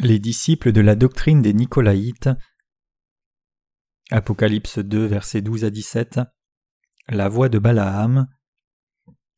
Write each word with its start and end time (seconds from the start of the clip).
Les 0.00 0.20
disciples 0.20 0.70
de 0.70 0.80
la 0.80 0.94
doctrine 0.94 1.42
des 1.42 1.52
Nicolaïtes. 1.52 2.30
Apocalypse 4.12 4.78
2, 4.78 5.04
versets 5.06 5.42
12 5.42 5.64
à 5.64 5.70
17. 5.70 6.20
La 7.08 7.28
voix 7.28 7.48
de 7.48 7.58
Balaam. 7.58 8.28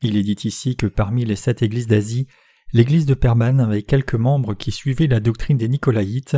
Il 0.02 0.18
est 0.18 0.23
dit 0.23 0.36
ici 0.45 0.77
que 0.77 0.86
parmi 0.86 1.24
les 1.24 1.36
sept 1.36 1.62
églises 1.62 1.86
d'Asie, 1.86 2.27
l'église 2.74 3.06
de 3.06 3.14
Perban 3.14 3.59
avait 3.59 3.84
quelques 3.84 4.14
membres 4.14 4.52
qui 4.52 4.70
suivaient 4.70 5.06
la 5.06 5.20
doctrine 5.20 5.56
des 5.56 5.68
Nicolaïtes. 5.68 6.36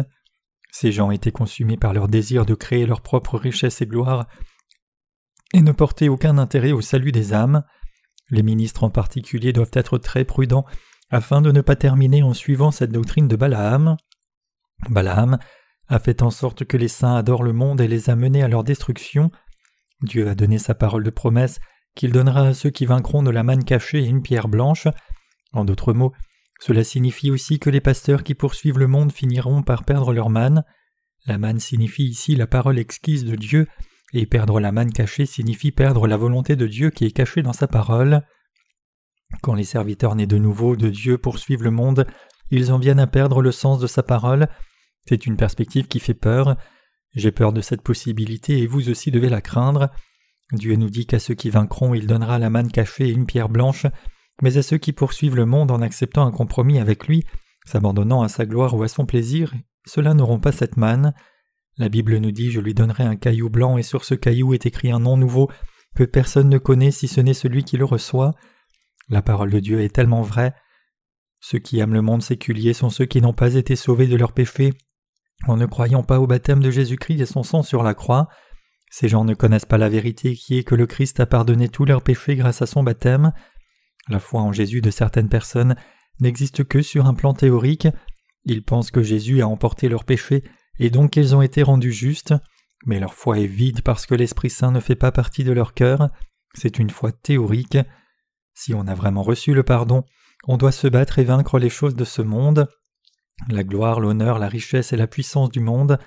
Ces 0.70 0.93
gens 0.93 1.11
étaient 1.11 1.32
consumés 1.32 1.77
par 1.77 1.93
leur 1.93 2.07
désir 2.07 2.46
de 2.46 2.54
créer 2.54 2.86
leur 2.86 3.00
propre 3.00 3.36
richesse 3.36 3.82
et 3.82 3.86
gloire 3.86 4.29
et 5.53 5.62
ne 5.62 5.73
portaient 5.73 6.09
aucun 6.09 6.39
intérêt 6.39 6.70
au 6.70 6.81
salut 6.81 7.11
des 7.11 7.32
âmes. 7.32 7.64
Les 8.31 8.45
ministres 8.45 8.84
en 8.84 8.90
particulier 8.90 9.53
doivent 9.53 9.73
être 9.73 9.98
très 9.98 10.25
prudents 10.25 10.64
afin 11.11 11.43
de 11.43 11.50
ne 11.50 11.61
pas 11.61 11.75
terminer 11.75 12.23
en 12.23 12.34
suivant 12.34 12.70
cette 12.70 12.93
doctrine 12.93 13.26
de 13.26 13.34
Balaam. 13.34 13.96
Balaam 14.89 15.39
a 15.89 15.99
fait 15.99 16.22
en 16.22 16.31
sorte 16.31 16.64
que 16.64 16.77
les 16.77 16.89
saints 16.89 17.17
adorent 17.17 17.43
le 17.43 17.53
monde 17.53 17.81
et 17.81 17.89
les 17.89 18.11
a 18.11 18.17
menés 18.17 18.43
à 18.43 18.49
leur 18.49 18.64
destruction. 18.64 19.31
Dieu 20.03 20.29
a 20.29 20.35
donné 20.35 20.59
sa 20.59 20.75
parole 20.75 21.04
de 21.04 21.11
promesse 21.11 21.61
qu'il 21.95 22.13
donnera 22.13 22.49
à 22.49 22.54
ceux 22.54 22.71
qui 22.71 22.87
vaincront 22.87 23.23
de 23.23 23.31
la 23.31 23.43
manne 23.43 23.64
cachée 23.64 24.03
et 24.03 24.09
une 24.09 24.23
pierre 24.23 24.49
blanche. 24.49 24.89
En 25.53 25.64
d'autres 25.64 25.93
mots, 25.93 26.13
cela 26.61 26.85
signifie 26.85 27.31
aussi 27.31 27.59
que 27.59 27.71
les 27.71 27.81
pasteurs 27.81 28.23
qui 28.23 28.35
poursuivent 28.35 28.79
le 28.79 28.87
monde 28.87 29.13
finiront 29.13 29.63
par 29.63 29.85
perdre 29.85 30.13
leur 30.13 30.31
manne. 30.31 30.64
La 31.26 31.39
manne 31.39 31.61
signifie 31.61 32.05
ici 32.05 32.34
la 32.34 32.47
parole 32.47 32.78
exquise 32.78 33.25
de 33.25 33.37
Dieu, 33.37 33.69
et 34.14 34.27
perdre 34.27 34.61
la 34.61 34.73
manne 34.73 34.92
cachée 34.92 35.27
signifie 35.27 35.73
perdre 35.73 36.06
la 36.06 36.17
volonté 36.17 36.56
de 36.56 36.67
Dieu 36.67 36.91
qui 36.91 37.05
est 37.05 37.12
cachée 37.12 37.43
dans 37.43 37.53
sa 37.53 37.67
parole. 37.67 38.23
Quand 39.43 39.55
les 39.55 39.65
serviteurs 39.65 40.15
nés 40.15 40.27
de 40.27 40.39
nouveau 40.39 40.77
de 40.77 40.89
Dieu 40.89 41.19
poursuivent 41.19 41.62
le 41.62 41.71
monde, 41.71 42.06
ils 42.51 42.73
en 42.73 42.78
viennent 42.78 43.01
à 43.01 43.06
perdre 43.06 43.41
le 43.41 43.53
sens 43.53 43.78
de 43.78 43.87
sa 43.87 44.03
parole 44.03 44.49
c'est 45.08 45.27
une 45.27 45.36
perspective 45.36 45.89
qui 45.89 46.00
fait 46.00 46.14
peur. 46.14 46.56
J'ai 47.14 47.33
peur 47.33 47.53
de 47.53 47.61
cette 47.61 47.83
possibilité 47.83 48.58
et 48.58 48.67
vous 48.67 48.89
aussi 48.89 49.11
devez 49.11 49.28
la 49.28 49.41
craindre. 49.41 49.91
Dieu 50.53 50.77
nous 50.77 50.91
dit 50.91 51.06
qu'à 51.06 51.19
ceux 51.19 51.34
qui 51.34 51.50
vaincront, 51.50 51.94
il 51.94 52.06
donnera 52.06 52.39
la 52.39 52.50
manne 52.50 52.70
cachée 52.70 53.09
et 53.09 53.12
une 53.12 53.27
pierre 53.27 53.48
blanche, 53.48 53.86
mais 54.42 54.56
à 54.56 54.62
ceux 54.62 54.78
qui 54.78 54.92
poursuivent 54.92 55.36
le 55.36 55.47
monde 55.47 55.70
en 55.70 55.83
acceptant 55.83 56.27
un 56.27 56.31
compromis 56.31 56.78
avec 56.78 57.06
lui, 57.06 57.25
s'abandonnant 57.67 58.22
à 58.22 58.28
sa 58.28 58.47
gloire 58.47 58.75
ou 58.75 58.83
à 58.83 58.89
son 58.89 59.06
plaisir, 59.06 59.53
ceux-là 59.86 60.14
n'auront 60.14 60.41
pas 60.41 60.53
cette 60.53 60.77
manne. 60.77 61.14
La 61.78 61.89
Bible 61.89 62.16
nous 62.19 62.33
dit 62.33 62.50
Je 62.50 62.61
lui 62.61 62.75
donnerai 62.75 63.05
un 63.05 63.16
caillou 63.16 63.48
blanc 63.50 63.78
et 63.78 63.83
sur 63.83 64.05
ce 64.05 64.14
caillou 64.14 64.55
est 64.55 64.66
écrit 64.66 64.91
un 64.91 65.00
nom 65.00 65.16
nouveau 65.16 65.50
que 65.94 66.05
personne 66.05 66.48
ne 66.48 66.59
connaît 66.59 66.91
si 66.91 67.09
ce 67.09 67.20
n'est 67.20 67.34
celui 67.34 67.64
qui 67.64 67.77
le 67.77 67.84
reçoit. 67.84 68.34
La 69.09 69.22
parole 69.22 69.50
de 69.50 69.61
Dieu 69.61 69.81
est 69.81 69.94
tellement 69.94 70.22
vraie. 70.22 70.55
Ceux 71.41 71.59
qui 71.59 71.81
aiment 71.81 71.94
le 71.94 72.03
monde 72.03 72.22
séculier 72.22 72.72
sont 72.72 72.91
ceux 72.91 73.05
qui 73.05 73.20
n'ont 73.20 73.33
pas 73.33 73.55
été 73.55 73.75
sauvés 73.75 74.06
de 74.06 74.16
leurs 74.16 74.33
péchés 74.33 74.72
en 75.47 75.57
ne 75.57 75.67
croyant 75.67 76.03
pas 76.03 76.21
au 76.21 76.27
baptême 76.27 76.62
de 76.62 76.71
Jésus-Christ 76.71 77.21
et 77.21 77.27
son 77.27 77.43
sang 77.43 77.62
sur 77.62 77.83
la 77.83 77.95
croix. 77.95 78.29
Ces 78.91 79.09
gens 79.09 79.25
ne 79.25 79.35
connaissent 79.35 79.65
pas 79.65 79.79
la 79.79 79.89
vérité 79.89 80.34
qui 80.34 80.59
est 80.59 80.65
que 80.65 80.75
le 80.75 80.87
Christ 80.87 81.19
a 81.21 81.27
pardonné 81.27 81.69
tous 81.69 81.84
leurs 81.84 82.03
péchés 82.03 82.37
grâce 82.37 82.62
à 82.62 82.67
son 82.67 82.83
baptême. 82.83 83.33
La 84.09 84.19
foi 84.19 84.43
en 84.43 84.53
Jésus 84.53 84.81
de 84.81 84.91
certaines 84.91 85.29
personnes 85.29 85.77
n'existe 86.21 86.65
que 86.65 86.83
sur 86.83 87.07
un 87.07 87.15
plan 87.15 87.34
théorique. 87.34 87.89
Ils 88.45 88.62
pensent 88.62 88.91
que 88.91 89.03
Jésus 89.03 89.41
a 89.41 89.49
emporté 89.49 89.89
leurs 89.89 90.05
péchés 90.05 90.45
et 90.79 90.91
donc 90.91 91.12
qu'ils 91.12 91.34
ont 91.34 91.43
été 91.43 91.62
rendus 91.62 91.93
justes, 91.93 92.34
mais 92.87 93.01
leur 93.01 93.15
foi 93.15 93.39
est 93.39 93.47
vide 93.47 93.83
parce 93.83 94.06
que 94.06 94.15
l'Esprit 94.15 94.51
Saint 94.51 94.73
ne 94.73 94.81
fait 94.81 94.97
pas 94.97 95.12
partie 95.12 95.45
de 95.45 95.53
leur 95.53 95.75
cœur. 95.75 96.11
C'est 96.55 96.79
une 96.79 96.91
foi 96.91 97.12
théorique. 97.12 97.79
Si 98.55 98.75
on 98.75 98.87
a 98.87 98.95
vraiment 98.95 99.23
reçu 99.23 99.55
le 99.55 99.62
pardon, 99.62 100.05
on 100.47 100.56
doit 100.56 100.72
se 100.72 100.89
battre 100.89 101.19
et 101.19 101.25
vaincre 101.25 101.59
les 101.59 101.71
choses 101.71 101.95
de 101.95 102.05
ce 102.05 102.22
monde. 102.22 102.69
La 103.48 103.64
gloire, 103.64 104.00
l'honneur, 104.00 104.38
la 104.38 104.48
richesse 104.48 104.92
et 104.92 104.97
la 104.97 105.06
puissance 105.06 105.50
du 105.50 105.60
monde. 105.60 105.98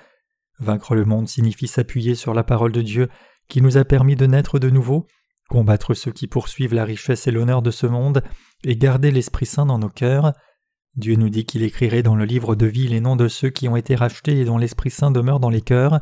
Vaincre 0.59 0.95
le 0.95 1.05
monde 1.05 1.27
signifie 1.27 1.67
s'appuyer 1.67 2.15
sur 2.15 2.33
la 2.33 2.43
parole 2.43 2.71
de 2.71 2.81
Dieu 2.81 3.09
qui 3.47 3.61
nous 3.61 3.77
a 3.77 3.85
permis 3.85 4.15
de 4.15 4.25
naître 4.25 4.57
de 4.57 4.69
nouveau, 4.69 5.05
combattre 5.49 5.93
ceux 5.93 6.11
qui 6.11 6.27
poursuivent 6.27 6.73
la 6.73 6.85
richesse 6.85 7.27
et 7.27 7.31
l'honneur 7.31 7.61
de 7.61 7.71
ce 7.71 7.85
monde, 7.85 8.23
et 8.63 8.75
garder 8.75 9.11
l'Esprit 9.11 9.45
Saint 9.45 9.65
dans 9.65 9.79
nos 9.79 9.89
cœurs. 9.89 10.33
Dieu 10.95 11.15
nous 11.15 11.29
dit 11.29 11.45
qu'il 11.45 11.63
écrirait 11.63 12.03
dans 12.03 12.15
le 12.15 12.25
livre 12.25 12.55
de 12.55 12.65
vie 12.65 12.87
les 12.87 13.01
noms 13.01 13.17
de 13.17 13.27
ceux 13.27 13.49
qui 13.49 13.67
ont 13.67 13.75
été 13.75 13.95
rachetés 13.95 14.39
et 14.39 14.45
dont 14.45 14.57
l'Esprit 14.57 14.89
Saint 14.89 15.11
demeure 15.11 15.39
dans 15.39 15.49
les 15.49 15.61
cœurs. 15.61 15.99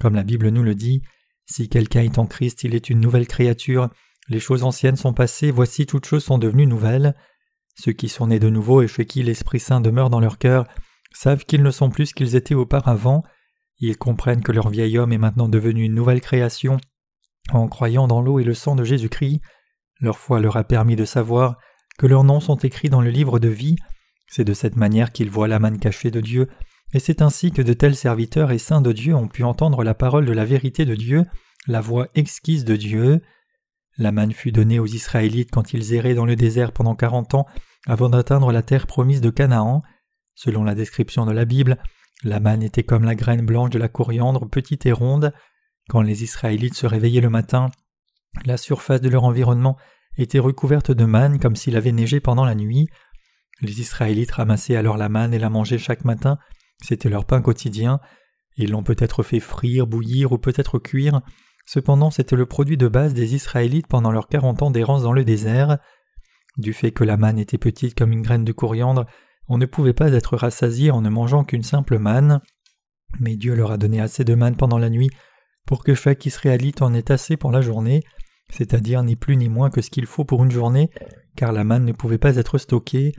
Comme 0.00 0.14
la 0.14 0.24
Bible 0.24 0.48
nous 0.48 0.62
le 0.62 0.74
dit, 0.74 1.02
si 1.46 1.68
quelqu'un 1.68 2.02
est 2.02 2.18
en 2.18 2.26
Christ, 2.26 2.64
il 2.64 2.74
est 2.74 2.88
une 2.88 3.00
nouvelle 3.00 3.26
créature, 3.26 3.90
les 4.28 4.40
choses 4.40 4.62
anciennes 4.62 4.96
sont 4.96 5.12
passées, 5.12 5.50
voici 5.50 5.86
toutes 5.86 6.06
choses 6.06 6.24
sont 6.24 6.38
devenues 6.38 6.66
nouvelles. 6.66 7.14
Ceux 7.74 7.92
qui 7.92 8.08
sont 8.08 8.28
nés 8.28 8.38
de 8.38 8.50
nouveau 8.50 8.82
et 8.82 8.88
chez 8.88 9.06
qui 9.06 9.22
l'Esprit 9.22 9.60
Saint 9.60 9.80
demeure 9.80 10.10
dans 10.10 10.20
leur 10.20 10.38
cœur 10.38 10.66
savent 11.14 11.44
qu'ils 11.44 11.62
ne 11.62 11.70
sont 11.70 11.90
plus 11.90 12.06
ce 12.06 12.14
qu'ils 12.14 12.36
étaient 12.36 12.54
auparavant. 12.54 13.22
Ils 13.78 13.96
comprennent 13.96 14.42
que 14.42 14.52
leur 14.52 14.68
vieil 14.68 14.98
homme 14.98 15.12
est 15.12 15.18
maintenant 15.18 15.48
devenu 15.48 15.84
une 15.84 15.94
nouvelle 15.94 16.20
création. 16.20 16.78
En 17.50 17.68
croyant 17.68 18.06
dans 18.06 18.22
l'eau 18.22 18.38
et 18.38 18.44
le 18.44 18.54
sang 18.54 18.76
de 18.76 18.84
Jésus-Christ, 18.84 19.40
leur 20.00 20.18
foi 20.18 20.40
leur 20.40 20.56
a 20.56 20.64
permis 20.64 20.96
de 20.96 21.04
savoir 21.04 21.58
que 21.98 22.06
leurs 22.06 22.24
noms 22.24 22.40
sont 22.40 22.56
écrits 22.56 22.90
dans 22.90 23.00
le 23.00 23.10
livre 23.10 23.38
de 23.38 23.48
vie. 23.48 23.76
C'est 24.26 24.44
de 24.44 24.54
cette 24.54 24.76
manière 24.76 25.12
qu'ils 25.12 25.30
voient 25.30 25.48
la 25.48 25.58
manne 25.58 25.78
cachée 25.78 26.10
de 26.10 26.20
Dieu, 26.20 26.48
et 26.94 26.98
c'est 26.98 27.22
ainsi 27.22 27.52
que 27.52 27.62
de 27.62 27.72
tels 27.72 27.96
serviteurs 27.96 28.50
et 28.50 28.58
saints 28.58 28.80
de 28.80 28.92
Dieu 28.92 29.14
ont 29.14 29.28
pu 29.28 29.44
entendre 29.44 29.82
la 29.82 29.94
parole 29.94 30.26
de 30.26 30.32
la 30.32 30.44
vérité 30.44 30.84
de 30.84 30.94
Dieu, 30.94 31.24
la 31.66 31.80
voix 31.80 32.08
exquise 32.14 32.64
de 32.64 32.76
Dieu. 32.76 33.22
La 33.98 34.12
manne 34.12 34.32
fut 34.32 34.52
donnée 34.52 34.78
aux 34.78 34.86
Israélites 34.86 35.50
quand 35.50 35.72
ils 35.72 35.94
erraient 35.94 36.14
dans 36.14 36.24
le 36.24 36.36
désert 36.36 36.72
pendant 36.72 36.94
quarante 36.94 37.34
ans 37.34 37.46
avant 37.86 38.08
d'atteindre 38.08 38.52
la 38.52 38.62
terre 38.62 38.86
promise 38.86 39.20
de 39.20 39.30
Canaan. 39.30 39.82
Selon 40.34 40.64
la 40.64 40.74
description 40.74 41.26
de 41.26 41.32
la 41.32 41.44
Bible, 41.44 41.78
la 42.24 42.40
manne 42.40 42.62
était 42.62 42.84
comme 42.84 43.04
la 43.04 43.14
graine 43.14 43.44
blanche 43.44 43.70
de 43.70 43.78
la 43.78 43.88
coriandre, 43.88 44.48
petite 44.48 44.86
et 44.86 44.92
ronde. 44.92 45.32
Quand 45.88 46.00
les 46.00 46.22
Israélites 46.22 46.74
se 46.74 46.86
réveillaient 46.86 47.20
le 47.20 47.28
matin, 47.28 47.70
la 48.46 48.56
surface 48.56 49.00
de 49.00 49.08
leur 49.08 49.24
environnement 49.24 49.76
était 50.16 50.38
recouverte 50.38 50.90
de 50.90 51.04
manne 51.04 51.38
comme 51.38 51.56
s'il 51.56 51.76
avait 51.76 51.92
neigé 51.92 52.20
pendant 52.20 52.44
la 52.44 52.54
nuit. 52.54 52.88
Les 53.60 53.80
Israélites 53.80 54.32
ramassaient 54.32 54.76
alors 54.76 54.96
la 54.96 55.08
manne 55.08 55.34
et 55.34 55.38
la 55.38 55.50
mangeaient 55.50 55.78
chaque 55.78 56.04
matin, 56.04 56.38
c'était 56.82 57.08
leur 57.08 57.24
pain 57.24 57.42
quotidien. 57.42 58.00
Ils 58.56 58.70
l'ont 58.70 58.82
peut-être 58.82 59.22
fait 59.22 59.40
frire, 59.40 59.86
bouillir 59.86 60.32
ou 60.32 60.38
peut-être 60.38 60.78
cuire, 60.78 61.20
Cependant, 61.66 62.10
c'était 62.10 62.36
le 62.36 62.46
produit 62.46 62.76
de 62.76 62.88
base 62.88 63.14
des 63.14 63.34
Israélites 63.34 63.86
pendant 63.86 64.10
leurs 64.10 64.28
quarante 64.28 64.62
ans 64.62 64.70
d'errance 64.70 65.02
dans 65.02 65.12
le 65.12 65.24
désert. 65.24 65.78
Du 66.58 66.72
fait 66.72 66.92
que 66.92 67.04
la 67.04 67.16
manne 67.16 67.38
était 67.38 67.58
petite 67.58 67.94
comme 67.94 68.12
une 68.12 68.22
graine 68.22 68.44
de 68.44 68.52
coriandre, 68.52 69.06
on 69.48 69.58
ne 69.58 69.66
pouvait 69.66 69.92
pas 69.92 70.12
être 70.12 70.36
rassasié 70.36 70.90
en 70.90 71.00
ne 71.00 71.08
mangeant 71.08 71.44
qu'une 71.44 71.62
simple 71.62 71.98
manne. 71.98 72.40
Mais 73.20 73.36
Dieu 73.36 73.54
leur 73.54 73.72
a 73.72 73.78
donné 73.78 74.00
assez 74.00 74.24
de 74.24 74.34
manne 74.34 74.56
pendant 74.56 74.78
la 74.78 74.90
nuit 74.90 75.10
pour 75.66 75.84
que 75.84 75.94
chaque 75.94 76.26
Israélite 76.26 76.82
en 76.82 76.94
ait 76.94 77.10
assez 77.10 77.36
pour 77.36 77.52
la 77.52 77.60
journée, 77.60 78.02
c'est-à-dire 78.50 79.02
ni 79.02 79.16
plus 79.16 79.36
ni 79.36 79.48
moins 79.48 79.70
que 79.70 79.80
ce 79.80 79.90
qu'il 79.90 80.06
faut 80.06 80.24
pour 80.24 80.44
une 80.44 80.50
journée, 80.50 80.90
car 81.36 81.52
la 81.52 81.64
manne 81.64 81.84
ne 81.84 81.92
pouvait 81.92 82.18
pas 82.18 82.36
être 82.36 82.58
stockée. 82.58 83.12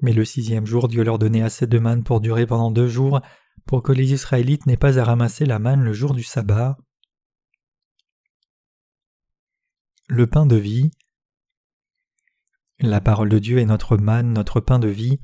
Mais 0.00 0.12
le 0.12 0.24
sixième 0.24 0.66
jour, 0.66 0.88
Dieu 0.88 1.02
leur 1.02 1.18
donnait 1.18 1.42
assez 1.42 1.66
de 1.66 1.78
manne 1.78 2.02
pour 2.02 2.20
durer 2.20 2.46
pendant 2.46 2.70
deux 2.70 2.88
jours, 2.88 3.20
pour 3.66 3.82
que 3.82 3.92
les 3.92 4.12
Israélites 4.12 4.66
n'aient 4.66 4.76
pas 4.76 4.98
à 4.98 5.04
ramasser 5.04 5.46
la 5.46 5.58
manne 5.58 5.82
le 5.82 5.92
jour 5.92 6.14
du 6.14 6.22
sabbat. 6.22 6.76
Le 10.08 10.28
pain 10.28 10.46
de 10.46 10.54
vie. 10.54 10.92
La 12.78 13.00
parole 13.00 13.28
de 13.28 13.40
Dieu 13.40 13.58
est 13.58 13.64
notre 13.64 13.96
manne, 13.96 14.32
notre 14.32 14.60
pain 14.60 14.78
de 14.78 14.86
vie. 14.86 15.18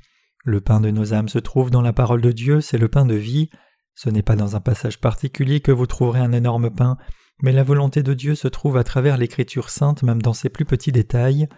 Le 0.44 0.60
pain 0.60 0.81
de 0.81 0.91
nos 0.91 1.15
âmes 1.15 1.28
se 1.28 1.38
trouve 1.38 1.70
dans 1.70 1.82
la 1.82 1.93
parole 1.93 2.20
de 2.20 2.32
Dieu, 2.32 2.60
c'est 2.60 2.78
le 2.78 2.88
pain 2.88 3.06
de 3.06 3.15
vie. 3.15 3.48
Ce 3.94 4.10
n'est 4.10 4.25
pas 4.25 4.34
dans 4.34 4.56
un 4.56 4.60
passage 4.60 5.00
particulier 5.00 5.60
que 5.60 5.70
vous 5.70 5.87
trouverez 5.87 6.19
un 6.19 6.32
énorme 6.32 6.69
pain, 6.69 6.96
mais 7.43 7.52
la 7.52 7.62
volonté 7.62 8.02
de 8.02 8.12
Dieu 8.12 8.34
se 8.34 8.49
trouve 8.49 8.76
à 8.76 8.82
travers 8.82 9.19
l'Écriture 9.19 9.70
sainte, 9.70 10.02
même 10.02 10.20
dans 10.20 10.32
ses 10.32 10.49
plus 10.49 10.64
petits 10.64 10.90
détails. 10.90 11.49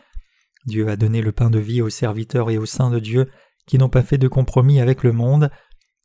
Dieu 0.67 0.91
a 0.91 0.97
donné 0.97 1.23
le 1.23 1.33
pain 1.33 1.49
de 1.49 1.59
vie 1.59 1.81
aux 1.81 1.89
serviteurs 1.89 2.51
et 2.51 2.59
aux 2.59 2.67
saints 2.67 2.91
de 2.91 2.99
Dieu 2.99 3.31
qui 3.67 3.79
n'ont 3.79 3.89
pas 3.89 4.03
fait 4.03 4.19
de 4.19 4.29
compromis 4.29 4.83
avec 4.83 5.03
le 5.03 5.13
monde, 5.13 5.51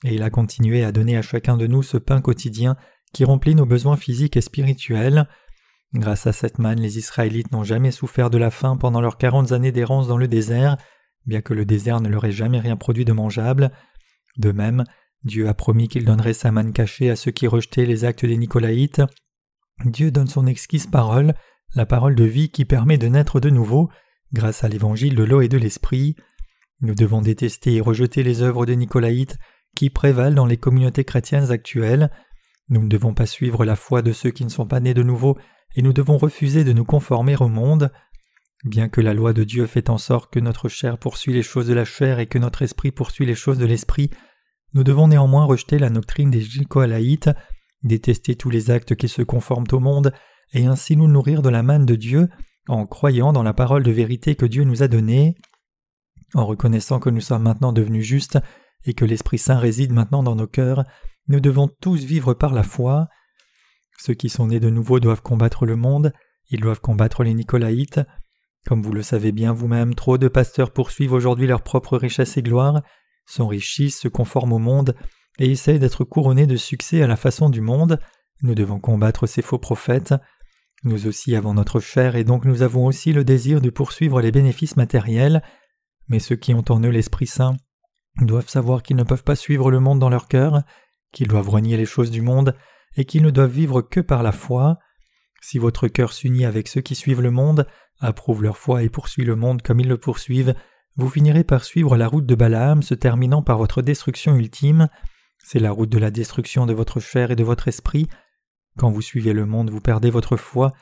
et 0.06 0.14
il 0.14 0.24
a 0.24 0.30
continué 0.30 0.86
à 0.86 0.94
donner 0.94 1.18
à 1.18 1.22
chacun 1.22 1.58
de 1.58 1.68
nous 1.68 1.84
ce 1.84 1.98
pain 1.98 2.22
quotidien 2.22 2.78
qui 3.12 3.26
remplit 3.26 3.56
nos 3.56 3.66
besoins 3.66 3.98
physiques 3.98 4.38
et 4.38 4.42
spirituels. 4.42 5.28
Grâce 5.94 6.28
à 6.28 6.34
cette 6.34 6.60
manne, 6.60 6.80
les 6.80 7.00
Israélites 7.00 7.52
n'ont 7.52 7.64
jamais 7.64 7.92
souffert 7.92 8.30
de 8.30 8.38
la 8.38 8.52
faim 8.52 8.78
pendant 8.78 9.02
leurs 9.02 9.18
quarante 9.18 9.52
années 9.52 9.72
d'errance 9.72 10.08
dans 10.08 10.18
le 10.18 10.28
désert, 10.28 10.78
bien 11.26 11.42
que 11.42 11.54
le 11.54 11.66
désert 11.66 12.00
ne 12.00 12.10
leur 12.10 12.26
ait 12.26 12.32
jamais 12.32 12.60
rien 12.60 12.76
produit 12.76 13.06
de 13.06 13.14
mangeable. 13.14 13.72
De 14.38 14.52
même, 14.52 14.84
Dieu 15.24 15.48
a 15.50 15.54
promis 15.54 15.88
qu'il 15.88 16.06
donnerait 16.06 16.34
sa 16.34 16.52
manne 16.52 16.74
cachée 16.74 17.10
à 17.10 17.16
ceux 17.16 17.32
qui 17.32 17.48
rejetaient 17.48 17.86
les 17.86 18.06
actes 18.06 18.26
des 18.26 18.38
Nicolaïtes. 18.38 19.02
Dieu 19.86 20.12
donne 20.12 20.28
son 20.28 20.46
exquise 20.46 20.86
parole, 20.86 21.34
la 21.74 21.86
parole 21.86 22.16
de 22.16 22.24
vie 22.24 22.50
qui 22.50 22.66
permet 22.66 22.98
de 22.98 23.08
naître 23.08 23.40
de 23.40 23.50
nouveau, 23.50 23.90
grâce 24.32 24.64
à 24.64 24.70
l'évangile 24.70 25.16
de 25.16 25.24
l'eau 25.24 25.42
et 25.42 25.50
de 25.50 25.58
l'esprit. 25.58 26.16
Nous 26.82 26.96
devons 26.96 27.22
détester 27.22 27.76
et 27.76 27.82
rejeter 27.82 28.22
les 28.22 28.42
œuvres 28.44 28.66
des 28.66 28.76
Nicolaïtes 28.76 29.38
qui 29.76 29.90
prévalent 29.90 30.36
dans 30.36 30.46
les 30.46 30.58
communautés 30.58 31.04
chrétiennes 31.04 31.52
actuelles. 31.52 32.12
Nous 32.70 32.84
ne 32.84 32.90
devons 32.90 33.14
pas 33.14 33.26
suivre 33.26 33.66
la 33.66 33.76
foi 33.76 34.02
de 34.02 34.12
ceux 34.12 34.30
qui 34.30 34.46
ne 34.46 34.50
sont 34.50 34.68
pas 34.68 34.80
nés 34.80 34.94
de 34.94 35.04
nouveau 35.04 35.38
et 35.76 35.82
nous 35.82 35.94
devons 35.94 36.18
refuser 36.18 36.64
de 36.64 36.74
nous 36.74 36.86
conformer 36.86 37.36
au 37.38 37.48
monde. 37.48 37.92
Bien 38.66 38.90
que 38.90 39.02
la 39.02 39.14
loi 39.14 39.34
de 39.34 39.44
Dieu 39.44 39.66
fait 39.68 39.90
en 39.90 39.98
sorte 39.98 40.32
que 40.32 40.40
notre 40.40 40.68
chair 40.68 40.98
poursuit 40.98 41.34
les 41.34 41.44
choses 41.44 41.68
de 41.68 41.74
la 41.74 41.86
chair 41.86 42.20
et 42.20 42.28
que 42.28 42.38
notre 42.38 42.62
esprit 42.62 42.92
poursuit 42.92 43.26
les 43.26 43.36
choses 43.36 43.58
de 43.58 43.66
l'esprit, 43.66 44.10
nous 44.74 44.84
devons 44.84 45.08
néanmoins 45.08 45.46
rejeter 45.46 45.80
la 45.80 45.90
doctrine 45.90 46.30
des 46.30 46.46
Nicolaïtes, 46.58 47.32
détester 47.84 48.36
tous 48.36 48.50
les 48.50 48.70
actes 48.70 48.96
qui 48.96 49.08
se 49.08 49.22
conforment 49.22 49.68
au 49.72 49.80
monde, 49.80 50.14
et 50.54 50.66
ainsi 50.66 50.96
nous 50.96 51.08
nourrir 51.08 51.42
de 51.42 51.50
la 51.50 51.64
manne 51.64 51.86
de 51.86 51.96
Dieu 51.96 52.30
en 52.68 52.86
croyant 52.86 53.34
dans 53.34 53.44
la 53.44 53.54
parole 53.54 53.84
de 53.84 53.92
vérité 53.92 54.36
que 54.36 54.46
Dieu 54.46 54.64
nous 54.64 54.84
a 54.84 54.88
donnée. 54.88 55.36
En 56.36 56.46
reconnaissant 56.46 57.00
que 57.00 57.10
nous 57.10 57.22
sommes 57.22 57.44
maintenant 57.44 57.74
devenus 57.74 58.06
justes 58.06 58.38
et 58.86 58.94
que 58.94 59.06
l'Esprit 59.06 59.40
Saint 59.40 59.58
réside 59.58 59.92
maintenant 59.92 60.22
dans 60.22 60.36
nos 60.36 60.48
cœurs, 60.48 60.84
nous 61.28 61.40
devons 61.40 61.68
tous 61.68 62.04
vivre 62.04 62.34
par 62.34 62.54
la 62.54 62.64
foi. 62.64 63.08
Ceux 64.00 64.14
qui 64.14 64.30
sont 64.30 64.48
nés 64.48 64.62
de 64.62 64.70
nouveau 64.70 65.02
doivent 65.02 65.22
combattre 65.22 65.66
le 65.66 65.76
monde, 65.76 66.14
ils 66.50 66.62
doivent 66.62 66.80
combattre 66.80 67.24
les 67.24 67.34
Nicolaïtes. 67.34 68.00
Comme 68.66 68.82
vous 68.82 68.94
le 68.94 69.02
savez 69.02 69.34
bien 69.34 69.52
vous-même, 69.52 69.94
trop 69.94 70.18
de 70.18 70.30
pasteurs 70.30 70.72
poursuivent 70.72 71.12
aujourd'hui 71.12 71.48
leur 71.48 71.64
propre 71.64 71.98
richesse 71.98 72.38
et 72.38 72.42
gloire, 72.42 72.82
s'enrichissent, 73.26 74.00
se 74.00 74.08
conforment 74.08 74.54
au 74.54 74.60
monde 74.60 74.96
et 75.38 75.52
essayent 75.52 75.80
d'être 75.80 76.06
couronnés 76.06 76.48
de 76.48 76.56
succès 76.56 77.02
à 77.02 77.08
la 77.08 77.18
façon 77.18 77.50
du 77.50 77.60
monde. 77.60 78.00
Nous 78.42 78.56
devons 78.56 78.80
combattre 78.80 79.28
ces 79.28 79.42
faux 79.42 79.60
prophètes. 79.60 80.14
Nous 80.86 81.06
aussi 81.06 81.36
avons 81.36 81.54
notre 81.54 81.82
chair 81.82 82.16
et 82.16 82.24
donc 82.24 82.46
nous 82.46 82.62
avons 82.62 82.86
aussi 82.86 83.12
le 83.12 83.26
désir 83.26 83.60
de 83.60 83.70
poursuivre 83.70 84.22
les 84.22 84.32
bénéfices 84.32 84.78
matériels, 84.78 85.44
mais 86.08 86.20
ceux 86.20 86.38
qui 86.38 86.54
ont 86.54 86.64
en 86.70 86.82
eux 86.84 86.90
l'Esprit 86.90 87.28
Saint 87.28 87.58
doivent 88.22 88.48
savoir 88.48 88.82
qu'ils 88.82 88.96
ne 88.96 89.04
peuvent 89.04 89.26
pas 89.26 89.36
suivre 89.36 89.72
le 89.72 89.82
monde 89.82 90.00
dans 90.00 90.10
leur 90.10 90.30
cœur, 90.30 90.62
qu'ils 91.12 91.28
doivent 91.28 91.50
renier 91.50 91.76
les 91.76 91.86
choses 91.86 92.12
du 92.12 92.22
monde 92.22 92.56
et 92.96 93.06
qu'ils 93.06 93.24
ne 93.24 93.30
doivent 93.30 93.52
vivre 93.52 93.82
que 93.82 94.00
par 94.00 94.24
la 94.24 94.32
foi. 94.32 94.78
Si 95.42 95.58
votre 95.58 95.88
cœur 95.88 96.14
s'unit 96.14 96.46
avec 96.46 96.68
ceux 96.68 96.82
qui 96.82 96.96
suivent 96.96 97.22
le 97.22 97.32
monde, 97.32 97.66
approuve 98.00 98.44
leur 98.44 98.58
foi 98.58 98.84
et 98.84 98.90
poursuit 98.90 99.24
le 99.24 99.36
monde 99.36 99.62
comme 99.62 99.80
ils 99.80 99.88
le 99.88 99.98
poursuivent, 99.98 100.56
vous 100.96 101.10
finirez 101.10 101.44
par 101.44 101.64
suivre 101.64 101.96
la 101.96 102.08
route 102.08 102.26
de 102.26 102.36
Balaam 102.36 102.82
se 102.84 102.94
terminant 102.94 103.42
par 103.42 103.58
votre 103.58 103.82
destruction 103.82 104.36
ultime. 104.36 104.90
C'est 105.38 105.60
la 105.60 105.72
route 105.72 105.90
de 105.90 105.98
la 105.98 106.12
destruction 106.12 106.66
de 106.66 106.74
votre 106.74 107.00
chair 107.00 107.32
et 107.32 107.36
de 107.36 107.44
votre 107.44 107.68
esprit. 107.68 108.08
Quand 108.78 108.92
vous 108.92 109.02
suivez 109.02 109.34
le 109.34 109.46
monde, 109.46 109.70
vous 109.70 109.82
perdez 109.82 110.10
votre 110.10 110.36
foi. 110.36 110.74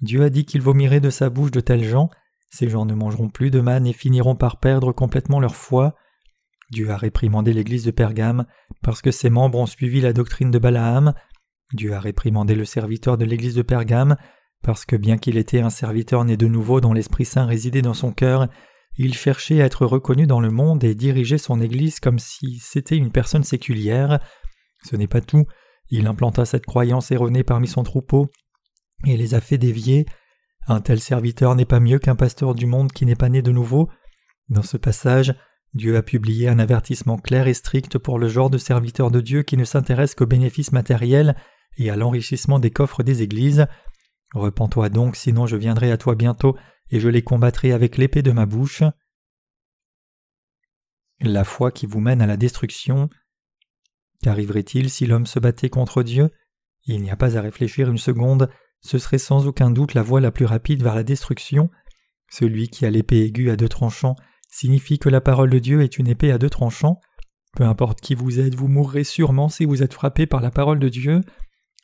Dieu 0.00 0.22
a 0.22 0.30
dit 0.30 0.44
qu'il 0.44 0.62
vomirait 0.62 1.00
de 1.00 1.10
sa 1.10 1.28
bouche 1.28 1.50
de 1.50 1.60
tels 1.60 1.84
gens. 1.84 2.08
Ces 2.50 2.68
gens 2.68 2.86
ne 2.86 2.94
mangeront 2.94 3.28
plus 3.28 3.50
de 3.50 3.60
manne 3.60 3.86
et 3.86 3.92
finiront 3.92 4.36
par 4.36 4.58
perdre 4.58 4.92
complètement 4.92 5.40
leur 5.40 5.54
foi. 5.54 5.94
Dieu 6.70 6.90
a 6.90 6.96
réprimandé 6.96 7.52
l'Église 7.52 7.84
de 7.84 7.90
Pergame 7.90 8.46
parce 8.82 9.02
que 9.02 9.10
ses 9.10 9.30
membres 9.30 9.58
ont 9.58 9.66
suivi 9.66 10.00
la 10.00 10.12
doctrine 10.12 10.50
de 10.50 10.58
Balaam. 10.58 11.14
Dieu 11.72 11.94
a 11.94 12.00
réprimandé 12.00 12.54
le 12.54 12.64
serviteur 12.64 13.18
de 13.18 13.24
l'Église 13.24 13.54
de 13.54 13.62
Pergame 13.62 14.16
parce 14.62 14.84
que 14.84 14.96
bien 14.96 15.18
qu'il 15.18 15.36
était 15.36 15.60
un 15.60 15.70
serviteur 15.70 16.24
né 16.24 16.36
de 16.36 16.46
nouveau 16.46 16.80
dont 16.80 16.92
l'Esprit 16.92 17.24
Saint 17.24 17.46
résidait 17.46 17.82
dans 17.82 17.94
son 17.94 18.12
cœur, 18.12 18.48
il 18.96 19.14
cherchait 19.14 19.62
à 19.62 19.66
être 19.66 19.86
reconnu 19.86 20.26
dans 20.26 20.40
le 20.40 20.50
monde 20.50 20.82
et 20.82 20.94
dirigeait 20.94 21.38
son 21.38 21.60
Église 21.60 22.00
comme 22.00 22.18
si 22.18 22.58
c'était 22.58 22.96
une 22.96 23.12
personne 23.12 23.44
séculière. 23.44 24.18
Ce 24.84 24.96
n'est 24.96 25.06
pas 25.06 25.20
tout, 25.20 25.44
il 25.90 26.06
implanta 26.06 26.44
cette 26.44 26.66
croyance 26.66 27.10
erronée 27.10 27.44
parmi 27.44 27.68
son 27.68 27.84
troupeau 27.84 28.28
et 29.06 29.16
les 29.16 29.34
a 29.34 29.40
fait 29.40 29.58
dévier. 29.58 30.06
Un 30.66 30.80
tel 30.80 31.00
serviteur 31.00 31.54
n'est 31.54 31.64
pas 31.64 31.80
mieux 31.80 31.98
qu'un 31.98 32.16
pasteur 32.16 32.54
du 32.54 32.66
monde 32.66 32.92
qui 32.92 33.06
n'est 33.06 33.14
pas 33.14 33.28
né 33.28 33.42
de 33.42 33.52
nouveau. 33.52 33.88
Dans 34.48 34.62
ce 34.62 34.76
passage, 34.76 35.34
Dieu 35.74 35.96
a 35.96 36.02
publié 36.02 36.48
un 36.48 36.58
avertissement 36.58 37.18
clair 37.18 37.46
et 37.46 37.54
strict 37.54 37.98
pour 37.98 38.18
le 38.18 38.28
genre 38.28 38.50
de 38.50 38.58
serviteur 38.58 39.10
de 39.10 39.20
Dieu 39.20 39.42
qui 39.42 39.56
ne 39.56 39.64
s'intéresse 39.64 40.14
qu'aux 40.14 40.26
bénéfices 40.26 40.72
matériels 40.72 41.36
et 41.76 41.90
à 41.90 41.96
l'enrichissement 41.96 42.58
des 42.58 42.70
coffres 42.70 43.02
des 43.02 43.22
églises. 43.22 43.66
Repends-toi 44.34 44.88
donc, 44.88 45.16
sinon 45.16 45.46
je 45.46 45.56
viendrai 45.56 45.90
à 45.90 45.96
toi 45.96 46.14
bientôt, 46.14 46.56
et 46.90 47.00
je 47.00 47.08
les 47.08 47.22
combattrai 47.22 47.72
avec 47.72 47.96
l'épée 47.96 48.22
de 48.22 48.32
ma 48.32 48.46
bouche. 48.46 48.82
La 51.20 51.44
foi 51.44 51.72
qui 51.72 51.86
vous 51.86 52.00
mène 52.00 52.22
à 52.22 52.26
la 52.26 52.36
destruction. 52.36 53.10
Qu'arriverait-il 54.22 54.90
si 54.90 55.06
l'homme 55.06 55.26
se 55.26 55.38
battait 55.38 55.70
contre 55.70 56.02
Dieu? 56.02 56.30
Il 56.84 57.02
n'y 57.02 57.10
a 57.10 57.16
pas 57.16 57.36
à 57.36 57.40
réfléchir 57.40 57.90
une 57.90 57.98
seconde, 57.98 58.48
ce 58.80 58.98
serait 58.98 59.18
sans 59.18 59.46
aucun 59.46 59.70
doute 59.70 59.94
la 59.94 60.02
voie 60.02 60.20
la 60.20 60.30
plus 60.30 60.44
rapide 60.44 60.82
vers 60.82 60.94
la 60.94 61.02
destruction. 61.02 61.70
Celui 62.30 62.68
qui 62.68 62.86
a 62.86 62.90
l'épée 62.90 63.24
aiguë 63.24 63.50
à 63.50 63.56
deux 63.56 63.68
tranchants 63.68 64.16
signifie 64.48 64.98
que 64.98 65.08
la 65.08 65.20
parole 65.20 65.50
de 65.50 65.58
Dieu 65.58 65.82
est 65.82 65.98
une 65.98 66.08
épée 66.08 66.32
à 66.32 66.38
deux 66.38 66.50
tranchants. 66.50 67.00
Peu 67.56 67.64
importe 67.64 68.00
qui 68.00 68.14
vous 68.14 68.38
êtes, 68.40 68.54
vous 68.54 68.68
mourrez 68.68 69.04
sûrement 69.04 69.48
si 69.48 69.64
vous 69.64 69.82
êtes 69.82 69.94
frappé 69.94 70.26
par 70.26 70.40
la 70.40 70.50
parole 70.50 70.78
de 70.78 70.88
Dieu. 70.88 71.22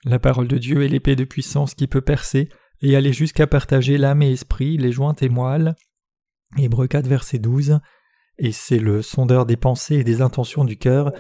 La 0.05 0.19
parole 0.19 0.49
de 0.49 0.59
Dieu 0.59 0.83
est 0.85 0.89
l'épée 0.89 1.17
de 1.17 1.25
puissance 1.25 1.75
qui 1.75 1.87
peut 1.87 2.03
percer 2.03 2.51
et 2.83 2.95
aller 2.95 3.15
jusqu'à 3.15 3.47
partager 3.47 3.97
l'âme 3.97 4.21
et 4.23 4.33
esprit, 4.33 4.77
les 4.77 4.93
jointes 4.93 5.23
et 5.23 5.31
moelles. 5.31 5.75
Hébreux 6.59 6.87
4 6.87 7.07
verset 7.07 7.39
12. 7.39 7.81
Et 8.39 8.53
c'est 8.53 8.79
le 8.79 9.01
sondeur 9.01 9.47
des 9.47 9.57
pensées 9.57 9.97
et 9.97 10.05
des 10.05 10.21
intentions 10.21 10.65
du 10.65 10.77
cœur 10.77 11.13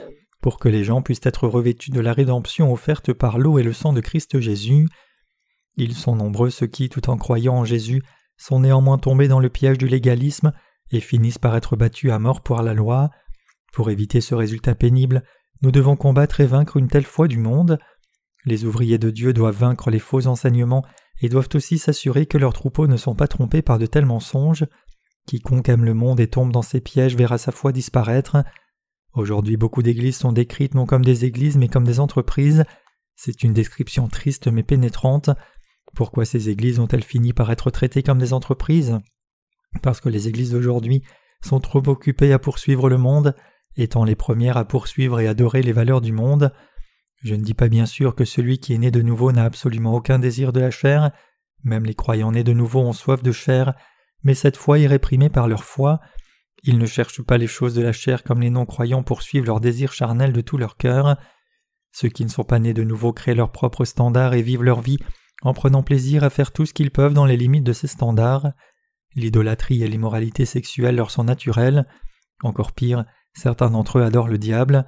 pour 0.43 0.59
que 0.59 0.69
les 0.69 0.85
gens 0.85 1.01
puissent 1.01 1.25
être 1.25 1.49
revêtus 1.49 1.91
de 1.91 2.01
la 2.01 2.13
rédemption 2.13 2.71
offerte 2.71 3.15
par 3.15 3.39
l'eau 3.39 3.59
et 3.59 3.63
le 3.63 3.73
sang 3.73 3.95
de 3.95 4.03
Christ 4.03 4.39
Jésus. 4.41 4.87
Ils 5.77 5.95
sont 5.95 6.17
nombreux 6.17 6.51
ceux 6.51 6.67
qui, 6.67 6.91
tout 6.91 7.09
en 7.09 7.17
croyant 7.17 7.55
en 7.55 7.65
Jésus, 7.65 8.03
sont 8.37 8.61
néanmoins 8.61 8.99
tombés 8.99 9.29
dans 9.29 9.41
le 9.41 9.49
piège 9.49 9.79
du 9.79 9.89
légalisme 9.89 10.53
et 10.91 11.01
finissent 11.01 11.39
par 11.39 11.57
être 11.57 11.77
battus 11.77 12.11
à 12.11 12.19
mort 12.19 12.43
par 12.43 12.63
la 12.63 12.75
loi. 12.75 13.09
Pour 13.73 13.91
éviter 13.91 14.21
ce 14.21 14.35
résultat 14.35 14.75
pénible, 14.75 15.23
nous 15.63 15.71
devons 15.71 15.97
combattre 15.97 16.41
et 16.41 16.47
vaincre 16.47 16.77
une 16.77 16.89
telle 16.89 17.07
foi 17.07 17.27
du 17.27 17.39
monde. 17.39 17.79
Les 18.45 18.65
ouvriers 18.65 18.99
de 18.99 19.11
Dieu 19.11 19.33
doivent 19.33 19.59
vaincre 19.59 19.91
les 19.91 19.99
faux 19.99 20.27
enseignements 20.27 20.85
et 21.21 21.29
doivent 21.29 21.49
aussi 21.55 21.79
s'assurer 21.79 22.27
que 22.27 22.39
leurs 22.39 22.53
troupeaux 22.53 22.87
ne 22.87 22.97
sont 22.97 23.15
pas 23.15 23.29
trompés 23.29 23.63
par 23.63 23.79
de 23.79 23.87
tels 23.87 24.07
mensonges. 24.07 24.67
Quiconque 25.27 25.69
aime 25.69 25.85
le 25.85 25.95
monde 25.95 26.21
et 26.21 26.29
tombe 26.29 26.53
dans 26.53 26.63
ces 26.63 26.81
pièges 26.81 27.17
verra 27.17 27.39
sa 27.39 27.53
foi 27.53 27.73
disparaître. 27.73 28.45
Aujourd'hui 29.15 29.57
beaucoup 29.57 29.83
d'églises 29.83 30.17
sont 30.17 30.33
décrites 30.33 30.75
non 30.75 30.87
comme 30.87 31.05
des 31.05 31.25
églises 31.25 31.57
mais 31.57 31.69
comme 31.69 31.85
des 31.85 32.01
entreprises. 32.01 32.65
C'est 33.17 33.43
une 33.43 33.55
description 33.55 34.09
triste 34.09 34.49
mais 34.49 34.63
pénétrante. 34.63 35.31
Pourquoi 35.95 36.25
ces 36.25 36.51
églises 36.51 36.81
ont-elles 36.81 37.05
fini 37.05 37.33
par 37.33 37.51
être 37.51 37.71
traitées 37.71 38.03
comme 38.03 38.19
des 38.19 38.33
entreprises? 38.33 38.99
Parce 39.83 40.01
que 40.01 40.09
les 40.09 40.29
églises 40.29 40.51
d'aujourd'hui 40.51 41.03
sont 41.41 41.61
trop 41.61 41.83
occupées 41.89 42.33
à 42.33 42.39
poursuivre 42.39 42.89
le 42.89 42.99
monde, 42.99 43.35
étant 43.77 44.05
les 44.05 44.17
premières 44.17 44.57
à 44.57 44.65
poursuivre 44.65 45.21
et 45.21 45.29
adorer 45.29 45.63
les 45.63 45.73
valeurs 45.73 46.01
du 46.01 46.13
monde. 46.13 46.53
Je 47.25 47.35
ne 47.35 47.43
dis 47.43 47.55
pas 47.55 47.69
bien 47.69 47.87
sûr 47.87 48.15
que 48.15 48.27
celui 48.27 48.59
qui 48.59 48.75
est 48.75 48.79
né 48.79 48.91
de 48.91 49.01
nouveau 49.01 49.33
n'a 49.33 49.45
absolument 49.45 49.95
aucun 49.95 50.19
désir 50.19 50.53
de 50.53 50.61
la 50.61 50.71
chair, 50.71 51.11
même 51.65 51.87
les 51.87 51.95
croyants 51.95 52.33
nés 52.33 52.45
de 52.45 52.53
nouveau 52.53 52.81
ont 52.81 52.93
soif 52.93 53.23
de 53.23 53.33
chair, 53.33 53.73
mais 54.23 54.35
cette 54.35 54.59
foi 54.59 54.79
est 54.79 54.87
réprimée 54.87 55.31
par 55.31 55.49
leur 55.49 55.65
foi. 55.65 56.01
Ils 56.65 56.79
ne 56.79 56.85
cherchent 56.85 57.23
pas 57.23 57.39
les 57.39 57.47
choses 57.47 57.75
de 57.75 57.83
la 57.83 57.93
chair 57.93 58.25
comme 58.25 58.43
les 58.43 58.51
non-croyants 58.51 59.03
poursuivent 59.03 59.47
leurs 59.47 59.61
désirs 59.61 59.95
charnels 59.95 60.35
de 60.35 60.43
tout 60.43 60.59
leur 60.59 60.77
cœur. 60.77 61.17
Ceux 61.93 62.11
qui 62.11 62.25
ne 62.25 62.31
sont 62.31 62.45
pas 62.45 62.59
nés 62.59 62.75
de 62.75 62.85
nouveau 62.85 63.15
créent 63.15 63.35
leurs 63.35 63.53
propres 63.53 63.87
standards 63.87 64.35
et 64.35 64.43
vivent 64.43 64.63
leur 64.63 64.83
vie 64.83 64.99
en 65.41 65.55
prenant 65.55 65.83
plaisir 65.83 66.25
à 66.25 66.31
faire 66.31 66.53
tout 66.53 66.67
ce 66.67 66.75
qu'ils 66.75 66.91
peuvent 66.91 67.15
dans 67.15 67.27
les 67.27 67.39
limites 67.39 67.65
de 67.65 67.73
ces 67.73 67.87
standards. 67.87 68.53
L'idolâtrie 69.15 69.83
et 69.83 69.89
l'immoralité 69.89 70.45
sexuelle 70.45 70.97
leur 70.97 71.11
sont 71.11 71.25
naturelles. 71.25 71.87
Encore 72.43 72.73
pire, 72.73 73.05
certains 73.33 73.71
d'entre 73.71 73.99
eux 73.99 74.03
adorent 74.03 74.29
le 74.29 74.39
diable. 74.39 74.85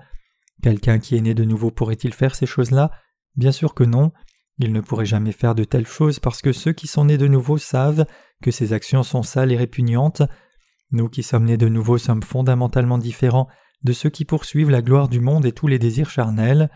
Quelqu'un 0.62 0.98
qui 0.98 1.16
est 1.16 1.20
né 1.20 1.34
de 1.34 1.44
nouveau 1.44 1.70
pourrait-il 1.70 2.12
faire 2.14 2.34
ces 2.34 2.46
choses-là? 2.46 2.90
Bien 3.36 3.52
sûr 3.52 3.74
que 3.74 3.84
non. 3.84 4.12
Il 4.58 4.72
ne 4.72 4.80
pourrait 4.80 5.06
jamais 5.06 5.32
faire 5.32 5.54
de 5.54 5.64
telles 5.64 5.86
choses 5.86 6.18
parce 6.18 6.40
que 6.40 6.52
ceux 6.52 6.72
qui 6.72 6.86
sont 6.86 7.04
nés 7.04 7.18
de 7.18 7.28
nouveau 7.28 7.58
savent 7.58 8.06
que 8.42 8.50
ces 8.50 8.72
actions 8.72 9.02
sont 9.02 9.22
sales 9.22 9.52
et 9.52 9.56
répugnantes. 9.56 10.22
Nous 10.92 11.08
qui 11.08 11.22
sommes 11.22 11.44
nés 11.44 11.58
de 11.58 11.68
nouveau 11.68 11.98
sommes 11.98 12.22
fondamentalement 12.22 12.98
différents 12.98 13.48
de 13.82 13.92
ceux 13.92 14.08
qui 14.08 14.24
poursuivent 14.24 14.70
la 14.70 14.82
gloire 14.82 15.08
du 15.08 15.20
monde 15.20 15.44
et 15.44 15.52
tous 15.52 15.66
les 15.66 15.78
désirs 15.78 16.10
charnels. 16.10 16.70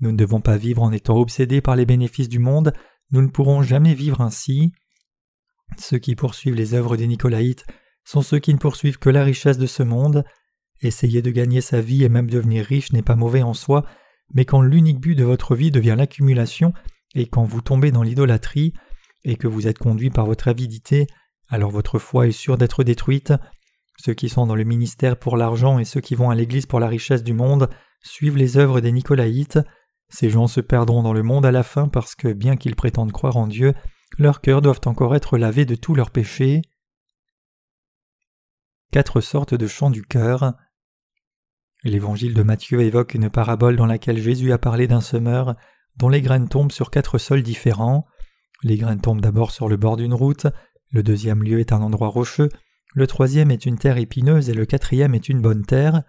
Nous 0.00 0.12
ne 0.12 0.16
devons 0.16 0.40
pas 0.40 0.56
vivre 0.56 0.82
en 0.82 0.92
étant 0.92 1.16
obsédés 1.16 1.60
par 1.60 1.74
les 1.74 1.86
bénéfices 1.86 2.28
du 2.28 2.38
monde, 2.38 2.72
nous 3.10 3.22
ne 3.22 3.28
pourrons 3.28 3.62
jamais 3.62 3.94
vivre 3.94 4.20
ainsi. 4.20 4.72
Ceux 5.78 5.98
qui 5.98 6.14
poursuivent 6.14 6.54
les 6.54 6.74
œuvres 6.74 6.96
des 6.96 7.06
Nicolaïtes 7.06 7.66
sont 8.04 8.22
ceux 8.22 8.38
qui 8.38 8.52
ne 8.52 8.58
poursuivent 8.58 8.98
que 8.98 9.10
la 9.10 9.24
richesse 9.24 9.58
de 9.58 9.66
ce 9.66 9.82
monde, 9.82 10.24
Essayer 10.82 11.22
de 11.22 11.30
gagner 11.30 11.60
sa 11.60 11.80
vie 11.80 12.04
et 12.04 12.08
même 12.08 12.30
devenir 12.30 12.64
riche 12.64 12.92
n'est 12.92 13.02
pas 13.02 13.16
mauvais 13.16 13.42
en 13.42 13.54
soi, 13.54 13.84
mais 14.34 14.44
quand 14.44 14.60
l'unique 14.60 15.00
but 15.00 15.14
de 15.14 15.24
votre 15.24 15.54
vie 15.54 15.70
devient 15.70 15.94
l'accumulation, 15.96 16.72
et 17.14 17.26
quand 17.26 17.44
vous 17.44 17.62
tombez 17.62 17.90
dans 17.90 18.02
l'idolâtrie, 18.02 18.74
et 19.24 19.36
que 19.36 19.48
vous 19.48 19.66
êtes 19.66 19.78
conduit 19.78 20.10
par 20.10 20.26
votre 20.26 20.48
avidité, 20.48 21.06
alors 21.48 21.70
votre 21.70 21.98
foi 21.98 22.26
est 22.28 22.32
sûre 22.32 22.58
d'être 22.58 22.84
détruite. 22.84 23.32
Ceux 23.98 24.14
qui 24.14 24.28
sont 24.28 24.46
dans 24.46 24.54
le 24.54 24.64
ministère 24.64 25.18
pour 25.18 25.36
l'argent 25.36 25.78
et 25.78 25.84
ceux 25.84 26.00
qui 26.00 26.14
vont 26.14 26.30
à 26.30 26.34
l'Église 26.34 26.66
pour 26.66 26.80
la 26.80 26.88
richesse 26.88 27.24
du 27.24 27.32
monde 27.32 27.68
suivent 28.02 28.36
les 28.36 28.56
œuvres 28.56 28.80
des 28.80 28.92
Nicolaïtes. 28.92 29.58
Ces 30.08 30.30
gens 30.30 30.46
se 30.46 30.60
perdront 30.60 31.02
dans 31.02 31.12
le 31.12 31.22
monde 31.22 31.46
à 31.46 31.50
la 31.50 31.62
fin 31.62 31.88
parce 31.88 32.14
que, 32.14 32.32
bien 32.32 32.56
qu'ils 32.56 32.76
prétendent 32.76 33.12
croire 33.12 33.36
en 33.36 33.46
Dieu, 33.46 33.74
leurs 34.18 34.40
cœurs 34.40 34.62
doivent 34.62 34.80
encore 34.86 35.16
être 35.16 35.38
lavés 35.38 35.64
de 35.64 35.74
tous 35.74 35.94
leurs 35.94 36.10
péchés. 36.10 36.62
Quatre 38.92 39.20
sortes 39.20 39.54
de 39.54 39.66
chants 39.66 39.90
du 39.90 40.02
cœur. 40.02 40.54
L'évangile 41.86 42.34
de 42.34 42.42
Matthieu 42.42 42.80
évoque 42.80 43.14
une 43.14 43.30
parabole 43.30 43.76
dans 43.76 43.86
laquelle 43.86 44.18
Jésus 44.18 44.50
a 44.52 44.58
parlé 44.58 44.88
d'un 44.88 45.00
semeur 45.00 45.54
dont 45.96 46.08
les 46.08 46.20
graines 46.20 46.48
tombent 46.48 46.72
sur 46.72 46.90
quatre 46.90 47.16
sols 47.16 47.44
différents. 47.44 48.06
Les 48.64 48.76
graines 48.76 49.00
tombent 49.00 49.20
d'abord 49.20 49.52
sur 49.52 49.68
le 49.68 49.76
bord 49.76 49.96
d'une 49.96 50.12
route, 50.12 50.48
le 50.90 51.04
deuxième 51.04 51.44
lieu 51.44 51.60
est 51.60 51.72
un 51.72 51.82
endroit 51.82 52.08
rocheux, 52.08 52.48
le 52.94 53.06
troisième 53.06 53.52
est 53.52 53.66
une 53.66 53.78
terre 53.78 53.98
épineuse 53.98 54.50
et 54.50 54.54
le 54.54 54.66
quatrième 54.66 55.14
est 55.14 55.28
une 55.28 55.40
bonne 55.40 55.64
terre. 55.64 56.02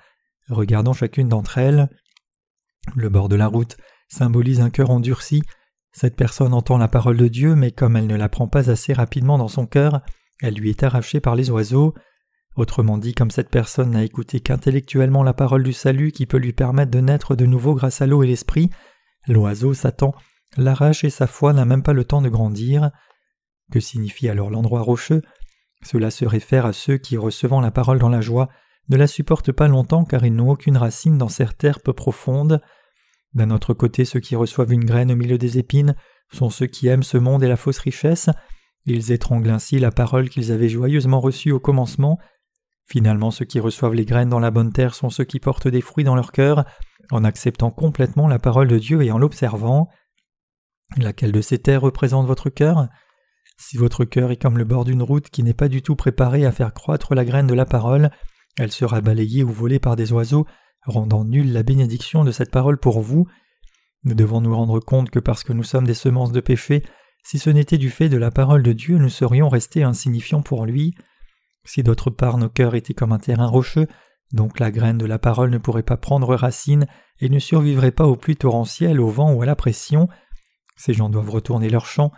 Regardons 0.49 0.93
chacune 0.93 1.29
d'entre 1.29 1.59
elles. 1.59 1.89
Le 2.95 3.09
bord 3.09 3.29
de 3.29 3.35
la 3.35 3.47
route 3.47 3.77
symbolise 4.07 4.61
un 4.61 4.71
cœur 4.71 4.89
endurci. 4.89 5.43
Cette 5.91 6.15
personne 6.15 6.55
entend 6.55 6.79
la 6.79 6.87
parole 6.87 7.17
de 7.17 7.27
Dieu, 7.27 7.53
mais 7.53 7.69
comme 7.71 7.95
elle 7.97 8.07
ne 8.07 8.15
la 8.15 8.29
prend 8.29 8.47
pas 8.47 8.71
assez 8.71 8.93
rapidement 8.93 9.37
dans 9.37 9.47
son 9.47 9.67
cœur, 9.67 10.01
elle 10.41 10.55
lui 10.55 10.71
est 10.71 10.81
arrachée 10.81 11.19
par 11.19 11.35
les 11.35 11.51
oiseaux. 11.51 11.93
Autrement 12.57 12.97
dit, 12.97 13.13
comme 13.13 13.29
cette 13.29 13.51
personne 13.51 13.91
n'a 13.91 14.03
écouté 14.03 14.39
qu'intellectuellement 14.39 15.21
la 15.21 15.33
parole 15.33 15.61
du 15.61 15.73
salut 15.73 16.11
qui 16.11 16.25
peut 16.25 16.37
lui 16.37 16.53
permettre 16.53 16.89
de 16.89 16.99
naître 16.99 17.35
de 17.35 17.45
nouveau 17.45 17.75
grâce 17.75 18.01
à 18.01 18.07
l'eau 18.07 18.23
et 18.23 18.27
l'esprit, 18.27 18.71
l'oiseau, 19.27 19.75
Satan, 19.75 20.15
l'arrache 20.57 21.03
et 21.03 21.11
sa 21.11 21.27
foi 21.27 21.53
n'a 21.53 21.65
même 21.65 21.83
pas 21.83 21.93
le 21.93 22.03
temps 22.03 22.21
de 22.21 22.29
grandir. 22.29 22.89
Que 23.71 23.79
signifie 23.79 24.27
alors 24.27 24.49
l'endroit 24.49 24.81
rocheux? 24.81 25.21
Cela 25.83 26.09
se 26.09 26.25
réfère 26.25 26.65
à 26.65 26.73
ceux 26.73 26.97
qui, 26.97 27.15
recevant 27.15 27.61
la 27.61 27.69
parole 27.69 27.99
dans 27.99 28.09
la 28.09 28.21
joie, 28.21 28.49
ne 28.89 28.97
la 28.97 29.05
supportent 29.05 29.51
pas 29.51 29.67
longtemps 29.67 30.03
car 30.03 30.25
ils 30.25 30.33
n'ont 30.33 30.49
aucune 30.49 30.77
racine 30.77 31.19
dans 31.19 31.29
cette 31.29 31.59
terre 31.59 31.79
peu 31.81 31.93
profonde. 31.93 32.61
D'un 33.35 33.51
autre 33.51 33.75
côté, 33.75 34.03
ceux 34.03 34.19
qui 34.19 34.35
reçoivent 34.35 34.73
une 34.73 34.85
graine 34.85 35.11
au 35.11 35.15
milieu 35.15 35.37
des 35.37 35.59
épines 35.59 35.95
sont 36.31 36.49
ceux 36.49 36.65
qui 36.65 36.87
aiment 36.87 37.03
ce 37.03 37.19
monde 37.19 37.43
et 37.43 37.47
la 37.47 37.55
fausse 37.55 37.77
richesse. 37.77 38.31
Ils 38.85 39.11
étranglent 39.11 39.51
ainsi 39.51 39.77
la 39.77 39.91
parole 39.91 40.29
qu'ils 40.29 40.51
avaient 40.51 40.69
joyeusement 40.69 41.19
reçue 41.19 41.51
au 41.51 41.59
commencement. 41.59 42.17
Finalement, 42.87 43.31
ceux 43.31 43.45
qui 43.45 43.59
reçoivent 43.59 43.93
les 43.93 44.05
graines 44.05 44.29
dans 44.29 44.39
la 44.39 44.51
bonne 44.51 44.71
terre 44.71 44.95
sont 44.95 45.09
ceux 45.09 45.25
qui 45.25 45.39
portent 45.39 45.67
des 45.67 45.81
fruits 45.81 46.05
dans 46.05 46.15
leur 46.15 46.31
cœur, 46.31 46.65
en 47.11 47.23
acceptant 47.23 47.69
complètement 47.69 48.27
la 48.27 48.39
parole 48.39 48.67
de 48.67 48.79
Dieu 48.79 49.01
et 49.03 49.11
en 49.11 49.17
l'observant. 49.17 49.89
Laquelle 50.95 51.33
de 51.33 51.41
ces 51.41 51.59
terres 51.59 51.81
représente 51.81 52.27
votre 52.27 52.49
cœur? 52.49 52.87
Si 53.57 53.75
votre 53.75 54.05
cœur 54.05 54.31
est 54.31 54.41
comme 54.41 54.57
le 54.57 54.63
bord 54.63 54.85
d'une 54.85 55.03
route 55.03 55.29
qui 55.29 55.43
n'est 55.43 55.53
pas 55.53 55.67
du 55.67 55.81
tout 55.81 55.95
préparé 55.95 56.45
à 56.45 56.51
faire 56.51 56.73
croître 56.73 57.13
la 57.13 57.25
graine 57.25 57.47
de 57.47 57.53
la 57.53 57.65
parole, 57.65 58.09
elle 58.57 58.71
sera 58.71 59.01
balayée 59.01 59.43
ou 59.43 59.51
volée 59.51 59.79
par 59.79 59.95
des 59.95 60.13
oiseaux, 60.13 60.45
rendant 60.85 61.25
nulle 61.25 61.51
la 61.51 61.63
bénédiction 61.63 62.23
de 62.23 62.31
cette 62.31 62.51
parole 62.51 62.77
pour 62.77 63.01
vous. 63.01 63.27
Nous 64.03 64.15
devons 64.15 64.39
nous 64.39 64.55
rendre 64.55 64.79
compte 64.79 65.09
que 65.09 65.19
parce 65.19 65.43
que 65.43 65.53
nous 65.53 65.63
sommes 65.63 65.87
des 65.87 65.93
semences 65.93 66.31
de 66.31 66.39
péché, 66.39 66.83
si 67.23 67.39
ce 67.39 67.49
n'était 67.49 67.77
du 67.77 67.89
fait 67.89 68.07
de 68.07 68.17
la 68.17 68.31
parole 68.31 68.63
de 68.63 68.71
Dieu, 68.71 68.97
nous 68.97 69.09
serions 69.09 69.49
restés 69.49 69.83
insignifiants 69.83 70.41
pour 70.41 70.65
lui. 70.65 70.95
Si 71.67 71.83
d'autre 71.83 72.09
part 72.09 72.37
nos 72.37 72.49
cœurs 72.49 72.75
étaient 72.75 72.93
comme 72.93 73.11
un 73.11 73.19
terrain 73.19 73.45
rocheux, 73.45 73.87
donc 74.31 74.59
la 74.59 74.71
graine 74.71 74.97
de 74.97 75.05
la 75.05 75.19
parole 75.19 75.49
ne 75.49 75.57
pourrait 75.57 75.83
pas 75.83 75.97
prendre 75.97 76.33
racine 76.33 76.87
et 77.19 77.29
ne 77.29 77.39
survivrait 77.39 77.91
pas 77.91 78.07
aux 78.07 78.15
pluies 78.15 78.37
torrentielles, 78.37 79.01
au 79.01 79.09
vent 79.09 79.33
ou 79.33 79.41
à 79.41 79.45
la 79.45 79.55
pression. 79.55 80.07
Ces 80.77 80.93
gens 80.93 81.09
doivent 81.09 81.29
retourner 81.29 81.69
leur 81.69 81.85
champ. 81.85 82.11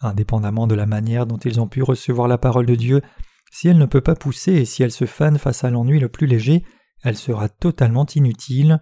Indépendamment 0.00 0.66
de 0.66 0.74
la 0.74 0.86
manière 0.86 1.26
dont 1.26 1.36
ils 1.36 1.60
ont 1.60 1.68
pu 1.68 1.82
recevoir 1.82 2.26
la 2.26 2.38
parole 2.38 2.66
de 2.66 2.74
Dieu, 2.74 3.02
si 3.50 3.68
elle 3.68 3.78
ne 3.78 3.86
peut 3.86 4.00
pas 4.00 4.14
pousser 4.14 4.52
et 4.52 4.64
si 4.64 4.82
elle 4.82 4.92
se 4.92 5.06
fane 5.06 5.38
face 5.38 5.64
à 5.64 5.70
l'ennui 5.70 6.00
le 6.00 6.08
plus 6.08 6.26
léger, 6.26 6.64
elle 7.02 7.16
sera 7.16 7.48
totalement 7.48 8.06
inutile. 8.14 8.80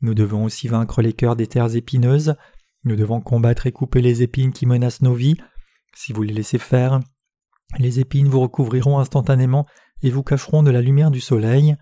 Nous 0.00 0.14
devons 0.14 0.44
aussi 0.44 0.68
vaincre 0.68 1.02
les 1.02 1.12
cœurs 1.12 1.36
des 1.36 1.46
terres 1.46 1.74
épineuses. 1.76 2.36
Nous 2.84 2.96
devons 2.96 3.20
combattre 3.20 3.66
et 3.66 3.72
couper 3.72 4.02
les 4.02 4.22
épines 4.22 4.52
qui 4.52 4.66
menacent 4.66 5.02
nos 5.02 5.14
vies. 5.14 5.36
Si 5.94 6.12
vous 6.12 6.22
les 6.22 6.32
laissez 6.32 6.58
faire, 6.58 7.00
les 7.78 8.00
épines 8.00 8.28
vous 8.28 8.40
recouvriront 8.40 8.98
instantanément 8.98 9.66
et 10.02 10.10
vous 10.10 10.22
cacheront 10.22 10.62
de 10.62 10.70
la 10.70 10.82
lumière 10.82 11.10
du 11.10 11.20
soleil. 11.20 11.76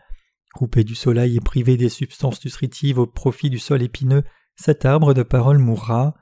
Coupé 0.54 0.84
du 0.84 0.94
soleil 0.94 1.36
et 1.36 1.40
privé 1.40 1.76
des 1.76 1.88
substances 1.88 2.44
nutritives 2.44 2.98
au 2.98 3.06
profit 3.06 3.50
du 3.50 3.58
sol 3.58 3.82
épineux, 3.82 4.24
cet 4.56 4.84
arbre 4.84 5.14
de 5.14 5.22
parole 5.22 5.58
mourra. 5.58 6.14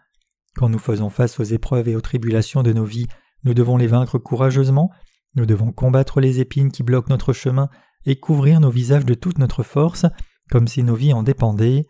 Quand 0.55 0.69
nous 0.69 0.79
faisons 0.79 1.11
face 1.11 1.41
aux 1.41 1.45
épreuves 1.45 1.89
et 1.89 1.97
aux 1.97 2.01
tribulations 2.01 2.63
de 2.63 2.73
nos 2.73 2.85
vies, 2.85 3.07
nous 3.45 3.55
devons 3.55 3.77
les 3.77 3.87
vaincre 3.87 4.19
courageusement, 4.19 4.91
nous 5.35 5.47
devons 5.47 5.73
combattre 5.73 6.21
les 6.21 6.41
épines 6.41 6.71
qui 6.71 6.83
bloquent 6.83 7.11
notre 7.11 7.33
chemin 7.33 7.69
et 8.05 8.19
couvrir 8.19 8.61
nos 8.61 8.71
visages 8.71 9.05
de 9.05 9.15
toute 9.15 9.39
notre 9.39 9.63
force, 9.63 10.07
comme 10.51 10.69
si 10.69 10.83
nos 10.83 10.95
vies 10.95 11.13
en 11.13 11.23
dépendaient. 11.23 11.87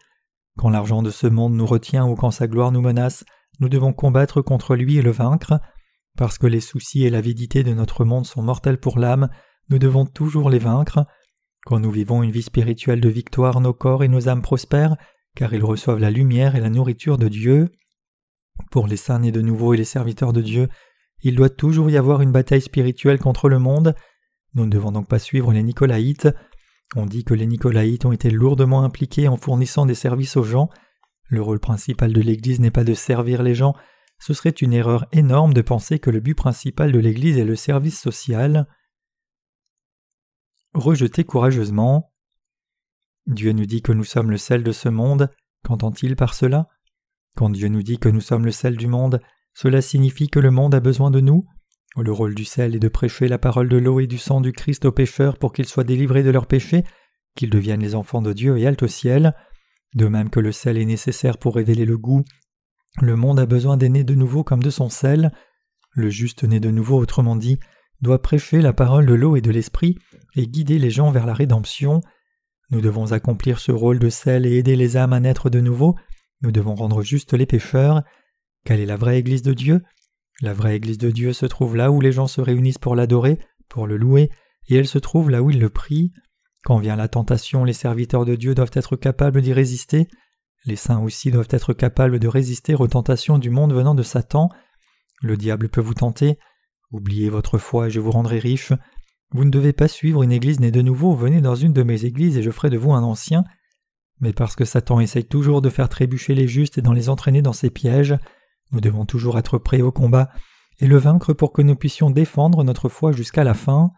Quand 0.59 0.71
l'argent 0.71 1.03
de 1.03 1.11
ce 1.11 1.27
monde 1.27 1.55
nous 1.55 1.67
retient 1.67 2.07
ou 2.07 2.15
quand 2.15 2.31
sa 2.31 2.49
gloire 2.49 2.73
nous 2.73 2.81
menace, 2.81 3.25
nous 3.61 3.69
devons 3.69 3.93
combattre 3.93 4.43
contre 4.43 4.75
lui 4.77 4.99
et 4.99 5.03
le 5.03 5.11
vaincre. 5.11 5.61
Parce 6.19 6.37
que 6.37 6.49
les 6.49 6.61
soucis 6.61 7.05
et 7.05 7.11
l'avidité 7.11 7.63
de 7.63 7.73
notre 7.73 8.05
monde 8.05 8.27
sont 8.27 8.43
mortels 8.43 8.81
pour 8.81 8.99
l'âme, 8.99 9.29
nous 9.71 9.79
devons 9.79 10.05
toujours 10.05 10.51
les 10.51 10.59
vaincre. 10.59 11.07
Quand 11.65 11.79
nous 11.79 11.93
vivons 11.93 12.25
une 12.25 12.33
vie 12.33 12.43
spirituelle 12.43 13.01
de 13.01 13.09
victoire, 13.09 13.61
nos 13.61 13.73
corps 13.73 14.03
et 14.03 14.09
nos 14.09 14.29
âmes 14.29 14.43
prospèrent, 14.43 14.97
car 15.37 15.55
ils 15.55 15.65
reçoivent 15.65 16.01
la 16.01 16.11
lumière 16.11 16.57
et 16.57 16.61
la 16.61 16.71
nourriture 16.71 17.19
de 17.19 17.29
Dieu. 17.29 17.71
Pour 18.73 18.89
les 18.89 18.97
saints 18.97 19.21
nés 19.21 19.31
de 19.31 19.41
nouveau 19.41 19.75
et 19.75 19.77
les 19.77 19.85
serviteurs 19.85 20.33
de 20.33 20.41
Dieu, 20.41 20.69
il 21.23 21.37
doit 21.37 21.51
toujours 21.51 21.89
y 21.89 21.97
avoir 21.97 22.21
une 22.21 22.33
bataille 22.33 22.63
spirituelle 22.63 23.21
contre 23.21 23.49
le 23.49 23.61
monde. 23.61 23.95
Nous 24.55 24.67
ne 24.67 24.71
devons 24.71 24.91
donc 24.91 25.07
pas 25.07 25.21
suivre 25.21 25.53
les 25.53 25.63
Nicolaïtes. 25.63 26.29
On 26.97 27.07
dit 27.07 27.23
que 27.23 27.35
les 27.35 27.47
Nicolaïtes 27.47 28.07
ont 28.07 28.13
été 28.13 28.29
lourdement 28.29 28.83
impliqués 28.83 29.29
en 29.29 29.37
fournissant 29.37 29.87
des 29.87 29.95
services 29.95 30.37
aux 30.37 30.43
gens. 30.43 30.69
Le 31.29 31.43
rôle 31.43 31.61
principal 31.61 32.13
de 32.13 32.21
l'Église 32.21 32.59
n'est 32.59 32.73
pas 32.73 32.83
de 32.83 32.95
servir 32.95 33.45
les 33.45 33.55
gens, 33.55 33.77
ce 34.19 34.35
serait 34.35 34.51
une 34.51 34.73
erreur 34.73 35.07
énorme 35.13 35.55
de 35.55 35.63
penser 35.63 35.99
que 35.99 36.11
le 36.11 36.21
but 36.21 36.35
principal 36.35 36.93
de 36.93 36.99
l'Église 36.99 37.39
est 37.39 37.45
le 37.45 37.57
service 37.57 38.01
social. 38.01 38.67
Rejeter 40.75 41.25
courageusement. 41.25 42.13
Dieu 43.27 43.53
nous 43.53 43.67
dit 43.67 43.83
que 43.83 43.93
nous 43.93 44.05
sommes 44.05 44.31
le 44.31 44.39
sel 44.39 44.63
de 44.63 44.73
ce 44.73 44.89
monde. 44.89 45.31
Qu'entend-il 45.65 46.17
par 46.17 46.35
cela? 46.35 46.69
Quand 47.37 47.51
Dieu 47.51 47.69
nous 47.69 47.83
dit 47.83 47.99
que 47.99 48.09
nous 48.09 48.21
sommes 48.21 48.45
le 48.45 48.53
sel 48.53 48.77
du 48.77 48.87
monde, 48.87 49.21
cela 49.55 49.81
signifie 49.81 50.29
que 50.29 50.41
le 50.41 50.51
monde 50.51 50.75
a 50.75 50.81
besoin 50.81 51.11
de 51.11 51.21
nous? 51.21 51.47
Le 51.97 52.13
rôle 52.13 52.35
du 52.35 52.45
sel 52.45 52.77
est 52.77 52.81
de 52.81 52.89
prêcher 52.89 53.29
la 53.29 53.39
parole 53.39 53.69
de 53.69 53.77
l'eau 53.77 54.01
et 54.01 54.07
du 54.07 54.19
sang 54.19 54.41
du 54.41 54.53
Christ 54.53 54.85
aux 54.85 54.93
pécheurs 54.93 55.39
pour 55.39 55.53
qu'ils 55.53 55.67
soient 55.67 55.85
délivrés 55.85 56.23
de 56.23 56.31
leurs 56.31 56.47
péchés, 56.47 56.85
qu'ils 57.35 57.51
deviennent 57.51 57.83
les 57.83 57.95
enfants 57.95 58.23
de 58.23 58.33
Dieu 58.33 58.57
et 58.59 58.67
altent 58.67 58.83
au 58.83 58.89
ciel. 58.89 59.35
De 59.95 60.07
même 60.07 60.31
que 60.31 60.41
le 60.41 60.53
sel 60.53 60.79
est 60.79 60.85
nécessaire 60.85 61.39
pour 61.39 61.55
révéler 61.55 61.87
le 61.87 61.97
goût, 61.97 62.25
le 63.01 63.17
monde 63.17 63.39
a 63.39 63.47
besoin 63.47 63.77
des 63.77 63.89
nés 63.89 64.05
de 64.05 64.15
nouveau 64.15 64.43
comme 64.45 64.63
de 64.63 64.71
son 64.71 64.89
sel. 64.89 65.33
Le 65.93 66.11
juste 66.11 66.45
né 66.45 66.61
de 66.61 66.71
nouveau, 66.71 66.99
autrement 66.99 67.37
dit, 67.37 67.59
doit 68.01 68.23
prêcher 68.23 68.61
la 68.61 68.73
parole 68.73 69.07
de 69.07 69.15
l'eau 69.15 69.37
et 69.37 69.41
de 69.41 69.51
l'esprit 69.51 69.97
et 70.35 70.47
guider 70.47 70.79
les 70.79 70.91
gens 70.91 71.11
vers 71.11 71.27
la 71.27 71.35
rédemption. 71.35 72.01
Nous 72.71 72.81
devons 72.81 73.13
accomplir 73.13 73.59
ce 73.59 73.73
rôle 73.73 73.99
de 73.99 74.11
sel 74.11 74.47
et 74.47 74.57
aider 74.57 74.77
les 74.77 74.97
âmes 74.97 75.13
à 75.13 75.21
naître 75.21 75.51
de 75.51 75.61
nouveau. 75.61 75.97
Nous 76.43 76.53
devons 76.53 76.75
rendre 76.75 77.03
juste 77.03 77.33
les 77.35 77.47
pécheurs. 77.47 78.03
Quelle 78.65 78.81
est 78.81 78.87
la 78.87 78.97
vraie 78.97 79.19
Église 79.19 79.43
de 79.43 79.55
Dieu? 79.55 79.83
La 80.41 80.53
vraie 80.53 80.77
Église 80.77 80.99
de 80.99 81.11
Dieu 81.11 81.33
se 81.33 81.47
trouve 81.47 81.77
là 81.77 81.91
où 81.91 82.01
les 82.01 82.13
gens 82.13 82.27
se 82.27 82.41
réunissent 82.41 82.79
pour 82.79 82.95
l'adorer, 82.95 83.39
pour 83.69 83.87
le 83.87 83.97
louer, 83.97 84.31
et 84.69 84.77
elle 84.77 84.87
se 84.87 84.99
trouve 84.99 85.31
là 85.31 85.43
où 85.43 85.51
ils 85.51 85.59
le 85.59 85.71
prient. 85.71 86.13
Quand 86.65 86.79
vient 86.79 86.97
la 86.97 87.09
tentation, 87.09 87.65
les 87.65 87.73
serviteurs 87.73 88.25
de 88.25 88.37
Dieu 88.37 88.55
doivent 88.55 88.71
être 88.75 88.97
capables 88.97 89.43
d'y 89.43 89.53
résister. 89.53 90.07
Les 90.65 90.77
saints 90.77 91.01
aussi 91.01 91.31
doivent 91.31 91.49
être 91.51 91.73
capables 91.73 92.19
de 92.19 92.29
résister 92.29 92.75
aux 92.75 92.89
tentations 92.89 93.39
du 93.39 93.51
monde 93.51 93.73
venant 93.73 93.95
de 93.95 94.03
Satan. 94.03 94.49
Le 95.23 95.37
diable 95.37 95.69
peut 95.69 95.81
vous 95.81 95.95
tenter. 95.95 96.39
Oubliez 96.91 97.31
votre 97.31 97.59
foi 97.59 97.89
et 97.89 97.91
je 97.91 98.01
vous 98.01 98.11
rendrai 98.11 98.39
riche. 98.39 98.73
Vous 99.31 99.45
ne 99.45 99.51
devez 99.51 99.73
pas 99.73 99.89
suivre 99.89 100.23
une 100.23 100.33
église 100.33 100.61
née 100.61 100.71
de 100.71 100.83
nouveau, 100.83 101.15
venez 101.15 101.41
dans 101.41 101.55
une 101.55 101.73
de 101.73 101.83
mes 101.83 102.05
églises 102.05 102.39
et 102.39 102.43
je 102.43 102.51
ferai 102.51 102.71
de 102.71 102.79
vous 102.79 102.93
un 102.93 103.03
ancien. 103.03 103.45
Mais 104.21 104.33
parce 104.33 104.57
que 104.57 104.65
Satan 104.65 105.01
essaye 105.01 105.27
toujours 105.27 105.61
de 105.61 105.69
faire 105.69 105.89
trébucher 105.89 106.35
les 106.35 106.49
justes 106.49 106.79
et 106.79 106.83
d'en 106.83 106.93
les 106.93 107.09
entraîner 107.09 107.43
dans 107.43 107.53
ses 107.53 107.71
pièges, 107.71 108.17
nous 108.73 108.81
devons 108.81 109.07
toujours 109.07 109.39
être 109.39 109.59
prêts 109.59 109.83
au 109.83 109.93
combat 109.93 110.31
et 110.81 110.87
le 110.87 110.97
vaincre 110.97 111.33
pour 111.33 111.53
que 111.53 111.63
nous 111.63 111.77
puissions 111.77 112.11
défendre 112.11 112.65
notre 112.65 112.89
foi 112.89 113.13
jusqu'à 113.13 113.45
la 113.45 113.55
fin. 113.55 113.91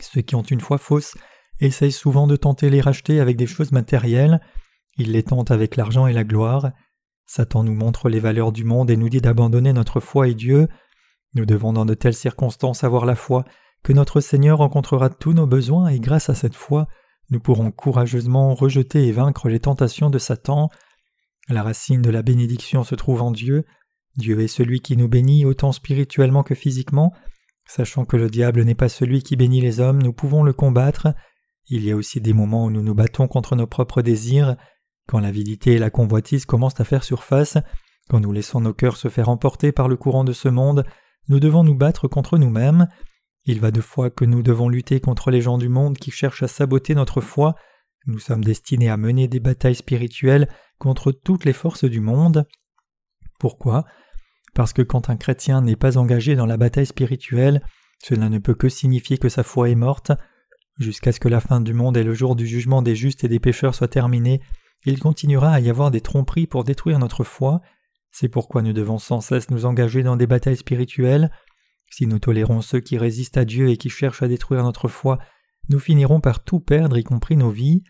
Ceux 0.00 0.22
qui 0.22 0.34
ont 0.34 0.42
une 0.42 0.60
foi 0.60 0.78
fausse 0.78 1.16
essayent 1.60 1.92
souvent 1.92 2.26
de 2.26 2.36
tenter 2.36 2.70
les 2.70 2.80
racheter 2.80 3.20
avec 3.20 3.36
des 3.36 3.46
choses 3.46 3.72
matérielles, 3.72 4.40
il 5.00 5.12
les 5.12 5.22
tente 5.22 5.50
avec 5.50 5.76
l'argent 5.76 6.06
et 6.06 6.12
la 6.12 6.24
gloire. 6.24 6.70
Satan 7.26 7.64
nous 7.64 7.74
montre 7.74 8.08
les 8.08 8.20
valeurs 8.20 8.52
du 8.52 8.64
monde 8.64 8.90
et 8.90 8.96
nous 8.96 9.08
dit 9.08 9.20
d'abandonner 9.20 9.72
notre 9.72 9.98
foi 10.00 10.28
et 10.28 10.34
Dieu. 10.34 10.68
Nous 11.34 11.46
devons 11.46 11.72
dans 11.72 11.86
de 11.86 11.94
telles 11.94 12.14
circonstances 12.14 12.84
avoir 12.84 13.06
la 13.06 13.14
foi 13.14 13.44
que 13.82 13.92
notre 13.92 14.20
Seigneur 14.20 14.58
rencontrera 14.58 15.08
tous 15.08 15.32
nos 15.32 15.46
besoins 15.46 15.88
et 15.88 16.00
grâce 16.00 16.28
à 16.28 16.34
cette 16.34 16.54
foi, 16.54 16.86
nous 17.30 17.40
pourrons 17.40 17.70
courageusement 17.70 18.54
rejeter 18.54 19.06
et 19.06 19.12
vaincre 19.12 19.48
les 19.48 19.60
tentations 19.60 20.10
de 20.10 20.18
Satan. 20.18 20.68
La 21.48 21.62
racine 21.62 22.02
de 22.02 22.10
la 22.10 22.22
bénédiction 22.22 22.84
se 22.84 22.94
trouve 22.94 23.22
en 23.22 23.30
Dieu. 23.30 23.64
Dieu 24.16 24.40
est 24.40 24.48
celui 24.48 24.80
qui 24.80 24.96
nous 24.96 25.08
bénit 25.08 25.46
autant 25.46 25.72
spirituellement 25.72 26.42
que 26.42 26.54
physiquement. 26.54 27.14
Sachant 27.66 28.04
que 28.04 28.16
le 28.16 28.28
diable 28.28 28.64
n'est 28.64 28.74
pas 28.74 28.88
celui 28.88 29.22
qui 29.22 29.36
bénit 29.36 29.60
les 29.60 29.80
hommes, 29.80 30.02
nous 30.02 30.12
pouvons 30.12 30.42
le 30.42 30.52
combattre. 30.52 31.14
Il 31.68 31.84
y 31.84 31.92
a 31.92 31.96
aussi 31.96 32.20
des 32.20 32.32
moments 32.32 32.64
où 32.64 32.70
nous 32.70 32.82
nous 32.82 32.94
battons 32.94 33.28
contre 33.28 33.54
nos 33.54 33.68
propres 33.68 34.02
désirs. 34.02 34.56
Quand 35.10 35.18
l'avidité 35.18 35.72
et 35.72 35.78
la 35.80 35.90
convoitise 35.90 36.46
commencent 36.46 36.78
à 36.78 36.84
faire 36.84 37.02
surface, 37.02 37.58
quand 38.08 38.20
nous 38.20 38.30
laissons 38.30 38.60
nos 38.60 38.72
cœurs 38.72 38.96
se 38.96 39.08
faire 39.08 39.28
emporter 39.28 39.72
par 39.72 39.88
le 39.88 39.96
courant 39.96 40.22
de 40.22 40.32
ce 40.32 40.48
monde, 40.48 40.84
nous 41.26 41.40
devons 41.40 41.64
nous 41.64 41.74
battre 41.74 42.06
contre 42.06 42.38
nous-mêmes. 42.38 42.86
Il 43.44 43.58
va 43.58 43.72
de 43.72 43.80
foi 43.80 44.10
que 44.10 44.24
nous 44.24 44.44
devons 44.44 44.68
lutter 44.68 45.00
contre 45.00 45.32
les 45.32 45.40
gens 45.40 45.58
du 45.58 45.68
monde 45.68 45.98
qui 45.98 46.12
cherchent 46.12 46.44
à 46.44 46.46
saboter 46.46 46.94
notre 46.94 47.20
foi. 47.20 47.56
Nous 48.06 48.20
sommes 48.20 48.44
destinés 48.44 48.88
à 48.88 48.96
mener 48.96 49.26
des 49.26 49.40
batailles 49.40 49.74
spirituelles 49.74 50.48
contre 50.78 51.10
toutes 51.10 51.44
les 51.44 51.54
forces 51.54 51.86
du 51.86 51.98
monde. 51.98 52.46
Pourquoi? 53.40 53.86
Parce 54.54 54.72
que 54.72 54.82
quand 54.82 55.10
un 55.10 55.16
chrétien 55.16 55.60
n'est 55.60 55.74
pas 55.74 55.98
engagé 55.98 56.36
dans 56.36 56.46
la 56.46 56.56
bataille 56.56 56.86
spirituelle, 56.86 57.66
cela 57.98 58.28
ne 58.28 58.38
peut 58.38 58.54
que 58.54 58.68
signifier 58.68 59.18
que 59.18 59.28
sa 59.28 59.42
foi 59.42 59.70
est 59.70 59.74
morte. 59.74 60.12
Jusqu'à 60.78 61.10
ce 61.10 61.18
que 61.18 61.28
la 61.28 61.40
fin 61.40 61.60
du 61.60 61.74
monde 61.74 61.96
et 61.96 62.04
le 62.04 62.14
jour 62.14 62.36
du 62.36 62.46
jugement 62.46 62.80
des 62.80 62.94
justes 62.94 63.24
et 63.24 63.28
des 63.28 63.40
pécheurs 63.40 63.74
soient 63.74 63.88
terminés, 63.88 64.40
il 64.84 64.98
continuera 64.98 65.52
à 65.52 65.60
y 65.60 65.70
avoir 65.70 65.90
des 65.90 66.00
tromperies 66.00 66.46
pour 66.46 66.64
détruire 66.64 66.98
notre 66.98 67.24
foi. 67.24 67.60
C'est 68.10 68.28
pourquoi 68.28 68.62
nous 68.62 68.72
devons 68.72 68.98
sans 68.98 69.20
cesse 69.20 69.50
nous 69.50 69.66
engager 69.66 70.02
dans 70.02 70.16
des 70.16 70.26
batailles 70.26 70.56
spirituelles. 70.56 71.30
Si 71.90 72.06
nous 72.06 72.18
tolérons 72.18 72.62
ceux 72.62 72.80
qui 72.80 72.98
résistent 72.98 73.36
à 73.36 73.44
Dieu 73.44 73.68
et 73.68 73.76
qui 73.76 73.90
cherchent 73.90 74.22
à 74.22 74.28
détruire 74.28 74.62
notre 74.62 74.88
foi, 74.88 75.18
nous 75.68 75.78
finirons 75.78 76.20
par 76.20 76.42
tout 76.42 76.60
perdre, 76.60 76.96
y 76.98 77.04
compris 77.04 77.36
nos 77.36 77.50
vies. 77.50 77.82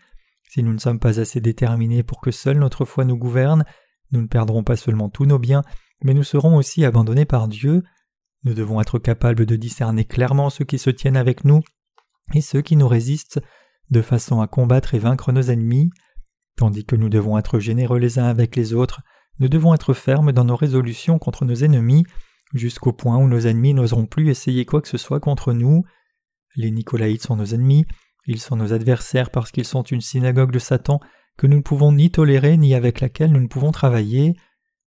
Si 0.49 0.63
nous 0.63 0.73
ne 0.73 0.79
sommes 0.79 0.99
pas 0.99 1.19
assez 1.19 1.39
déterminés 1.39 2.03
pour 2.03 2.19
que 2.19 2.31
seule 2.31 2.59
notre 2.59 2.83
foi 2.83 3.05
nous 3.05 3.17
gouverne, 3.17 3.63
nous 4.11 4.21
ne 4.21 4.27
perdrons 4.27 4.63
pas 4.63 4.75
seulement 4.75 5.09
tous 5.09 5.25
nos 5.25 5.39
biens, 5.39 5.63
mais 6.03 6.13
nous 6.13 6.23
serons 6.23 6.57
aussi 6.57 6.83
abandonnés 6.83 7.25
par 7.25 7.47
Dieu. 7.47 7.83
Nous 8.43 8.53
devons 8.53 8.81
être 8.81 8.99
capables 8.99 9.45
de 9.45 9.55
discerner 9.55 10.03
clairement 10.03 10.49
ceux 10.49 10.65
qui 10.65 10.77
se 10.77 10.89
tiennent 10.89 11.17
avec 11.17 11.45
nous 11.45 11.61
et 12.33 12.41
ceux 12.41 12.61
qui 12.61 12.75
nous 12.75 12.87
résistent, 12.87 13.39
de 13.91 14.01
façon 14.01 14.41
à 14.41 14.47
combattre 14.47 14.93
et 14.93 14.99
vaincre 14.99 15.31
nos 15.31 15.41
ennemis. 15.41 15.89
Tandis 16.61 16.85
que 16.85 16.95
nous 16.95 17.09
devons 17.09 17.39
être 17.39 17.57
généreux 17.57 17.97
les 17.97 18.19
uns 18.19 18.25
avec 18.25 18.55
les 18.55 18.75
autres, 18.75 19.01
nous 19.39 19.49
devons 19.49 19.73
être 19.73 19.95
fermes 19.95 20.31
dans 20.31 20.43
nos 20.43 20.55
résolutions 20.55 21.17
contre 21.17 21.43
nos 21.43 21.55
ennemis, 21.55 22.05
jusqu'au 22.53 22.93
point 22.93 23.17
où 23.17 23.27
nos 23.27 23.47
ennemis 23.47 23.73
n'oseront 23.73 24.05
plus 24.05 24.29
essayer 24.29 24.63
quoi 24.63 24.79
que 24.79 24.87
ce 24.87 24.99
soit 24.99 25.19
contre 25.19 25.53
nous. 25.53 25.83
Les 26.55 26.69
Nicolaïtes 26.69 27.23
sont 27.23 27.35
nos 27.35 27.45
ennemis, 27.45 27.87
ils 28.27 28.39
sont 28.39 28.57
nos 28.57 28.73
adversaires 28.73 29.31
parce 29.31 29.49
qu'ils 29.49 29.65
sont 29.65 29.81
une 29.81 30.01
synagogue 30.01 30.51
de 30.51 30.59
Satan 30.59 30.99
que 31.35 31.47
nous 31.47 31.57
ne 31.57 31.63
pouvons 31.63 31.91
ni 31.91 32.11
tolérer 32.11 32.57
ni 32.57 32.75
avec 32.75 32.99
laquelle 32.99 33.31
nous 33.31 33.41
ne 33.41 33.47
pouvons 33.47 33.71
travailler. 33.71 34.35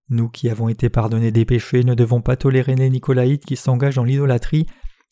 Nous 0.08 0.28
qui 0.28 0.48
avons 0.50 0.68
été 0.68 0.88
pardonnés 0.90 1.32
des 1.32 1.44
péchés 1.44 1.82
ne 1.82 1.94
devons 1.94 2.20
pas 2.20 2.36
tolérer 2.36 2.76
les 2.76 2.88
Nicolaïtes 2.88 3.44
qui 3.44 3.56
s'engagent 3.56 3.96
dans 3.96 4.04
l'idolâtrie 4.04 4.66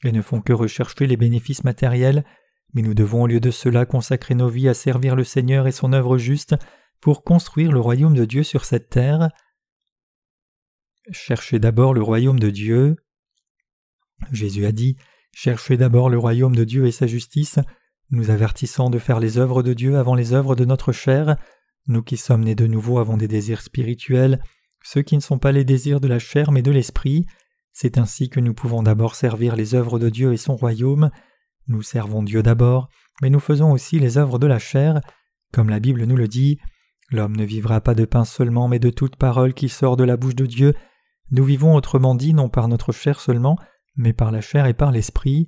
et 0.04 0.12
ne 0.12 0.22
font 0.22 0.40
que 0.40 0.52
rechercher 0.52 1.08
les 1.08 1.16
bénéfices 1.16 1.64
matériels, 1.64 2.24
mais 2.72 2.82
nous 2.82 2.94
devons 2.94 3.22
au 3.22 3.26
lieu 3.26 3.40
de 3.40 3.50
cela 3.50 3.86
consacrer 3.86 4.34
nos 4.34 4.48
vies 4.48 4.68
à 4.68 4.74
servir 4.74 5.16
le 5.16 5.24
Seigneur 5.24 5.66
et 5.66 5.72
son 5.72 5.92
œuvre 5.92 6.18
juste 6.18 6.54
pour 7.00 7.24
construire 7.24 7.72
le 7.72 7.80
royaume 7.80 8.14
de 8.14 8.24
Dieu 8.24 8.42
sur 8.42 8.64
cette 8.64 8.88
terre. 8.88 9.28
Cherchez 11.10 11.58
d'abord 11.58 11.94
le 11.94 12.02
royaume 12.02 12.38
de 12.38 12.50
Dieu. 12.50 12.96
Jésus 14.30 14.66
a 14.66 14.72
dit 14.72 14.96
Cherchez 15.34 15.76
d'abord 15.76 16.10
le 16.10 16.18
royaume 16.18 16.54
de 16.54 16.64
Dieu 16.64 16.86
et 16.86 16.92
sa 16.92 17.06
justice, 17.06 17.58
nous 18.10 18.30
avertissant 18.30 18.90
de 18.90 18.98
faire 18.98 19.18
les 19.18 19.38
œuvres 19.38 19.62
de 19.62 19.72
Dieu 19.72 19.96
avant 19.96 20.14
les 20.14 20.32
œuvres 20.32 20.54
de 20.54 20.64
notre 20.64 20.92
chair. 20.92 21.36
Nous 21.88 22.02
qui 22.02 22.16
sommes 22.16 22.44
nés 22.44 22.54
de 22.54 22.66
nouveau 22.66 22.98
avons 22.98 23.16
des 23.16 23.28
désirs 23.28 23.62
spirituels, 23.62 24.42
ceux 24.84 25.02
qui 25.02 25.16
ne 25.16 25.20
sont 25.22 25.38
pas 25.38 25.52
les 25.52 25.64
désirs 25.64 26.00
de 26.00 26.08
la 26.08 26.18
chair 26.18 26.52
mais 26.52 26.62
de 26.62 26.70
l'esprit. 26.70 27.26
C'est 27.72 27.98
ainsi 27.98 28.28
que 28.28 28.40
nous 28.40 28.54
pouvons 28.54 28.82
d'abord 28.82 29.14
servir 29.14 29.56
les 29.56 29.74
œuvres 29.74 29.98
de 29.98 30.10
Dieu 30.10 30.32
et 30.32 30.36
son 30.36 30.54
royaume. 30.54 31.10
Nous 31.68 31.82
servons 31.82 32.22
Dieu 32.22 32.42
d'abord, 32.42 32.88
mais 33.20 33.30
nous 33.30 33.40
faisons 33.40 33.72
aussi 33.72 33.98
les 33.98 34.18
œuvres 34.18 34.38
de 34.38 34.46
la 34.46 34.58
chair. 34.58 35.00
Comme 35.52 35.68
la 35.68 35.80
Bible 35.80 36.04
nous 36.04 36.16
le 36.16 36.28
dit, 36.28 36.58
L'homme 37.12 37.36
ne 37.36 37.44
vivra 37.44 37.82
pas 37.82 37.94
de 37.94 38.06
pain 38.06 38.24
seulement, 38.24 38.68
mais 38.68 38.78
de 38.78 38.88
toute 38.88 39.16
parole 39.16 39.52
qui 39.52 39.68
sort 39.68 39.98
de 39.98 40.04
la 40.04 40.16
bouche 40.16 40.34
de 40.34 40.46
Dieu. 40.46 40.74
Nous 41.30 41.44
vivons 41.44 41.74
autrement 41.74 42.14
dit 42.14 42.32
non 42.32 42.48
par 42.48 42.68
notre 42.68 42.92
chair 42.92 43.20
seulement, 43.20 43.58
mais 43.96 44.14
par 44.14 44.32
la 44.32 44.40
chair 44.40 44.64
et 44.66 44.72
par 44.72 44.90
l'esprit. 44.92 45.46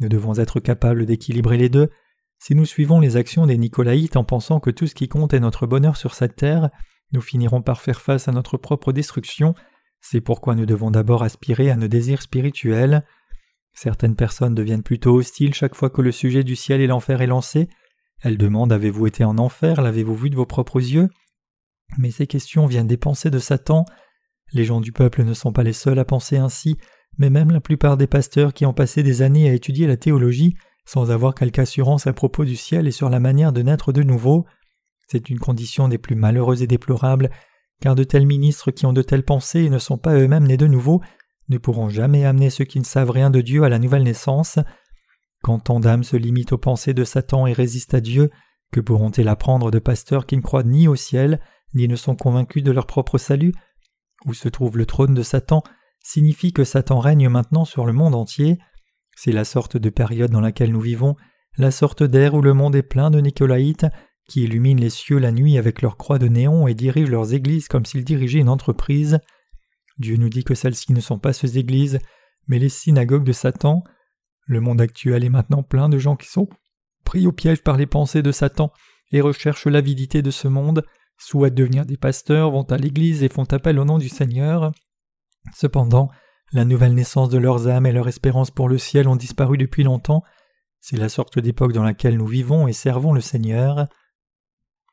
Nous 0.00 0.08
devons 0.08 0.38
être 0.38 0.60
capables 0.60 1.04
d'équilibrer 1.04 1.58
les 1.58 1.68
deux. 1.68 1.90
Si 2.38 2.54
nous 2.54 2.64
suivons 2.64 3.00
les 3.00 3.16
actions 3.16 3.46
des 3.46 3.58
Nicolaïtes 3.58 4.16
en 4.16 4.24
pensant 4.24 4.60
que 4.60 4.70
tout 4.70 4.86
ce 4.86 4.94
qui 4.94 5.08
compte 5.08 5.34
est 5.34 5.40
notre 5.40 5.66
bonheur 5.66 5.96
sur 5.98 6.14
cette 6.14 6.36
terre, 6.36 6.70
nous 7.12 7.20
finirons 7.20 7.60
par 7.60 7.82
faire 7.82 8.00
face 8.00 8.26
à 8.26 8.32
notre 8.32 8.56
propre 8.56 8.92
destruction. 8.92 9.54
C'est 10.00 10.22
pourquoi 10.22 10.54
nous 10.54 10.66
devons 10.66 10.90
d'abord 10.90 11.22
aspirer 11.22 11.70
à 11.70 11.76
nos 11.76 11.88
désirs 11.88 12.22
spirituels. 12.22 13.04
Certaines 13.74 14.16
personnes 14.16 14.54
deviennent 14.54 14.82
plutôt 14.82 15.16
hostiles 15.16 15.54
chaque 15.54 15.74
fois 15.74 15.90
que 15.90 16.00
le 16.00 16.12
sujet 16.12 16.44
du 16.44 16.56
ciel 16.56 16.80
et 16.80 16.86
l'enfer 16.86 17.20
est 17.20 17.26
lancé. 17.26 17.68
Elles 18.22 18.38
demandent 18.38 18.72
Avez-vous 18.72 19.06
été 19.06 19.24
en 19.24 19.36
enfer? 19.38 19.82
L'avez-vous 19.82 20.14
vu 20.14 20.30
de 20.30 20.36
vos 20.36 20.46
propres 20.46 20.80
yeux? 20.80 21.08
Mais 21.98 22.10
ces 22.10 22.26
questions 22.26 22.66
viennent 22.66 22.86
des 22.86 22.96
pensées 22.96 23.30
de 23.30 23.38
Satan. 23.38 23.84
Les 24.52 24.64
gens 24.64 24.80
du 24.80 24.92
peuple 24.92 25.24
ne 25.24 25.34
sont 25.34 25.52
pas 25.52 25.64
les 25.64 25.72
seuls 25.72 25.98
à 25.98 26.04
penser 26.04 26.36
ainsi, 26.36 26.76
mais 27.18 27.30
même 27.30 27.50
la 27.50 27.60
plupart 27.60 27.96
des 27.96 28.06
pasteurs 28.06 28.54
qui 28.54 28.64
ont 28.64 28.72
passé 28.72 29.02
des 29.02 29.22
années 29.22 29.50
à 29.50 29.54
étudier 29.54 29.86
la 29.86 29.96
théologie 29.96 30.54
sans 30.86 31.10
avoir 31.10 31.34
quelque 31.34 31.60
assurance 31.60 32.06
à 32.06 32.12
propos 32.12 32.44
du 32.44 32.56
ciel 32.56 32.86
et 32.86 32.92
sur 32.92 33.08
la 33.08 33.20
manière 33.20 33.52
de 33.52 33.62
naître 33.62 33.92
de 33.92 34.02
nouveau. 34.02 34.44
C'est 35.08 35.30
une 35.30 35.38
condition 35.38 35.88
des 35.88 35.98
plus 35.98 36.14
malheureuses 36.14 36.62
et 36.62 36.66
déplorables, 36.66 37.30
car 37.80 37.94
de 37.94 38.04
tels 38.04 38.26
ministres 38.26 38.70
qui 38.70 38.86
ont 38.86 38.92
de 38.92 39.02
telles 39.02 39.24
pensées 39.24 39.64
et 39.64 39.70
ne 39.70 39.78
sont 39.78 39.98
pas 39.98 40.14
eux-mêmes 40.14 40.46
nés 40.46 40.56
de 40.56 40.66
nouveau 40.66 41.00
ne 41.48 41.58
pourront 41.58 41.88
jamais 41.88 42.24
amener 42.24 42.50
ceux 42.50 42.64
qui 42.64 42.78
ne 42.78 42.84
savent 42.84 43.10
rien 43.10 43.30
de 43.30 43.40
Dieu 43.40 43.64
à 43.64 43.68
la 43.68 43.78
nouvelle 43.78 44.04
naissance. 44.04 44.58
Quand 45.42 45.58
tant 45.58 45.80
d'âmes 45.80 46.04
se 46.04 46.16
limitent 46.16 46.52
aux 46.52 46.58
pensées 46.58 46.94
de 46.94 47.04
Satan 47.04 47.46
et 47.46 47.52
résistent 47.52 47.94
à 47.94 48.00
Dieu, 48.00 48.30
que 48.72 48.80
pourront-ils 48.80 49.28
apprendre 49.28 49.70
de 49.70 49.78
pasteurs 49.78 50.26
qui 50.26 50.36
ne 50.36 50.42
croient 50.42 50.62
ni 50.62 50.88
au 50.88 50.96
ciel, 50.96 51.40
ni 51.74 51.86
ne 51.86 51.96
sont 51.96 52.16
convaincus 52.16 52.62
de 52.62 52.72
leur 52.72 52.86
propre 52.86 53.18
salut? 53.18 53.52
Où 54.26 54.34
se 54.34 54.48
trouve 54.48 54.78
le 54.78 54.86
trône 54.86 55.14
de 55.14 55.22
Satan 55.22 55.62
signifie 56.02 56.52
que 56.52 56.64
Satan 56.64 56.98
règne 56.98 57.28
maintenant 57.28 57.64
sur 57.64 57.84
le 57.86 57.92
monde 57.92 58.14
entier. 58.14 58.58
C'est 59.16 59.32
la 59.32 59.44
sorte 59.44 59.76
de 59.76 59.90
période 59.90 60.30
dans 60.30 60.40
laquelle 60.40 60.72
nous 60.72 60.80
vivons, 60.80 61.16
la 61.56 61.70
sorte 61.70 62.02
d'air 62.02 62.34
où 62.34 62.42
le 62.42 62.52
monde 62.52 62.76
est 62.76 62.82
plein 62.82 63.10
de 63.10 63.20
Nicolaïtes 63.20 63.86
qui 64.28 64.42
illuminent 64.42 64.80
les 64.80 64.90
cieux 64.90 65.18
la 65.18 65.32
nuit 65.32 65.58
avec 65.58 65.82
leurs 65.82 65.96
croix 65.96 66.18
de 66.18 66.28
néon 66.28 66.66
et 66.66 66.74
dirigent 66.74 67.10
leurs 67.10 67.34
églises 67.34 67.68
comme 67.68 67.84
s'ils 67.84 68.04
dirigeaient 68.04 68.40
une 68.40 68.48
entreprise. 68.48 69.18
Dieu 69.98 70.16
nous 70.16 70.28
dit 70.28 70.44
que 70.44 70.54
celles-ci 70.54 70.92
ne 70.92 71.00
sont 71.00 71.18
pas 71.18 71.32
ces 71.32 71.58
églises, 71.58 71.98
mais 72.46 72.58
les 72.58 72.68
synagogues 72.68 73.24
de 73.24 73.32
Satan. 73.32 73.84
Le 74.46 74.60
monde 74.60 74.80
actuel 74.80 75.24
est 75.24 75.30
maintenant 75.30 75.62
plein 75.62 75.88
de 75.88 75.98
gens 75.98 76.16
qui 76.16 76.28
sont 76.28 76.48
pris 77.04 77.26
au 77.26 77.32
piège 77.32 77.62
par 77.62 77.76
les 77.76 77.86
pensées 77.86 78.22
de 78.22 78.32
Satan 78.32 78.72
et 79.12 79.20
recherchent 79.20 79.66
l'avidité 79.66 80.22
de 80.22 80.30
ce 80.30 80.48
monde, 80.48 80.84
souhaitent 81.18 81.54
devenir 81.54 81.86
des 81.86 81.96
pasteurs, 81.96 82.50
vont 82.50 82.64
à 82.64 82.76
l'église 82.76 83.22
et 83.22 83.28
font 83.28 83.44
appel 83.44 83.78
au 83.78 83.84
nom 83.84 83.98
du 83.98 84.08
Seigneur. 84.08 84.72
Cependant, 85.54 86.10
la 86.52 86.64
nouvelle 86.64 86.94
naissance 86.94 87.28
de 87.28 87.38
leurs 87.38 87.68
âmes 87.68 87.86
et 87.86 87.92
leur 87.92 88.08
espérance 88.08 88.50
pour 88.50 88.68
le 88.68 88.78
ciel 88.78 89.08
ont 89.08 89.16
disparu 89.16 89.58
depuis 89.58 89.84
longtemps. 89.84 90.22
C'est 90.80 90.96
la 90.96 91.08
sorte 91.08 91.38
d'époque 91.38 91.72
dans 91.72 91.84
laquelle 91.84 92.16
nous 92.16 92.26
vivons 92.26 92.68
et 92.68 92.72
servons 92.72 93.12
le 93.12 93.20
Seigneur. 93.20 93.86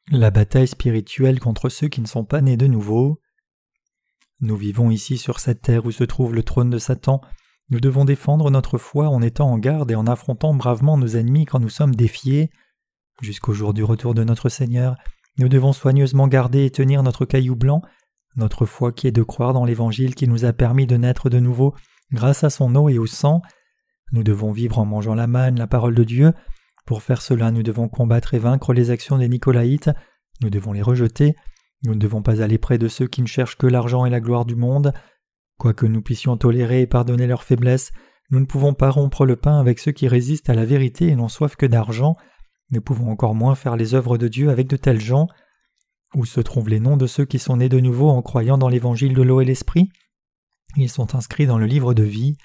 La 0.09 0.31
bataille 0.31 0.67
spirituelle 0.67 1.39
contre 1.39 1.69
ceux 1.69 1.87
qui 1.87 2.01
ne 2.01 2.07
sont 2.07 2.25
pas 2.25 2.41
nés 2.41 2.57
de 2.57 2.67
nouveau. 2.67 3.19
Nous 4.41 4.57
vivons 4.57 4.91
ici 4.91 5.17
sur 5.17 5.39
cette 5.39 5.61
terre 5.61 5.85
où 5.85 5.91
se 5.91 6.03
trouve 6.03 6.33
le 6.33 6.43
trône 6.43 6.69
de 6.69 6.77
Satan. 6.77 7.21
Nous 7.69 7.79
devons 7.79 8.05
défendre 8.05 8.51
notre 8.51 8.77
foi 8.77 9.07
en 9.07 9.21
étant 9.21 9.49
en 9.51 9.57
garde 9.57 9.91
et 9.91 9.95
en 9.95 10.07
affrontant 10.07 10.53
bravement 10.53 10.97
nos 10.97 11.07
ennemis 11.07 11.45
quand 11.45 11.59
nous 11.59 11.69
sommes 11.69 11.95
défiés. 11.95 12.49
Jusqu'au 13.21 13.53
jour 13.53 13.73
du 13.73 13.83
retour 13.83 14.13
de 14.13 14.23
notre 14.23 14.49
Seigneur, 14.49 14.97
nous 15.37 15.47
devons 15.47 15.73
soigneusement 15.73 16.27
garder 16.27 16.65
et 16.65 16.71
tenir 16.71 17.03
notre 17.03 17.25
caillou 17.25 17.55
blanc 17.55 17.81
notre 18.35 18.65
foi 18.65 18.91
qui 18.91 19.07
est 19.07 19.11
de 19.11 19.23
croire 19.23 19.53
dans 19.53 19.65
l'Évangile 19.65 20.15
qui 20.15 20.27
nous 20.27 20.45
a 20.45 20.53
permis 20.53 20.87
de 20.87 20.95
naître 20.95 21.29
de 21.29 21.39
nouveau 21.39 21.75
grâce 22.11 22.43
à 22.43 22.49
son 22.49 22.75
eau 22.75 22.89
et 22.89 22.97
au 22.97 23.05
sang. 23.05 23.41
Nous 24.11 24.23
devons 24.23 24.51
vivre 24.51 24.79
en 24.79 24.85
mangeant 24.85 25.15
la 25.15 25.27
manne, 25.27 25.57
la 25.57 25.67
parole 25.67 25.95
de 25.95 26.03
Dieu. 26.03 26.33
Pour 26.85 27.03
faire 27.03 27.21
cela, 27.21 27.51
nous 27.51 27.63
devons 27.63 27.87
combattre 27.87 28.33
et 28.33 28.39
vaincre 28.39 28.73
les 28.73 28.89
actions 28.89 29.17
des 29.17 29.29
Nicolaïtes. 29.29 29.91
Nous 30.41 30.49
devons 30.49 30.73
les 30.73 30.81
rejeter. 30.81 31.35
Nous 31.83 31.93
ne 31.95 31.99
devons 31.99 32.21
pas 32.21 32.41
aller 32.41 32.57
près 32.57 32.77
de 32.77 32.87
ceux 32.87 33.07
qui 33.07 33.21
ne 33.21 33.27
cherchent 33.27 33.57
que 33.57 33.67
l'argent 33.67 34.05
et 34.05 34.09
la 34.09 34.19
gloire 34.19 34.45
du 34.45 34.55
monde. 34.55 34.93
Quoique 35.57 35.85
nous 35.85 36.01
puissions 36.01 36.37
tolérer 36.37 36.81
et 36.81 36.87
pardonner 36.87 37.27
leurs 37.27 37.43
faiblesses, 37.43 37.91
nous 38.29 38.39
ne 38.39 38.45
pouvons 38.45 38.73
pas 38.73 38.89
rompre 38.89 39.25
le 39.25 39.35
pain 39.35 39.59
avec 39.59 39.79
ceux 39.79 39.91
qui 39.91 40.07
résistent 40.07 40.49
à 40.49 40.53
la 40.53 40.65
vérité 40.65 41.07
et 41.07 41.15
n'ont 41.15 41.27
soif 41.27 41.55
que 41.55 41.65
d'argent. 41.65 42.15
Nous 42.71 42.81
pouvons 42.81 43.11
encore 43.11 43.35
moins 43.35 43.55
faire 43.55 43.75
les 43.75 43.93
œuvres 43.93 44.17
de 44.17 44.27
Dieu 44.27 44.49
avec 44.49 44.67
de 44.67 44.77
tels 44.77 45.01
gens. 45.01 45.27
Où 46.15 46.25
se 46.25 46.39
trouvent 46.39 46.69
les 46.69 46.79
noms 46.79 46.97
de 46.97 47.07
ceux 47.07 47.25
qui 47.25 47.39
sont 47.39 47.57
nés 47.57 47.69
de 47.69 47.79
nouveau 47.79 48.09
en 48.09 48.21
croyant 48.21 48.57
dans 48.57 48.69
l'évangile 48.69 49.13
de 49.13 49.21
l'eau 49.21 49.41
et 49.41 49.45
l'esprit? 49.45 49.89
Ils 50.77 50.89
sont 50.89 51.15
inscrits 51.15 51.47
dans 51.47 51.57
le 51.57 51.65
livre 51.65 51.93
de 51.93 52.03
vie. 52.03 52.37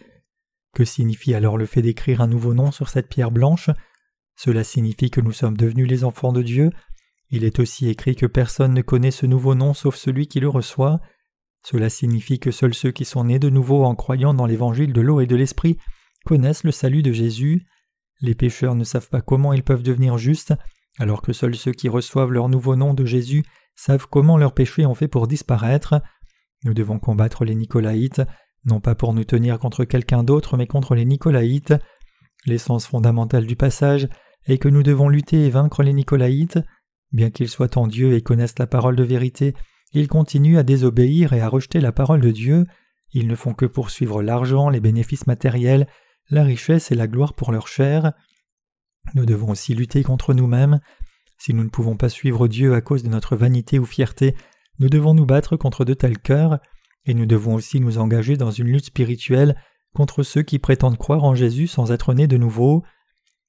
Que 0.75 0.85
signifie 0.85 1.35
alors 1.35 1.57
le 1.57 1.66
fait 1.66 1.83
d'écrire 1.83 2.20
un 2.20 2.27
nouveau 2.27 2.55
nom 2.55 2.70
sur 2.72 2.88
cette 2.88 3.09
pierre 3.09 3.31
blanche? 3.31 3.70
Cela 4.37 4.64
signifie 4.64 5.11
que 5.11 5.20
nous 5.20 5.33
sommes 5.33 5.57
devenus 5.57 5.88
les 5.88 6.05
enfants 6.05 6.33
de 6.33 6.42
Dieu. 6.42 6.70
Il 7.30 7.44
est 7.44 7.58
aussi 7.58 7.88
écrit 7.88 8.14
que 8.14 8.26
personne 8.26 8.74
ne 8.74 8.82
connaît 8.82 9.10
ce 9.10 9.26
nouveau 9.26 9.54
nom 9.54 9.74
sauf 9.74 9.96
celui 9.96 10.28
qui 10.28 10.40
le 10.40 10.48
reçoit. 10.48 11.00
Cela 11.64 11.88
signifie 11.88 12.38
que 12.38 12.52
seuls 12.52 12.74
ceux 12.74 12.92
qui 12.92 13.04
sont 13.04 13.24
nés 13.24 13.40
de 13.40 13.50
nouveau 13.50 13.84
en 13.84 13.94
croyant 13.96 14.34
dans 14.34 14.46
l'évangile 14.46 14.92
de 14.92 15.00
l'eau 15.00 15.20
et 15.20 15.26
de 15.26 15.34
l'esprit 15.36 15.78
connaissent 16.24 16.64
le 16.64 16.70
salut 16.70 17.02
de 17.02 17.12
Jésus. 17.12 17.66
Les 18.20 18.34
pécheurs 18.34 18.74
ne 18.74 18.84
savent 18.84 19.08
pas 19.08 19.20
comment 19.20 19.52
ils 19.52 19.64
peuvent 19.64 19.82
devenir 19.82 20.16
justes, 20.18 20.54
alors 20.98 21.22
que 21.22 21.32
seuls 21.32 21.56
ceux 21.56 21.72
qui 21.72 21.88
reçoivent 21.88 22.32
leur 22.32 22.48
nouveau 22.48 22.76
nom 22.76 22.94
de 22.94 23.04
Jésus 23.04 23.44
savent 23.74 24.06
comment 24.08 24.38
leurs 24.38 24.54
péchés 24.54 24.86
ont 24.86 24.94
fait 24.94 25.08
pour 25.08 25.26
disparaître. 25.26 26.00
Nous 26.64 26.74
devons 26.74 26.98
combattre 26.98 27.44
les 27.44 27.54
Nicolaïtes, 27.54 28.22
non 28.64 28.80
pas 28.80 28.94
pour 28.94 29.12
nous 29.12 29.24
tenir 29.24 29.58
contre 29.58 29.84
quelqu'un 29.84 30.22
d'autre, 30.22 30.56
mais 30.56 30.66
contre 30.66 30.94
les 30.94 31.04
Nicolaïtes. 31.04 31.74
L'essence 32.46 32.86
fondamentale 32.86 33.46
du 33.46 33.56
passage 33.56 34.08
est 34.46 34.58
que 34.58 34.68
nous 34.68 34.82
devons 34.82 35.08
lutter 35.08 35.46
et 35.46 35.50
vaincre 35.50 35.82
les 35.82 35.92
Nicolaïtes. 35.92 36.58
Bien 37.12 37.31
qu'ils 37.31 37.49
soient 37.49 37.79
en 37.79 37.87
Dieu 37.87 38.14
et 38.14 38.23
connaissent 38.23 38.59
la 38.59 38.66
parole 38.66 38.97
de 38.97 39.05
vérité, 39.05 39.55
ils 39.92 40.09
continuent 40.09 40.59
à 40.59 40.62
désobéir 40.62 41.33
et 41.33 41.40
à 41.40 41.49
rejeter 41.49 41.81
la 41.81 41.92
parole 41.92 42.21
de 42.21 42.31
Dieu. 42.31 42.66
Ils 43.12 43.29
ne 43.29 43.35
font 43.35 43.55
que 43.55 43.66
poursuivre 43.66 44.23
l'argent, 44.23 44.69
les 44.69 44.81
bénéfices 44.81 45.27
matériels, 45.27 45.87
la 46.29 46.42
richesse 46.42 46.90
et 46.90 46.95
la 46.95 47.07
gloire 47.07 47.35
pour 47.35 47.53
leur 47.53 47.69
chair. 47.69 48.12
Nous 49.14 49.25
devons 49.25 49.51
aussi 49.51 49.75
lutter 49.75 50.03
contre 50.03 50.35
nous-mêmes. 50.35 50.81
Si 51.38 51.55
nous 51.55 51.64
ne 51.64 51.69
pouvons 51.69 51.97
pas 51.97 52.09
suivre 52.09 52.49
Dieu 52.49 52.75
à 52.75 52.81
cause 52.81 53.03
de 53.03 53.09
notre 53.09 53.37
vanité 53.37 53.79
ou 53.79 53.85
fierté, 53.85 54.35
nous 54.79 54.88
devons 54.88 55.14
nous 55.14 55.27
battre 55.27 55.57
contre 55.57 55.85
de 55.85 55.95
tels 55.95 56.19
cœurs, 56.19 56.59
et 57.05 57.14
nous 57.14 57.27
devons 57.27 57.55
aussi 57.55 57.81
nous 57.81 57.99
engager 57.99 58.37
dans 58.37 58.51
une 58.51 58.66
lutte 58.66 58.87
spirituelle 58.87 59.57
contre 59.95 60.23
ceux 60.23 60.42
qui 60.42 60.59
prétendent 60.59 60.99
croire 60.99 61.25
en 61.25 61.35
Jésus 61.35 61.69
sans 61.69 61.92
être 61.92 62.12
nés 62.12 62.27
de 62.27 62.37
nouveau. 62.37 62.85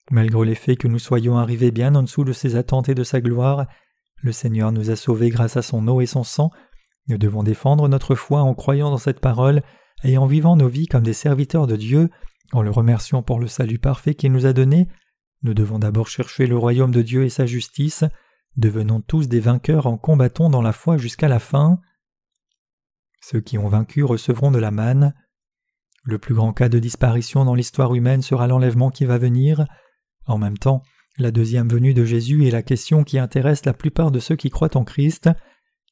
Malgré 0.09 0.45
les 0.45 0.55
faits 0.55 0.77
que 0.77 0.87
nous 0.87 0.99
soyons 0.99 1.37
arrivés 1.37 1.71
bien 1.71 1.93
en 1.95 2.03
dessous 2.03 2.23
de 2.23 2.31
ses 2.31 2.55
attentes 2.55 2.87
et 2.87 2.95
de 2.95 3.03
sa 3.03 3.19
gloire, 3.19 3.67
le 4.21 4.31
Seigneur 4.31 4.71
nous 4.71 4.89
a 4.89 4.95
sauvés 4.95 5.29
grâce 5.29 5.57
à 5.57 5.61
son 5.61 5.87
eau 5.87 6.01
et 6.01 6.05
son 6.05 6.23
sang. 6.23 6.49
Nous 7.07 7.17
devons 7.17 7.43
défendre 7.43 7.87
notre 7.87 8.15
foi 8.15 8.41
en 8.41 8.53
croyant 8.53 8.89
dans 8.89 8.97
cette 8.97 9.19
parole 9.19 9.61
et 10.03 10.17
en 10.17 10.25
vivant 10.25 10.55
nos 10.55 10.67
vies 10.67 10.87
comme 10.87 11.03
des 11.03 11.13
serviteurs 11.13 11.67
de 11.67 11.75
Dieu, 11.75 12.09
en 12.53 12.61
le 12.61 12.71
remerciant 12.71 13.21
pour 13.21 13.39
le 13.39 13.47
salut 13.47 13.79
parfait 13.79 14.15
qu'il 14.15 14.31
nous 14.31 14.45
a 14.45 14.53
donné. 14.53 14.87
Nous 15.43 15.53
devons 15.53 15.79
d'abord 15.79 16.07
chercher 16.07 16.47
le 16.47 16.57
royaume 16.57 16.91
de 16.91 17.01
Dieu 17.01 17.23
et 17.23 17.29
sa 17.29 17.45
justice. 17.45 18.05
Devenons 18.55 19.01
tous 19.01 19.27
des 19.27 19.39
vainqueurs 19.39 19.87
en 19.87 19.97
combattant 19.97 20.49
dans 20.49 20.61
la 20.61 20.73
foi 20.73 20.97
jusqu'à 20.97 21.27
la 21.27 21.39
fin. 21.39 21.79
Ceux 23.21 23.41
qui 23.41 23.57
ont 23.57 23.67
vaincu 23.67 24.03
recevront 24.03 24.51
de 24.51 24.59
la 24.59 24.71
manne. 24.71 25.13
Le 26.03 26.17
plus 26.17 26.33
grand 26.33 26.53
cas 26.53 26.69
de 26.69 26.79
disparition 26.79 27.43
dans 27.43 27.55
l'histoire 27.55 27.93
humaine 27.93 28.21
sera 28.21 28.47
l'enlèvement 28.47 28.89
qui 28.89 29.05
va 29.05 29.17
venir. 29.17 29.65
En 30.27 30.37
même 30.37 30.57
temps, 30.57 30.83
la 31.17 31.31
deuxième 31.31 31.69
venue 31.69 31.93
de 31.93 32.05
Jésus 32.05 32.47
est 32.47 32.51
la 32.51 32.63
question 32.63 33.03
qui 33.03 33.17
intéresse 33.17 33.65
la 33.65 33.73
plupart 33.73 34.11
de 34.11 34.19
ceux 34.19 34.35
qui 34.35 34.49
croient 34.49 34.77
en 34.77 34.83
Christ. 34.83 35.29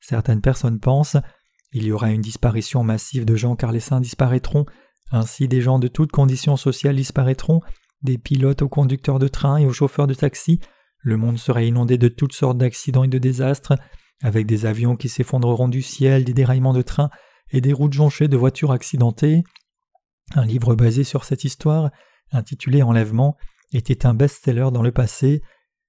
Certaines 0.02 0.42
personnes 0.42 0.80
pensent 0.80 1.18
il 1.78 1.84
y 1.84 1.92
aura 1.92 2.12
une 2.12 2.22
disparition 2.22 2.86
massive 2.86 3.26
de 3.26 3.36
gens 3.36 3.58
car 3.58 3.74
les 3.74 3.82
saints 3.82 4.00
disparaîtront, 4.00 4.66
ainsi 5.12 5.50
des 5.50 5.60
gens 5.60 5.78
de 5.78 5.90
toutes 5.90 6.12
conditions 6.12 6.56
sociales 6.56 6.96
disparaîtront, 6.96 7.60
des 8.02 8.18
pilotes 8.18 8.62
aux 8.62 8.70
conducteurs 8.70 9.20
de 9.20 9.28
train 9.28 9.58
et 9.58 9.66
aux 9.66 9.74
chauffeurs 9.74 10.08
de 10.08 10.14
taxi, 10.14 10.62
le 11.00 11.18
monde 11.18 11.38
sera 11.38 11.64
inondé 11.64 11.98
de 11.98 12.08
toutes 12.08 12.32
sortes 12.32 12.58
d'accidents 12.58 13.04
et 13.04 13.10
de 13.10 13.18
désastres, 13.18 13.74
avec 14.24 14.46
des 14.46 14.66
avions 14.66 14.96
qui 14.96 15.10
s'effondreront 15.10 15.68
du 15.68 15.82
ciel, 15.82 16.24
des 16.24 16.34
déraillements 16.34 16.74
de 16.74 16.82
trains 16.82 17.10
et 17.52 17.60
des 17.60 17.74
routes 17.74 17.94
jonchées 17.94 18.30
de 18.30 18.38
voitures 18.38 18.72
accidentées. 18.72 19.44
Un 20.34 20.46
livre 20.46 20.76
basé 20.76 21.04
sur 21.04 21.26
cette 21.26 21.44
histoire, 21.44 21.92
intitulé 22.32 22.84
Enlèvement, 22.84 23.36
était 23.76 24.06
un 24.06 24.14
best-seller 24.14 24.70
dans 24.72 24.82
le 24.82 24.92
passé. 24.92 25.42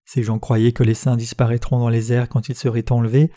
Ces 0.05 0.23
gens 0.23 0.39
croyaient 0.39 0.73
que 0.73 0.83
les 0.83 0.95
saints 0.95 1.17
disparaîtront 1.17 1.79
dans 1.79 1.89
les 1.89 2.13
airs 2.13 2.29
quand 2.29 2.49
ils 2.49 2.55
seraient 2.55 2.91
enlevés. 2.93 3.31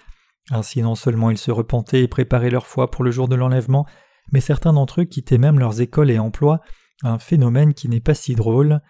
Ainsi 0.51 0.81
non 0.81 0.95
seulement 0.95 1.29
ils 1.29 1.38
se 1.38 1.51
repentaient 1.51 2.03
et 2.03 2.07
préparaient 2.07 2.49
leur 2.49 2.67
foi 2.67 2.91
pour 2.91 3.03
le 3.03 3.12
jour 3.12 3.27
de 3.27 3.35
l'enlèvement, 3.35 3.85
mais 4.31 4.41
certains 4.41 4.73
d'entre 4.73 5.01
eux 5.01 5.05
quittaient 5.05 5.38
même 5.38 5.59
leurs 5.59 5.81
écoles 5.81 6.12
et 6.12 6.19
emplois, 6.19 6.62
un 7.03 7.19
phénomène 7.19 7.73
qui 7.73 7.89
n'est 7.89 7.99
pas 7.99 8.13
si 8.13 8.35
drôle. 8.35 8.81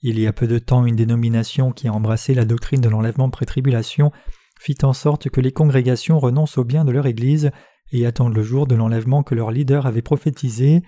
Il 0.00 0.18
y 0.18 0.26
a 0.26 0.32
peu 0.32 0.46
de 0.46 0.58
temps, 0.58 0.84
une 0.84 0.96
dénomination 0.96 1.72
qui 1.72 1.88
a 1.88 1.92
embrassé 1.92 2.34
la 2.34 2.44
doctrine 2.44 2.80
de 2.80 2.88
l'enlèvement 2.88 3.30
pré-tribulation 3.30 4.12
fit 4.60 4.78
en 4.82 4.92
sorte 4.92 5.28
que 5.28 5.40
les 5.40 5.52
congrégations 5.52 6.18
renoncent 6.18 6.58
au 6.58 6.64
bien 6.64 6.84
de 6.84 6.92
leur 6.92 7.06
Église 7.06 7.50
et 7.92 8.06
attendent 8.06 8.34
le 8.34 8.42
jour 8.42 8.66
de 8.66 8.74
l'enlèvement 8.74 9.22
que 9.22 9.34
leur 9.34 9.50
leader 9.50 9.86
avait 9.86 10.02
prophétisé. 10.02 10.82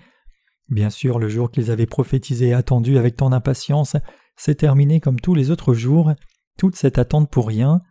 Bien 0.69 0.89
sûr, 0.89 1.19
le 1.19 1.29
jour 1.29 1.49
qu'ils 1.49 1.71
avaient 1.71 1.85
prophétisé 1.85 2.49
et 2.49 2.53
attendu 2.53 2.97
avec 2.97 3.15
tant 3.15 3.29
d'impatience 3.29 3.95
s'est 4.35 4.55
terminé 4.55 4.99
comme 4.99 5.19
tous 5.19 5.33
les 5.33 5.49
autres 5.49 5.73
jours, 5.73 6.13
toute 6.57 6.75
cette 6.75 6.97
attente 6.97 7.29
pour 7.31 7.47
rien. 7.47 7.81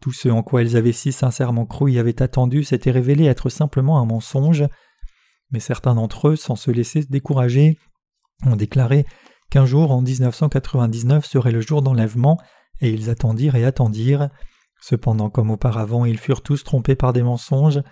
Tout 0.00 0.12
ce 0.12 0.28
en 0.28 0.42
quoi 0.42 0.62
ils 0.62 0.76
avaient 0.76 0.92
si 0.92 1.10
sincèrement 1.10 1.66
cru 1.66 1.92
y 1.92 1.98
avaient 1.98 2.22
attendu 2.22 2.62
s'était 2.62 2.90
révélé 2.90 3.24
être 3.24 3.48
simplement 3.48 3.98
un 3.98 4.04
mensonge. 4.04 4.64
Mais 5.50 5.60
certains 5.60 5.94
d'entre 5.94 6.28
eux, 6.28 6.36
sans 6.36 6.56
se 6.56 6.70
laisser 6.70 7.04
décourager, 7.04 7.78
ont 8.46 8.56
déclaré 8.56 9.06
qu'un 9.50 9.66
jour 9.66 9.90
en 9.90 10.02
1999 10.02 11.24
serait 11.24 11.52
le 11.52 11.62
jour 11.62 11.82
d'enlèvement, 11.82 12.38
et 12.80 12.90
ils 12.90 13.10
attendirent 13.10 13.56
et 13.56 13.64
attendirent. 13.64 14.28
Cependant, 14.80 15.30
comme 15.30 15.50
auparavant, 15.50 16.04
ils 16.04 16.18
furent 16.18 16.42
tous 16.42 16.62
trompés 16.62 16.94
par 16.94 17.12
des 17.12 17.22
mensonges. 17.22 17.82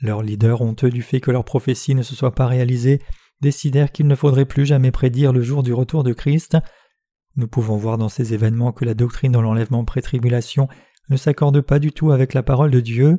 Leurs 0.00 0.22
leaders, 0.22 0.60
honteux 0.60 0.90
du 0.90 1.02
fait 1.02 1.20
que 1.20 1.32
leur 1.32 1.44
prophétie 1.44 1.94
ne 1.94 2.02
se 2.02 2.14
soit 2.14 2.34
pas 2.34 2.46
réalisée, 2.46 3.00
décidèrent 3.40 3.92
qu'il 3.92 4.06
ne 4.06 4.14
faudrait 4.14 4.44
plus 4.44 4.66
jamais 4.66 4.90
prédire 4.90 5.32
le 5.32 5.42
jour 5.42 5.62
du 5.62 5.72
retour 5.72 6.04
de 6.04 6.12
Christ. 6.12 6.56
Nous 7.36 7.48
pouvons 7.48 7.76
voir 7.76 7.98
dans 7.98 8.08
ces 8.08 8.34
événements 8.34 8.72
que 8.72 8.84
la 8.84 8.94
doctrine 8.94 9.32
de 9.32 9.38
l'enlèvement 9.38 9.84
pré-tribulation 9.84 10.68
ne 11.08 11.16
s'accorde 11.16 11.60
pas 11.60 11.78
du 11.78 11.92
tout 11.92 12.10
avec 12.10 12.34
la 12.34 12.42
parole 12.42 12.70
de 12.70 12.80
Dieu. 12.80 13.18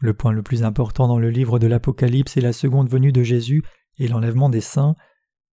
Le 0.00 0.14
point 0.14 0.32
le 0.32 0.42
plus 0.42 0.62
important 0.62 1.08
dans 1.08 1.18
le 1.18 1.30
livre 1.30 1.58
de 1.58 1.66
l'Apocalypse 1.66 2.36
est 2.36 2.42
la 2.42 2.52
seconde 2.52 2.88
venue 2.88 3.12
de 3.12 3.22
Jésus 3.22 3.62
et 3.98 4.08
l'enlèvement 4.08 4.48
des 4.48 4.60
saints. 4.60 4.94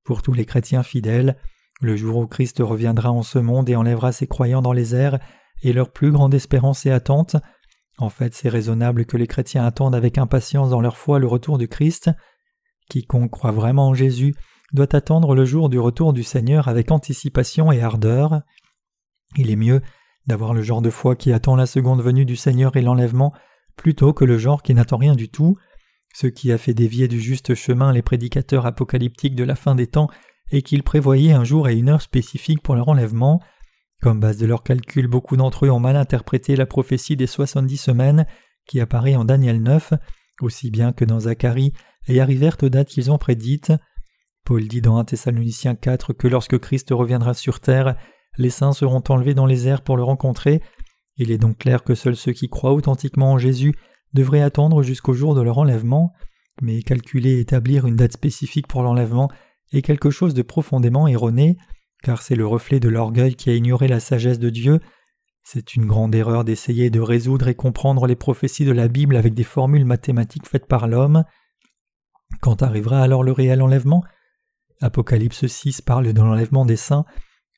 Pour 0.03 0.21
tous 0.21 0.33
les 0.33 0.45
chrétiens 0.45 0.83
fidèles, 0.83 1.35
le 1.81 1.95
jour 1.95 2.17
où 2.17 2.27
Christ 2.27 2.59
reviendra 2.59 3.11
en 3.11 3.23
ce 3.23 3.39
monde 3.39 3.69
et 3.69 3.75
enlèvera 3.75 4.11
ses 4.11 4.27
croyants 4.27 4.61
dans 4.61 4.71
les 4.71 4.95
airs 4.95 5.19
est 5.63 5.73
leur 5.73 5.91
plus 5.91 6.11
grande 6.11 6.33
espérance 6.33 6.85
et 6.85 6.91
attente. 6.91 7.35
En 7.97 8.09
fait, 8.09 8.33
c'est 8.33 8.49
raisonnable 8.49 9.05
que 9.05 9.17
les 9.17 9.27
chrétiens 9.27 9.65
attendent 9.65 9.95
avec 9.95 10.17
impatience 10.17 10.69
dans 10.69 10.81
leur 10.81 10.97
foi 10.97 11.17
le 11.17 11.27
retour 11.27 11.57
du 11.57 11.67
Christ. 11.67 12.09
Quiconque 12.89 13.31
croit 13.31 13.51
vraiment 13.51 13.89
en 13.89 13.93
Jésus 13.93 14.35
doit 14.73 14.95
attendre 14.95 15.35
le 15.35 15.45
jour 15.45 15.69
du 15.69 15.79
retour 15.79 16.13
du 16.13 16.23
Seigneur 16.23 16.67
avec 16.67 16.91
anticipation 16.91 17.71
et 17.71 17.81
ardeur. 17.81 18.41
Il 19.37 19.49
est 19.49 19.55
mieux 19.55 19.81
d'avoir 20.27 20.53
le 20.53 20.61
genre 20.61 20.81
de 20.81 20.89
foi 20.89 21.15
qui 21.15 21.31
attend 21.31 21.55
la 21.55 21.65
seconde 21.65 22.01
venue 22.01 22.25
du 22.25 22.35
Seigneur 22.35 22.75
et 22.75 22.81
l'enlèvement, 22.81 23.33
plutôt 23.75 24.13
que 24.13 24.25
le 24.25 24.37
genre 24.37 24.63
qui 24.63 24.73
n'attend 24.73 24.97
rien 24.97 25.15
du 25.15 25.29
tout, 25.29 25.57
ce 26.13 26.27
qui 26.27 26.51
a 26.51 26.57
fait 26.57 26.73
dévier 26.73 27.07
du 27.07 27.19
juste 27.19 27.55
chemin 27.55 27.91
les 27.91 28.01
prédicateurs 28.01 28.65
apocalyptiques 28.65 29.35
de 29.35 29.43
la 29.43 29.55
fin 29.55 29.75
des 29.75 29.87
temps 29.87 30.09
et 30.51 30.61
qu'ils 30.61 30.83
prévoyaient 30.83 31.33
un 31.33 31.43
jour 31.43 31.67
et 31.67 31.75
une 31.75 31.89
heure 31.89 32.01
spécifiques 32.01 32.61
pour 32.61 32.75
leur 32.75 32.89
enlèvement. 32.89 33.41
Comme 34.01 34.19
base 34.19 34.37
de 34.37 34.45
leurs 34.45 34.63
calculs, 34.63 35.07
beaucoup 35.07 35.37
d'entre 35.37 35.65
eux 35.65 35.71
ont 35.71 35.79
mal 35.79 35.95
interprété 35.95 36.55
la 36.55 36.65
prophétie 36.65 37.15
des 37.15 37.27
soixante-dix 37.27 37.77
semaines 37.77 38.25
qui 38.67 38.79
apparaît 38.79 39.15
en 39.15 39.25
Daniel 39.25 39.61
9, 39.61 39.93
aussi 40.41 40.71
bien 40.71 40.91
que 40.91 41.05
dans 41.05 41.21
Zacharie, 41.21 41.73
et 42.07 42.21
arrivèrent 42.21 42.57
aux 42.61 42.69
dates 42.69 42.89
qu'ils 42.89 43.11
ont 43.11 43.17
prédites. 43.17 43.73
Paul 44.43 44.67
dit 44.67 44.81
dans 44.81 44.97
1 44.97 45.05
Thessaloniciens 45.05 45.75
4 45.75 46.13
que 46.13 46.27
lorsque 46.27 46.59
Christ 46.59 46.89
reviendra 46.91 47.33
sur 47.33 47.59
terre, 47.59 47.95
les 48.37 48.49
saints 48.49 48.73
seront 48.73 49.03
enlevés 49.09 49.33
dans 49.33 49.45
les 49.45 49.67
airs 49.67 49.81
pour 49.81 49.97
le 49.97 50.03
rencontrer. 50.03 50.61
Il 51.17 51.31
est 51.31 51.37
donc 51.37 51.57
clair 51.57 51.83
que 51.83 51.95
seuls 51.95 52.15
ceux 52.15 52.33
qui 52.33 52.49
croient 52.49 52.73
authentiquement 52.73 53.31
en 53.31 53.37
Jésus 53.37 53.73
devraient 54.13 54.41
attendre 54.41 54.83
jusqu'au 54.83 55.13
jour 55.13 55.35
de 55.35 55.41
leur 55.41 55.57
enlèvement, 55.57 56.13
mais 56.61 56.81
calculer 56.81 57.31
et 57.31 57.39
établir 57.39 57.85
une 57.85 57.95
date 57.95 58.13
spécifique 58.13 58.67
pour 58.67 58.83
l'enlèvement 58.83 59.29
est 59.71 59.81
quelque 59.81 60.09
chose 60.09 60.33
de 60.33 60.41
profondément 60.41 61.07
erroné, 61.07 61.57
car 62.03 62.21
c'est 62.21 62.35
le 62.35 62.45
reflet 62.45 62.79
de 62.79 62.89
l'orgueil 62.89 63.35
qui 63.35 63.49
a 63.49 63.55
ignoré 63.55 63.87
la 63.87 63.99
sagesse 63.99 64.39
de 64.39 64.49
Dieu. 64.49 64.79
C'est 65.47 65.75
une 65.75 65.85
grande 65.85 66.15
erreur 66.15 66.43
d'essayer 66.43 66.89
de 66.89 66.99
résoudre 66.99 67.47
et 67.47 67.53
comprendre 67.53 68.07
les 68.07 68.15
prophéties 68.15 68.65
de 68.65 68.71
la 68.71 68.87
Bible 68.87 69.15
avec 69.15 69.35
des 69.35 69.43
formules 69.43 69.85
mathématiques 69.85 70.47
faites 70.47 70.65
par 70.65 70.87
l'homme. 70.87 71.23
Quand 72.41 72.63
arrivera 72.63 73.03
alors 73.03 73.23
le 73.23 73.31
réel 73.31 73.61
enlèvement? 73.61 74.03
Apocalypse 74.81 75.45
6 75.45 75.81
parle 75.81 76.11
de 76.11 76.19
l'enlèvement 76.19 76.65
des 76.65 76.75
saints 76.75 77.05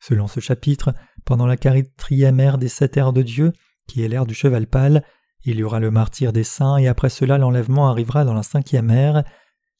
Selon 0.02 0.28
ce 0.28 0.42
chapitre, 0.42 0.94
pendant 1.24 1.48
la 1.48 1.56
quatrième 1.56 2.42
ère 2.42 2.58
des 2.58 2.68
sept 2.68 2.98
ères 2.98 3.14
de 3.14 3.22
Dieu, 3.22 3.54
qui 3.88 4.04
est 4.04 4.10
l'ère 4.10 4.26
du 4.26 4.36
cheval 4.36 4.68
pâle, 4.68 5.02
il 5.46 5.56
y 5.56 5.64
aura 5.64 5.80
le 5.80 5.90
martyr 5.90 6.34
des 6.34 6.44
saints 6.44 6.76
et 6.76 6.90
après 6.90 7.10
cela 7.10 7.38
l'enlèvement 7.38 7.90
arrivera 7.90 8.26
dans 8.26 8.34
la 8.34 8.44
cinquième 8.44 8.90
ère. 8.90 9.24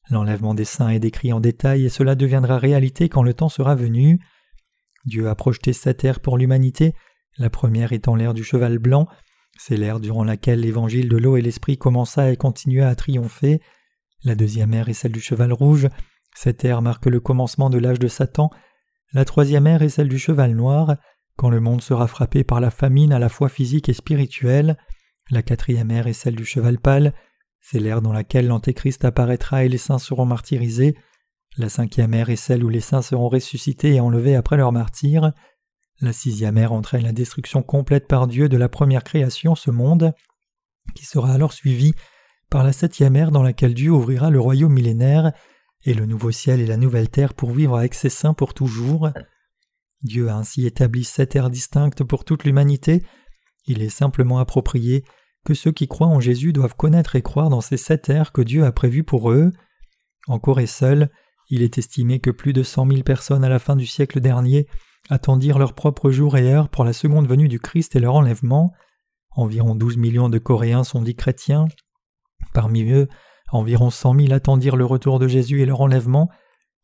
L'enlèvement 0.10 0.54
des 0.54 0.64
saints 0.64 0.90
est 0.90 1.00
décrit 1.00 1.34
en 1.34 1.42
détail 1.42 1.86
et 1.86 1.90
cela 1.90 2.16
deviendra 2.16 2.58
réalité 2.58 3.10
quand 3.10 3.22
le 3.22 3.34
temps 3.34 3.50
sera 3.50 3.76
venu. 3.76 4.18
Dieu 5.04 5.28
a 5.28 5.36
projeté 5.36 5.74
sept 5.74 6.06
ères 6.06 6.22
pour 6.22 6.38
l'humanité, 6.38 6.96
la 7.38 7.50
première 7.50 7.94
étant 7.94 8.16
l'ère 8.16 8.34
du 8.34 8.44
cheval 8.44 8.78
blanc, 8.80 9.08
c'est 9.58 9.78
l'ère 9.78 10.00
durant 10.00 10.24
laquelle 10.24 10.62
l'évangile 10.62 11.10
de 11.10 11.18
l'eau 11.18 11.38
et 11.38 11.42
l'esprit 11.42 11.78
commença 11.78 12.32
et 12.32 12.38
continua 12.38 12.88
à 12.88 12.96
triompher. 12.96 13.62
La 14.24 14.36
deuxième 14.36 14.74
ère 14.74 14.90
est 14.90 14.94
celle 14.94 15.12
du 15.12 15.22
cheval 15.22 15.54
rouge, 15.54 15.88
cette 16.36 16.64
ère 16.66 16.82
marque 16.82 17.08
le 17.08 17.20
commencement 17.20 17.70
de 17.70 17.78
l'âge 17.78 18.00
de 18.00 18.08
Satan, 18.08 18.52
la 19.14 19.24
troisième 19.24 19.68
ère 19.68 19.82
est 19.84 19.90
celle 19.90 20.10
du 20.10 20.20
cheval 20.20 20.54
noir, 20.54 20.98
quand 21.38 21.50
le 21.50 21.62
monde 21.62 21.82
sera 21.82 22.08
frappé 22.08 22.44
par 22.44 22.60
la 22.60 22.72
famine 22.72 23.14
à 23.14 23.20
la 23.20 23.30
fois 23.30 23.48
physique 23.48 23.90
et 23.90 23.94
spirituelle. 23.94 24.78
La 25.32 25.42
quatrième 25.42 25.92
ère 25.92 26.08
est 26.08 26.14
celle 26.14 26.36
du 26.36 26.46
cheval 26.46 26.78
pâle, 26.78 27.14
c'est 27.62 27.80
l'ère 27.80 28.02
dans 28.02 28.12
laquelle 28.12 28.48
l'Antéchrist 28.48 29.06
apparaîtra 29.06 29.64
et 29.64 29.70
les 29.70 29.78
saints 29.78 30.00
seront 30.00 30.26
martyrisés. 30.26 30.96
La 31.58 31.70
cinquième 31.70 32.14
ère 32.14 32.30
est 32.30 32.36
celle 32.36 32.64
où 32.64 32.70
les 32.70 32.82
saints 32.82 33.02
seront 33.02 33.30
ressuscités 33.30 33.96
et 33.96 34.00
enlevés 34.00 34.36
après 34.36 34.58
leur 34.58 34.72
martyr. 34.72 35.32
La 36.00 36.14
sixième 36.14 36.58
ère 36.58 36.74
entraîne 36.74 37.04
la 37.04 37.12
destruction 37.12 37.64
complète 37.64 38.08
par 38.08 38.28
Dieu 38.28 38.50
de 38.50 38.58
la 38.58 38.70
première 38.70 39.04
création, 39.04 39.56
ce 39.56 39.72
monde, 39.72 40.14
qui 40.94 41.06
sera 41.06 41.34
alors 41.34 41.54
suivi 41.54 41.94
par 42.50 42.64
la 42.64 42.72
septième 42.72 43.16
ère 43.16 43.32
dans 43.32 43.42
laquelle 43.42 43.74
Dieu 43.74 43.92
ouvrira 43.92 44.30
le 44.30 44.40
royaume 44.40 44.74
millénaire 44.74 45.32
et 45.84 45.96
le 45.96 46.06
nouveau 46.06 46.32
ciel 46.32 46.60
et 46.62 46.68
la 46.68 46.78
nouvelle 46.78 47.10
terre 47.10 47.34
pour 47.34 47.52
vivre 47.52 47.78
avec 47.78 47.96
ses 47.96 48.10
saints 48.10 48.36
pour 48.36 48.54
toujours. 48.54 49.10
Dieu 50.04 50.30
a 50.30 50.36
ainsi 50.36 50.68
établi 50.68 51.04
sept 51.04 51.36
ères 51.36 51.50
distinctes 51.50 52.04
pour 52.04 52.26
toute 52.26 52.44
l'humanité. 52.44 53.04
Il 53.66 53.82
est 53.82 53.90
simplement 53.90 54.38
approprié 54.38 55.04
que 55.46 55.56
ceux 55.56 55.72
qui 55.72 55.88
croient 55.88 56.08
en 56.08 56.20
Jésus 56.20 56.54
doivent 56.54 56.76
connaître 56.76 57.16
et 57.16 57.24
croire 57.24 57.50
dans 57.50 57.62
ces 57.62 57.78
sept 57.78 58.10
ères 58.10 58.32
que 58.32 58.42
Dieu 58.42 58.66
a 58.66 58.72
prévues 58.72 59.04
pour 59.04 59.32
eux. 59.32 59.52
En 60.28 60.40
Corée 60.40 60.68
seule, 60.68 61.10
il 61.50 61.64
est 61.64 61.78
estimé 61.78 62.20
que 62.20 62.30
plus 62.30 62.54
de 62.54 62.64
cent 62.64 62.86
mille 62.86 63.04
personnes 63.04 63.44
à 63.44 63.50
la 63.50 63.60
fin 63.60 63.76
du 63.76 63.88
siècle 63.88 64.20
dernier 64.20 64.68
attendirent 65.10 65.60
leur 65.60 65.74
propre 65.74 66.12
jour 66.12 66.38
et 66.38 66.52
heure 66.52 66.70
pour 66.70 66.84
la 66.84 66.94
seconde 66.94 67.28
venue 67.28 67.48
du 67.48 67.60
Christ 67.60 67.96
et 67.96 68.00
leur 68.00 68.16
enlèvement. 68.16 68.74
Environ 69.32 69.76
douze 69.76 69.98
millions 69.98 70.30
de 70.30 70.38
Coréens 70.38 70.84
sont 70.84 71.02
dits 71.02 71.16
chrétiens. 71.16 71.68
Parmi 72.54 72.90
eux, 72.92 73.08
environ 73.52 73.90
cent 73.90 74.14
mille 74.14 74.34
attendirent 74.34 74.76
le 74.76 74.86
retour 74.86 75.20
de 75.20 75.28
Jésus 75.28 75.62
et 75.62 75.66
leur 75.66 75.82
enlèvement. 75.82 76.30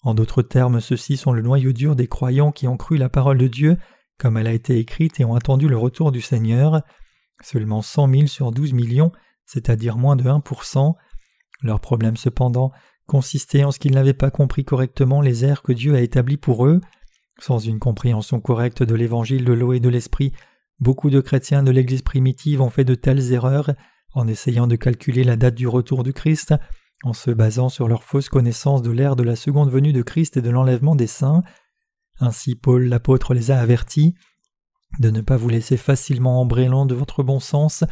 En 0.04 0.14
d'autres 0.14 0.42
termes, 0.42 0.80
ceux-ci 0.82 1.18
sont 1.18 1.32
le 1.32 1.42
noyau 1.42 1.72
dur 1.72 1.96
des 1.96 2.08
croyants 2.08 2.52
qui 2.52 2.68
ont 2.68 2.78
cru 2.78 2.98
la 2.98 3.10
parole 3.10 3.38
de 3.38 3.48
Dieu 3.48 3.78
comme 4.18 4.38
elle 4.38 4.48
a 4.48 4.54
été 4.54 4.78
écrite 4.78 5.20
et 5.20 5.26
ont 5.26 5.36
attendu 5.36 5.68
le 5.68 5.78
retour 5.78 6.12
du 6.12 6.22
Seigneur. 6.22 6.82
Seulement 7.42 7.82
cent 7.82 8.08
mille 8.08 8.30
sur 8.30 8.52
douze 8.52 8.74
millions, 8.74 9.12
c'est-à-dire 9.46 9.98
moins 9.98 10.16
de 10.16 10.24
1%. 10.24 10.94
Leur 11.62 11.80
problème 11.80 12.18
cependant 12.18 12.72
consistait 13.06 13.64
en 13.64 13.72
ce 13.72 13.80
qu'ils 13.80 13.94
n'avaient 13.94 14.14
pas 14.14 14.32
compris 14.32 14.64
correctement 14.64 15.22
les 15.22 15.44
airs 15.44 15.62
que 15.62 15.74
Dieu 15.74 15.96
a 15.96 16.02
établis 16.02 16.38
pour 16.38 16.66
eux. 16.66 16.80
Sans 17.46 17.60
une 17.60 17.80
compréhension 17.80 18.40
correcte 18.40 18.84
de 18.84 18.96
l'évangile 18.96 19.44
de 19.44 19.52
l'eau 19.52 19.74
et 19.74 19.82
de 19.82 19.90
l'esprit, 19.90 20.32
beaucoup 20.80 21.10
de 21.10 21.20
chrétiens 21.20 21.62
de 21.62 21.72
l'Église 21.72 22.02
primitive 22.02 22.62
ont 22.62 22.70
fait 22.70 22.86
de 22.86 22.96
telles 22.96 23.34
erreurs 23.34 23.72
en 24.14 24.30
essayant 24.30 24.66
de 24.66 24.78
calculer 24.78 25.26
la 25.26 25.36
date 25.36 25.56
du 25.56 25.68
retour 25.68 26.04
du 26.04 26.14
Christ, 26.14 26.54
en 27.04 27.12
se 27.12 27.32
basant 27.32 27.68
sur 27.68 27.90
leur 27.90 28.06
fausse 28.06 28.30
connaissance 28.30 28.82
de 28.82 28.92
l'ère 28.92 29.18
de 29.18 29.24
la 29.24 29.36
seconde 29.36 29.70
venue 29.70 29.92
de 29.92 30.02
Christ 30.02 30.38
et 30.38 30.42
de 30.42 30.50
l'enlèvement 30.50 30.96
des 30.96 31.06
saints. 31.06 31.44
Ainsi 32.22 32.56
Paul 32.56 32.86
l'apôtre 32.86 33.34
les 33.34 33.52
a 33.52 33.60
avertis 33.60 34.16
de 35.00 35.10
ne 35.10 35.20
pas 35.20 35.36
vous 35.36 35.50
laisser 35.50 35.76
facilement 35.76 36.40
embrélant 36.40 36.86
de 36.86 36.96
votre 36.96 37.24
bon 37.24 37.42
sens 37.42 37.84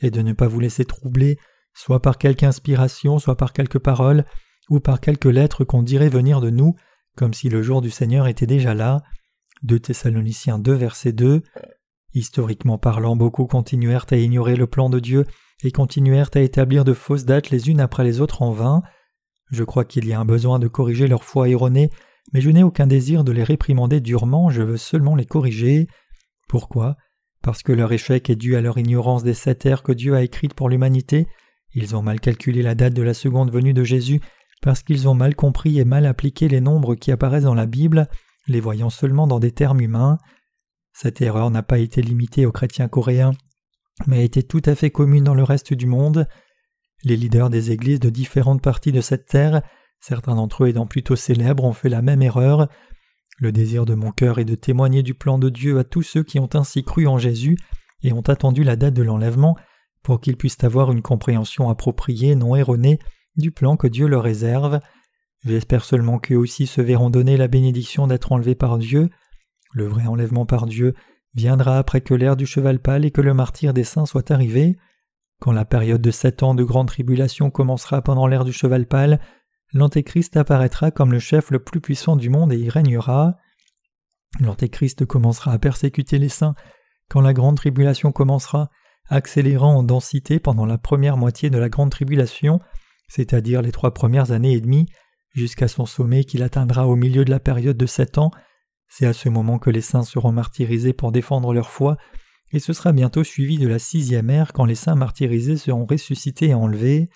et 0.00 0.12
de 0.12 0.22
ne 0.22 0.32
pas 0.32 0.46
vous 0.46 0.60
laisser 0.60 0.84
troubler 0.84 1.40
soit 1.74 2.02
par 2.02 2.18
quelque 2.18 2.44
inspiration, 2.44 3.18
soit 3.18 3.36
par 3.36 3.52
quelques 3.52 3.80
paroles, 3.80 4.24
ou 4.70 4.78
par 4.78 5.00
quelques 5.00 5.24
lettres 5.24 5.64
qu'on 5.64 5.82
dirait 5.82 6.08
venir 6.08 6.40
de 6.40 6.50
nous, 6.50 6.76
comme 7.16 7.34
si 7.34 7.48
le 7.48 7.62
jour 7.62 7.82
du 7.82 7.90
Seigneur 7.90 8.26
était 8.26 8.46
déjà 8.46 8.74
là. 8.74 9.02
2 9.62 9.78
Thessaloniciens 9.78 10.58
2 10.58 10.72
verset 10.72 11.12
2. 11.12 11.42
Historiquement 12.14 12.78
parlant, 12.78 13.16
beaucoup 13.16 13.46
continuèrent 13.46 14.06
à 14.10 14.16
ignorer 14.16 14.56
le 14.56 14.66
plan 14.66 14.90
de 14.90 15.00
Dieu 15.00 15.24
et 15.62 15.70
continuèrent 15.70 16.30
à 16.34 16.40
établir 16.40 16.84
de 16.84 16.92
fausses 16.92 17.24
dates 17.24 17.50
les 17.50 17.70
unes 17.70 17.80
après 17.80 18.04
les 18.04 18.20
autres 18.20 18.42
en 18.42 18.52
vain. 18.52 18.82
Je 19.50 19.64
crois 19.64 19.84
qu'il 19.84 20.06
y 20.06 20.12
a 20.12 20.20
un 20.20 20.24
besoin 20.24 20.58
de 20.58 20.68
corriger 20.68 21.06
leur 21.06 21.24
foi 21.24 21.48
erronée, 21.48 21.90
mais 22.32 22.40
je 22.40 22.50
n'ai 22.50 22.62
aucun 22.62 22.86
désir 22.86 23.24
de 23.24 23.32
les 23.32 23.44
réprimander 23.44 24.00
durement, 24.00 24.50
je 24.50 24.62
veux 24.62 24.76
seulement 24.76 25.14
les 25.14 25.26
corriger. 25.26 25.86
Pourquoi? 26.48 26.96
Parce 27.42 27.62
que 27.62 27.72
leur 27.72 27.92
échec 27.92 28.30
est 28.30 28.36
dû 28.36 28.56
à 28.56 28.60
leur 28.60 28.78
ignorance 28.78 29.24
des 29.24 29.34
sept 29.34 29.66
ères 29.66 29.82
que 29.82 29.92
Dieu 29.92 30.14
a 30.14 30.22
écrites 30.22 30.54
pour 30.54 30.68
l'humanité. 30.68 31.26
Ils 31.74 31.96
ont 31.96 32.02
mal 32.02 32.20
calculé 32.20 32.62
la 32.62 32.74
date 32.74 32.94
de 32.94 33.02
la 33.02 33.14
seconde 33.14 33.50
venue 33.50 33.74
de 33.74 33.84
Jésus 33.84 34.20
parce 34.62 34.82
qu'ils 34.82 35.08
ont 35.08 35.14
mal 35.14 35.34
compris 35.34 35.78
et 35.78 35.84
mal 35.84 36.06
appliqué 36.06 36.48
les 36.48 36.60
nombres 36.60 36.94
qui 36.94 37.10
apparaissent 37.12 37.44
dans 37.44 37.54
la 37.54 37.66
Bible, 37.66 38.08
les 38.46 38.60
voyant 38.60 38.90
seulement 38.90 39.26
dans 39.26 39.40
des 39.40 39.52
termes 39.52 39.80
humains. 39.80 40.18
Cette 40.92 41.20
erreur 41.20 41.50
n'a 41.50 41.62
pas 41.62 41.78
été 41.78 42.00
limitée 42.00 42.46
aux 42.46 42.52
chrétiens 42.52 42.88
coréens, 42.88 43.32
mais 44.06 44.20
a 44.20 44.22
été 44.22 44.42
tout 44.42 44.62
à 44.64 44.74
fait 44.74 44.90
commune 44.90 45.24
dans 45.24 45.34
le 45.34 45.42
reste 45.42 45.74
du 45.74 45.86
monde. 45.86 46.28
Les 47.02 47.16
leaders 47.16 47.50
des 47.50 47.72
églises 47.72 48.00
de 48.00 48.08
différentes 48.08 48.62
parties 48.62 48.92
de 48.92 49.00
cette 49.00 49.26
terre, 49.26 49.62
certains 50.00 50.36
d'entre 50.36 50.64
eux 50.64 50.68
étant 50.68 50.86
plutôt 50.86 51.16
célèbres, 51.16 51.64
ont 51.64 51.72
fait 51.72 51.88
la 51.88 52.02
même 52.02 52.22
erreur. 52.22 52.68
Le 53.38 53.50
désir 53.50 53.84
de 53.84 53.94
mon 53.94 54.12
cœur 54.12 54.38
est 54.38 54.44
de 54.44 54.54
témoigner 54.54 55.02
du 55.02 55.14
plan 55.14 55.38
de 55.38 55.48
Dieu 55.48 55.78
à 55.78 55.84
tous 55.84 56.02
ceux 56.02 56.22
qui 56.22 56.38
ont 56.38 56.50
ainsi 56.54 56.84
cru 56.84 57.08
en 57.08 57.18
Jésus 57.18 57.58
et 58.02 58.12
ont 58.12 58.20
attendu 58.20 58.62
la 58.62 58.76
date 58.76 58.94
de 58.94 59.02
l'enlèvement 59.02 59.56
pour 60.04 60.20
qu'ils 60.20 60.36
puissent 60.36 60.62
avoir 60.62 60.92
une 60.92 61.02
compréhension 61.02 61.68
appropriée, 61.68 62.36
non 62.36 62.54
erronée, 62.54 63.00
du 63.36 63.50
plan 63.50 63.76
que 63.76 63.86
Dieu 63.86 64.06
leur 64.06 64.22
réserve. 64.22 64.80
J'espère 65.44 65.84
seulement 65.84 66.18
qu'eux 66.18 66.36
aussi 66.36 66.66
se 66.66 66.80
verront 66.80 67.10
donner 67.10 67.36
la 67.36 67.48
bénédiction 67.48 68.06
d'être 68.06 68.32
enlevés 68.32 68.54
par 68.54 68.78
Dieu. 68.78 69.10
Le 69.72 69.86
vrai 69.86 70.06
enlèvement 70.06 70.46
par 70.46 70.66
Dieu 70.66 70.94
viendra 71.34 71.78
après 71.78 72.00
que 72.00 72.14
l'ère 72.14 72.36
du 72.36 72.46
cheval 72.46 72.78
pâle 72.78 73.04
et 73.04 73.10
que 73.10 73.20
le 73.20 73.34
martyr 73.34 73.72
des 73.72 73.84
saints 73.84 74.06
soit 74.06 74.30
arrivé. 74.30 74.76
Quand 75.40 75.52
la 75.52 75.64
période 75.64 76.02
de 76.02 76.10
sept 76.10 76.42
ans 76.42 76.54
de 76.54 76.62
grande 76.62 76.88
tribulation 76.88 77.50
commencera 77.50 78.02
pendant 78.02 78.26
l'ère 78.26 78.44
du 78.44 78.52
cheval 78.52 78.86
pâle, 78.86 79.18
l'Antéchrist 79.72 80.36
apparaîtra 80.36 80.90
comme 80.90 81.12
le 81.12 81.18
chef 81.18 81.50
le 81.50 81.58
plus 81.58 81.80
puissant 81.80 82.16
du 82.16 82.28
monde 82.28 82.52
et 82.52 82.58
y 82.58 82.68
régnera. 82.68 83.36
L'Antéchrist 84.40 85.04
commencera 85.04 85.52
à 85.52 85.58
persécuter 85.58 86.18
les 86.18 86.28
saints 86.28 86.54
quand 87.08 87.20
la 87.20 87.32
grande 87.32 87.56
tribulation 87.56 88.12
commencera, 88.12 88.70
accélérant 89.08 89.74
en 89.74 89.82
densité 89.82 90.38
pendant 90.38 90.64
la 90.64 90.78
première 90.78 91.16
moitié 91.16 91.50
de 91.50 91.58
la 91.58 91.68
grande 91.68 91.90
tribulation, 91.90 92.60
c'est-à-dire 93.14 93.60
les 93.60 93.72
trois 93.72 93.92
premières 93.92 94.32
années 94.32 94.54
et 94.54 94.60
demie, 94.62 94.86
jusqu'à 95.34 95.68
son 95.68 95.84
sommet 95.84 96.24
qu'il 96.24 96.42
atteindra 96.42 96.86
au 96.86 96.96
milieu 96.96 97.26
de 97.26 97.30
la 97.30 97.40
période 97.40 97.76
de 97.76 97.84
sept 97.84 98.16
ans. 98.16 98.30
C'est 98.88 99.04
à 99.04 99.12
ce 99.12 99.28
moment 99.28 99.58
que 99.58 99.68
les 99.68 99.82
saints 99.82 100.02
seront 100.02 100.32
martyrisés 100.32 100.94
pour 100.94 101.12
défendre 101.12 101.52
leur 101.52 101.68
foi, 101.68 101.98
et 102.52 102.58
ce 102.58 102.72
sera 102.72 102.92
bientôt 102.92 103.22
suivi 103.22 103.58
de 103.58 103.68
la 103.68 103.78
sixième 103.78 104.30
ère 104.30 104.54
quand 104.54 104.64
les 104.64 104.74
saints 104.74 104.94
martyrisés 104.94 105.58
seront 105.58 105.84
ressuscités 105.84 106.48
et 106.48 106.54
enlevés. 106.54 107.10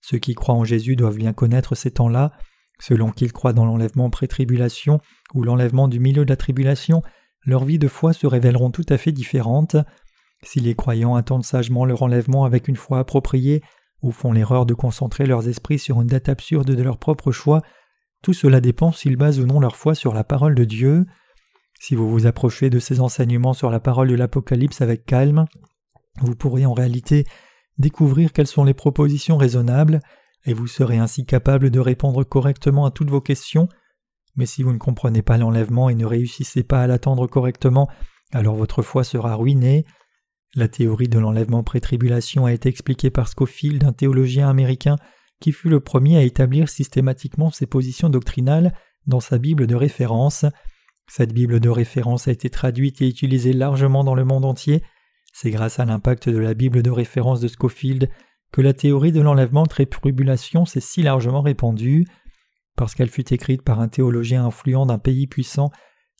Ceux 0.00 0.16
qui 0.16 0.34
croient 0.34 0.54
en 0.54 0.64
Jésus 0.64 0.96
doivent 0.96 1.18
bien 1.18 1.34
connaître 1.34 1.74
ces 1.74 1.90
temps-là, 1.90 2.32
selon 2.80 3.10
qu'ils 3.10 3.34
croient 3.34 3.52
dans 3.52 3.66
l'enlèvement 3.66 4.08
pré-tribulation 4.08 5.00
ou 5.34 5.42
l'enlèvement 5.42 5.88
du 5.88 6.00
milieu 6.00 6.24
de 6.24 6.30
la 6.30 6.36
tribulation, 6.36 7.02
leurs 7.44 7.66
vies 7.66 7.78
de 7.78 7.88
foi 7.88 8.14
se 8.14 8.26
révéleront 8.26 8.70
tout 8.70 8.86
à 8.88 8.96
fait 8.96 9.12
différentes. 9.12 9.76
Si 10.42 10.60
les 10.60 10.74
croyants 10.74 11.14
attendent 11.14 11.44
sagement 11.44 11.84
leur 11.84 12.02
enlèvement 12.02 12.46
avec 12.46 12.68
une 12.68 12.76
foi 12.76 13.00
appropriée, 13.00 13.60
ou 14.02 14.12
font 14.12 14.32
l'erreur 14.32 14.66
de 14.66 14.74
concentrer 14.74 15.26
leurs 15.26 15.48
esprits 15.48 15.78
sur 15.78 16.00
une 16.00 16.08
date 16.08 16.28
absurde 16.28 16.70
de 16.70 16.82
leur 16.82 16.98
propre 16.98 17.32
choix, 17.32 17.62
tout 18.22 18.32
cela 18.32 18.60
dépend 18.60 18.92
s'ils 18.92 19.16
basent 19.16 19.40
ou 19.40 19.46
non 19.46 19.60
leur 19.60 19.76
foi 19.76 19.94
sur 19.94 20.12
la 20.14 20.24
parole 20.24 20.54
de 20.54 20.64
Dieu. 20.64 21.06
Si 21.80 21.94
vous 21.94 22.10
vous 22.10 22.26
approchez 22.26 22.68
de 22.68 22.78
ces 22.78 23.00
enseignements 23.00 23.54
sur 23.54 23.70
la 23.70 23.80
parole 23.80 24.08
de 24.08 24.14
l'Apocalypse 24.14 24.82
avec 24.82 25.06
calme, 25.06 25.46
vous 26.20 26.36
pourrez 26.36 26.66
en 26.66 26.74
réalité 26.74 27.24
découvrir 27.78 28.32
quelles 28.32 28.46
sont 28.46 28.64
les 28.64 28.74
propositions 28.74 29.38
raisonnables, 29.38 30.00
et 30.44 30.52
vous 30.52 30.66
serez 30.66 30.98
ainsi 30.98 31.24
capable 31.24 31.70
de 31.70 31.80
répondre 31.80 32.24
correctement 32.24 32.84
à 32.84 32.90
toutes 32.90 33.10
vos 33.10 33.20
questions. 33.20 33.68
Mais 34.36 34.46
si 34.46 34.62
vous 34.62 34.72
ne 34.72 34.78
comprenez 34.78 35.22
pas 35.22 35.38
l'enlèvement 35.38 35.88
et 35.88 35.94
ne 35.94 36.06
réussissez 36.06 36.62
pas 36.62 36.82
à 36.82 36.86
l'attendre 36.86 37.26
correctement, 37.26 37.88
alors 38.32 38.54
votre 38.54 38.82
foi 38.82 39.04
sera 39.04 39.34
ruinée. 39.34 39.84
La 40.56 40.66
théorie 40.66 41.08
de 41.08 41.18
l'enlèvement 41.18 41.62
pré-tribulation 41.62 42.44
a 42.44 42.52
été 42.52 42.68
expliquée 42.68 43.10
par 43.10 43.28
Scofield, 43.28 43.84
un 43.84 43.92
théologien 43.92 44.48
américain 44.48 44.96
qui 45.40 45.52
fut 45.52 45.68
le 45.68 45.78
premier 45.78 46.16
à 46.16 46.22
établir 46.22 46.68
systématiquement 46.68 47.50
ses 47.50 47.66
positions 47.66 48.08
doctrinales 48.08 48.74
dans 49.06 49.20
sa 49.20 49.38
Bible 49.38 49.68
de 49.68 49.76
référence. 49.76 50.44
Cette 51.08 51.32
Bible 51.32 51.60
de 51.60 51.68
référence 51.68 52.26
a 52.26 52.32
été 52.32 52.50
traduite 52.50 53.00
et 53.00 53.08
utilisée 53.08 53.52
largement 53.52 54.02
dans 54.02 54.16
le 54.16 54.24
monde 54.24 54.44
entier. 54.44 54.82
C'est 55.32 55.50
grâce 55.50 55.78
à 55.78 55.84
l'impact 55.84 56.28
de 56.28 56.38
la 56.38 56.54
Bible 56.54 56.82
de 56.82 56.90
référence 56.90 57.40
de 57.40 57.48
Scofield 57.48 58.10
que 58.52 58.60
la 58.60 58.72
théorie 58.72 59.12
de 59.12 59.20
l'enlèvement 59.20 59.66
pré-tribulation 59.66 60.64
s'est 60.66 60.80
si 60.80 61.02
largement 61.02 61.42
répandue. 61.42 62.06
Parce 62.76 62.96
qu'elle 62.96 63.08
fut 63.08 63.32
écrite 63.32 63.62
par 63.62 63.80
un 63.80 63.88
théologien 63.88 64.44
influent 64.44 64.86
d'un 64.86 64.98
pays 64.98 65.28
puissant, 65.28 65.70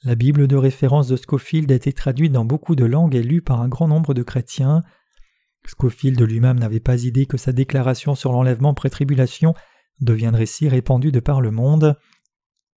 la 0.03 0.15
Bible 0.15 0.49
de 0.49 0.57
référence 0.57 1.09
de 1.09 1.17
Scofield 1.17 1.71
a 1.71 1.75
été 1.75 1.93
traduite 1.93 2.33
dans 2.33 2.47
beaucoup 2.47 2.75
de 2.75 2.87
langues 2.87 3.15
et 3.15 3.23
lue 3.23 3.43
par 3.43 3.61
un 3.61 3.69
grand 3.69 3.87
nombre 3.87 4.15
de 4.15 4.23
chrétiens. 4.23 4.83
Scofield 5.67 6.21
lui-même 6.23 6.59
n'avait 6.59 6.81
pas 6.81 7.05
idée 7.05 7.27
que 7.27 7.37
sa 7.37 7.53
déclaration 7.53 8.15
sur 8.15 8.33
l'enlèvement 8.33 8.73
pré-tribulation 8.73 9.55
deviendrait 10.01 10.47
si 10.47 10.69
répandue 10.69 11.13
de 11.13 11.21
par 11.21 11.43
le 11.43 11.51
monde. 11.51 11.99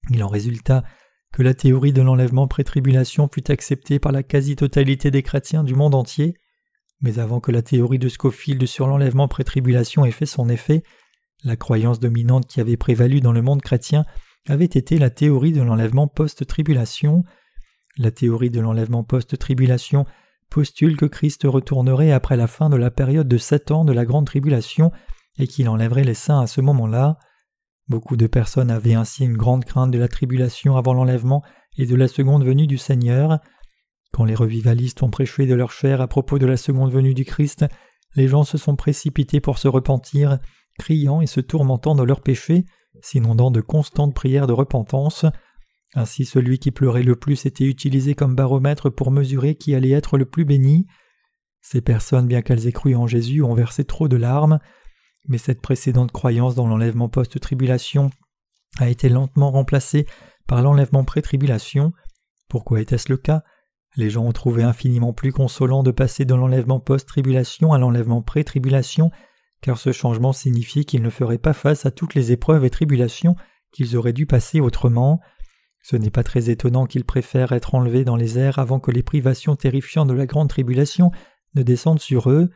Il 0.09 0.21
en 0.21 0.27
résulta 0.27 0.83
que 1.31 1.43
la 1.43 1.53
théorie 1.53 1.93
de 1.93 2.01
l'enlèvement 2.01 2.47
pré-tribulation 2.47 3.29
fut 3.33 3.49
acceptée 3.49 3.99
par 3.99 4.11
la 4.11 4.21
quasi-totalité 4.21 5.09
des 5.09 5.23
chrétiens 5.23 5.63
du 5.63 5.75
monde 5.75 5.95
entier. 5.95 6.35
Mais 6.99 7.19
avant 7.19 7.39
que 7.39 7.53
la 7.53 7.61
théorie 7.61 7.99
de 7.99 8.09
Scofield 8.09 8.65
sur 8.65 8.87
l'enlèvement 8.87 9.29
pré-tribulation 9.29 10.03
ait 10.03 10.11
fait 10.11 10.25
son 10.25 10.49
effet, 10.49 10.83
la 11.45 11.55
croyance 11.55 12.01
dominante 12.01 12.47
qui 12.47 12.59
avait 12.59 12.77
prévalu 12.77 13.21
dans 13.21 13.31
le 13.31 13.41
monde 13.41 13.61
chrétien 13.61 14.05
avait 14.47 14.65
été 14.65 14.97
la 14.97 15.09
théorie 15.09 15.51
de 15.51 15.61
l'enlèvement 15.61 16.07
post-tribulation. 16.07 17.23
La 17.97 18.11
théorie 18.11 18.49
de 18.49 18.59
l'enlèvement 18.59 19.03
post-tribulation 19.03 20.05
postule 20.49 20.97
que 20.97 21.05
Christ 21.05 21.43
retournerait 21.45 22.11
après 22.11 22.37
la 22.37 22.47
fin 22.47 22.69
de 22.69 22.75
la 22.75 22.91
période 22.91 23.27
de 23.27 23.37
sept 23.37 23.71
ans 23.71 23.85
de 23.85 23.93
la 23.93 24.05
grande 24.05 24.25
tribulation 24.25 24.91
et 25.37 25.47
qu'il 25.47 25.69
enlèverait 25.69 26.03
les 26.03 26.13
saints 26.13 26.41
à 26.41 26.47
ce 26.47 26.61
moment-là. 26.61 27.17
Beaucoup 27.87 28.17
de 28.17 28.27
personnes 28.27 28.71
avaient 28.71 28.93
ainsi 28.93 29.25
une 29.25 29.37
grande 29.37 29.65
crainte 29.65 29.91
de 29.91 29.97
la 29.97 30.07
tribulation 30.07 30.77
avant 30.77 30.93
l'enlèvement 30.93 31.43
et 31.77 31.85
de 31.85 31.95
la 31.95 32.07
seconde 32.07 32.45
venue 32.45 32.67
du 32.67 32.77
Seigneur. 32.77 33.39
Quand 34.11 34.25
les 34.25 34.35
revivalistes 34.35 35.01
ont 35.01 35.09
prêché 35.09 35.47
de 35.47 35.55
leur 35.55 35.71
chair 35.71 36.01
à 36.01 36.07
propos 36.07 36.37
de 36.37 36.45
la 36.45 36.57
seconde 36.57 36.91
venue 36.91 37.13
du 37.13 37.25
Christ, 37.25 37.65
les 38.15 38.27
gens 38.27 38.43
se 38.43 38.57
sont 38.57 38.75
précipités 38.75 39.41
pour 39.41 39.57
se 39.57 39.67
repentir, 39.67 40.37
criant 40.77 41.19
et 41.19 41.27
se 41.27 41.39
tourmentant 41.39 41.95
de 41.95 42.03
leurs 42.03 42.21
péchés, 42.21 42.65
s'inondant 43.03 43.51
de 43.51 43.61
constantes 43.61 44.15
prières 44.15 44.47
de 44.47 44.53
repentance. 44.53 45.25
Ainsi 45.93 46.25
celui 46.25 46.57
qui 46.57 46.71
pleurait 46.71 47.03
le 47.03 47.17
plus 47.17 47.45
était 47.45 47.65
utilisé 47.65 48.15
comme 48.15 48.33
baromètre 48.33 48.89
pour 48.89 49.11
mesurer 49.11 49.55
qui 49.55 49.75
allait 49.75 49.91
être 49.91 50.17
le 50.17 50.25
plus 50.25 50.45
béni. 50.45 50.87
Ces 51.61 51.81
personnes, 51.81 52.27
bien 52.27 52.41
qu'elles 52.41 52.65
aient 52.65 52.71
cru 52.71 52.95
en 52.95 53.05
Jésus, 53.05 53.43
ont 53.43 53.53
versé 53.53 53.83
trop 53.83 54.07
de 54.07 54.15
larmes, 54.15 54.59
mais 55.27 55.37
cette 55.37 55.61
précédente 55.61 56.13
croyance 56.13 56.55
dans 56.55 56.65
l'enlèvement 56.65 57.09
post-tribulation 57.09 58.09
a 58.79 58.89
été 58.89 59.09
lentement 59.09 59.51
remplacée 59.51 60.07
par 60.47 60.61
l'enlèvement 60.61 61.03
pré-tribulation. 61.03 61.91
Pourquoi 62.49 62.81
était-ce 62.81 63.11
le 63.11 63.17
cas? 63.17 63.43
Les 63.95 64.09
gens 64.09 64.25
ont 64.25 64.31
trouvé 64.31 64.63
infiniment 64.63 65.13
plus 65.13 65.33
consolant 65.33 65.83
de 65.83 65.91
passer 65.91 66.25
de 66.25 66.33
l'enlèvement 66.33 66.79
post-tribulation 66.79 67.73
à 67.73 67.77
l'enlèvement 67.77 68.21
pré-tribulation, 68.21 69.11
car 69.63 69.77
ce 69.77 69.93
changement 69.93 70.33
signifiait 70.33 70.83
qu'ils 70.83 71.01
ne 71.01 71.09
feraient 71.09 71.37
pas 71.37 71.53
face 71.53 71.85
à 71.85 71.91
toutes 71.91 72.15
les 72.15 72.33
épreuves 72.33 72.65
et 72.65 72.69
tribulations 72.69 73.35
qu'ils 73.71 73.95
auraient 73.95 74.13
dû 74.13 74.25
passer 74.25 74.59
autrement. 74.59 75.21
Ce 75.81 75.95
n'est 75.95 76.11
pas 76.11 76.23
très 76.23 76.49
étonnant 76.49 76.85
qu'ils 76.85 77.05
préfèrent 77.05 77.53
être 77.53 77.73
enlevés 77.73 78.03
dans 78.03 78.17
les 78.17 78.37
airs 78.37 78.59
avant 78.59 78.81
que 78.81 78.91
les 78.91 79.03
privations 79.03 79.55
terrifiantes 79.55 80.09
de 80.09 80.13
la 80.13 80.25
grande 80.25 80.49
tribulation 80.49 81.11
ne 81.55 81.63
descendent 81.63 82.01
sur 82.01 82.29
eux. 82.29 82.51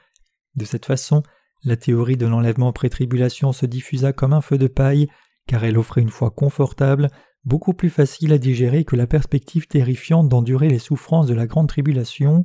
De 0.56 0.66
cette 0.66 0.86
façon, 0.86 1.24
la 1.64 1.78
théorie 1.78 2.18
de 2.18 2.28
l'enlèvement 2.28 2.74
pré-tribulation 2.74 3.54
se 3.54 3.66
diffusa 3.66 4.12
comme 4.12 4.34
un 4.34 4.42
feu 4.42 4.58
de 4.58 4.68
paille, 4.68 5.08
car 5.48 5.64
elle 5.64 5.78
offrait 5.78 6.02
une 6.02 6.10
foi 6.10 6.30
confortable, 6.30 7.10
beaucoup 7.46 7.74
plus 7.74 7.90
facile 7.90 8.34
à 8.34 8.38
digérer 8.38 8.84
que 8.84 8.98
la 8.98 9.08
perspective 9.08 9.68
terrifiante 9.68 10.28
d'endurer 10.28 10.68
les 10.68 10.80
souffrances 10.80 11.28
de 11.28 11.34
la 11.34 11.48
grande 11.48 11.70
tribulation. 11.70 12.44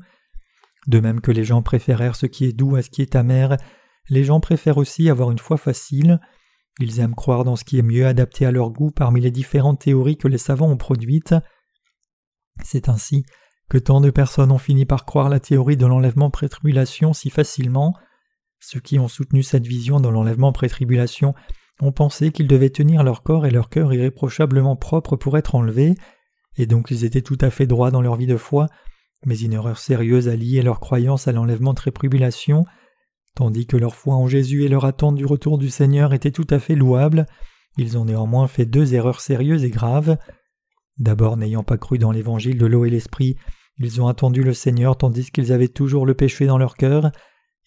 De 0.87 1.01
même 1.01 1.21
que 1.21 1.33
les 1.33 1.45
gens 1.45 1.63
préférèrent 1.63 2.17
ce 2.17 2.27
qui 2.27 2.45
est 2.45 2.53
doux 2.53 2.77
à 2.77 2.83
ce 2.83 2.91
qui 2.91 3.03
est 3.03 3.17
amer, 3.17 3.57
les 4.09 4.25
gens 4.25 4.41
préfèrent 4.41 4.79
aussi 4.79 5.09
avoir 5.09 5.31
une 5.31 5.39
foi 5.39 5.57
facile. 5.57 6.21
Ils 6.81 7.01
aiment 7.01 7.15
croire 7.15 7.45
dans 7.45 7.57
ce 7.57 7.65
qui 7.65 7.79
est 7.79 7.83
mieux 7.83 8.07
adapté 8.07 8.47
à 8.47 8.51
leur 8.51 8.71
goût 8.71 8.91
parmi 8.91 9.21
les 9.21 9.31
différentes 9.31 9.81
théories 9.81 10.17
que 10.17 10.29
les 10.29 10.39
savants 10.39 10.71
ont 10.71 10.77
produites. 10.77 11.35
C'est 12.63 12.89
ainsi 12.89 13.25
que 13.69 13.79
tant 13.79 14.01
de 14.01 14.11
personnes 14.11 14.53
ont 14.53 14.59
fini 14.59 14.85
par 14.85 15.05
croire 15.05 15.29
la 15.29 15.41
théorie 15.41 15.77
de 15.77 15.87
l'enlèvement 15.87 16.31
pré-tribulation 16.31 17.13
si 17.13 17.31
facilement. 17.31 17.95
Ceux 18.61 18.81
qui 18.81 18.99
ont 18.99 19.09
soutenu 19.09 19.43
cette 19.43 19.67
vision 19.67 20.01
de 20.01 20.09
l'enlèvement 20.09 20.53
pré-tribulation 20.53 21.35
ont 21.81 21.93
pensé 21.93 22.33
qu'ils 22.33 22.49
devaient 22.49 22.71
tenir 22.71 23.03
leur 23.03 23.23
corps 23.23 23.47
et 23.47 23.51
leur 23.51 23.69
cœur 23.69 23.93
irréprochablement 23.93 24.77
propres 24.77 25.17
pour 25.17 25.37
être 25.39 25.55
enlevés, 25.55 25.95
et 26.57 26.67
donc 26.67 26.91
ils 26.91 27.05
étaient 27.05 27.23
tout 27.23 27.39
à 27.41 27.51
fait 27.51 27.67
droits 27.67 27.91
dans 27.91 28.03
leur 28.03 28.17
vie 28.17 28.27
de 28.27 28.37
foi, 28.37 28.69
mais 29.25 29.39
une 29.39 29.53
erreur 29.53 29.79
sérieuse 29.79 30.29
à 30.29 30.37
lier 30.37 30.63
leur 30.63 30.81
croyance 30.81 31.27
à 31.27 31.33
l'enlèvement 31.33 31.75
pré-tribulation, 31.75 32.67
Tandis 33.35 33.67
que 33.67 33.77
leur 33.77 33.95
foi 33.95 34.15
en 34.15 34.27
Jésus 34.27 34.65
et 34.65 34.69
leur 34.69 34.85
attente 34.85 35.17
du 35.17 35.25
retour 35.25 35.59
du 35.59 35.71
Seigneur 35.71 36.13
étaient 36.13 36.31
tout 36.31 36.47
à 36.51 36.59
fait 36.59 36.75
louables, 36.75 37.27
ils 37.79 37.97
ont 37.97 38.05
néanmoins 38.05 38.49
fait 38.49 38.67
deux 38.67 38.95
erreurs 38.95 39.21
sérieuses 39.21 39.65
et 39.65 39.71
graves. 39.71 40.19
D'abord, 40.99 41.37
n'ayant 41.37 41.63
pas 41.63 41.79
cru 41.79 41.99
dans 41.99 42.13
l'évangile 42.13 42.59
de 42.59 42.67
l'eau 42.67 42.85
et 42.85 42.91
l'esprit, 42.91 43.37
ils 43.79 44.03
ont 44.03 44.09
attendu 44.09 44.43
le 44.43 44.53
Seigneur 44.53 44.99
tandis 44.99 45.31
qu'ils 45.31 45.53
avaient 45.53 45.69
toujours 45.69 46.05
le 46.05 46.15
péché 46.15 46.47
dans 46.47 46.59
leur 46.59 46.75
cœur. 46.75 47.11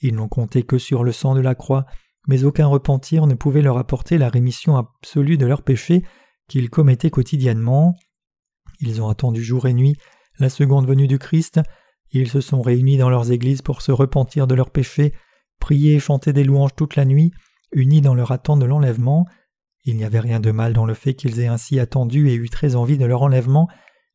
Ils 0.01 0.13
n'ont 0.13 0.27
compté 0.27 0.63
que 0.63 0.77
sur 0.77 1.03
le 1.03 1.11
sang 1.11 1.33
de 1.33 1.39
la 1.39 1.55
croix, 1.55 1.85
mais 2.27 2.43
aucun 2.43 2.67
repentir 2.67 3.25
ne 3.25 3.33
pouvait 3.33 3.63
leur 3.63 3.77
apporter 3.77 4.19
la 4.19 4.29
rémission 4.29 4.77
absolue 4.77 5.37
de 5.37 5.47
leurs 5.47 5.63
péchés 5.63 6.03
qu'ils 6.47 6.69
commettaient 6.69 7.09
quotidiennement. 7.09 7.95
Ils 8.81 9.01
ont 9.01 9.09
attendu 9.09 9.43
jour 9.43 9.65
et 9.65 9.73
nuit 9.73 9.97
la 10.39 10.49
seconde 10.49 10.87
venue 10.87 11.07
du 11.07 11.17
Christ, 11.17 11.61
ils 12.11 12.29
se 12.29 12.41
sont 12.41 12.61
réunis 12.61 12.97
dans 12.97 13.09
leurs 13.09 13.31
églises 13.31 13.61
pour 13.61 13.81
se 13.81 13.91
repentir 13.91 14.47
de 14.47 14.55
leurs 14.55 14.69
péchés 14.69 15.13
prier 15.59 15.95
et 15.95 15.99
chanter 15.99 16.33
des 16.33 16.43
louanges 16.43 16.75
toute 16.75 16.95
la 16.95 17.05
nuit, 17.05 17.31
unis 17.71 18.01
dans 18.01 18.15
leur 18.15 18.31
attente 18.31 18.59
de 18.59 18.65
l'enlèvement. 18.65 19.25
Il 19.83 19.97
n'y 19.97 20.03
avait 20.03 20.19
rien 20.19 20.39
de 20.39 20.51
mal 20.51 20.73
dans 20.73 20.85
le 20.85 20.93
fait 20.93 21.13
qu'ils 21.13 21.39
aient 21.39 21.47
ainsi 21.47 21.79
attendu 21.79 22.29
et 22.29 22.35
eu 22.35 22.49
très 22.49 22.75
envie 22.75 22.97
de 22.97 23.05
leur 23.05 23.21
enlèvement, 23.21 23.67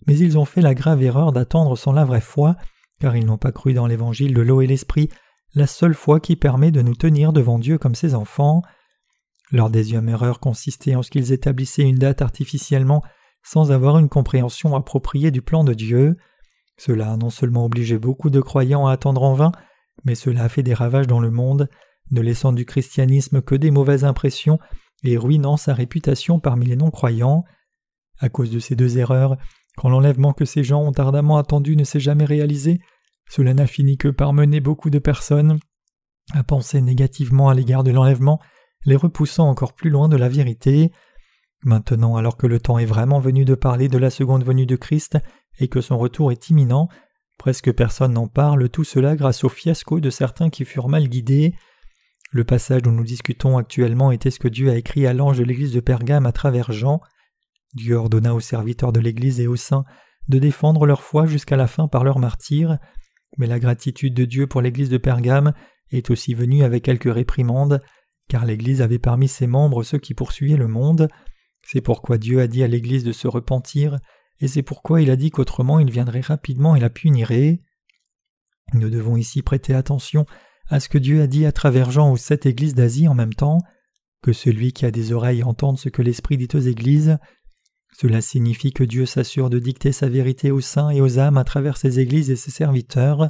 mais 0.06 0.16
ils 0.16 0.38
ont 0.38 0.44
fait 0.44 0.62
la 0.62 0.74
grave 0.74 1.02
erreur 1.02 1.32
d'attendre 1.32 1.76
sans 1.76 1.92
la 1.92 2.04
vraie 2.04 2.20
foi, 2.20 2.56
car 3.00 3.16
ils 3.16 3.26
n'ont 3.26 3.38
pas 3.38 3.52
cru 3.52 3.74
dans 3.74 3.86
l'évangile 3.86 4.34
de 4.34 4.42
l'eau 4.42 4.60
et 4.60 4.66
l'esprit, 4.66 5.08
la 5.54 5.66
seule 5.66 5.94
foi 5.94 6.20
qui 6.20 6.36
permet 6.36 6.70
de 6.70 6.82
nous 6.82 6.94
tenir 6.94 7.32
devant 7.32 7.58
Dieu 7.58 7.78
comme 7.78 7.94
ses 7.94 8.14
enfants. 8.14 8.62
Leur 9.52 9.70
deuxième 9.70 10.08
erreur 10.08 10.38
consistait 10.38 10.94
en 10.94 11.02
ce 11.02 11.10
qu'ils 11.10 11.32
établissaient 11.32 11.82
une 11.82 11.98
date 11.98 12.22
artificiellement 12.22 13.02
sans 13.42 13.72
avoir 13.72 13.98
une 13.98 14.08
compréhension 14.08 14.76
appropriée 14.76 15.30
du 15.30 15.42
plan 15.42 15.64
de 15.64 15.74
Dieu. 15.74 16.16
Cela 16.76 17.12
a 17.12 17.16
non 17.16 17.30
seulement 17.30 17.64
obligé 17.64 17.98
beaucoup 17.98 18.30
de 18.30 18.40
croyants 18.40 18.86
à 18.86 18.92
attendre 18.92 19.22
en 19.22 19.34
vain, 19.34 19.52
mais 20.04 20.14
cela 20.14 20.44
a 20.44 20.48
fait 20.48 20.62
des 20.62 20.74
ravages 20.74 21.06
dans 21.06 21.20
le 21.20 21.30
monde, 21.30 21.68
ne 22.10 22.20
laissant 22.20 22.52
du 22.52 22.64
christianisme 22.64 23.42
que 23.42 23.54
des 23.54 23.70
mauvaises 23.70 24.04
impressions 24.04 24.58
et 25.02 25.16
ruinant 25.16 25.56
sa 25.56 25.74
réputation 25.74 26.40
parmi 26.40 26.66
les 26.66 26.76
non-croyants. 26.76 27.44
À 28.18 28.28
cause 28.28 28.50
de 28.50 28.58
ces 28.58 28.76
deux 28.76 28.98
erreurs, 28.98 29.36
quand 29.76 29.88
l'enlèvement 29.88 30.32
que 30.32 30.44
ces 30.44 30.64
gens 30.64 30.82
ont 30.82 30.92
ardemment 30.92 31.38
attendu 31.38 31.76
ne 31.76 31.84
s'est 31.84 32.00
jamais 32.00 32.24
réalisé, 32.24 32.80
cela 33.28 33.54
n'a 33.54 33.66
fini 33.66 33.96
que 33.96 34.08
par 34.08 34.32
mener 34.32 34.60
beaucoup 34.60 34.90
de 34.90 34.98
personnes 34.98 35.58
à 36.32 36.44
penser 36.44 36.80
négativement 36.80 37.48
à 37.48 37.54
l'égard 37.54 37.84
de 37.84 37.90
l'enlèvement, 37.90 38.40
les 38.84 38.96
repoussant 38.96 39.48
encore 39.48 39.72
plus 39.72 39.90
loin 39.90 40.08
de 40.08 40.16
la 40.16 40.28
vérité. 40.28 40.90
Maintenant, 41.64 42.16
alors 42.16 42.36
que 42.36 42.46
le 42.46 42.60
temps 42.60 42.78
est 42.78 42.86
vraiment 42.86 43.20
venu 43.20 43.44
de 43.44 43.54
parler 43.54 43.88
de 43.88 43.98
la 43.98 44.10
seconde 44.10 44.44
venue 44.44 44.66
de 44.66 44.76
Christ 44.76 45.18
et 45.58 45.68
que 45.68 45.80
son 45.80 45.98
retour 45.98 46.32
est 46.32 46.50
imminent, 46.50 46.88
Presque 47.40 47.72
personne 47.72 48.12
n'en 48.12 48.28
parle, 48.28 48.68
tout 48.68 48.84
cela 48.84 49.16
grâce 49.16 49.44
au 49.44 49.48
fiasco 49.48 49.98
de 49.98 50.10
certains 50.10 50.50
qui 50.50 50.66
furent 50.66 50.90
mal 50.90 51.08
guidés. 51.08 51.54
Le 52.32 52.44
passage 52.44 52.82
dont 52.82 52.92
nous 52.92 53.02
discutons 53.02 53.56
actuellement 53.56 54.12
était 54.12 54.30
ce 54.30 54.38
que 54.38 54.46
Dieu 54.46 54.68
a 54.68 54.76
écrit 54.76 55.06
à 55.06 55.14
l'ange 55.14 55.38
de 55.38 55.44
l'église 55.44 55.72
de 55.72 55.80
Pergame 55.80 56.26
à 56.26 56.32
travers 56.32 56.70
Jean. 56.70 57.00
Dieu 57.72 57.96
ordonna 57.96 58.34
aux 58.34 58.40
serviteurs 58.40 58.92
de 58.92 59.00
l'église 59.00 59.40
et 59.40 59.46
aux 59.46 59.56
saints 59.56 59.86
de 60.28 60.38
défendre 60.38 60.84
leur 60.84 61.00
foi 61.00 61.24
jusqu'à 61.24 61.56
la 61.56 61.66
fin 61.66 61.88
par 61.88 62.04
leur 62.04 62.18
martyr, 62.18 62.76
mais 63.38 63.46
la 63.46 63.58
gratitude 63.58 64.12
de 64.12 64.26
Dieu 64.26 64.46
pour 64.46 64.60
l'église 64.60 64.90
de 64.90 64.98
Pergame 64.98 65.54
est 65.92 66.10
aussi 66.10 66.34
venue 66.34 66.62
avec 66.62 66.84
quelques 66.84 67.10
réprimandes, 67.10 67.80
car 68.28 68.44
l'église 68.44 68.82
avait 68.82 68.98
parmi 68.98 69.28
ses 69.28 69.46
membres 69.46 69.82
ceux 69.82 69.98
qui 69.98 70.12
poursuivaient 70.12 70.58
le 70.58 70.68
monde. 70.68 71.08
C'est 71.62 71.80
pourquoi 71.80 72.18
Dieu 72.18 72.42
a 72.42 72.46
dit 72.46 72.62
à 72.62 72.68
l'église 72.68 73.02
de 73.02 73.12
se 73.12 73.28
repentir 73.28 73.96
et 74.40 74.48
c'est 74.48 74.62
pourquoi 74.62 75.02
il 75.02 75.10
a 75.10 75.16
dit 75.16 75.30
qu'autrement 75.30 75.78
il 75.78 75.90
viendrait 75.90 76.20
rapidement 76.20 76.74
et 76.74 76.80
la 76.80 76.90
punirait. 76.90 77.60
Nous 78.72 78.90
devons 78.90 79.16
ici 79.16 79.42
prêter 79.42 79.74
attention 79.74 80.26
à 80.68 80.80
ce 80.80 80.88
que 80.88 80.98
Dieu 80.98 81.20
a 81.20 81.26
dit 81.26 81.46
à 81.46 81.52
travers 81.52 81.90
Jean 81.90 82.12
aux 82.12 82.16
sept 82.16 82.46
églises 82.46 82.74
d'Asie 82.74 83.08
en 83.08 83.14
même 83.14 83.34
temps, 83.34 83.58
que 84.22 84.32
celui 84.32 84.72
qui 84.72 84.86
a 84.86 84.90
des 84.90 85.12
oreilles 85.12 85.42
entende 85.42 85.78
ce 85.78 85.88
que 85.88 86.02
l'Esprit 86.02 86.36
dit 86.36 86.48
aux 86.54 86.60
églises. 86.60 87.18
Cela 87.92 88.20
signifie 88.20 88.72
que 88.72 88.84
Dieu 88.84 89.04
s'assure 89.04 89.50
de 89.50 89.58
dicter 89.58 89.92
sa 89.92 90.08
vérité 90.08 90.50
aux 90.50 90.60
saints 90.60 90.90
et 90.90 91.00
aux 91.00 91.18
âmes 91.18 91.38
à 91.38 91.44
travers 91.44 91.76
ses 91.76 91.98
églises 91.98 92.30
et 92.30 92.36
ses 92.36 92.52
serviteurs. 92.52 93.28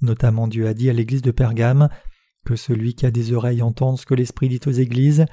Notamment 0.00 0.46
Dieu 0.46 0.68
a 0.68 0.74
dit 0.74 0.88
à 0.88 0.92
l'église 0.92 1.22
de 1.22 1.32
Pergame 1.32 1.88
que 2.46 2.56
celui 2.56 2.94
qui 2.94 3.04
a 3.04 3.10
des 3.10 3.32
oreilles 3.32 3.62
entende 3.62 3.98
ce 3.98 4.06
que 4.06 4.14
l'Esprit 4.14 4.48
dit 4.48 4.60
aux 4.66 4.70
églises. 4.70 5.26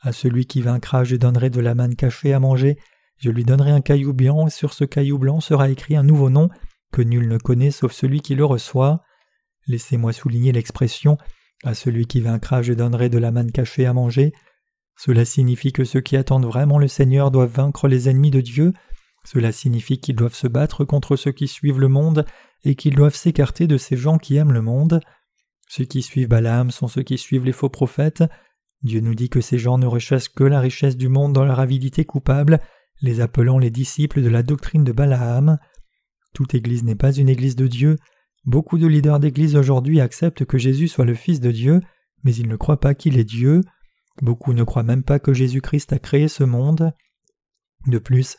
À 0.00 0.12
celui 0.12 0.46
qui 0.46 0.62
vaincra, 0.62 1.04
je 1.04 1.16
donnerai 1.16 1.50
de 1.50 1.60
la 1.60 1.74
manne 1.74 1.96
cachée 1.96 2.32
à 2.32 2.40
manger, 2.40 2.78
je 3.18 3.30
lui 3.30 3.44
donnerai 3.44 3.72
un 3.72 3.80
caillou 3.80 4.12
blanc, 4.12 4.46
et 4.46 4.50
sur 4.50 4.72
ce 4.72 4.84
caillou 4.84 5.18
blanc 5.18 5.40
sera 5.40 5.68
écrit 5.70 5.96
un 5.96 6.04
nouveau 6.04 6.30
nom 6.30 6.48
que 6.92 7.02
nul 7.02 7.28
ne 7.28 7.38
connaît 7.38 7.70
sauf 7.70 7.92
celui 7.92 8.20
qui 8.20 8.34
le 8.34 8.44
reçoit. 8.44 9.02
Laissez-moi 9.66 10.12
souligner 10.12 10.52
l'expression 10.52 11.18
À 11.64 11.74
celui 11.74 12.06
qui 12.06 12.20
vaincra, 12.20 12.62
je 12.62 12.72
donnerai 12.72 13.08
de 13.08 13.18
la 13.18 13.32
manne 13.32 13.52
cachée 13.52 13.86
à 13.86 13.92
manger. 13.92 14.32
Cela 14.96 15.24
signifie 15.24 15.72
que 15.72 15.84
ceux 15.84 16.00
qui 16.00 16.16
attendent 16.16 16.46
vraiment 16.46 16.78
le 16.78 16.88
Seigneur 16.88 17.30
doivent 17.30 17.54
vaincre 17.54 17.88
les 17.88 18.08
ennemis 18.08 18.30
de 18.30 18.40
Dieu. 18.40 18.72
Cela 19.24 19.52
signifie 19.52 20.00
qu'ils 20.00 20.16
doivent 20.16 20.34
se 20.34 20.48
battre 20.48 20.84
contre 20.84 21.16
ceux 21.16 21.32
qui 21.32 21.48
suivent 21.48 21.80
le 21.80 21.88
monde 21.88 22.24
et 22.64 22.74
qu'ils 22.74 22.94
doivent 22.94 23.14
s'écarter 23.14 23.66
de 23.66 23.76
ces 23.76 23.96
gens 23.96 24.18
qui 24.18 24.36
aiment 24.36 24.52
le 24.52 24.62
monde. 24.62 25.00
Ceux 25.68 25.84
qui 25.84 26.02
suivent 26.02 26.28
Balaam 26.28 26.70
sont 26.70 26.88
ceux 26.88 27.02
qui 27.02 27.18
suivent 27.18 27.44
les 27.44 27.52
faux 27.52 27.68
prophètes. 27.68 28.24
Dieu 28.82 29.00
nous 29.00 29.14
dit 29.14 29.28
que 29.28 29.40
ces 29.40 29.58
gens 29.58 29.76
ne 29.76 29.86
rechassent 29.86 30.28
que 30.28 30.44
la 30.44 30.60
richesse 30.60 30.96
du 30.96 31.08
monde 31.08 31.32
dans 31.32 31.44
leur 31.44 31.60
avidité 31.60 32.04
coupable 32.04 32.60
les 33.00 33.20
appelant 33.20 33.58
les 33.58 33.70
disciples 33.70 34.22
de 34.22 34.28
la 34.28 34.42
doctrine 34.42 34.84
de 34.84 34.92
Balaam. 34.92 35.58
Toute 36.34 36.54
Église 36.54 36.84
n'est 36.84 36.94
pas 36.94 37.12
une 37.12 37.28
Église 37.28 37.56
de 37.56 37.66
Dieu. 37.66 37.96
Beaucoup 38.44 38.78
de 38.78 38.86
leaders 38.86 39.20
d'Église 39.20 39.56
aujourd'hui 39.56 40.00
acceptent 40.00 40.44
que 40.44 40.58
Jésus 40.58 40.88
soit 40.88 41.04
le 41.04 41.14
Fils 41.14 41.40
de 41.40 41.50
Dieu, 41.50 41.80
mais 42.24 42.34
ils 42.34 42.48
ne 42.48 42.56
croient 42.56 42.80
pas 42.80 42.94
qu'il 42.94 43.18
est 43.18 43.24
Dieu. 43.24 43.60
Beaucoup 44.22 44.52
ne 44.52 44.64
croient 44.64 44.82
même 44.82 45.02
pas 45.02 45.18
que 45.18 45.32
Jésus-Christ 45.32 45.92
a 45.92 45.98
créé 45.98 46.28
ce 46.28 46.44
monde. 46.44 46.92
De 47.86 47.98
plus, 47.98 48.36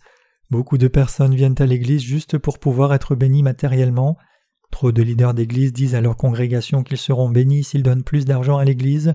beaucoup 0.49 0.77
de 0.77 0.87
personnes 0.87 1.35
viennent 1.35 1.55
à 1.59 1.65
l'Église 1.65 2.01
juste 2.01 2.37
pour 2.37 2.59
pouvoir 2.59 2.93
être 2.93 3.15
bénis 3.15 3.43
matériellement. 3.43 4.17
Trop 4.71 4.91
de 4.91 5.01
leaders 5.01 5.33
d'Église 5.33 5.73
disent 5.73 5.95
à 5.95 6.01
leur 6.01 6.17
congrégation 6.17 6.83
qu'ils 6.83 6.97
seront 6.97 7.29
bénis 7.29 7.63
s'ils 7.63 7.83
donnent 7.83 8.03
plus 8.03 8.25
d'argent 8.25 8.57
à 8.57 8.65
l'Église. 8.65 9.13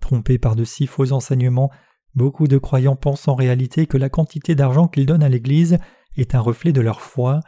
Trompés 0.00 0.38
par 0.38 0.56
de 0.56 0.64
si 0.64 0.86
faux 0.86 1.12
enseignements, 1.12 1.70
Beaucoup 2.14 2.46
de 2.46 2.58
croyants 2.58 2.96
pensent 2.96 3.28
en 3.28 3.34
réalité 3.34 3.86
que 3.86 3.96
la 3.96 4.08
quantité 4.08 4.54
d'argent 4.54 4.88
qu'ils 4.88 5.06
donnent 5.06 5.22
à 5.22 5.28
l'Église 5.28 5.78
est 6.16 6.34
un 6.34 6.40
reflet 6.40 6.72
de 6.72 6.80
leur 6.80 7.00
foi. 7.00 7.40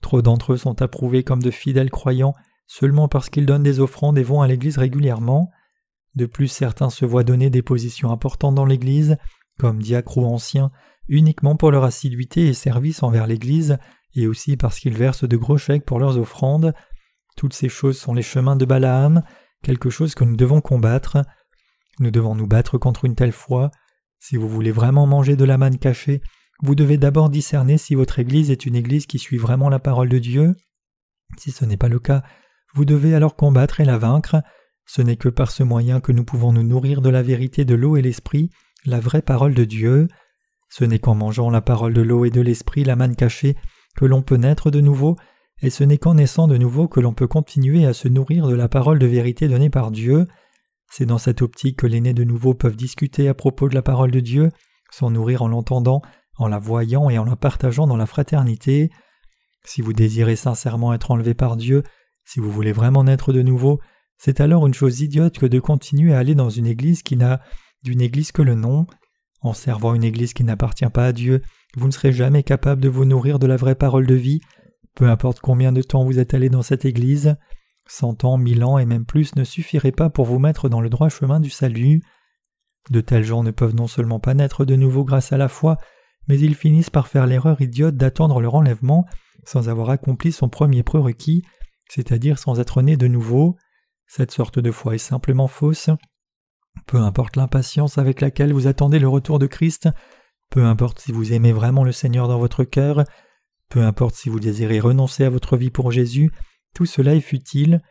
Trop 0.00 0.22
d'entre 0.22 0.54
eux 0.54 0.56
sont 0.56 0.82
approuvés 0.82 1.22
comme 1.22 1.42
de 1.42 1.50
fidèles 1.50 1.90
croyants 1.90 2.34
seulement 2.66 3.06
parce 3.06 3.28
qu'ils 3.28 3.46
donnent 3.46 3.62
des 3.62 3.80
offrandes 3.80 4.18
et 4.18 4.22
vont 4.22 4.40
à 4.40 4.48
l'Église 4.48 4.78
régulièrement. 4.78 5.50
De 6.14 6.26
plus, 6.26 6.48
certains 6.48 6.90
se 6.90 7.04
voient 7.04 7.24
donner 7.24 7.50
des 7.50 7.62
positions 7.62 8.10
importantes 8.10 8.54
dans 8.54 8.64
l'Église, 8.64 9.18
comme 9.58 9.82
diacres 9.82 10.18
ou 10.18 10.24
anciens, 10.24 10.70
uniquement 11.08 11.56
pour 11.56 11.70
leur 11.70 11.84
assiduité 11.84 12.48
et 12.48 12.54
service 12.54 13.02
envers 13.02 13.26
l'Église, 13.26 13.78
et 14.14 14.26
aussi 14.26 14.56
parce 14.56 14.78
qu'ils 14.78 14.96
versent 14.96 15.24
de 15.24 15.36
gros 15.36 15.58
chèques 15.58 15.84
pour 15.84 15.98
leurs 15.98 16.18
offrandes. 16.18 16.74
Toutes 17.36 17.54
ces 17.54 17.68
choses 17.68 17.98
sont 17.98 18.14
les 18.14 18.22
chemins 18.22 18.56
de 18.56 18.64
Balaam, 18.64 19.22
quelque 19.62 19.90
chose 19.90 20.14
que 20.14 20.24
nous 20.24 20.36
devons 20.36 20.60
combattre. 20.60 21.18
Nous 21.98 22.10
devons 22.10 22.34
nous 22.34 22.46
battre 22.46 22.78
contre 22.78 23.04
une 23.04 23.14
telle 23.14 23.32
foi. 23.32 23.70
Si 24.24 24.36
vous 24.36 24.48
voulez 24.48 24.70
vraiment 24.70 25.08
manger 25.08 25.34
de 25.34 25.44
la 25.44 25.58
manne 25.58 25.78
cachée, 25.78 26.22
vous 26.62 26.76
devez 26.76 26.96
d'abord 26.96 27.28
discerner 27.28 27.76
si 27.76 27.96
votre 27.96 28.20
Église 28.20 28.52
est 28.52 28.66
une 28.66 28.76
Église 28.76 29.06
qui 29.06 29.18
suit 29.18 29.36
vraiment 29.36 29.68
la 29.68 29.80
parole 29.80 30.08
de 30.08 30.20
Dieu. 30.20 30.54
Si 31.38 31.50
ce 31.50 31.64
n'est 31.64 31.76
pas 31.76 31.88
le 31.88 31.98
cas, 31.98 32.22
vous 32.72 32.84
devez 32.84 33.16
alors 33.16 33.34
combattre 33.34 33.80
et 33.80 33.84
la 33.84 33.98
vaincre. 33.98 34.40
Ce 34.86 35.02
n'est 35.02 35.16
que 35.16 35.28
par 35.28 35.50
ce 35.50 35.64
moyen 35.64 35.98
que 35.98 36.12
nous 36.12 36.22
pouvons 36.22 36.52
nous 36.52 36.62
nourrir 36.62 37.02
de 37.02 37.10
la 37.10 37.20
vérité 37.20 37.64
de 37.64 37.74
l'eau 37.74 37.96
et 37.96 38.02
l'esprit, 38.02 38.50
la 38.86 39.00
vraie 39.00 39.22
parole 39.22 39.54
de 39.54 39.64
Dieu. 39.64 40.06
Ce 40.70 40.84
n'est 40.84 41.00
qu'en 41.00 41.16
mangeant 41.16 41.50
la 41.50 41.60
parole 41.60 41.92
de 41.92 42.02
l'eau 42.02 42.24
et 42.24 42.30
de 42.30 42.40
l'esprit, 42.40 42.84
la 42.84 42.94
manne 42.94 43.16
cachée, 43.16 43.56
que 43.96 44.04
l'on 44.04 44.22
peut 44.22 44.36
naître 44.36 44.70
de 44.70 44.80
nouveau, 44.80 45.16
et 45.62 45.70
ce 45.70 45.82
n'est 45.82 45.98
qu'en 45.98 46.14
naissant 46.14 46.46
de 46.46 46.56
nouveau 46.56 46.86
que 46.86 47.00
l'on 47.00 47.12
peut 47.12 47.26
continuer 47.26 47.86
à 47.86 47.92
se 47.92 48.06
nourrir 48.06 48.46
de 48.46 48.54
la 48.54 48.68
parole 48.68 49.00
de 49.00 49.06
vérité 49.06 49.48
donnée 49.48 49.68
par 49.68 49.90
Dieu. 49.90 50.28
C'est 50.94 51.06
dans 51.06 51.16
cette 51.16 51.40
optique 51.40 51.78
que 51.78 51.86
les 51.86 52.02
nés 52.02 52.12
de 52.12 52.22
nouveau 52.22 52.52
peuvent 52.52 52.76
discuter 52.76 53.26
à 53.26 53.32
propos 53.32 53.66
de 53.66 53.74
la 53.74 53.80
parole 53.80 54.10
de 54.10 54.20
Dieu, 54.20 54.50
s'en 54.90 55.10
nourrir 55.10 55.40
en 55.40 55.48
l'entendant, 55.48 56.02
en 56.36 56.48
la 56.48 56.58
voyant 56.58 57.08
et 57.08 57.16
en 57.16 57.24
la 57.24 57.34
partageant 57.34 57.86
dans 57.86 57.96
la 57.96 58.04
fraternité. 58.04 58.90
Si 59.64 59.80
vous 59.80 59.94
désirez 59.94 60.36
sincèrement 60.36 60.92
être 60.92 61.10
enlevé 61.10 61.32
par 61.32 61.56
Dieu, 61.56 61.82
si 62.26 62.40
vous 62.40 62.52
voulez 62.52 62.72
vraiment 62.72 63.04
naître 63.04 63.32
de 63.32 63.40
nouveau, 63.40 63.80
c'est 64.18 64.42
alors 64.42 64.66
une 64.66 64.74
chose 64.74 65.00
idiote 65.00 65.38
que 65.38 65.46
de 65.46 65.60
continuer 65.60 66.12
à 66.12 66.18
aller 66.18 66.34
dans 66.34 66.50
une 66.50 66.66
église 66.66 67.02
qui 67.02 67.16
n'a 67.16 67.40
d'une 67.82 68.02
église 68.02 68.30
que 68.30 68.42
le 68.42 68.54
nom. 68.54 68.86
En 69.40 69.54
servant 69.54 69.94
une 69.94 70.04
église 70.04 70.34
qui 70.34 70.44
n'appartient 70.44 70.84
pas 70.92 71.06
à 71.06 71.12
Dieu, 71.12 71.40
vous 71.74 71.86
ne 71.86 71.92
serez 71.92 72.12
jamais 72.12 72.42
capable 72.42 72.82
de 72.82 72.90
vous 72.90 73.06
nourrir 73.06 73.38
de 73.38 73.46
la 73.46 73.56
vraie 73.56 73.76
parole 73.76 74.06
de 74.06 74.14
vie, 74.14 74.40
peu 74.94 75.08
importe 75.08 75.40
combien 75.40 75.72
de 75.72 75.80
temps 75.80 76.04
vous 76.04 76.18
êtes 76.18 76.34
allé 76.34 76.50
dans 76.50 76.60
cette 76.60 76.84
église. 76.84 77.36
Cent 77.86 78.24
ans, 78.24 78.38
mille 78.38 78.64
ans 78.64 78.78
et 78.78 78.86
même 78.86 79.04
plus 79.04 79.34
ne 79.36 79.44
suffiraient 79.44 79.92
pas 79.92 80.10
pour 80.10 80.24
vous 80.24 80.38
mettre 80.38 80.68
dans 80.68 80.80
le 80.80 80.88
droit 80.88 81.08
chemin 81.08 81.40
du 81.40 81.50
salut. 81.50 82.02
De 82.90 83.00
tels 83.00 83.24
gens 83.24 83.42
ne 83.42 83.50
peuvent 83.50 83.74
non 83.74 83.86
seulement 83.86 84.20
pas 84.20 84.34
naître 84.34 84.64
de 84.64 84.76
nouveau 84.76 85.04
grâce 85.04 85.32
à 85.32 85.36
la 85.36 85.48
foi, 85.48 85.76
mais 86.28 86.38
ils 86.38 86.54
finissent 86.54 86.90
par 86.90 87.08
faire 87.08 87.26
l'erreur 87.26 87.60
idiote 87.60 87.96
d'attendre 87.96 88.40
leur 88.40 88.54
enlèvement 88.54 89.06
sans 89.44 89.68
avoir 89.68 89.90
accompli 89.90 90.32
son 90.32 90.48
premier 90.48 90.82
prérequis, 90.82 91.42
c'est-à-dire 91.88 92.38
sans 92.38 92.60
être 92.60 92.82
né 92.82 92.96
de 92.96 93.08
nouveau. 93.08 93.56
Cette 94.06 94.30
sorte 94.30 94.58
de 94.58 94.70
foi 94.70 94.94
est 94.94 94.98
simplement 94.98 95.48
fausse. 95.48 95.90
Peu 96.86 96.98
importe 96.98 97.36
l'impatience 97.36 97.98
avec 97.98 98.20
laquelle 98.20 98.52
vous 98.52 98.66
attendez 98.66 98.98
le 98.98 99.08
retour 99.08 99.38
de 99.38 99.46
Christ, 99.46 99.88
peu 100.50 100.64
importe 100.64 101.00
si 101.00 101.12
vous 101.12 101.32
aimez 101.32 101.52
vraiment 101.52 101.84
le 101.84 101.92
Seigneur 101.92 102.28
dans 102.28 102.38
votre 102.38 102.64
cœur, 102.64 103.04
peu 103.68 103.82
importe 103.82 104.14
si 104.14 104.28
vous 104.28 104.40
désirez 104.40 104.80
renoncer 104.80 105.24
à 105.24 105.30
votre 105.30 105.56
vie 105.56 105.70
pour 105.70 105.90
Jésus, 105.90 106.30
tout 106.74 106.86
cela 106.86 107.14
est 107.14 107.20
futile. 107.20 107.82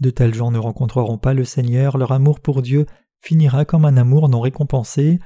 De 0.00 0.10
tels 0.10 0.34
gens 0.34 0.50
ne 0.50 0.58
rencontreront 0.58 1.18
pas 1.18 1.34
le 1.34 1.44
Seigneur, 1.44 1.98
leur 1.98 2.12
amour 2.12 2.40
pour 2.40 2.62
Dieu 2.62 2.86
finira 3.20 3.64
comme 3.64 3.84
un 3.84 3.96
amour 3.96 4.28
non 4.28 4.40
récompensé. 4.40 5.18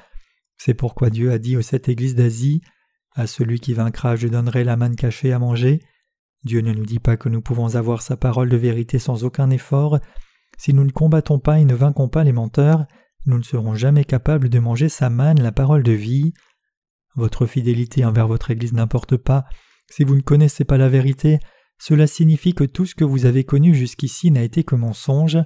C'est 0.56 0.74
pourquoi 0.74 1.10
Dieu 1.10 1.32
a 1.32 1.38
dit 1.38 1.56
aux 1.56 1.62
sept 1.62 1.88
églises 1.88 2.14
d'Asie 2.14 2.62
À 3.14 3.26
celui 3.26 3.60
qui 3.60 3.74
vaincra, 3.74 4.16
je 4.16 4.28
donnerai 4.28 4.64
la 4.64 4.76
manne 4.76 4.96
cachée 4.96 5.32
à 5.32 5.38
manger. 5.38 5.80
Dieu 6.44 6.60
ne 6.60 6.72
nous 6.72 6.86
dit 6.86 6.98
pas 6.98 7.16
que 7.16 7.28
nous 7.28 7.42
pouvons 7.42 7.76
avoir 7.76 8.02
sa 8.02 8.16
parole 8.16 8.48
de 8.48 8.56
vérité 8.56 8.98
sans 8.98 9.24
aucun 9.24 9.50
effort. 9.50 9.98
Si 10.58 10.74
nous 10.74 10.84
ne 10.84 10.90
combattons 10.90 11.38
pas 11.38 11.58
et 11.58 11.64
ne 11.64 11.74
vainquons 11.74 12.08
pas 12.08 12.24
les 12.24 12.32
menteurs, 12.32 12.86
nous 13.26 13.38
ne 13.38 13.42
serons 13.42 13.74
jamais 13.74 14.04
capables 14.04 14.48
de 14.48 14.58
manger 14.58 14.88
sa 14.88 15.10
manne, 15.10 15.40
la 15.40 15.52
parole 15.52 15.82
de 15.82 15.92
vie. 15.92 16.32
Votre 17.14 17.46
fidélité 17.46 18.04
envers 18.04 18.26
votre 18.26 18.50
Église 18.50 18.72
n'importe 18.72 19.16
pas. 19.16 19.44
Si 19.90 20.02
vous 20.02 20.16
ne 20.16 20.22
connaissez 20.22 20.64
pas 20.64 20.78
la 20.78 20.88
vérité, 20.88 21.38
cela 21.82 22.06
signifie 22.06 22.54
que 22.54 22.62
tout 22.62 22.86
ce 22.86 22.94
que 22.94 23.02
vous 23.02 23.26
avez 23.26 23.42
connu 23.42 23.74
jusqu'ici 23.74 24.30
n'a 24.30 24.44
été 24.44 24.62
que 24.62 24.76
mensonge. 24.76 25.38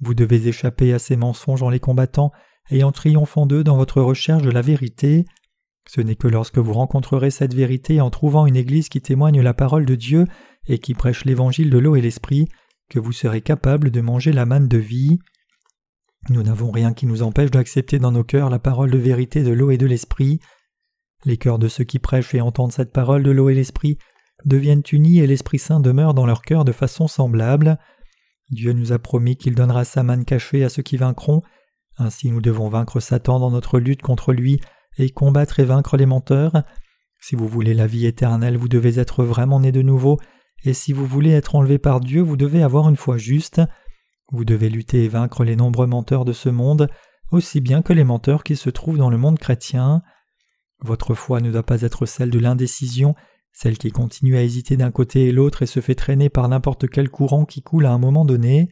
Vous 0.00 0.12
devez 0.12 0.46
échapper 0.46 0.92
à 0.92 0.98
ces 0.98 1.16
mensonges 1.16 1.62
en 1.62 1.70
les 1.70 1.80
combattant 1.80 2.30
et 2.70 2.84
en 2.84 2.92
triomphant 2.92 3.46
d'eux 3.46 3.64
dans 3.64 3.78
votre 3.78 4.02
recherche 4.02 4.42
de 4.42 4.50
la 4.50 4.60
vérité. 4.60 5.24
Ce 5.88 6.02
n'est 6.02 6.14
que 6.14 6.28
lorsque 6.28 6.58
vous 6.58 6.74
rencontrerez 6.74 7.30
cette 7.30 7.54
vérité 7.54 8.02
en 8.02 8.10
trouvant 8.10 8.44
une 8.44 8.56
Église 8.56 8.90
qui 8.90 9.00
témoigne 9.00 9.40
la 9.40 9.54
parole 9.54 9.86
de 9.86 9.94
Dieu 9.94 10.26
et 10.68 10.78
qui 10.78 10.92
prêche 10.92 11.24
l'évangile 11.24 11.70
de 11.70 11.78
l'eau 11.78 11.96
et 11.96 12.02
l'esprit 12.02 12.50
que 12.90 12.98
vous 12.98 13.12
serez 13.12 13.40
capable 13.40 13.90
de 13.90 14.02
manger 14.02 14.32
la 14.32 14.44
manne 14.44 14.68
de 14.68 14.76
vie. 14.76 15.20
Nous 16.28 16.42
n'avons 16.42 16.70
rien 16.70 16.92
qui 16.92 17.06
nous 17.06 17.22
empêche 17.22 17.50
d'accepter 17.50 17.98
dans 17.98 18.12
nos 18.12 18.24
cœurs 18.24 18.50
la 18.50 18.58
parole 18.58 18.90
de 18.90 18.98
vérité 18.98 19.42
de 19.42 19.52
l'eau 19.52 19.70
et 19.70 19.78
de 19.78 19.86
l'esprit. 19.86 20.38
Les 21.24 21.38
cœurs 21.38 21.58
de 21.58 21.68
ceux 21.68 21.84
qui 21.84 21.98
prêchent 21.98 22.34
et 22.34 22.42
entendent 22.42 22.72
cette 22.72 22.92
parole 22.92 23.22
de 23.22 23.30
l'eau 23.30 23.48
et 23.48 23.54
l'esprit 23.54 23.96
deviennent 24.44 24.82
unis 24.92 25.20
et 25.20 25.26
l'Esprit 25.26 25.58
Saint 25.58 25.80
demeure 25.80 26.14
dans 26.14 26.26
leur 26.26 26.42
cœur 26.42 26.64
de 26.64 26.72
façon 26.72 27.08
semblable. 27.08 27.78
Dieu 28.50 28.72
nous 28.72 28.92
a 28.92 28.98
promis 28.98 29.36
qu'il 29.36 29.54
donnera 29.54 29.84
sa 29.84 30.02
manne 30.02 30.24
cachée 30.24 30.64
à 30.64 30.68
ceux 30.68 30.82
qui 30.82 30.96
vaincront, 30.96 31.42
ainsi 31.96 32.30
nous 32.30 32.40
devons 32.40 32.68
vaincre 32.68 33.00
Satan 33.00 33.38
dans 33.38 33.50
notre 33.50 33.78
lutte 33.78 34.02
contre 34.02 34.32
lui 34.32 34.60
et 34.98 35.10
combattre 35.10 35.60
et 35.60 35.64
vaincre 35.64 35.96
les 35.96 36.06
menteurs. 36.06 36.64
Si 37.20 37.36
vous 37.36 37.48
voulez 37.48 37.74
la 37.74 37.86
vie 37.86 38.06
éternelle, 38.06 38.56
vous 38.56 38.68
devez 38.68 38.98
être 38.98 39.24
vraiment 39.24 39.60
né 39.60 39.72
de 39.72 39.82
nouveau, 39.82 40.18
et 40.64 40.74
si 40.74 40.92
vous 40.92 41.06
voulez 41.06 41.30
être 41.30 41.54
enlevé 41.54 41.78
par 41.78 42.00
Dieu, 42.00 42.20
vous 42.20 42.36
devez 42.36 42.62
avoir 42.62 42.88
une 42.88 42.96
foi 42.96 43.16
juste. 43.16 43.60
Vous 44.32 44.44
devez 44.44 44.68
lutter 44.70 45.04
et 45.04 45.08
vaincre 45.08 45.44
les 45.44 45.56
nombreux 45.56 45.86
menteurs 45.86 46.24
de 46.24 46.32
ce 46.32 46.48
monde, 46.48 46.88
aussi 47.30 47.60
bien 47.60 47.82
que 47.82 47.92
les 47.92 48.04
menteurs 48.04 48.44
qui 48.44 48.56
se 48.56 48.70
trouvent 48.70 48.98
dans 48.98 49.10
le 49.10 49.18
monde 49.18 49.38
chrétien. 49.38 50.02
Votre 50.80 51.14
foi 51.14 51.40
ne 51.40 51.50
doit 51.50 51.62
pas 51.62 51.82
être 51.82 52.06
celle 52.06 52.30
de 52.30 52.38
l'indécision, 52.38 53.14
celle 53.52 53.78
qui 53.78 53.90
continue 53.90 54.36
à 54.36 54.42
hésiter 54.42 54.76
d'un 54.76 54.90
côté 54.90 55.26
et 55.26 55.32
l'autre 55.32 55.62
et 55.62 55.66
se 55.66 55.80
fait 55.80 55.94
traîner 55.94 56.28
par 56.28 56.48
n'importe 56.48 56.88
quel 56.88 57.10
courant 57.10 57.44
qui 57.44 57.62
coule 57.62 57.86
à 57.86 57.92
un 57.92 57.98
moment 57.98 58.24
donné. 58.24 58.70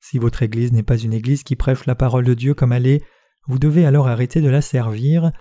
Si 0.00 0.18
votre 0.18 0.42
Église 0.42 0.72
n'est 0.72 0.82
pas 0.82 0.98
une 0.98 1.12
Église 1.12 1.42
qui 1.42 1.56
prêche 1.56 1.86
la 1.86 1.94
parole 1.94 2.24
de 2.24 2.34
Dieu 2.34 2.54
comme 2.54 2.72
elle 2.72 2.86
est, 2.86 3.02
vous 3.46 3.58
devez 3.58 3.84
alors 3.84 4.08
arrêter 4.08 4.40
de 4.40 4.48
la 4.48 4.60
servir. 4.60 5.32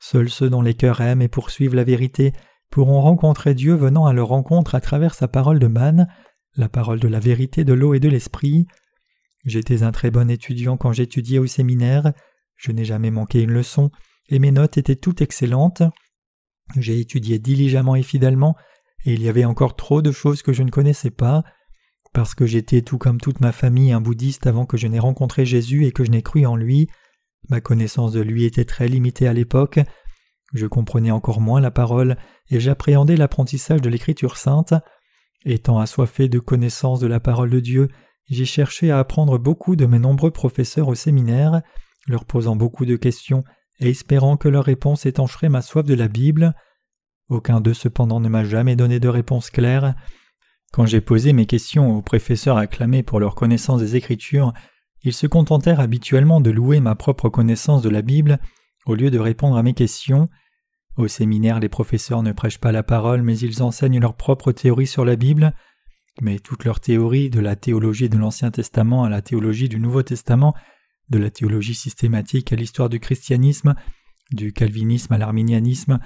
Seuls 0.00 0.30
ceux 0.30 0.50
dont 0.50 0.62
les 0.62 0.74
cœurs 0.74 1.00
aiment 1.00 1.22
et 1.22 1.28
poursuivent 1.28 1.74
la 1.74 1.84
vérité 1.84 2.32
pourront 2.70 3.00
rencontrer 3.00 3.54
Dieu 3.54 3.74
venant 3.74 4.06
à 4.06 4.12
leur 4.12 4.28
rencontre 4.28 4.74
à 4.74 4.80
travers 4.80 5.14
sa 5.14 5.28
parole 5.28 5.58
de 5.58 5.66
manne, 5.66 6.08
la 6.56 6.68
parole 6.68 7.00
de 7.00 7.08
la 7.08 7.20
vérité 7.20 7.64
de 7.64 7.72
l'eau 7.72 7.94
et 7.94 8.00
de 8.00 8.08
l'esprit. 8.08 8.66
J'étais 9.44 9.82
un 9.82 9.92
très 9.92 10.10
bon 10.10 10.30
étudiant 10.30 10.76
quand 10.76 10.92
j'étudiais 10.92 11.38
au 11.38 11.46
séminaire, 11.46 12.12
je 12.56 12.72
n'ai 12.72 12.84
jamais 12.84 13.10
manqué 13.10 13.42
une 13.42 13.52
leçon, 13.52 13.90
et 14.28 14.38
mes 14.38 14.52
notes 14.52 14.78
étaient 14.78 14.96
toutes 14.96 15.22
excellentes. 15.22 15.82
J'ai 16.76 17.00
étudié 17.00 17.38
diligemment 17.38 17.96
et 17.96 18.02
fidèlement, 18.02 18.56
et 19.04 19.14
il 19.14 19.22
y 19.22 19.28
avait 19.28 19.44
encore 19.44 19.76
trop 19.76 20.02
de 20.02 20.12
choses 20.12 20.42
que 20.42 20.52
je 20.52 20.62
ne 20.62 20.70
connaissais 20.70 21.10
pas. 21.10 21.42
Parce 22.12 22.34
que 22.34 22.46
j'étais 22.46 22.82
tout 22.82 22.98
comme 22.98 23.20
toute 23.20 23.40
ma 23.40 23.52
famille 23.52 23.92
un 23.92 24.00
bouddhiste 24.00 24.46
avant 24.46 24.66
que 24.66 24.76
je 24.76 24.88
n'ai 24.88 24.98
rencontré 24.98 25.46
Jésus 25.46 25.86
et 25.86 25.92
que 25.92 26.04
je 26.04 26.10
n'ai 26.10 26.22
cru 26.22 26.44
en 26.44 26.56
lui, 26.56 26.88
ma 27.48 27.60
connaissance 27.60 28.12
de 28.12 28.20
lui 28.20 28.44
était 28.44 28.64
très 28.64 28.88
limitée 28.88 29.28
à 29.28 29.32
l'époque, 29.32 29.80
je 30.52 30.66
comprenais 30.66 31.10
encore 31.10 31.40
moins 31.40 31.60
la 31.60 31.70
parole 31.70 32.16
et 32.50 32.58
j'appréhendais 32.58 33.16
l'apprentissage 33.16 33.80
de 33.80 33.88
l'Écriture 33.88 34.36
sainte. 34.36 34.74
Étant 35.44 35.78
assoiffé 35.78 36.28
de 36.28 36.38
connaissance 36.38 37.00
de 37.00 37.06
la 37.06 37.20
parole 37.20 37.50
de 37.50 37.60
Dieu, 37.60 37.88
j'ai 38.28 38.44
cherché 38.44 38.90
à 38.90 38.98
apprendre 38.98 39.38
beaucoup 39.38 39.76
de 39.76 39.86
mes 39.86 39.98
nombreux 39.98 40.30
professeurs 40.30 40.88
au 40.88 40.94
séminaire, 40.94 41.62
leur 42.06 42.24
posant 42.24 42.56
beaucoup 42.56 42.84
de 42.84 42.96
questions 42.96 43.44
espérant 43.88 44.36
que 44.36 44.48
leurs 44.48 44.64
réponses 44.64 45.06
étancheraient 45.06 45.48
ma 45.48 45.62
soif 45.62 45.84
de 45.84 45.94
la 45.94 46.08
Bible. 46.08 46.54
Aucun 47.28 47.60
d'eux 47.60 47.74
cependant 47.74 48.20
ne 48.20 48.28
m'a 48.28 48.44
jamais 48.44 48.76
donné 48.76 49.00
de 49.00 49.08
réponse 49.08 49.50
claire. 49.50 49.94
Quand 50.72 50.86
j'ai 50.86 51.00
posé 51.00 51.32
mes 51.32 51.46
questions 51.46 51.96
aux 51.96 52.02
professeurs 52.02 52.56
acclamés 52.56 53.02
pour 53.02 53.20
leur 53.20 53.34
connaissance 53.34 53.80
des 53.80 53.96
Écritures, 53.96 54.52
ils 55.02 55.12
se 55.12 55.26
contentèrent 55.26 55.80
habituellement 55.80 56.40
de 56.40 56.50
louer 56.50 56.80
ma 56.80 56.94
propre 56.94 57.28
connaissance 57.28 57.82
de 57.82 57.88
la 57.88 58.02
Bible 58.02 58.38
au 58.86 58.94
lieu 58.94 59.10
de 59.10 59.18
répondre 59.18 59.56
à 59.56 59.62
mes 59.62 59.74
questions. 59.74 60.28
Au 60.96 61.08
séminaire, 61.08 61.60
les 61.60 61.68
professeurs 61.68 62.22
ne 62.22 62.32
prêchent 62.32 62.58
pas 62.58 62.72
la 62.72 62.82
parole, 62.82 63.22
mais 63.22 63.38
ils 63.38 63.62
enseignent 63.62 64.00
leur 64.00 64.14
propre 64.14 64.52
théorie 64.52 64.86
sur 64.86 65.04
la 65.04 65.16
Bible 65.16 65.54
mais 66.20 66.38
toute 66.38 66.64
leur 66.64 66.80
théorie, 66.80 67.30
de 67.30 67.40
la 67.40 67.56
théologie 67.56 68.08
de 68.08 68.18
l'Ancien 68.18 68.50
Testament 68.50 69.04
à 69.04 69.08
la 69.08 69.22
théologie 69.22 69.68
du 69.68 69.78
Nouveau 69.78 70.02
Testament, 70.02 70.54
de 71.10 71.18
la 71.18 71.30
théologie 71.30 71.74
systématique 71.74 72.52
à 72.52 72.56
l'histoire 72.56 72.88
du 72.88 73.00
christianisme, 73.00 73.74
du 74.32 74.52
calvinisme 74.52 75.12
à 75.12 75.18
l'arminianisme, 75.18 75.98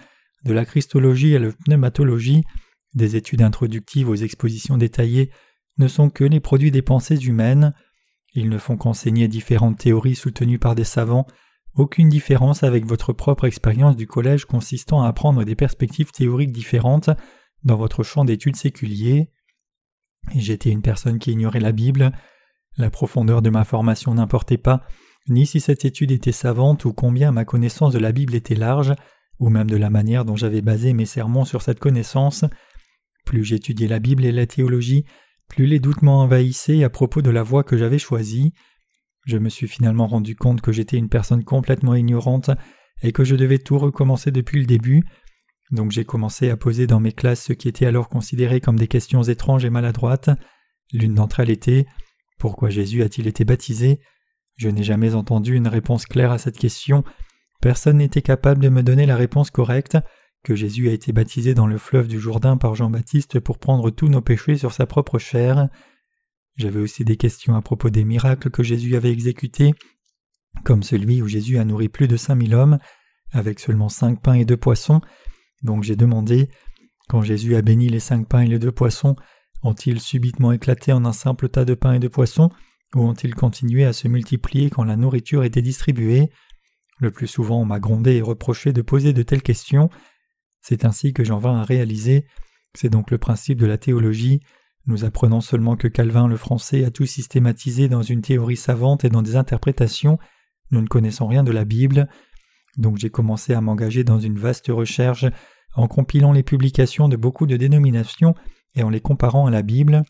de 0.45 0.53
la 0.53 0.65
christologie 0.65 1.37
à 1.37 1.39
la 1.39 1.53
pneumatologie, 1.53 2.45
des 2.95 3.17
études 3.17 3.43
introductives 3.43 4.09
aux 4.09 4.15
expositions 4.15 4.77
détaillées, 4.77 5.31
ne 5.79 5.89
sont 5.89 6.11
que 6.11 6.25
les 6.25 6.41
produits 6.41 6.71
des 6.71 6.83
pensées 6.83 7.19
humaines. 7.19 7.75
Ils 8.35 8.49
ne 8.49 8.59
font 8.59 8.77
qu'enseigner 8.77 9.29
différentes 9.29 9.79
théories 9.79 10.15
soutenues 10.15 10.59
par 10.59 10.75
des 10.75 10.85
savants, 10.85 11.27
aucune 11.75 12.09
différence 12.09 12.63
avec 12.63 12.87
votre 12.87 13.13
propre 13.13 13.47
expérience 13.47 13.97
du 13.97 14.07
collège 14.07 14.45
consistant 14.45 15.03
à 15.03 15.09
apprendre 15.09 15.45
des 15.45 15.57
perspectives 15.57 16.13
théoriques 16.13 16.53
différentes 16.53 17.11
dans 17.65 17.77
votre 17.77 18.03
champ 18.03 18.25
d'études 18.25 18.57
séculier. 18.57 19.31
J'étais 20.35 20.71
une 20.71 20.83
personne 20.83 21.19
qui 21.19 21.33
ignorait 21.33 21.61
la 21.61 21.73
Bible. 21.73 22.13
La 22.77 22.91
profondeur 22.91 23.43
de 23.43 23.51
ma 23.51 23.65
formation 23.65 24.15
n'importait 24.15 24.59
pas, 24.59 24.87
ni 25.29 25.47
si 25.47 25.61
cette 25.61 25.85
étude 25.85 26.11
était 26.11 26.33
savante 26.33 26.85
ou 26.85 26.93
combien 26.93 27.33
ma 27.33 27.45
connaissance 27.45 27.93
de 27.93 27.99
la 27.99 28.13
Bible 28.13 28.35
était 28.35 28.55
large, 28.55 28.95
ou 29.39 29.49
même 29.49 29.71
de 29.71 29.77
la 29.77 29.91
manière 29.91 30.25
dont 30.25 30.37
j'avais 30.37 30.63
basé 30.63 30.93
mes 30.93 31.07
sermons 31.07 31.45
sur 31.45 31.63
cette 31.63 31.79
connaissance. 31.81 32.45
Plus 33.25 33.45
j'étudiais 33.45 33.89
la 33.89 34.01
Bible 34.01 34.25
et 34.25 34.33
la 34.33 34.47
théologie, 34.47 35.05
plus 35.49 35.67
les 35.67 35.79
doutes 35.79 36.03
m'envahissaient 36.03 36.85
à 36.85 36.91
propos 36.91 37.23
de 37.23 37.31
la 37.31 37.43
voie 37.43 37.65
que 37.65 37.77
j'avais 37.77 37.99
choisie. 37.99 38.53
Je 39.27 39.39
me 39.39 39.49
suis 39.49 39.69
finalement 39.69 40.07
rendu 40.07 40.37
compte 40.37 40.61
que 40.61 40.73
j'étais 40.73 40.99
une 40.99 41.09
personne 41.09 41.45
complètement 41.45 41.95
ignorante 41.95 42.51
et 43.03 43.13
que 43.13 43.25
je 43.25 43.37
devais 43.37 43.59
tout 43.59 43.79
recommencer 43.79 44.31
depuis 44.31 44.61
le 44.61 44.67
début, 44.67 45.05
Donc 45.71 45.91
j'ai 45.91 46.05
commencé 46.05 46.51
à 46.51 46.57
poser 46.57 46.87
dans 46.87 47.01
mes 47.01 47.13
classes 47.13 47.45
ce 47.45 47.53
qui 47.53 47.69
était 47.69 47.87
alors 47.87 48.09
considéré 48.09 48.61
comme 48.61 48.79
des 48.79 48.89
questions 48.89 49.23
étranges 49.23 49.65
et 49.65 49.71
maladroites. 49.71 50.31
L'une 50.93 51.15
d'entre 51.15 51.41
elles 51.41 51.51
était 51.51 51.87
Pourquoi 52.45 52.69
Jésus 52.69 53.03
a-t-il 53.03 53.27
été 53.27 53.47
baptisé? 53.47 54.01
Je 54.57 54.69
n'ai 54.69 54.83
jamais 54.83 55.15
entendu 55.15 55.57
une 55.57 55.67
réponse 55.67 56.05
claire 56.05 56.31
à 56.31 56.37
cette 56.37 56.59
question. 56.59 57.03
Personne 57.63 57.97
n'était 57.97 58.21
capable 58.21 58.63
de 58.63 58.69
me 58.69 58.83
donner 58.83 59.07
la 59.07 59.17
réponse 59.17 59.51
correcte 59.51 59.97
que 60.43 60.55
Jésus 60.55 60.91
a 60.91 60.93
été 60.93 61.13
baptisé 61.13 61.55
dans 61.55 61.67
le 61.67 61.79
fleuve 61.79 62.07
du 62.07 62.21
Jourdain 62.21 62.59
par 62.59 62.75
Jean-Baptiste 62.75 63.41
pour 63.41 63.57
prendre 63.57 63.89
tous 63.89 64.09
nos 64.09 64.21
péchés 64.21 64.59
sur 64.59 64.75
sa 64.75 64.85
propre 64.85 65.19
chair. 65.19 65.71
J'avais 66.57 66.81
aussi 66.81 67.03
des 67.03 67.17
questions 67.17 67.55
à 67.55 67.63
propos 67.63 67.89
des 67.89 68.05
miracles 68.05 68.51
que 68.51 68.63
Jésus 68.63 68.95
avait 68.95 69.11
exécutés, 69.11 69.73
comme 70.65 70.83
celui 70.83 71.23
où 71.23 71.27
Jésus 71.27 71.57
a 71.57 71.65
nourri 71.65 71.89
plus 71.89 72.09
de 72.09 72.19
cinq 72.19 72.35
mille 72.35 72.55
hommes, 72.55 72.79
avec 73.33 73.59
seulement 73.59 73.89
cinq 73.89 74.21
pains 74.21 74.35
et 74.35 74.45
deux 74.45 74.59
poissons. 74.59 75.01
Donc 75.63 75.83
j'ai 75.83 75.97
demandé, 75.97 76.51
quand 77.09 77.23
Jésus 77.23 77.57
a 77.57 77.63
béni 77.63 77.89
les 77.89 78.01
cinq 78.01 78.29
pains 78.29 78.43
et 78.43 78.49
les 78.49 78.59
deux 78.59 78.71
poissons, 78.71 79.17
ont-ils 79.65 80.01
subitement 80.01 80.53
éclaté 80.53 80.93
en 80.93 81.05
un 81.05 81.13
simple 81.13 81.49
tas 81.49 81.65
de 81.65 81.75
pains 81.75 81.95
et 81.95 81.99
de 81.99 82.09
poissons, 82.09 82.51
ou 82.95 83.01
ont-ils 83.01 83.35
continué 83.35 83.85
à 83.85 83.93
se 83.93 84.07
multiplier 84.07 84.71
quand 84.71 84.85
la 84.85 84.97
nourriture 84.97 85.43
était 85.43 85.63
distribuée? 85.63 86.31
Le 87.01 87.11
plus 87.11 87.27
souvent 87.27 87.61
on 87.61 87.65
m'a 87.65 87.81
grondé 87.81 88.13
et 88.13 88.23
reproché 88.23 88.73
de 88.73 88.83
poser 88.83 89.13
de 89.13 89.23
telles 89.23 89.43
questions. 89.43 89.91
C'est 90.61 90.85
ainsi 90.85 91.13
que 91.13 91.25
j'en 91.25 91.39
vins 91.39 91.61
à 91.61 91.65
réaliser. 91.65 92.27
C'est 92.75 92.91
donc 92.91 93.11
le 93.11 93.19
principe 93.19 93.59
de 93.59 93.67
la 93.67 93.79
théologie. 93.79 94.41
Nous 94.87 95.05
apprenons 95.05 95.41
seulement 95.41 95.77
que 95.77 95.89
Calvin 95.89 96.29
le 96.29 96.37
français 96.37 96.85
a 96.85 96.91
tout 96.91 97.07
systématisé 97.07 97.89
dans 97.89 98.03
une 98.03 98.23
théorie 98.23 98.57
savante 98.57 99.05
et 99.05 99.09
dans 99.09 99.23
des 99.23 99.37
interprétations. 99.37 100.19
Nous 100.71 100.81
ne 100.81 100.87
connaissons 100.87 101.27
rien 101.27 101.43
de 101.43 101.53
la 101.53 101.65
Bible. 101.65 102.09
Donc 102.77 102.99
j'ai 102.99 103.11
commencé 103.11 103.55
à 103.55 103.61
m'engager 103.61 104.05
dans 104.05 104.21
une 104.21 104.39
vaste 104.39 104.69
recherche 104.69 105.25
en 105.75 105.89
compilant 105.89 106.33
les 106.33 106.43
publications 106.43 107.09
de 107.09 107.17
beaucoup 107.17 107.47
de 107.47 107.57
dénominations 107.57 108.35
et 108.75 108.83
en 108.83 108.91
les 108.91 109.01
comparant 109.01 109.47
à 109.47 109.51
la 109.51 109.63
Bible. 109.63 110.03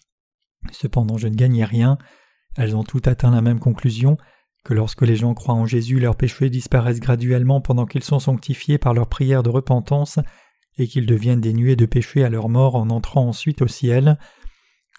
Cependant 0.73 1.19
je 1.19 1.29
ne 1.29 1.35
gagnais 1.35 1.65
rien. 1.65 1.99
Elles 2.57 2.77
ont 2.77 2.85
toutes 2.85 3.09
atteint 3.09 3.31
la 3.31 3.43
même 3.43 3.61
conclusion 3.61 4.17
que 4.65 4.75
lorsque 4.75 5.03
les 5.03 5.17
gens 5.17 5.35
croient 5.35 5.55
en 5.55 5.67
Jésus, 5.67 6.01
leurs 6.01 6.17
péchés 6.17 6.49
disparaissent 6.49 7.01
graduellement 7.01 7.61
pendant 7.61 7.85
qu'ils 7.85 8.05
sont 8.05 8.19
sanctifiés 8.19 8.79
par 8.79 8.95
leur 8.95 9.09
prière 9.09 9.43
de 9.43 9.51
repentance 9.51 10.19
et 10.79 10.87
qu'ils 10.89 11.07
deviennent 11.07 11.41
dénués 11.41 11.77
de 11.77 11.87
péché 11.87 12.25
à 12.25 12.31
leur 12.31 12.49
mort 12.49 12.75
en 12.75 12.89
entrant 12.91 13.29
ensuite 13.29 13.63
au 13.63 13.69
ciel. 13.69 14.19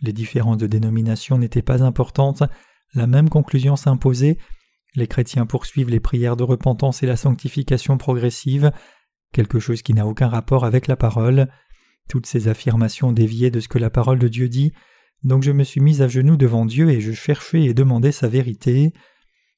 Les 0.01 0.13
différences 0.13 0.57
de 0.57 0.67
dénomination 0.67 1.37
n'étaient 1.37 1.61
pas 1.61 1.83
importantes, 1.83 2.43
la 2.93 3.07
même 3.07 3.29
conclusion 3.29 3.75
s'imposait, 3.75 4.37
les 4.95 5.07
chrétiens 5.07 5.45
poursuivent 5.45 5.89
les 5.89 5.99
prières 5.99 6.37
de 6.37 6.43
repentance 6.43 7.03
et 7.03 7.07
la 7.07 7.17
sanctification 7.17 7.97
progressive, 7.97 8.71
quelque 9.33 9.59
chose 9.59 9.81
qui 9.81 9.93
n'a 9.93 10.05
aucun 10.05 10.29
rapport 10.29 10.63
avec 10.63 10.87
la 10.87 10.95
parole. 10.95 11.49
Toutes 12.09 12.25
ces 12.25 12.47
affirmations 12.47 13.11
déviaient 13.11 13.51
de 13.51 13.59
ce 13.59 13.67
que 13.67 13.79
la 13.79 13.89
parole 13.89 14.19
de 14.19 14.27
Dieu 14.27 14.47
dit, 14.49 14.73
donc 15.23 15.43
je 15.43 15.51
me 15.51 15.63
suis 15.63 15.81
mis 15.81 16.01
à 16.01 16.07
genoux 16.07 16.37
devant 16.37 16.65
Dieu 16.65 16.89
et 16.89 17.01
je 17.01 17.11
cherchais 17.11 17.63
et 17.63 17.73
demandais 17.73 18.11
sa 18.11 18.27
vérité. 18.27 18.93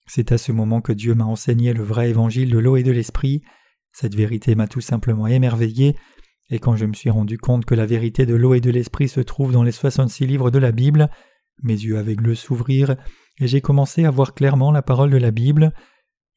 C'est 0.05 0.31
à 0.31 0.37
ce 0.37 0.53
moment 0.53 0.79
que 0.79 0.93
Dieu 0.93 1.13
m'a 1.13 1.25
enseigné 1.25 1.73
le 1.73 1.83
vrai 1.83 2.09
évangile 2.09 2.49
de 2.49 2.57
l'eau 2.57 2.77
et 2.77 2.83
de 2.83 2.91
l'esprit. 2.91 3.41
Cette 3.91 4.15
vérité 4.15 4.55
m'a 4.55 4.67
tout 4.67 4.81
simplement 4.81 5.27
émerveillé, 5.27 5.95
et 6.49 6.59
quand 6.59 6.77
je 6.77 6.85
me 6.85 6.93
suis 6.93 7.09
rendu 7.09 7.37
compte 7.37 7.65
que 7.65 7.75
la 7.75 7.85
vérité 7.85 8.25
de 8.25 8.35
l'eau 8.35 8.53
et 8.53 8.61
de 8.61 8.71
l'esprit 8.71 9.09
se 9.09 9.19
trouve 9.19 9.51
dans 9.51 9.63
les 9.63 9.73
soixante-six 9.73 10.25
livres 10.25 10.51
de 10.51 10.59
la 10.59 10.71
Bible, 10.71 11.09
mes 11.63 11.73
yeux 11.73 12.01
le 12.01 12.35
s'ouvrir, 12.35 12.95
et 13.39 13.47
j'ai 13.47 13.59
commencé 13.59 14.05
à 14.05 14.11
voir 14.11 14.33
clairement 14.33 14.71
la 14.71 14.81
parole 14.81 15.09
de 15.09 15.17
la 15.17 15.31
Bible. 15.31 15.73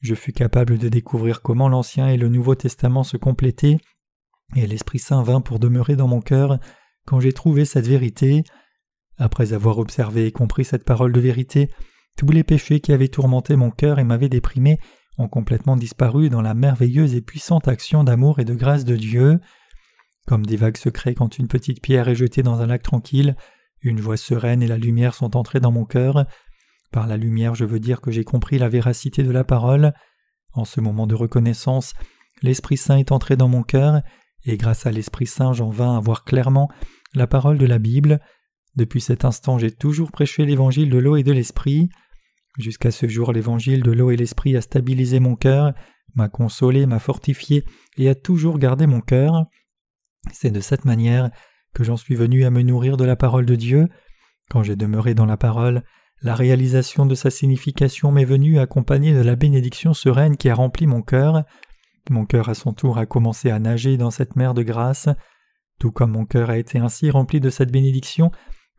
Je 0.00 0.14
fus 0.14 0.32
capable 0.32 0.78
de 0.78 0.88
découvrir 0.88 1.42
comment 1.42 1.68
l'Ancien 1.68 2.08
et 2.08 2.16
le 2.16 2.28
Nouveau 2.28 2.54
Testament 2.54 3.04
se 3.04 3.16
complétaient, 3.16 3.76
et 4.56 4.66
l'Esprit 4.66 4.98
Saint 4.98 5.22
vint 5.22 5.40
pour 5.40 5.58
demeurer 5.58 5.96
dans 5.96 6.08
mon 6.08 6.20
cœur 6.20 6.58
quand 7.06 7.20
j'ai 7.20 7.32
trouvé 7.32 7.64
cette 7.64 7.86
vérité. 7.86 8.44
Après 9.18 9.52
avoir 9.52 9.78
observé 9.78 10.26
et 10.26 10.32
compris 10.32 10.64
cette 10.64 10.84
parole 10.84 11.12
de 11.12 11.20
vérité, 11.20 11.70
tous 12.16 12.26
les 12.30 12.44
péchés 12.44 12.80
qui 12.80 12.92
avaient 12.92 13.08
tourmenté 13.08 13.56
mon 13.56 13.70
cœur 13.70 13.98
et 13.98 14.04
m'avaient 14.04 14.28
déprimé 14.28 14.78
ont 15.18 15.28
complètement 15.28 15.76
disparu 15.76 16.30
dans 16.30 16.42
la 16.42 16.54
merveilleuse 16.54 17.14
et 17.14 17.20
puissante 17.20 17.68
action 17.68 18.04
d'amour 18.04 18.38
et 18.38 18.44
de 18.44 18.54
grâce 18.54 18.84
de 18.84 18.96
Dieu. 18.96 19.38
Comme 20.26 20.46
des 20.46 20.56
vagues 20.56 20.76
se 20.76 20.88
créent 20.88 21.14
quand 21.14 21.38
une 21.38 21.48
petite 21.48 21.82
pierre 21.82 22.08
est 22.08 22.14
jetée 22.14 22.42
dans 22.42 22.60
un 22.60 22.66
lac 22.66 22.82
tranquille, 22.82 23.36
une 23.82 24.00
voix 24.00 24.16
sereine 24.16 24.62
et 24.62 24.66
la 24.66 24.78
lumière 24.78 25.14
sont 25.14 25.36
entrées 25.36 25.60
dans 25.60 25.72
mon 25.72 25.84
cœur. 25.84 26.26
Par 26.92 27.06
la 27.06 27.16
lumière, 27.16 27.54
je 27.54 27.64
veux 27.64 27.80
dire 27.80 28.00
que 28.00 28.10
j'ai 28.10 28.24
compris 28.24 28.58
la 28.58 28.68
véracité 28.68 29.22
de 29.22 29.30
la 29.30 29.44
parole. 29.44 29.92
En 30.52 30.64
ce 30.64 30.80
moment 30.80 31.06
de 31.06 31.14
reconnaissance, 31.14 31.94
l'Esprit 32.42 32.76
Saint 32.76 32.98
est 32.98 33.12
entré 33.12 33.36
dans 33.36 33.48
mon 33.48 33.62
cœur, 33.62 34.02
et 34.44 34.56
grâce 34.56 34.86
à 34.86 34.90
l'Esprit 34.90 35.26
Saint, 35.26 35.52
j'en 35.52 35.70
vins 35.70 35.96
à 35.96 36.00
voir 36.00 36.24
clairement 36.24 36.68
la 37.14 37.26
parole 37.26 37.58
de 37.58 37.66
la 37.66 37.78
Bible. 37.78 38.20
Depuis 38.76 39.00
cet 39.00 39.24
instant, 39.24 39.58
j'ai 39.58 39.70
toujours 39.70 40.12
prêché 40.12 40.44
l'évangile 40.44 40.90
de 40.90 40.98
l'eau 40.98 41.16
et 41.16 41.22
de 41.22 41.32
l'esprit. 41.32 41.88
Jusqu'à 42.58 42.90
ce 42.90 43.08
jour, 43.08 43.32
l'évangile 43.32 43.82
de 43.82 43.90
l'eau 43.90 44.10
et 44.10 44.16
l'esprit 44.16 44.56
a 44.56 44.60
stabilisé 44.60 45.20
mon 45.20 45.36
cœur, 45.36 45.72
m'a 46.14 46.28
consolé, 46.28 46.86
m'a 46.86 46.98
fortifié 46.98 47.64
et 47.96 48.08
a 48.08 48.14
toujours 48.14 48.58
gardé 48.58 48.86
mon 48.86 49.00
cœur. 49.00 49.44
C'est 50.32 50.50
de 50.50 50.60
cette 50.60 50.84
manière 50.84 51.30
que 51.74 51.84
j'en 51.84 51.96
suis 51.96 52.14
venu 52.14 52.44
à 52.44 52.50
me 52.50 52.62
nourrir 52.62 52.96
de 52.96 53.04
la 53.04 53.16
parole 53.16 53.46
de 53.46 53.54
Dieu. 53.54 53.88
Quand 54.50 54.62
j'ai 54.62 54.76
demeuré 54.76 55.14
dans 55.14 55.26
la 55.26 55.36
parole, 55.36 55.84
la 56.22 56.34
réalisation 56.34 57.06
de 57.06 57.14
sa 57.14 57.30
signification 57.30 58.12
m'est 58.12 58.24
venue 58.24 58.58
accompagnée 58.58 59.14
de 59.14 59.20
la 59.20 59.36
bénédiction 59.36 59.94
sereine 59.94 60.36
qui 60.36 60.48
a 60.48 60.54
rempli 60.54 60.86
mon 60.86 61.02
cœur. 61.02 61.44
Mon 62.08 62.24
cœur 62.24 62.48
à 62.48 62.54
son 62.54 62.72
tour 62.72 62.98
a 62.98 63.06
commencé 63.06 63.50
à 63.50 63.58
nager 63.58 63.96
dans 63.96 64.10
cette 64.10 64.36
mer 64.36 64.54
de 64.54 64.62
grâce. 64.62 65.08
Tout 65.78 65.92
comme 65.92 66.12
mon 66.12 66.24
cœur 66.24 66.50
a 66.50 66.58
été 66.58 66.78
ainsi 66.78 67.10
rempli 67.10 67.40
de 67.40 67.50
cette 67.50 67.72
bénédiction, 67.72 68.30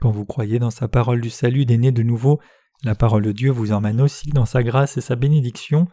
quand 0.01 0.09
vous 0.11 0.25
croyez 0.25 0.57
dans 0.57 0.71
sa 0.71 0.87
parole 0.87 1.21
du 1.21 1.29
salut 1.29 1.65
des 1.65 1.77
de 1.77 2.01
nouveau, 2.01 2.39
la 2.83 2.95
parole 2.95 3.21
de 3.21 3.31
Dieu 3.31 3.51
vous 3.51 3.71
emmène 3.71 4.01
aussi 4.01 4.29
dans 4.31 4.47
sa 4.47 4.63
grâce 4.63 4.97
et 4.97 5.01
sa 5.01 5.15
bénédiction. 5.15 5.87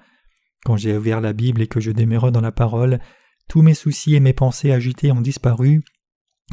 Quand 0.64 0.78
j'ai 0.78 0.96
ouvert 0.96 1.20
la 1.20 1.34
Bible 1.34 1.60
et 1.60 1.66
que 1.66 1.78
je 1.78 1.92
demeure 1.92 2.32
dans 2.32 2.40
la 2.40 2.50
parole, 2.50 3.00
tous 3.48 3.60
mes 3.60 3.74
soucis 3.74 4.14
et 4.14 4.20
mes 4.20 4.32
pensées 4.32 4.72
agitées 4.72 5.12
ont 5.12 5.20
disparu, 5.20 5.84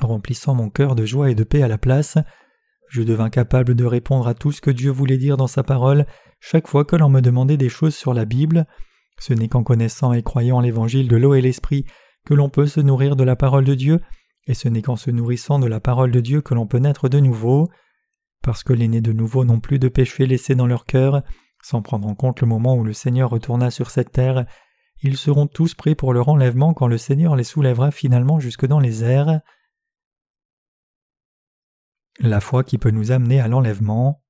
remplissant 0.01 0.53
mon 0.53 0.69
cœur 0.69 0.95
de 0.95 1.05
joie 1.05 1.32
et 1.32 1.36
de 1.36 1.45
paix 1.45 1.63
à 1.63 1.69
la 1.69 1.78
place. 1.78 2.17
Je 2.89 3.01
devins 3.01 3.30
capable 3.30 3.73
de 3.73 3.86
répondre 3.86 4.28
à 4.28 4.34
tout 4.34 4.51
ce 4.51 4.59
que 4.59 4.71
Dieu 4.71 4.91
voulait 4.91 5.17
dire 5.17 5.38
dans 5.38 5.47
sa 5.47 5.63
parole 5.63 6.05
chaque 6.41 6.67
fois 6.67 6.84
que 6.84 6.97
l'on 6.97 7.09
me 7.09 7.21
demandait 7.21 7.57
des 7.57 7.69
choses 7.69 7.95
sur 7.95 8.13
la 8.13 8.26
Bible. 8.26 8.67
Ce 9.20 9.34
n'est 9.34 9.47
qu'en 9.47 9.63
connaissant 9.63 10.13
et 10.13 10.24
croyant 10.24 10.59
l'évangile 10.59 11.07
de 11.07 11.16
l'eau 11.16 11.34
et 11.34 11.41
l'esprit 11.41 11.86
que 12.26 12.34
l'on 12.34 12.49
peut 12.49 12.68
se 12.68 12.80
nourrir 12.80 13.16
de 13.16 13.24
la 13.24 13.36
parole 13.36 13.63
de 13.63 13.76
Dieu 13.76 14.01
et 14.47 14.53
ce 14.53 14.68
n'est 14.68 14.82
qu'en 14.82 14.95
se 14.95 15.11
nourrissant 15.11 15.59
de 15.59 15.68
la 15.68 15.80
parole 15.80 16.11
de 16.11 16.20
Dieu 16.20 16.41
que 16.41 16.53
l'on 16.53 16.68
peut 16.68 16.78
naître 16.78 17.09
de 17.09 17.20
nouveau. 17.20 17.70
Parce 18.43 18.63
que 18.63 18.74
les 18.74 18.88
nés 18.88 19.01
de 19.01 19.13
nouveau 19.13 19.43
n'ont 19.43 19.59
plus 19.59 19.80
de 19.80 19.88
péché 19.88 20.28
laissé 20.28 20.53
dans 20.53 20.68
leur 20.68 20.86
cœur, 20.86 21.24
sans 21.63 21.82
prendre 21.82 22.07
en 22.07 22.13
compte 22.13 22.41
le 22.41 22.47
moment 22.47 22.76
où 22.76 22.84
le 22.84 22.93
Seigneur 22.93 23.32
retourna 23.32 23.72
sur 23.72 23.89
cette 23.89 24.11
terre, 24.11 24.45
ils 25.01 25.18
seront 25.18 25.47
tous 25.47 25.74
prêts 25.74 25.95
pour 25.95 26.13
leur 26.13 26.30
enlèvement 26.30 26.74
quand 26.74 26.88
le 26.88 26.97
Seigneur 26.97 27.36
les 27.36 27.43
soulèvera 27.43 27.91
finalement 27.91 28.39
jusque 28.39 28.66
dans 28.66 28.80
les 28.80 29.03
airs. 29.03 29.41
La 32.20 32.39
foi 32.39 32.63
qui 32.63 32.78
peut 32.78 32.91
nous 32.91 33.11
amener 33.11 33.39
à 33.41 33.47
l'enlèvement. 33.47 34.24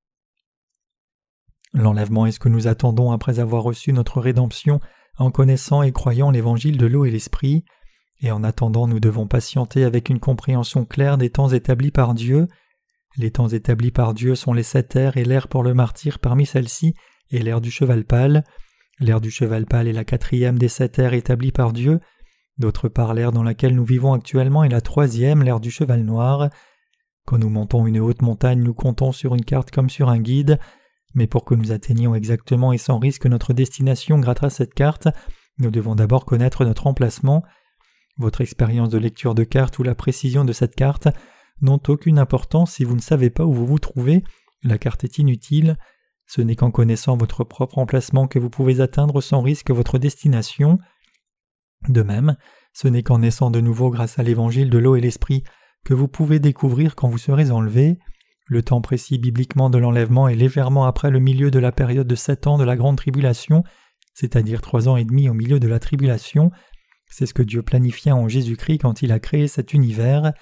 L'enlèvement 1.76 2.26
est 2.26 2.32
ce 2.32 2.40
que 2.40 2.50
nous 2.50 2.68
attendons 2.68 3.12
après 3.12 3.40
avoir 3.40 3.62
reçu 3.62 3.94
notre 3.94 4.20
rédemption 4.20 4.80
en 5.18 5.30
connaissant 5.30 5.84
et 5.84 5.92
croyant 5.92 6.32
l'évangile 6.32 6.78
de 6.78 6.88
l'eau 6.88 7.06
et 7.06 7.12
l'esprit 7.12 7.64
et 8.22 8.32
en 8.32 8.44
attendant 8.44 8.88
nous 8.88 9.00
devons 9.00 9.28
patienter 9.28 9.84
avec 9.84 10.10
une 10.10 10.20
compréhension 10.20 10.86
claire 10.86 11.18
des 11.18 11.30
temps 11.30 11.50
établis 11.50 11.92
par 11.92 12.14
Dieu. 12.14 12.48
Les 13.18 13.32
temps 13.32 13.48
établis 13.48 13.92
par 13.92 14.14
Dieu 14.14 14.36
sont 14.36 14.54
les 14.54 14.64
sept 14.64 14.96
ères 14.96 15.18
et 15.18 15.26
l'ère 15.26 15.48
pour 15.48 15.64
le 15.64 15.74
martyr 15.74 16.20
parmi 16.20 16.46
celles-ci 16.46 16.94
et 17.32 17.40
l'ère 17.40 17.62
du 17.62 17.72
cheval 17.72 18.06
pâle. 18.06 18.44
L'ère 19.00 19.22
du 19.22 19.32
cheval 19.32 19.66
pâle 19.66 19.88
est 19.88 19.94
la 19.94 20.06
quatrième 20.06 20.58
des 20.58 20.70
sept 20.70 21.00
ères 21.00 21.14
établies 21.14 21.52
par 21.52 21.74
Dieu. 21.74 22.00
D'autre 22.58 22.88
part, 22.88 23.14
l'ère 23.14 23.34
dans 23.34 23.44
laquelle 23.44 23.76
nous 23.76 23.84
vivons 23.84 24.14
actuellement 24.14 24.64
est 24.64 24.70
la 24.70 24.80
troisième, 24.80 25.44
l'ère 25.44 25.60
du 25.60 25.72
cheval 25.72 26.04
noir. 26.04 26.50
Quand 27.26 27.38
nous 27.38 27.50
montons 27.50 27.86
une 27.86 28.00
haute 28.00 28.22
montagne, 28.22 28.62
nous 28.62 28.74
comptons 28.74 29.12
sur 29.12 29.36
une 29.36 29.44
carte 29.44 29.72
comme 29.72 29.90
sur 29.90 30.10
un 30.10 30.20
guide, 30.20 30.58
mais 31.16 31.28
pour 31.28 31.46
que 31.46 31.56
nous 31.56 31.72
atteignions 31.72 32.14
exactement 32.14 32.74
et 32.74 32.78
sans 32.78 33.00
risque 33.00 33.26
notre 33.26 33.54
destination 33.54 34.20
grâce 34.20 34.44
à 34.44 34.50
cette 34.50 34.74
carte, 34.74 35.08
nous 35.58 35.72
devons 35.72 35.96
d'abord 35.96 36.26
connaître 36.26 36.66
notre 36.66 36.88
emplacement. 36.88 37.44
Votre 38.18 38.42
expérience 38.42 38.90
de 38.90 38.98
lecture 38.98 39.34
de 39.34 39.44
carte 39.44 39.80
ou 39.80 39.84
la 39.84 39.96
précision 39.96 40.46
de 40.46 40.54
cette 40.54 40.76
carte 40.76 41.08
n'ont 41.62 41.82
aucune 41.88 42.20
importance 42.20 42.74
si 42.74 42.84
vous 42.84 42.96
ne 42.96 43.02
savez 43.02 43.30
pas 43.30 43.46
où 43.46 43.54
vous 43.54 43.66
vous 43.66 43.80
trouvez, 43.80 44.24
la 44.64 44.78
carte 44.78 45.04
est 45.04 45.18
inutile. 45.18 45.78
Ce 46.28 46.42
n'est 46.42 46.56
qu'en 46.56 46.72
connaissant 46.72 47.18
votre 47.18 47.44
propre 47.44 47.78
emplacement 47.78 48.28
que 48.28 48.40
vous 48.40 48.50
pouvez 48.50 48.82
atteindre 48.82 49.22
sans 49.22 49.42
risque 49.42 49.72
votre 49.72 49.98
destination. 49.98 50.80
De 51.88 52.02
même, 52.02 52.36
ce 52.74 52.88
n'est 52.88 53.04
qu'en 53.04 53.20
naissant 53.20 53.52
de 53.52 53.62
nouveau 53.62 53.90
grâce 53.90 54.20
à 54.20 54.24
l'évangile 54.24 54.70
de 54.70 54.78
l'eau 54.78 54.96
et 54.96 55.02
l'esprit 55.02 55.44
que 55.86 55.94
vous 55.94 56.08
pouvez 56.08 56.40
découvrir 56.40 56.96
quand 56.96 57.08
vous 57.08 57.20
serez 57.20 57.52
enlevé. 57.52 58.00
Le 58.48 58.62
temps 58.62 58.82
précis 58.82 59.18
bibliquement 59.18 59.72
de 59.72 59.80
l'enlèvement 59.80 60.28
est 60.28 60.36
légèrement 60.36 60.86
après 60.86 61.10
le 61.10 61.20
milieu 61.20 61.50
de 61.50 61.58
la 61.58 61.72
période 61.72 62.08
de 62.08 62.16
sept 62.16 62.46
ans 62.46 62.58
de 62.58 62.64
la 62.64 62.76
grande 62.76 62.98
tribulation, 62.98 63.64
c'est-à-dire 64.14 64.62
trois 64.62 64.88
ans 64.88 64.98
et 64.98 65.04
demi 65.04 65.30
au 65.30 65.34
milieu 65.34 65.60
de 65.60 65.68
la 65.68 65.80
tribulation, 65.80 66.52
C'est 67.08 67.26
ce 67.26 67.34
que 67.34 67.44
Dieu 67.44 67.62
planifia 67.62 68.16
en 68.16 68.28
Jésus-Christ 68.28 68.80
quand 68.80 69.02
il 69.02 69.12
a 69.12 69.20
créé 69.20 69.48
cet 69.48 69.74
univers. 69.74 70.34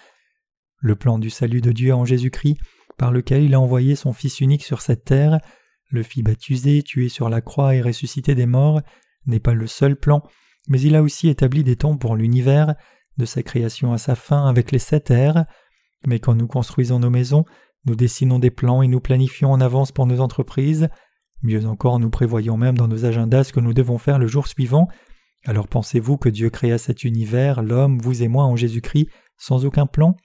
Le 0.80 0.96
plan 0.96 1.20
du 1.20 1.30
salut 1.30 1.62
de 1.62 1.72
Dieu 1.72 1.94
en 1.94 2.06
Jésus-Christ, 2.06 2.58
par 2.98 3.12
lequel 3.12 3.44
il 3.44 3.54
a 3.54 3.60
envoyé 3.60 3.96
son 3.96 4.14
Fils 4.14 4.40
unique 4.40 4.64
sur 4.64 4.82
cette 4.82 5.04
terre, 5.04 5.40
le 5.90 6.04
fit 6.04 6.24
baptiser, 6.24 6.82
tué 6.82 7.10
sur 7.10 7.30
la 7.30 7.42
croix 7.42 7.76
et 7.76 7.82
ressuscité 7.82 8.34
des 8.36 8.46
morts, 8.46 8.82
n'est 9.26 9.40
pas 9.40 9.54
le 9.54 9.68
seul 9.68 9.96
plan, 9.96 10.24
mais 10.68 10.80
il 10.82 10.96
a 10.96 11.04
aussi 11.04 11.30
établi 11.30 11.64
des 11.64 11.76
temps 11.76 11.98
pour 11.98 12.16
l'univers, 12.16 12.76
de 13.18 13.26
sa 13.26 13.44
création 13.44 13.94
à 13.94 13.98
sa 13.98 14.16
fin 14.16 14.48
avec 14.48 14.72
les 14.72 14.80
sept 14.80 15.12
airs. 15.12 15.46
Mais 16.08 16.20
quand 16.20 16.36
nous 16.36 16.48
construisons 16.48 17.00
nos 17.00 17.10
maisons, 17.10 17.46
nous 17.86 17.96
dessinons 17.96 18.40
des 18.40 18.52
plans 18.52 18.82
et 18.82 18.88
nous 18.88 19.00
planifions 19.00 19.52
en 19.52 19.62
avance 19.62 19.92
pour 19.92 20.06
nos 20.06 20.20
entreprises. 20.20 20.90
Mieux 21.42 21.66
encore, 21.66 22.00
nous 22.00 22.10
prévoyons 22.10 22.56
même 22.56 22.78
dans 22.78 22.88
nos 22.88 23.06
agendas 23.06 23.46
ce 23.46 23.54
que 23.54 23.60
nous 23.60 23.74
devons 23.74 23.98
faire 23.98 24.20
le 24.20 24.28
jour 24.28 24.48
suivant. 24.48 24.88
Alors 25.46 25.68
pensez-vous 25.68 26.18
que 26.18 26.30
Dieu 26.30 26.50
créa 26.50 26.78
cet 26.78 27.04
univers, 27.04 27.62
l'homme, 27.62 28.00
vous 28.00 28.24
et 28.24 28.30
moi 28.30 28.46
en 28.46 28.56
Jésus-Christ, 28.56 29.10
sans 29.38 29.66
aucun 29.66 29.86
plan? 29.86 30.16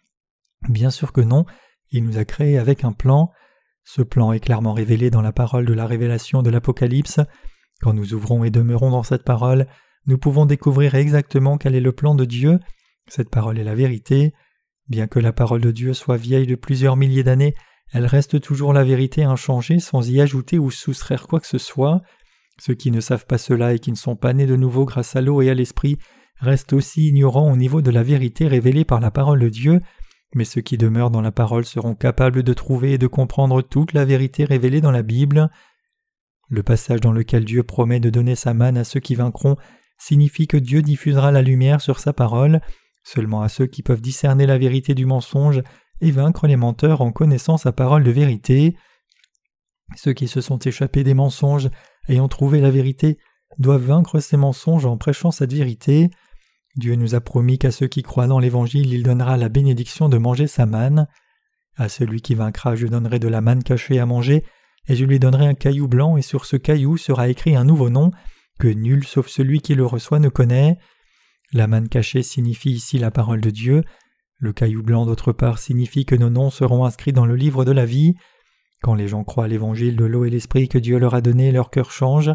Bien 0.69 0.91
sûr 0.91 1.13
que 1.13 1.21
non, 1.21 1.45
il 1.91 2.05
nous 2.05 2.19
a 2.19 2.25
créés 2.25 2.59
avec 2.59 2.85
un 2.85 2.93
plan. 2.93 3.31
Ce 3.85 4.03
plan 4.03 4.33
est 4.33 4.41
clairement 4.41 4.75
révélé 4.75 5.11
dans 5.11 5.23
la 5.23 5.33
parole 5.33 5.67
de 5.67 5.73
la 5.73 5.87
révélation 5.87 6.43
de 6.43 6.51
l'Apocalypse. 6.51 7.21
Quand 7.81 7.95
nous 7.95 8.15
ouvrons 8.15 8.45
et 8.45 8.51
demeurons 8.51 8.91
dans 8.91 9.03
cette 9.03 9.25
parole, 9.25 9.67
nous 10.07 10.19
pouvons 10.19 10.47
découvrir 10.47 10.95
exactement 10.95 11.59
quel 11.59 11.75
est 11.75 11.81
le 11.81 11.93
plan 11.93 12.15
de 12.15 12.25
Dieu. 12.25 12.61
Cette 13.09 13.31
parole 13.31 13.59
est 13.59 13.65
la 13.65 13.75
vérité. 13.75 14.35
Bien 14.89 15.07
que 15.07 15.19
la 15.19 15.33
parole 15.33 15.61
de 15.61 15.71
Dieu 15.71 15.93
soit 15.93 16.17
vieille 16.17 16.47
de 16.47 16.55
plusieurs 16.55 16.97
milliers 16.97 17.23
d'années, 17.23 17.55
elle 17.93 18.07
reste 18.07 18.41
toujours 18.41 18.73
la 18.73 18.85
vérité 18.85 19.25
inchangée 19.25 19.81
sans 19.81 20.09
y 20.11 20.21
ajouter 20.21 20.59
ou 20.59 20.71
soustraire 20.71 21.27
quoi 21.27 21.41
que 21.41 21.47
ce 21.47 21.59
soit. 21.59 22.03
Ceux 22.61 22.75
qui 22.75 22.91
ne 22.91 23.01
savent 23.01 23.27
pas 23.27 23.39
cela 23.39 23.75
et 23.75 23.79
qui 23.79 23.91
ne 23.91 23.97
sont 23.97 24.17
pas 24.17 24.33
nés 24.33 24.47
de 24.47 24.57
nouveau 24.57 24.85
grâce 24.85 25.17
à 25.17 25.21
l'eau 25.21 25.43
et 25.43 25.51
à 25.51 25.55
l'esprit 25.55 25.99
restent 26.41 26.73
aussi 26.73 27.09
ignorants 27.09 27.53
au 27.53 27.57
niveau 27.57 27.83
de 27.83 27.91
la 27.91 28.03
vérité 28.03 28.47
révélée 28.47 28.85
par 28.85 29.01
la 29.01 29.11
parole 29.11 29.41
de 29.41 29.49
Dieu, 29.49 29.81
mais 30.35 30.45
ceux 30.45 30.61
qui 30.61 30.77
demeurent 30.77 31.11
dans 31.11 31.21
la 31.21 31.33
parole 31.33 31.65
seront 31.65 31.95
capables 31.95 32.43
de 32.43 32.53
trouver 32.53 32.93
et 32.93 32.99
de 32.99 33.07
comprendre 33.07 33.63
toute 33.63 33.93
la 33.93 34.05
vérité 34.05 34.45
révélée 34.45 34.81
dans 34.81 34.91
la 34.91 35.03
Bible. 35.03 35.51
Le 36.49 36.63
passage 36.63 37.01
dans 37.01 37.13
lequel 37.13 37.45
Dieu 37.45 37.63
promet 37.63 38.01
de 38.01 38.11
donner 38.11 38.35
sa 38.35 38.55
manne 38.55 38.79
à 38.79 38.85
ceux 38.85 39.01
qui 39.01 39.15
vaincront 39.15 39.57
signifie 39.99 40.47
que 40.47 40.57
Dieu 40.57 40.81
diffusera 40.81 41.33
la 41.33 41.43
lumière 41.43 41.81
sur 41.81 41.99
sa 41.99 42.13
parole 42.13 42.61
seulement 43.09 43.41
à 43.41 43.49
ceux 43.49 43.67
qui 43.67 43.83
peuvent 43.83 44.03
discerner 44.03 44.45
la 44.45 44.59
vérité 44.59 44.95
du 44.95 45.07
mensonge 45.07 45.63
et 46.01 46.11
vaincre 46.11 46.47
les 46.47 46.57
menteurs 46.57 47.01
en 47.01 47.11
connaissant 47.11 47.57
sa 47.57 47.73
parole 47.73 48.05
de 48.05 48.11
vérité. 48.11 48.77
Ceux 49.97 50.13
qui 50.13 50.29
se 50.29 50.43
sont 50.43 50.59
échappés 50.59 51.05
des 51.05 51.15
mensonges, 51.15 51.71
ayant 52.09 52.29
trouvé 52.29 52.61
la 52.61 52.71
vérité, 52.71 53.19
doivent 53.59 53.87
vaincre 53.87 54.21
ces 54.21 54.37
mensonges 54.37 54.85
en 54.85 54.99
prêchant 54.99 55.31
cette 55.31 55.55
vérité. 55.55 56.11
Dieu 56.77 56.97
nous 56.97 57.15
a 57.15 57.21
promis 57.21 57.59
qu'à 57.59 57.71
ceux 57.71 57.87
qui 57.87 58.03
croient 58.03 58.27
dans 58.27 58.39
l'Évangile, 58.39 58.93
il 58.93 59.03
donnera 59.03 59.39
la 59.39 59.49
bénédiction 59.49 60.11
de 60.11 60.19
manger 60.19 60.47
sa 60.47 60.67
manne. 60.67 61.09
À 61.77 61.89
celui 61.89 62.21
qui 62.21 62.35
vaincra, 62.35 62.77
je 62.77 62.87
donnerai 62.87 63.19
de 63.19 63.29
la 63.29 63.41
manne 63.41 63.63
cachée 63.63 63.99
à 63.99 64.07
manger, 64.07 64.45
et 64.87 64.97
je 64.97 65.07
lui 65.07 65.19
donnerai 65.19 65.47
un 65.47 65.55
caillou 65.55 65.89
blanc, 65.89 66.19
et 66.19 66.23
sur 66.23 66.45
ce 66.45 66.57
caillou 66.57 66.99
sera 66.99 67.29
écrit 67.29 67.57
un 67.57 67.65
nouveau 67.65 67.89
nom, 67.89 68.11
que 68.61 68.69
nul 68.69 69.05
sauf 69.07 69.29
celui 69.29 69.61
qui 69.61 69.75
le 69.75 69.87
reçoit 69.87 70.19
ne 70.19 70.29
connaît. 70.29 70.77
La 71.53 71.67
manne 71.67 71.89
cachée 71.89 72.23
signifie 72.23 72.71
ici 72.71 72.99
la 72.99 73.11
parole 73.11 73.41
de 73.41 73.51
Dieu. 73.51 73.83
Le 74.39 74.53
caillou 74.53 74.83
blanc 74.83 75.07
d'autre 75.07 75.33
part 75.33 75.59
signifie 75.59 76.05
que 76.05 76.15
nos 76.15 76.31
noms 76.31 76.51
seront 76.51 76.85
inscrits 76.85 77.13
dans 77.13 77.27
le 77.27 77.37
livre 77.37 77.65
de 77.65 77.73
la 77.73 77.87
vie. 77.87 78.15
Quand 78.83 78.95
les 78.95 79.09
gens 79.09 79.25
croient 79.25 79.49
l'évangile 79.49 79.97
de 79.97 80.05
l'eau 80.05 80.25
et 80.25 80.31
l'esprit 80.31 80.69
que 80.69 80.79
Dieu 80.79 80.99
leur 80.99 81.15
a 81.15 81.21
donné, 81.21 81.51
leur 81.51 81.71
cœur 81.71 81.91
change. 81.91 82.31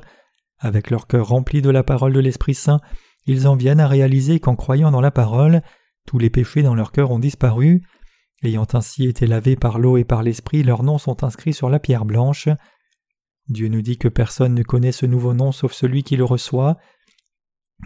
Avec 0.60 0.90
leur 0.90 1.08
cœur 1.08 1.28
rempli 1.28 1.62
de 1.62 1.70
la 1.70 1.84
parole 1.84 2.14
de 2.14 2.20
l'Esprit 2.20 2.56
Saint, 2.56 2.80
ils 3.26 3.48
en 3.48 3.56
viennent 3.56 3.80
à 3.80 3.88
réaliser 3.88 4.40
qu'en 4.40 4.56
croyant 4.56 4.92
dans 4.92 5.02
la 5.02 5.12
parole, 5.12 5.62
tous 6.08 6.20
les 6.20 6.30
péchés 6.30 6.64
dans 6.64 6.76
leur 6.76 6.92
cœur 6.92 7.12
ont 7.12 7.20
disparu. 7.20 7.84
Ayant 8.44 8.68
ainsi 8.74 9.06
été 9.06 9.28
lavés 9.28 9.56
par 9.56 9.80
l'eau 9.80 9.98
et 9.98 10.04
par 10.04 10.24
l'Esprit, 10.24 10.64
leurs 10.64 10.84
noms 10.84 10.98
sont 10.98 11.24
inscrits 11.24 11.54
sur 11.54 11.70
la 11.70 11.80
pierre 11.80 12.06
blanche. 12.06 12.50
Dieu 13.48 13.68
nous 13.68 13.82
dit 13.82 13.98
que 13.98 14.08
personne 14.08 14.54
ne 14.54 14.64
connaît 14.64 14.92
ce 14.92 15.06
nouveau 15.06 15.34
nom 15.34 15.52
sauf 15.52 15.74
celui 15.74 16.04
qui 16.04 16.18
le 16.18 16.24
reçoit. 16.24 16.78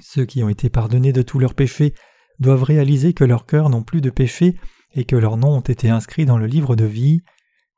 Ceux 0.02 0.26
qui 0.26 0.44
ont 0.44 0.50
été 0.50 0.70
pardonnés 0.70 1.14
de 1.14 1.22
tous 1.22 1.40
leurs 1.40 1.56
péchés 1.56 1.94
doivent 2.40 2.64
réaliser 2.64 3.14
que 3.14 3.24
leurs 3.24 3.46
cœurs 3.46 3.70
n'ont 3.70 3.84
plus 3.84 4.02
de 4.02 4.10
péché 4.10 4.56
et 4.94 5.06
que 5.06 5.16
leurs 5.16 5.38
noms 5.38 5.58
ont 5.58 5.62
été 5.62 5.90
inscrits 5.90 6.26
dans 6.26 6.38
le 6.38 6.46
livre 6.46 6.76
de 6.76 6.86
vie. 6.86 7.22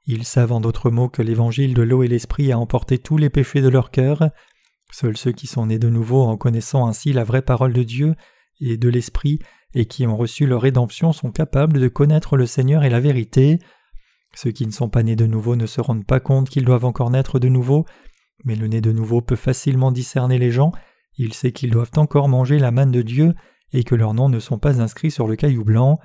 Ils 0.05 0.25
savent 0.25 0.51
en 0.51 0.61
d'autres 0.61 0.89
mots 0.89 1.09
que 1.09 1.21
l'évangile 1.21 1.73
de 1.73 1.81
l'eau 1.81 2.03
et 2.03 2.07
l'esprit 2.07 2.51
a 2.51 2.59
emporté 2.59 2.97
tous 2.97 3.17
les 3.17 3.29
péchés 3.29 3.61
de 3.61 3.69
leur 3.69 3.91
cœur. 3.91 4.29
Seuls 4.91 5.17
ceux 5.17 5.31
qui 5.31 5.47
sont 5.47 5.67
nés 5.67 5.79
de 5.79 5.89
nouveau 5.89 6.23
en 6.23 6.35
connaissant 6.35 6.87
ainsi 6.87 7.13
la 7.13 7.23
vraie 7.23 7.41
parole 7.41 7.73
de 7.73 7.83
Dieu 7.83 8.15
et 8.59 8.77
de 8.77 8.89
l'esprit 8.89 9.39
et 9.75 9.85
qui 9.85 10.07
ont 10.07 10.17
reçu 10.17 10.47
leur 10.47 10.61
rédemption 10.61 11.13
sont 11.13 11.31
capables 11.31 11.79
de 11.79 11.87
connaître 11.87 12.37
le 12.37 12.45
Seigneur 12.45 12.83
et 12.83 12.89
la 12.89 12.99
vérité. 12.99 13.59
Ceux 14.35 14.51
qui 14.51 14.65
ne 14.65 14.71
sont 14.71 14.89
pas 14.89 15.03
nés 15.03 15.15
de 15.15 15.27
nouveau 15.27 15.55
ne 15.55 15.65
se 15.65 15.81
rendent 15.81 16.05
pas 16.05 16.19
compte 16.19 16.49
qu'ils 16.49 16.65
doivent 16.65 16.85
encore 16.85 17.11
naître 17.11 17.39
de 17.39 17.49
nouveau, 17.49 17.85
mais 18.45 18.55
le 18.55 18.67
né 18.67 18.81
de 18.81 18.91
nouveau 18.91 19.21
peut 19.21 19.35
facilement 19.35 19.91
discerner 19.91 20.37
les 20.37 20.51
gens 20.51 20.71
il 21.19 21.33
sait 21.33 21.51
qu'ils 21.51 21.69
doivent 21.69 21.91
encore 21.97 22.29
manger 22.29 22.59
la 22.59 22.71
manne 22.71 22.91
de 22.91 23.01
Dieu 23.01 23.35
et 23.73 23.83
que 23.83 23.93
leurs 23.93 24.13
noms 24.13 24.29
ne 24.29 24.39
sont 24.39 24.57
pas 24.57 24.81
inscrits 24.81 25.11
sur 25.11 25.27
le 25.27 25.35
caillou 25.35 25.65
blanc. 25.65 25.99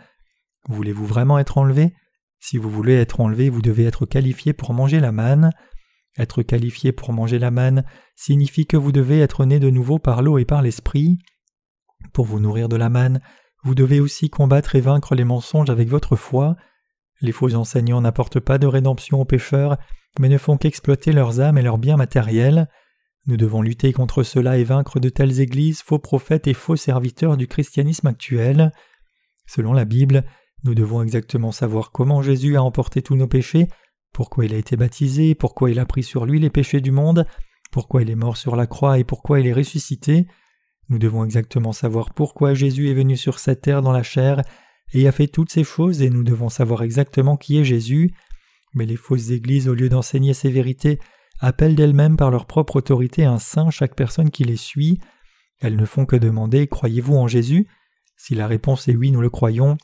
Voulez-vous 0.68 1.06
vraiment 1.06 1.38
être 1.38 1.56
enlevé? 1.56 1.94
Si 2.40 2.58
vous 2.58 2.68
voulez 2.68 2.94
être 2.94 3.20
enlevé, 3.20 3.48
vous 3.48 3.62
devez 3.62 3.84
être 3.84 4.06
qualifié 4.06 4.52
pour 4.52 4.74
manger 4.74 4.98
la 4.98 5.12
manne. 5.12 5.50
Être 6.18 6.42
qualifié 6.42 6.90
pour 6.90 7.12
manger 7.12 7.38
la 7.38 7.52
manne 7.52 7.84
signifie 8.16 8.66
que 8.66 8.76
vous 8.76 8.90
devez 8.90 9.20
être 9.20 9.44
né 9.44 9.60
de 9.60 9.70
nouveau 9.70 10.00
par 10.00 10.20
l'eau 10.20 10.36
et 10.36 10.44
par 10.44 10.62
l'esprit. 10.62 11.18
Pour 12.12 12.26
vous 12.26 12.40
nourrir 12.40 12.68
de 12.68 12.76
la 12.76 12.88
manne, 12.88 13.20
vous 13.62 13.76
devez 13.76 14.00
aussi 14.00 14.30
combattre 14.30 14.74
et 14.74 14.80
vaincre 14.80 15.14
les 15.14 15.24
mensonges 15.24 15.70
avec 15.70 15.88
votre 15.88 16.16
foi. 16.16 16.56
Les 17.20 17.32
faux 17.32 17.54
enseignants 17.54 18.00
n'apportent 18.00 18.40
pas 18.40 18.58
de 18.58 18.66
rédemption 18.66 19.20
aux 19.20 19.24
pécheurs, 19.24 19.78
mais 20.18 20.28
ne 20.28 20.38
font 20.38 20.56
qu'exploiter 20.56 21.12
leurs 21.12 21.40
âmes 21.40 21.56
et 21.56 21.62
leurs 21.62 21.78
biens 21.78 21.96
matériels. 21.96 22.68
Nous 23.26 23.36
devons 23.38 23.62
lutter 23.62 23.92
contre 23.92 24.22
cela 24.22 24.58
et 24.58 24.64
vaincre 24.64 25.00
de 25.00 25.08
telles 25.08 25.40
églises, 25.40 25.82
faux 25.82 25.98
prophètes 25.98 26.46
et 26.46 26.54
faux 26.54 26.76
serviteurs 26.76 27.36
du 27.36 27.46
christianisme 27.46 28.06
actuel. 28.06 28.72
Selon 29.46 29.72
la 29.72 29.86
Bible, 29.86 30.24
nous 30.64 30.74
devons 30.74 31.02
exactement 31.02 31.52
savoir 31.52 31.90
comment 31.90 32.22
Jésus 32.22 32.56
a 32.56 32.62
emporté 32.62 33.00
tous 33.00 33.16
nos 33.16 33.26
péchés, 33.26 33.68
pourquoi 34.12 34.44
il 34.44 34.54
a 34.54 34.58
été 34.58 34.76
baptisé, 34.76 35.34
pourquoi 35.34 35.70
il 35.70 35.78
a 35.78 35.86
pris 35.86 36.02
sur 36.02 36.26
lui 36.26 36.38
les 36.38 36.50
péchés 36.50 36.80
du 36.80 36.90
monde, 36.90 37.26
pourquoi 37.70 38.02
il 38.02 38.10
est 38.10 38.14
mort 38.14 38.36
sur 38.36 38.56
la 38.56 38.66
croix 38.66 38.98
et 38.98 39.04
pourquoi 39.04 39.40
il 39.40 39.46
est 39.46 39.52
ressuscité. 39.52 40.26
Nous 40.90 40.98
devons 40.98 41.24
exactement 41.24 41.72
savoir 41.72 42.12
pourquoi 42.12 42.52
Jésus 42.52 42.90
est 42.90 42.94
venu 42.94 43.16
sur 43.16 43.38
cette 43.38 43.62
terre 43.62 43.80
dans 43.80 43.92
la 43.92 44.02
chair 44.02 44.42
et 44.92 45.08
a 45.08 45.12
fait 45.12 45.28
toutes 45.28 45.50
ces 45.50 45.64
choses 45.64 46.02
et 46.02 46.10
nous 46.10 46.24
devons 46.24 46.50
savoir 46.50 46.82
exactement 46.82 47.36
qui 47.38 47.58
est 47.58 47.64
Jésus. 47.64 48.14
Mais 48.74 48.86
les 48.86 48.96
fausses 48.96 49.30
églises, 49.30 49.68
au 49.68 49.74
lieu 49.74 49.88
d'enseigner 49.88 50.34
ces 50.34 50.50
vérités, 50.50 50.98
appellent 51.44 51.74
d'elles-mêmes 51.74 52.16
par 52.16 52.30
leur 52.30 52.46
propre 52.46 52.76
autorité 52.76 53.24
un 53.24 53.38
saint 53.38 53.70
chaque 53.70 53.94
personne 53.94 54.30
qui 54.30 54.44
les 54.44 54.56
suit. 54.56 54.98
Elles 55.60 55.76
ne 55.76 55.84
font 55.84 56.06
que 56.06 56.16
demander 56.16 56.66
Croyez-vous 56.66 57.16
en 57.16 57.28
Jésus? 57.28 57.68
Si 58.16 58.34
la 58.34 58.46
réponse 58.46 58.88
est 58.88 58.96
oui, 58.96 59.10
nous 59.10 59.20
le 59.20 59.28
croyons. 59.28 59.76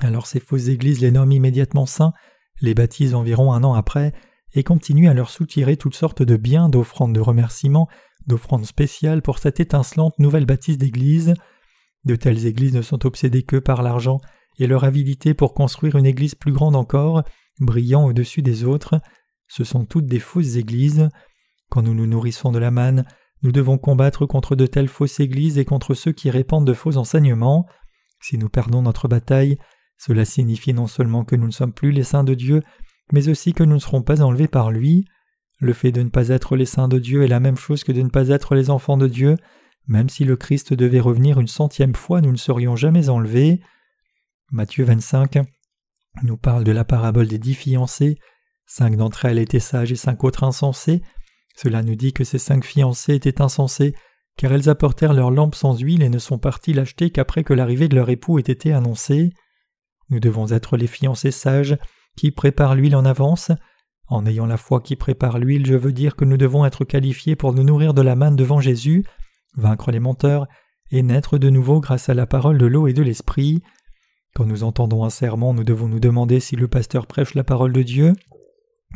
Alors 0.00 0.26
ces 0.26 0.40
fausses 0.40 0.68
églises 0.68 1.00
les 1.00 1.12
nomment 1.12 1.32
immédiatement 1.32 1.86
saints, 1.86 2.12
les 2.60 2.74
baptisent 2.74 3.14
environ 3.14 3.52
un 3.52 3.62
an 3.62 3.74
après, 3.74 4.12
et 4.54 4.64
continuent 4.64 5.08
à 5.08 5.14
leur 5.14 5.30
soutirer 5.30 5.76
toutes 5.76 5.94
sortes 5.94 6.22
de 6.22 6.36
biens, 6.36 6.68
d'offrandes 6.68 7.14
de 7.14 7.20
remerciements, 7.20 7.88
d'offrandes 8.26 8.66
spéciales 8.66 9.22
pour 9.22 9.38
cette 9.38 9.60
étincelante 9.60 10.18
nouvelle 10.18 10.46
baptise 10.46 10.78
d'église. 10.78 11.34
De 12.04 12.16
telles 12.16 12.46
églises 12.46 12.74
ne 12.74 12.82
sont 12.82 13.06
obsédées 13.06 13.42
que 13.44 13.56
par 13.56 13.82
l'argent 13.82 14.20
et 14.58 14.66
leur 14.66 14.82
avidité 14.82 15.34
pour 15.34 15.54
construire 15.54 15.96
une 15.96 16.06
église 16.06 16.34
plus 16.34 16.52
grande 16.52 16.74
encore, 16.74 17.22
brillant 17.60 18.04
au-dessus 18.04 18.42
des 18.42 18.64
autres. 18.64 19.00
Ce 19.48 19.64
sont 19.64 19.84
toutes 19.84 20.06
des 20.06 20.20
fausses 20.20 20.56
églises. 20.56 21.08
Quand 21.70 21.82
nous 21.82 21.94
nous 21.94 22.06
nourrissons 22.06 22.52
de 22.52 22.58
la 22.58 22.70
manne, 22.70 23.04
nous 23.42 23.52
devons 23.52 23.78
combattre 23.78 24.26
contre 24.26 24.56
de 24.56 24.66
telles 24.66 24.88
fausses 24.88 25.20
églises 25.20 25.58
et 25.58 25.64
contre 25.64 25.94
ceux 25.94 26.12
qui 26.12 26.30
répandent 26.30 26.66
de 26.66 26.74
faux 26.74 26.96
enseignements. 26.96 27.66
Si 28.20 28.36
nous 28.36 28.48
perdons 28.48 28.82
notre 28.82 29.08
bataille, 29.08 29.58
cela 29.96 30.24
signifie 30.24 30.74
non 30.74 30.86
seulement 30.86 31.24
que 31.24 31.36
nous 31.36 31.46
ne 31.46 31.52
sommes 31.52 31.72
plus 31.72 31.92
les 31.92 32.04
saints 32.04 32.24
de 32.24 32.34
Dieu, 32.34 32.62
mais 33.12 33.28
aussi 33.28 33.52
que 33.52 33.64
nous 33.64 33.74
ne 33.74 33.80
serons 33.80 34.02
pas 34.02 34.22
enlevés 34.22 34.48
par 34.48 34.70
lui. 34.70 35.04
Le 35.60 35.72
fait 35.72 35.92
de 35.92 36.02
ne 36.02 36.08
pas 36.08 36.28
être 36.28 36.56
les 36.56 36.66
saints 36.66 36.88
de 36.88 36.98
Dieu 36.98 37.22
est 37.24 37.28
la 37.28 37.40
même 37.40 37.56
chose 37.56 37.84
que 37.84 37.92
de 37.92 38.02
ne 38.02 38.10
pas 38.10 38.28
être 38.28 38.54
les 38.54 38.70
enfants 38.70 38.96
de 38.96 39.08
Dieu. 39.08 39.36
Même 39.86 40.08
si 40.08 40.24
le 40.24 40.36
Christ 40.36 40.72
devait 40.74 41.00
revenir 41.00 41.40
une 41.40 41.48
centième 41.48 41.94
fois, 41.94 42.20
nous 42.20 42.30
ne 42.30 42.36
serions 42.36 42.76
jamais 42.76 43.08
enlevés. 43.08 43.60
Matthieu 44.50 44.84
25 44.84 45.38
nous 46.22 46.36
parle 46.36 46.64
de 46.64 46.72
la 46.72 46.84
parabole 46.84 47.26
des 47.26 47.38
dix 47.38 47.54
fiancés. 47.54 48.18
Cinq 48.70 48.96
d'entre 48.96 49.24
elles 49.24 49.38
étaient 49.38 49.60
sages 49.60 49.92
et 49.92 49.96
cinq 49.96 50.22
autres 50.24 50.44
insensées. 50.44 51.00
Cela 51.56 51.82
nous 51.82 51.96
dit 51.96 52.12
que 52.12 52.22
ces 52.22 52.38
cinq 52.38 52.64
fiancées 52.64 53.14
étaient 53.14 53.40
insensées, 53.40 53.94
car 54.36 54.52
elles 54.52 54.68
apportèrent 54.68 55.14
leurs 55.14 55.30
lampes 55.30 55.54
sans 55.54 55.78
huile 55.78 56.02
et 56.02 56.10
ne 56.10 56.18
sont 56.18 56.38
parties 56.38 56.74
l'acheter 56.74 57.10
qu'après 57.10 57.44
que 57.44 57.54
l'arrivée 57.54 57.88
de 57.88 57.96
leur 57.96 58.10
époux 58.10 58.38
ait 58.38 58.42
été 58.42 58.74
annoncée. 58.74 59.32
Nous 60.10 60.20
devons 60.20 60.48
être 60.48 60.76
les 60.76 60.86
fiancés 60.86 61.30
sages 61.30 61.78
qui 62.14 62.30
préparent 62.30 62.74
l'huile 62.74 62.94
en 62.94 63.06
avance. 63.06 63.50
En 64.06 64.26
ayant 64.26 64.46
la 64.46 64.58
foi 64.58 64.80
qui 64.82 64.96
prépare 64.96 65.38
l'huile, 65.38 65.66
je 65.66 65.74
veux 65.74 65.92
dire 65.92 66.14
que 66.14 66.26
nous 66.26 66.36
devons 66.36 66.66
être 66.66 66.84
qualifiés 66.84 67.36
pour 67.36 67.54
nous 67.54 67.64
nourrir 67.64 67.94
de 67.94 68.02
la 68.02 68.16
manne 68.16 68.36
devant 68.36 68.60
Jésus, 68.60 69.04
vaincre 69.56 69.90
les 69.90 70.00
menteurs 70.00 70.46
et 70.90 71.02
naître 71.02 71.38
de 71.38 71.48
nouveau 71.48 71.80
grâce 71.80 72.10
à 72.10 72.14
la 72.14 72.26
parole 72.26 72.58
de 72.58 72.66
l'eau 72.66 72.86
et 72.86 72.92
de 72.92 73.02
l'esprit. 73.02 73.62
Quand 74.34 74.44
nous 74.44 74.62
entendons 74.62 75.04
un 75.04 75.10
serment, 75.10 75.54
nous 75.54 75.64
devons 75.64 75.88
nous 75.88 76.00
demander 76.00 76.38
si 76.38 76.54
le 76.54 76.68
pasteur 76.68 77.06
prêche 77.06 77.34
la 77.34 77.44
parole 77.44 77.72
de 77.72 77.82
Dieu. 77.82 78.12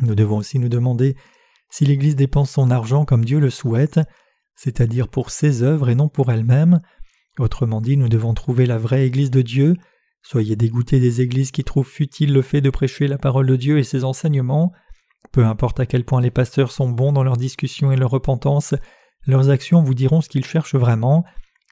Nous 0.01 0.15
devons 0.15 0.39
aussi 0.39 0.59
nous 0.59 0.69
demander 0.69 1.17
si 1.71 1.85
l'Église 1.85 2.17
dépense 2.17 2.51
son 2.51 2.71
argent 2.71 3.05
comme 3.05 3.25
Dieu 3.25 3.41
le 3.41 3.51
souhaite, 3.51 4.01
c'est-à-dire 4.57 5.09
pour 5.09 5.31
ses 5.31 5.63
œuvres 5.63 5.89
et 5.89 5.95
non 5.95 6.09
pour 6.09 6.31
elle-même. 6.31 6.81
Autrement 7.39 7.81
dit, 7.81 7.97
nous 7.97 8.09
devons 8.09 8.35
trouver 8.35 8.67
la 8.67 8.79
vraie 8.79 9.07
Église 9.07 9.31
de 9.31 9.43
Dieu. 9.43 9.77
Soyez 10.23 10.55
dégoûtés 10.55 11.01
des 11.01 11.21
églises 11.21 11.51
qui 11.51 11.65
trouvent 11.65 11.89
futile 11.89 12.33
le 12.33 12.43
fait 12.43 12.61
de 12.61 12.71
prêcher 12.71 13.09
la 13.09 13.19
parole 13.19 13.47
de 13.47 13.57
Dieu 13.57 13.79
et 13.79 13.85
ses 13.85 14.05
enseignements. 14.05 14.73
Peu 15.33 15.45
importe 15.45 15.81
à 15.81 15.87
quel 15.87 16.05
point 16.05 16.21
les 16.21 16.31
pasteurs 16.31 16.73
sont 16.73 16.89
bons 16.89 17.13
dans 17.13 17.25
leurs 17.25 17.37
discussions 17.37 17.91
et 17.91 17.97
leur 17.97 18.11
repentance, 18.11 18.75
leurs 19.27 19.51
actions 19.51 19.83
vous 19.83 19.95
diront 19.95 20.21
ce 20.21 20.29
qu'ils 20.29 20.45
cherchent 20.45 20.75
vraiment. 20.75 21.25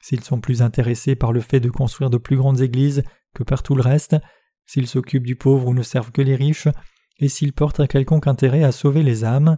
S'ils 0.02 0.22
sont 0.24 0.40
plus 0.40 0.62
intéressés 0.62 1.14
par 1.14 1.32
le 1.32 1.40
fait 1.40 1.60
de 1.60 1.68
construire 1.68 2.10
de 2.10 2.16
plus 2.16 2.36
grandes 2.36 2.60
églises 2.60 3.02
que 3.34 3.42
par 3.42 3.62
tout 3.62 3.74
le 3.74 3.82
reste, 3.82 4.16
s'ils 4.66 4.86
s'occupent 4.86 5.26
du 5.26 5.36
pauvre 5.36 5.66
ou 5.66 5.74
ne 5.74 5.82
servent 5.82 6.12
que 6.12 6.22
les 6.22 6.36
riches, 6.36 6.68
et 7.20 7.28
s'ils 7.28 7.52
portent 7.52 7.80
un 7.80 7.86
quelconque 7.86 8.26
intérêt 8.26 8.64
à 8.64 8.72
sauver 8.72 9.02
les 9.02 9.24
âmes. 9.24 9.56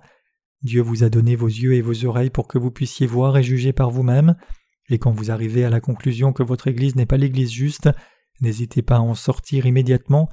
Dieu 0.62 0.82
vous 0.82 1.02
a 1.02 1.08
donné 1.08 1.34
vos 1.34 1.48
yeux 1.48 1.74
et 1.74 1.80
vos 1.80 2.04
oreilles 2.04 2.30
pour 2.30 2.46
que 2.46 2.58
vous 2.58 2.70
puissiez 2.70 3.06
voir 3.06 3.36
et 3.36 3.42
juger 3.42 3.72
par 3.72 3.90
vous-même, 3.90 4.36
et 4.88 4.98
quand 4.98 5.12
vous 5.12 5.30
arrivez 5.30 5.64
à 5.64 5.70
la 5.70 5.80
conclusion 5.80 6.32
que 6.32 6.42
votre 6.42 6.68
Église 6.68 6.96
n'est 6.96 7.06
pas 7.06 7.16
l'Église 7.16 7.50
juste, 7.50 7.88
n'hésitez 8.40 8.82
pas 8.82 8.96
à 8.96 9.00
en 9.00 9.14
sortir 9.14 9.66
immédiatement. 9.66 10.28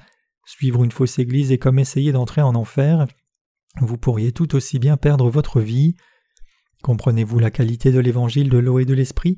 Suivre 0.46 0.84
une 0.84 0.92
fausse 0.92 1.20
Église 1.20 1.52
est 1.52 1.58
comme 1.58 1.80
essayer 1.80 2.12
d'entrer 2.12 2.42
en 2.42 2.56
enfer. 2.56 3.06
Vous 3.80 3.98
pourriez 3.98 4.32
tout 4.32 4.56
aussi 4.56 4.80
bien 4.80 4.98
perdre 4.98 5.30
votre 5.30 5.62
vie. 5.62 5.96
Comprenez-vous 6.82 7.40
la 7.40 7.52
qualité 7.52 7.92
de 7.92 8.00
l'Évangile 8.00 8.50
de 8.50 8.58
l'eau 8.58 8.80
et 8.80 8.86
de 8.86 8.94
l'Esprit? 8.94 9.38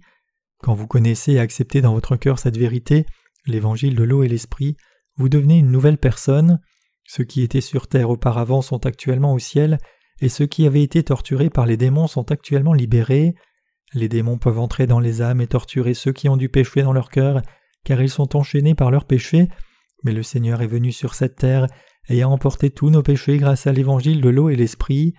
Quand 0.60 0.74
vous 0.74 0.88
connaissez 0.88 1.34
et 1.34 1.40
acceptez 1.40 1.82
dans 1.82 1.94
votre 1.94 2.16
cœur 2.16 2.40
cette 2.40 2.58
vérité, 2.58 3.06
l'Évangile 3.46 3.96
de 3.96 4.04
l'eau 4.04 4.24
et 4.24 4.28
l'Esprit, 4.28 4.78
vous 5.18 5.28
devenez 5.28 5.58
une 5.58 5.72
nouvelle 5.72 5.98
personne. 5.98 6.60
Ceux 7.14 7.26
qui 7.26 7.42
étaient 7.42 7.60
sur 7.60 7.88
terre 7.88 8.10
auparavant 8.10 8.62
sont 8.62 8.86
actuellement 8.86 9.34
au 9.34 9.40
ciel, 9.40 9.80
et 10.22 10.30
ceux 10.30 10.46
qui 10.46 10.66
avaient 10.66 10.82
été 10.82 11.04
torturés 11.04 11.50
par 11.50 11.66
les 11.66 11.76
démons 11.76 12.08
sont 12.08 12.32
actuellement 12.32 12.72
libérés. 12.72 13.36
Les 13.94 14.08
démons 14.08 14.38
peuvent 14.38 14.60
entrer 14.60 14.88
dans 14.88 15.02
les 15.02 15.22
âmes 15.22 15.42
et 15.42 15.48
torturer 15.48 15.94
ceux 15.94 16.14
qui 16.14 16.30
ont 16.30 16.38
du 16.38 16.48
péché 16.48 16.84
dans 16.84 16.94
leur 16.94 17.10
cœur, 17.10 17.42
car 17.84 18.02
ils 18.02 18.10
sont 18.10 18.38
enchaînés 18.38 18.76
par 18.76 18.92
leurs 18.92 19.04
péchés, 19.04 19.50
mais 20.06 20.14
le 20.14 20.24
Seigneur 20.24 20.62
est 20.62 20.68
venu 20.68 20.94
sur 20.94 21.14
cette 21.14 21.36
terre 21.36 21.68
et 22.08 22.22
a 22.22 22.30
emporté 22.30 22.70
tous 22.70 22.90
nos 22.90 23.04
péchés 23.04 23.40
grâce 23.40 23.68
à 23.68 23.74
l'évangile 23.74 24.22
de 24.22 24.30
l'eau 24.30 24.48
et 24.48 24.56
l'esprit. 24.56 25.14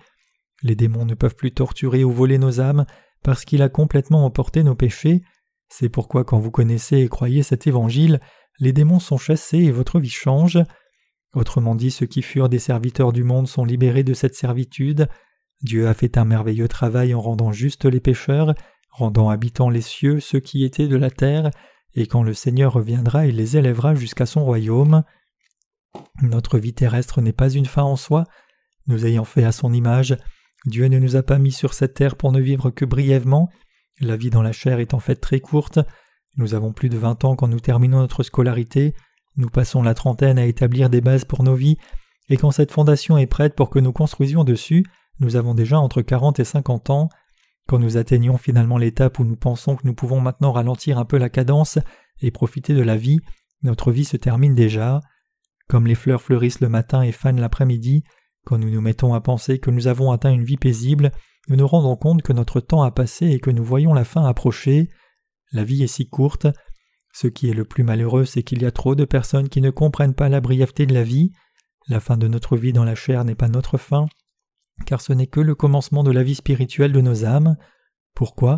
Les 0.63 0.73
démons 0.73 1.05
ne 1.05 1.13
peuvent 1.13 1.35
plus 1.35 1.51
torturer 1.51 2.03
ou 2.03 2.09
voler 2.11 2.39
nos 2.39 2.59
âmes 2.59 2.87
parce 3.23 3.45
qu'il 3.45 3.61
a 3.61 3.69
complètement 3.69 4.25
emporté 4.25 4.63
nos 4.63 4.73
péchés. 4.73 5.21
C'est 5.69 5.89
pourquoi 5.89 6.23
quand 6.23 6.39
vous 6.39 6.49
connaissez 6.49 6.97
et 6.97 7.07
croyez 7.07 7.43
cet 7.43 7.67
évangile, 7.67 8.19
les 8.57 8.73
démons 8.73 8.99
sont 8.99 9.19
chassés 9.19 9.59
et 9.59 9.71
votre 9.71 9.99
vie 9.99 10.09
change. 10.09 10.57
Autrement 11.33 11.75
dit, 11.75 11.91
ceux 11.91 12.05
qui 12.05 12.21
furent 12.21 12.49
des 12.49 12.59
serviteurs 12.59 13.11
du 13.11 13.23
monde 13.23 13.47
sont 13.47 13.65
libérés 13.65 14.03
de 14.03 14.13
cette 14.13 14.35
servitude. 14.35 15.07
Dieu 15.61 15.87
a 15.87 15.93
fait 15.93 16.17
un 16.17 16.25
merveilleux 16.25 16.67
travail 16.67 17.13
en 17.13 17.21
rendant 17.21 17.51
juste 17.51 17.85
les 17.85 17.99
pécheurs, 17.99 18.53
rendant 18.91 19.29
habitants 19.29 19.69
les 19.69 19.81
cieux 19.81 20.19
ceux 20.19 20.39
qui 20.39 20.63
étaient 20.63 20.87
de 20.87 20.97
la 20.97 21.09
terre, 21.09 21.49
et 21.95 22.07
quand 22.07 22.23
le 22.23 22.33
Seigneur 22.33 22.73
reviendra, 22.73 23.27
il 23.27 23.35
les 23.35 23.57
élèvera 23.57 23.95
jusqu'à 23.95 24.25
son 24.25 24.43
royaume. 24.43 25.03
Notre 26.21 26.57
vie 26.57 26.73
terrestre 26.73 27.21
n'est 27.21 27.33
pas 27.33 27.49
une 27.49 27.65
fin 27.65 27.83
en 27.83 27.95
soi. 27.95 28.25
Nous 28.87 29.05
ayant 29.05 29.25
fait 29.25 29.43
à 29.43 29.51
son 29.51 29.73
image, 29.73 30.17
Dieu 30.65 30.87
ne 30.87 30.99
nous 30.99 31.15
a 31.15 31.23
pas 31.23 31.39
mis 31.39 31.51
sur 31.51 31.73
cette 31.73 31.93
terre 31.93 32.15
pour 32.15 32.31
ne 32.31 32.39
vivre 32.39 32.69
que 32.69 32.85
brièvement. 32.85 33.49
La 33.99 34.17
vie 34.17 34.29
dans 34.29 34.41
la 34.41 34.51
chair 34.51 34.79
est 34.79 34.93
en 34.93 34.99
fait 34.99 35.15
très 35.15 35.39
courte. 35.39 35.79
Nous 36.37 36.55
avons 36.55 36.73
plus 36.73 36.89
de 36.89 36.97
vingt 36.97 37.23
ans 37.25 37.35
quand 37.35 37.47
nous 37.47 37.59
terminons 37.59 37.99
notre 37.99 38.23
scolarité. 38.23 38.95
Nous 39.35 39.49
passons 39.49 39.81
la 39.81 39.93
trentaine 39.93 40.37
à 40.37 40.45
établir 40.45 40.89
des 40.89 41.01
bases 41.01 41.25
pour 41.25 41.43
nos 41.43 41.55
vies, 41.55 41.77
et 42.29 42.37
quand 42.37 42.51
cette 42.51 42.71
fondation 42.71 43.17
est 43.17 43.27
prête 43.27 43.55
pour 43.55 43.69
que 43.69 43.79
nous 43.79 43.93
construisions 43.93 44.43
dessus, 44.43 44.85
nous 45.19 45.35
avons 45.35 45.53
déjà 45.53 45.79
entre 45.79 46.01
quarante 46.01 46.39
et 46.39 46.45
cinquante 46.45 46.89
ans. 46.89 47.09
Quand 47.67 47.79
nous 47.79 47.97
atteignons 47.97 48.37
finalement 48.37 48.77
l'étape 48.77 49.19
où 49.19 49.23
nous 49.23 49.35
pensons 49.35 49.75
que 49.75 49.87
nous 49.87 49.93
pouvons 49.93 50.21
maintenant 50.21 50.51
ralentir 50.51 50.97
un 50.97 51.05
peu 51.05 51.17
la 51.17 51.29
cadence 51.29 51.79
et 52.21 52.31
profiter 52.31 52.73
de 52.73 52.81
la 52.81 52.97
vie, 52.97 53.19
notre 53.61 53.91
vie 53.91 54.05
se 54.05 54.17
termine 54.17 54.55
déjà. 54.55 55.01
Comme 55.69 55.87
les 55.87 55.95
fleurs 55.95 56.21
fleurissent 56.21 56.59
le 56.59 56.69
matin 56.69 57.01
et 57.01 57.11
fanent 57.11 57.39
l'après-midi, 57.39 58.03
quand 58.45 58.57
nous 58.57 58.69
nous 58.69 58.81
mettons 58.81 59.13
à 59.13 59.21
penser 59.21 59.59
que 59.59 59.71
nous 59.71 59.87
avons 59.87 60.11
atteint 60.11 60.33
une 60.33 60.43
vie 60.43 60.57
paisible, 60.57 61.11
nous 61.47 61.55
nous 61.55 61.67
rendons 61.67 61.95
compte 61.95 62.21
que 62.21 62.33
notre 62.33 62.59
temps 62.59 62.83
a 62.83 62.91
passé 62.91 63.27
et 63.27 63.39
que 63.39 63.51
nous 63.51 63.63
voyons 63.63 63.93
la 63.93 64.03
fin 64.03 64.25
approcher. 64.25 64.89
La 65.51 65.63
vie 65.63 65.83
est 65.83 65.87
si 65.87 66.09
courte, 66.09 66.47
ce 67.13 67.27
qui 67.27 67.49
est 67.49 67.53
le 67.53 67.63
plus 67.63 67.83
malheureux, 67.83 68.25
c'est 68.25 68.41
qu'il 68.41 68.63
y 68.63 68.65
a 68.65 68.71
trop 68.71 68.95
de 68.95 69.05
personnes 69.05 69.47
qui 69.47 69.61
ne 69.61 69.69
comprennent 69.69 70.15
pas 70.15 70.29
la 70.29 70.41
brièveté 70.41 70.87
de 70.87 70.95
la 70.95 71.03
vie. 71.03 71.31
La 71.87 71.99
fin 71.99 72.17
de 72.17 72.27
notre 72.27 72.57
vie 72.57 72.73
dans 72.73 72.83
la 72.83 72.95
chair 72.95 73.23
n'est 73.23 73.35
pas 73.35 73.47
notre 73.47 73.77
fin, 73.77 74.07
car 74.87 74.99
ce 74.99 75.13
n'est 75.13 75.27
que 75.27 75.39
le 75.39 75.53
commencement 75.53 76.03
de 76.03 76.11
la 76.11 76.23
vie 76.23 76.35
spirituelle 76.35 76.91
de 76.91 77.01
nos 77.01 77.23
âmes. 77.23 77.55
Pourquoi? 78.15 78.57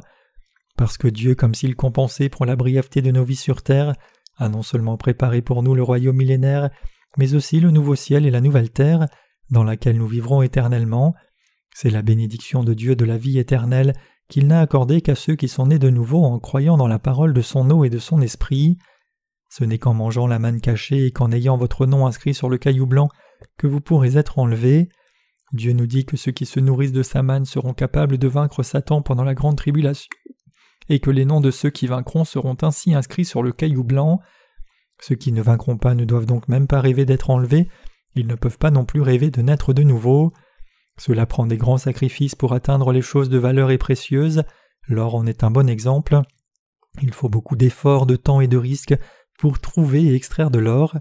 Parce 0.77 0.97
que 0.97 1.09
Dieu, 1.09 1.35
comme 1.35 1.53
s'il 1.53 1.75
compensait 1.75 2.29
pour 2.29 2.45
la 2.45 2.55
brièveté 2.55 3.01
de 3.01 3.11
nos 3.11 3.25
vies 3.25 3.35
sur 3.35 3.61
terre, 3.61 3.93
a 4.37 4.47
non 4.47 4.61
seulement 4.61 4.97
préparé 4.97 5.41
pour 5.41 5.61
nous 5.61 5.75
le 5.75 5.83
royaume 5.83 6.15
millénaire, 6.15 6.69
mais 7.17 7.35
aussi 7.35 7.59
le 7.59 7.71
nouveau 7.71 7.95
ciel 7.95 8.25
et 8.25 8.31
la 8.31 8.41
nouvelle 8.41 8.71
terre, 8.71 9.07
dans 9.49 9.63
laquelle 9.63 9.97
nous 9.97 10.07
vivrons 10.07 10.41
éternellement. 10.41 11.13
C'est 11.73 11.89
la 11.89 12.01
bénédiction 12.01 12.63
de 12.63 12.73
Dieu 12.73 12.95
de 12.95 13.05
la 13.05 13.17
vie 13.17 13.37
éternelle 13.37 13.93
qu'il 14.27 14.47
n'a 14.47 14.59
accordé 14.59 15.01
qu'à 15.01 15.15
ceux 15.15 15.35
qui 15.35 15.47
sont 15.47 15.67
nés 15.67 15.79
de 15.79 15.89
nouveau 15.89 16.23
en 16.23 16.39
croyant 16.39 16.77
dans 16.77 16.87
la 16.87 16.99
parole 16.99 17.33
de 17.33 17.41
son 17.41 17.69
eau 17.69 17.83
et 17.83 17.89
de 17.89 17.99
son 17.99 18.21
esprit. 18.21 18.77
Ce 19.49 19.63
n'est 19.63 19.79
qu'en 19.79 19.93
mangeant 19.93 20.27
la 20.27 20.39
manne 20.39 20.61
cachée 20.61 21.05
et 21.05 21.11
qu'en 21.11 21.31
ayant 21.31 21.57
votre 21.57 21.85
nom 21.85 22.07
inscrit 22.07 22.33
sur 22.33 22.49
le 22.49 22.57
caillou 22.57 22.85
blanc 22.87 23.09
que 23.57 23.67
vous 23.67 23.81
pourrez 23.81 24.17
être 24.17 24.39
enlevés. 24.39 24.89
Dieu 25.53 25.73
nous 25.73 25.87
dit 25.87 26.05
que 26.05 26.17
ceux 26.17 26.31
qui 26.31 26.45
se 26.45 26.59
nourrissent 26.59 26.91
de 26.91 27.03
sa 27.03 27.23
manne 27.23 27.45
seront 27.45 27.73
capables 27.73 28.17
de 28.17 28.27
vaincre 28.27 28.63
Satan 28.63 29.01
pendant 29.01 29.23
la 29.23 29.35
grande 29.35 29.57
tribulation, 29.57 30.09
et 30.89 30.99
que 30.99 31.11
les 31.11 31.25
noms 31.25 31.41
de 31.41 31.51
ceux 31.51 31.69
qui 31.69 31.87
vaincront 31.87 32.25
seront 32.25 32.57
ainsi 32.61 32.93
inscrits 32.93 33.25
sur 33.25 33.43
le 33.43 33.51
caillou 33.51 33.83
blanc. 33.83 34.19
Ceux 34.99 35.15
qui 35.15 35.31
ne 35.31 35.41
vaincront 35.41 35.77
pas 35.77 35.93
ne 35.93 36.05
doivent 36.05 36.25
donc 36.25 36.47
même 36.47 36.67
pas 36.67 36.81
rêver 36.81 37.05
d'être 37.05 37.29
enlevés, 37.29 37.69
ils 38.15 38.27
ne 38.27 38.35
peuvent 38.35 38.57
pas 38.57 38.71
non 38.71 38.85
plus 38.85 39.01
rêver 39.01 39.29
de 39.29 39.41
naître 39.41 39.73
de 39.73 39.83
nouveau. 39.83 40.33
Cela 40.97 41.25
prend 41.25 41.45
des 41.45 41.57
grands 41.57 41.77
sacrifices 41.77 42.35
pour 42.35 42.53
atteindre 42.53 42.91
les 42.91 43.01
choses 43.01 43.29
de 43.29 43.37
valeur 43.37 43.71
et 43.71 43.77
précieuses. 43.77 44.43
L'or 44.87 45.15
en 45.15 45.25
est 45.25 45.43
un 45.43 45.51
bon 45.51 45.69
exemple. 45.69 46.21
Il 47.01 47.13
faut 47.13 47.29
beaucoup 47.29 47.55
d'efforts, 47.55 48.05
de 48.05 48.15
temps 48.15 48.39
et 48.39 48.47
de 48.47 48.57
risques 48.57 48.95
pour 49.37 49.59
trouver 49.59 50.03
et 50.03 50.15
extraire 50.15 50.51
de 50.51 50.59
l'or. 50.59 50.97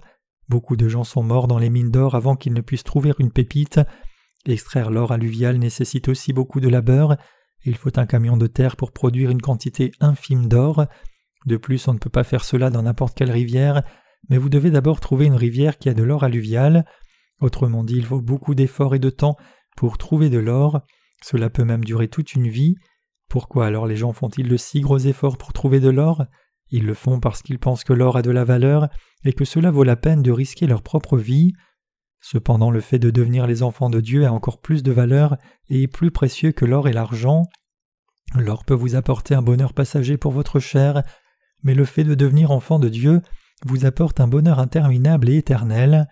Beaucoup 0.48 0.76
de 0.76 0.88
gens 0.88 1.04
sont 1.04 1.22
morts 1.22 1.46
dans 1.46 1.58
les 1.58 1.70
mines 1.70 1.90
d'or 1.90 2.14
avant 2.14 2.36
qu'ils 2.36 2.52
ne 2.52 2.60
puissent 2.60 2.84
trouver 2.84 3.12
une 3.18 3.30
pépite. 3.30 3.80
Extraire 4.46 4.90
l'or 4.90 5.12
alluvial 5.12 5.56
nécessite 5.56 6.08
aussi 6.08 6.32
beaucoup 6.32 6.60
de 6.60 6.68
labeur. 6.68 7.16
Il 7.64 7.76
faut 7.76 7.98
un 7.98 8.06
camion 8.06 8.36
de 8.36 8.46
terre 8.46 8.76
pour 8.76 8.92
produire 8.92 9.30
une 9.30 9.40
quantité 9.40 9.92
infime 10.00 10.48
d'or. 10.48 10.86
De 11.46 11.56
plus, 11.56 11.88
on 11.88 11.94
ne 11.94 11.98
peut 11.98 12.10
pas 12.10 12.24
faire 12.24 12.44
cela 12.44 12.70
dans 12.70 12.82
n'importe 12.82 13.16
quelle 13.16 13.30
rivière, 13.30 13.82
mais 14.28 14.38
vous 14.38 14.48
devez 14.48 14.70
d'abord 14.70 15.00
trouver 15.00 15.26
une 15.26 15.34
rivière 15.34 15.78
qui 15.78 15.88
a 15.88 15.94
de 15.94 16.02
l'or 16.02 16.24
alluvial. 16.24 16.84
Autrement 17.40 17.84
dit, 17.84 17.96
il 17.96 18.04
faut 18.04 18.20
beaucoup 18.20 18.54
d'efforts 18.54 18.94
et 18.94 18.98
de 18.98 19.10
temps 19.10 19.36
pour 19.76 19.98
trouver 19.98 20.30
de 20.30 20.38
l'or. 20.38 20.82
Cela 21.22 21.50
peut 21.50 21.64
même 21.64 21.84
durer 21.84 22.08
toute 22.08 22.34
une 22.34 22.48
vie. 22.48 22.76
Pourquoi 23.28 23.66
alors 23.66 23.86
les 23.86 23.96
gens 23.96 24.12
font-ils 24.12 24.48
de 24.48 24.56
si 24.56 24.80
gros 24.80 24.98
efforts 24.98 25.38
pour 25.38 25.52
trouver 25.52 25.80
de 25.80 25.88
l'or? 25.88 26.24
Ils 26.70 26.86
le 26.86 26.94
font 26.94 27.20
parce 27.20 27.42
qu'ils 27.42 27.58
pensent 27.58 27.84
que 27.84 27.92
l'or 27.92 28.16
a 28.16 28.22
de 28.22 28.30
la 28.30 28.44
valeur 28.44 28.88
et 29.24 29.32
que 29.32 29.44
cela 29.44 29.70
vaut 29.70 29.84
la 29.84 29.96
peine 29.96 30.22
de 30.22 30.32
risquer 30.32 30.66
leur 30.66 30.82
propre 30.82 31.16
vie. 31.16 31.52
Cependant 32.20 32.70
le 32.70 32.80
fait 32.80 32.98
de 32.98 33.10
devenir 33.10 33.46
les 33.46 33.62
enfants 33.62 33.90
de 33.90 34.00
Dieu 34.00 34.26
a 34.26 34.32
encore 34.32 34.60
plus 34.60 34.82
de 34.82 34.92
valeur 34.92 35.36
et 35.68 35.82
est 35.82 35.88
plus 35.88 36.10
précieux 36.10 36.52
que 36.52 36.64
l'or 36.64 36.88
et 36.88 36.92
l'argent. 36.92 37.42
L'or 38.34 38.64
peut 38.64 38.74
vous 38.74 38.96
apporter 38.96 39.34
un 39.34 39.42
bonheur 39.42 39.74
passager 39.74 40.16
pour 40.16 40.32
votre 40.32 40.58
chair, 40.58 41.02
mais 41.62 41.74
le 41.74 41.84
fait 41.84 42.04
de 42.04 42.14
devenir 42.14 42.50
enfant 42.50 42.78
de 42.78 42.88
Dieu 42.88 43.20
vous 43.64 43.86
apporte 43.86 44.20
un 44.20 44.26
bonheur 44.26 44.58
interminable 44.58 45.28
et 45.28 45.36
éternel. 45.36 46.08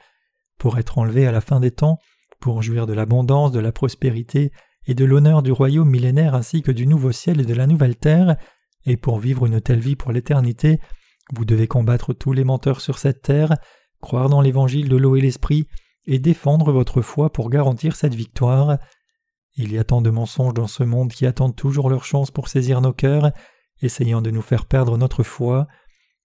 Pour 0.58 0.78
être 0.78 0.98
enlevé 0.98 1.26
à 1.26 1.32
la 1.32 1.40
fin 1.40 1.60
des 1.60 1.70
temps, 1.70 1.98
pour 2.43 2.61
jouir 2.61 2.86
de 2.86 2.93
l'abondance, 2.93 3.53
de 3.53 3.61
la 3.61 3.70
prospérité 3.70 4.51
et 4.86 4.95
de 4.95 5.05
l'honneur 5.05 5.43
du 5.43 5.53
royaume 5.53 5.88
millénaire 5.88 6.34
ainsi 6.34 6.61
que 6.61 6.72
du 6.72 6.88
nouveau 6.88 7.12
ciel 7.12 7.40
et 7.40 7.47
de 7.47 7.55
la 7.55 7.68
nouvelle 7.68 7.97
terre, 7.97 8.36
et 8.84 8.97
pour 8.97 9.20
vivre 9.20 9.47
une 9.47 9.61
telle 9.61 9.78
vie 9.78 9.95
pour 9.95 10.11
l'éternité, 10.11 10.80
vous 11.32 11.45
devez 11.45 11.68
combattre 11.68 12.12
tous 12.12 12.32
les 12.32 12.43
menteurs 12.43 12.80
sur 12.80 12.99
cette 12.99 13.22
terre, 13.22 13.57
croire 14.01 14.28
dans 14.28 14.40
l'évangile 14.40 14.88
de 14.88 14.97
l'eau 14.97 15.14
et 15.14 15.20
l'esprit, 15.20 15.68
et 16.09 16.18
défendre 16.18 16.72
votre 16.72 17.01
foi 17.01 17.32
pour 17.32 17.49
garantir 17.49 17.95
cette 17.95 18.16
victoire. 18.16 18.78
Il 19.55 19.72
y 19.72 19.78
a 19.78 19.84
tant 19.84 20.03
de 20.03 20.11
mensonges 20.11 20.55
dans 20.55 20.66
ce 20.66 20.82
monde 20.82 21.12
qui 21.12 21.26
attendent 21.26 21.55
toujours 21.55 21.88
leur 21.88 22.05
chance 22.05 22.32
pour 22.32 22.49
saisir 22.49 22.80
nos 22.80 22.93
cœurs, 22.93 23.30
essayant 23.82 24.20
de 24.20 24.32
nous 24.32 24.43
faire 24.43 24.66
perdre 24.66 24.99
notre 24.99 25.22
foi. 25.22 25.68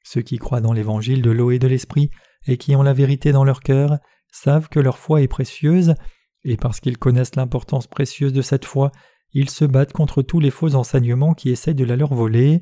Ceux 0.03 0.24
qui 0.24 0.39
croient 0.39 0.61
dans 0.61 0.74
l'évangile 0.74 1.22
de 1.22 1.30
l'eau 1.30 1.51
et 1.51 1.59
de 1.59 1.68
l'esprit, 1.68 2.09
et 2.47 2.57
qui 2.57 2.76
ont 2.76 2.82
la 2.82 2.93
vérité 2.93 3.32
dans 3.32 3.43
leur 3.43 3.59
cœur, 3.59 3.99
savent 4.38 4.69
que 4.69 4.79
leur 4.79 4.97
foi 4.97 5.21
est 5.21 5.27
précieuse, 5.27 5.95
et 6.43 6.57
parce 6.57 6.79
qu'ils 6.79 6.97
connaissent 6.97 7.35
l'importance 7.35 7.88
précieuse 7.88 8.33
de 8.33 8.41
cette 8.41 8.65
foi, 8.65 8.91
ils 9.33 9.49
se 9.49 9.65
battent 9.65 9.93
contre 9.93 10.21
tous 10.21 10.39
les 10.39 10.51
faux 10.51 10.75
enseignements 10.75 11.33
qui 11.33 11.49
essaient 11.49 11.73
de 11.73 11.83
la 11.83 11.95
leur 11.95 12.13
voler. 12.13 12.61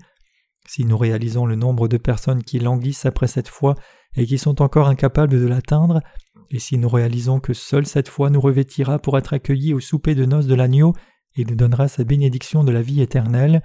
Si 0.67 0.86
nous 0.86 0.97
réalisons 0.97 1.45
le 1.45 1.55
nombre 1.55 1.88
de 1.88 1.97
personnes 1.97 2.43
qui 2.43 2.59
languissent 2.59 3.05
après 3.05 3.28
cette 3.28 3.47
foi 3.47 3.76
et 4.15 4.26
qui 4.26 4.38
sont 4.38 4.61
encore 4.61 4.88
incapables 4.88 5.39
de 5.39 5.47
l'atteindre, 5.47 6.01
et 6.49 6.59
si 6.59 6.78
nous 6.78 6.89
réalisons 6.89 7.39
que 7.39 7.53
seule 7.53 7.86
cette 7.86 8.07
foi 8.07 8.30
nous 8.30 8.41
revêtira 8.41 8.99
pour 8.99 9.17
être 9.17 9.34
accueillis 9.34 9.73
au 9.73 9.80
souper 9.80 10.15
de 10.15 10.26
noces 10.26 10.47
de 10.47 10.55
l'agneau 10.55 10.93
et 11.36 11.45
nous 11.45 11.55
donnera 11.55 11.88
sa 11.88 12.03
bénédiction 12.03 12.63
de 12.63 12.71
la 12.71 12.82
vie 12.82 13.01
éternelle, 13.01 13.61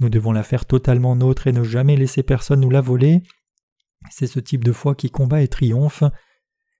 nous 0.00 0.08
devons 0.08 0.32
la 0.32 0.44
faire 0.44 0.64
totalement 0.64 1.16
nôtre 1.16 1.48
et 1.48 1.52
ne 1.52 1.64
jamais 1.64 1.96
laisser 1.96 2.22
personne 2.22 2.60
nous 2.60 2.70
la 2.70 2.80
voler. 2.80 3.22
C'est 4.10 4.28
ce 4.28 4.38
type 4.38 4.62
de 4.62 4.72
foi 4.72 4.94
qui 4.94 5.10
combat 5.10 5.42
et 5.42 5.48
triomphe. 5.48 6.04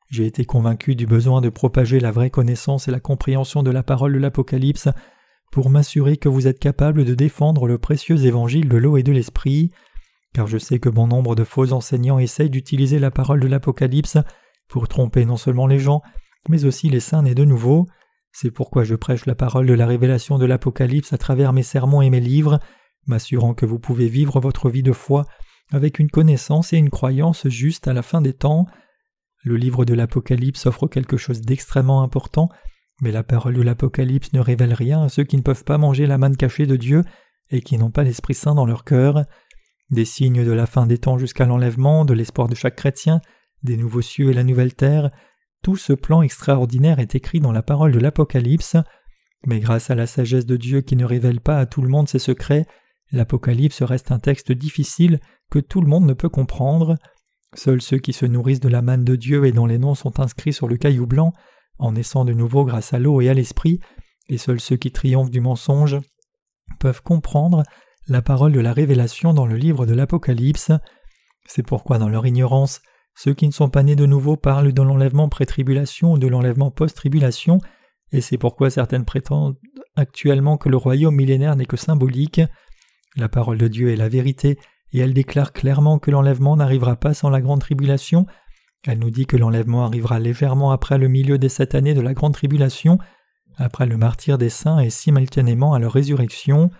J'ai 0.09 0.25
été 0.25 0.47
convaincu 0.47 0.95
du 0.97 1.07
besoin 1.07 1.41
de 1.41 1.51
propager 1.51 2.01
la 2.01 2.11
vraie 2.11 2.31
connaissance 2.31 2.89
et 2.89 2.91
la 2.91 3.01
compréhension 3.01 3.63
de 3.63 3.71
la 3.71 3.83
parole 3.83 4.15
de 4.15 4.19
l'Apocalypse 4.19 4.89
pour 5.53 5.69
m'assurer 5.69 6.17
que 6.17 6.29
vous 6.29 6.47
êtes 6.47 6.59
capable 6.59 7.05
de 7.05 7.15
défendre 7.15 7.67
le 7.67 7.79
précieux 7.79 8.25
évangile 8.25 8.69
de 8.69 8.77
l'eau 8.77 8.97
et 8.97 9.03
de 9.03 9.13
l'esprit, 9.13 9.71
car 10.33 10.47
je 10.47 10.59
sais 10.59 10.79
que 10.79 10.89
bon 10.89 11.07
nombre 11.07 11.35
de 11.35 11.45
faux 11.45 11.73
enseignants 11.73 12.19
essayent 12.19 12.51
d'utiliser 12.51 12.99
la 12.99 13.11
parole 13.11 13.41
de 13.41 13.47
l'Apocalypse 13.47 14.19
pour 14.69 14.89
tromper 14.89 15.25
non 15.25 15.37
seulement 15.37 15.67
les 15.67 15.79
gens, 15.79 16.03
mais 16.49 16.65
aussi 16.65 16.89
les 16.89 17.01
saints 17.01 17.23
nés 17.23 17.35
de 17.35 17.45
nouveau. 17.45 17.87
C'est 18.33 18.51
pourquoi 18.51 18.85
je 18.85 18.95
prêche 18.95 19.27
la 19.27 19.35
parole 19.35 19.67
de 19.67 19.75
la 19.75 19.87
révélation 19.87 20.39
de 20.39 20.47
l'Apocalypse 20.47 21.13
à 21.13 21.19
travers 21.19 21.53
mes 21.53 21.63
sermons 21.63 22.03
et 22.03 22.11
mes 22.11 22.21
livres, 22.21 22.61
m'assurant 23.07 23.55
que 23.55 23.67
vous 23.67 23.79
pouvez 23.79 24.09
vivre 24.09 24.41
votre 24.41 24.71
vie 24.71 24.83
de 24.83 24.93
foi 24.93 25.27
avec 25.71 25.99
une 25.99 26.11
connaissance 26.11 26.73
et 26.73 26.79
une 26.79 26.91
croyance 26.91 27.49
juste 27.49 27.89
à 27.89 27.93
la 27.93 28.03
fin 28.03 28.21
des 28.21 28.33
temps. 28.33 28.67
Le 29.45 29.57
livre 29.57 29.85
de 29.85 29.95
l'Apocalypse 29.95 30.67
offre 30.67 30.89
quelque 30.89 31.17
chose 31.17 31.41
d'extrêmement 31.41 32.03
important 32.03 32.49
mais 33.01 33.13
la 33.13 33.23
parole 33.23 33.55
de 33.55 33.63
l'Apocalypse 33.63 34.33
ne 34.33 34.41
révèle 34.41 34.75
rien 34.75 35.03
à 35.03 35.09
ceux 35.09 35.25
qui 35.25 35.37
ne 35.37 35.43
peuvent 35.43 35.65
pas 35.65 35.79
manger 35.79 36.07
la 36.07 36.19
manne 36.19 36.37
cachée 36.37 36.67
de 36.67 36.77
Dieu 36.77 37.05
et 37.51 37.61
qui 37.61 37.79
n'ont 37.79 37.91
pas 37.91 38.03
l'Esprit 38.03 38.35
Saint 38.35 38.55
dans 38.55 38.67
leur 38.67 38.85
cœur. 38.85 39.25
Des 39.91 40.05
signes 40.05 40.45
de 40.45 40.53
la 40.53 40.67
fin 40.67 40.87
des 40.87 40.99
temps 40.99 41.19
jusqu'à 41.19 41.47
l'enlèvement, 41.47 42.05
de 42.05 42.13
l'espoir 42.13 42.49
de 42.49 42.55
chaque 42.55 42.77
chrétien, 42.77 43.21
des 43.63 43.77
nouveaux 43.77 44.03
cieux 44.03 44.31
et 44.31 44.35
la 44.35 44.45
nouvelle 44.45 44.75
terre, 44.75 45.11
tout 45.63 45.77
ce 45.77 45.93
plan 45.93 46.23
extraordinaire 46.23 46.99
est 46.99 47.15
écrit 47.15 47.41
dans 47.41 47.53
la 47.53 47.63
parole 47.63 47.93
de 47.93 47.99
l'Apocalypse, 47.99 48.77
mais 49.47 49.61
grâce 49.61 49.91
à 49.91 49.95
la 49.95 50.07
sagesse 50.07 50.47
de 50.47 50.57
Dieu 50.57 50.83
qui 50.83 50.97
ne 50.97 51.05
révèle 51.05 51.41
pas 51.41 51.59
à 51.59 51.67
tout 51.67 51.83
le 51.83 51.89
monde 51.89 52.09
ses 52.09 52.19
secrets, 52.19 52.67
l'Apocalypse 53.13 53.83
reste 53.83 54.13
un 54.13 54.19
texte 54.19 54.53
difficile 54.53 55.21
que 55.51 55.59
tout 55.59 55.81
le 55.81 55.89
monde 55.89 56.05
ne 56.05 56.13
peut 56.13 56.29
comprendre. 56.29 56.97
Seuls 57.55 57.81
ceux 57.81 57.99
qui 57.99 58.13
se 58.13 58.27
nourrissent 58.27 58.61
de 58.61 58.69
la 58.69 58.83
manne 58.83 59.05
de 59.05 59.17
Dieu 59.17 59.47
et 59.47 59.53
dont 59.53 59.67
les 59.67 59.79
noms 59.79 59.95
sont 59.95 60.21
inscrits 60.21 60.53
sur 60.53 60.69
le 60.69 60.77
caillou 60.77 61.07
blanc 61.07 61.33
en 61.79 61.93
naissant 61.93 62.25
de 62.25 62.33
nouveau 62.33 62.65
grâce 62.65 62.93
à 62.93 62.99
l'eau 62.99 63.21
et 63.21 63.29
à 63.29 63.35
l'esprit, 63.35 63.81
et 64.29 64.39
seuls 64.39 64.61
ceux 64.61 64.77
qui 64.77 64.91
triomphent 64.91 65.31
du 65.31 65.41
mensonge 65.41 65.97
peuvent 66.79 67.03
comprendre 67.03 67.63
la 68.09 68.23
parole 68.23 68.53
de 68.53 68.61
la 68.61 68.73
révélation 68.73 69.33
dans 69.33 69.47
le 69.47 69.57
livre 69.57 69.87
de 69.87 69.95
l'Apocalypse. 69.95 70.73
C'est 71.47 71.63
pourquoi 71.63 71.99
dans 71.99 72.09
leur 72.09 72.27
ignorance, 72.27 72.81
ceux 73.15 73.35
qui 73.35 73.47
ne 73.47 73.53
sont 73.53 73.71
pas 73.71 73.83
nés 73.83 73.97
de 73.97 74.07
nouveau 74.07 74.37
parlent 74.37 74.73
de 74.73 74.83
l'enlèvement 74.83 75.29
pré-tribulation 75.29 76.13
ou 76.13 76.19
de 76.19 76.27
l'enlèvement 76.27 76.71
post-tribulation, 76.71 77.59
et 78.13 78.21
c'est 78.21 78.39
pourquoi 78.39 78.71
certaines 78.71 79.05
prétendent 79.05 79.57
actuellement 79.97 80.57
que 80.57 80.69
le 80.69 80.77
royaume 80.77 81.17
millénaire 81.17 81.57
n'est 81.57 81.67
que 81.67 81.77
symbolique. 81.77 82.41
La 83.17 83.29
parole 83.29 83.59
de 83.59 83.69
Dieu 83.69 83.91
est 83.91 83.97
la 83.97 84.09
vérité, 84.09 84.59
et 84.93 85.01
elle 85.01 85.15
déclare 85.15 85.53
clairement 85.53 85.99
que 85.99 86.11
l'enlèvement 86.11 86.57
n'arrivera 86.57 86.97
pas 86.97 87.15
sans 87.15 87.31
la 87.31 87.41
grande 87.41 87.61
tribulation, 87.61 88.27
elle 88.87 88.99
nous 88.99 89.11
dit 89.11 89.27
que 89.27 89.37
l'enlèvement 89.37 89.85
arrivera 89.85 90.19
légèrement 90.19 90.71
après 90.71 90.99
le 90.99 91.09
milieu 91.09 91.39
des 91.39 91.49
sept 91.49 91.75
années 91.75 91.95
de 91.95 92.01
la 92.01 92.15
grande 92.15 92.35
tribulation, 92.35 92.99
après 93.57 93.87
le 93.87 93.97
martyr 93.97 94.39
des 94.39 94.51
saints 94.51 94.79
et 94.79 94.91
simultanément 94.91 95.75
à 95.75 95.79
leur 95.79 95.93
résurrection. 95.93 96.71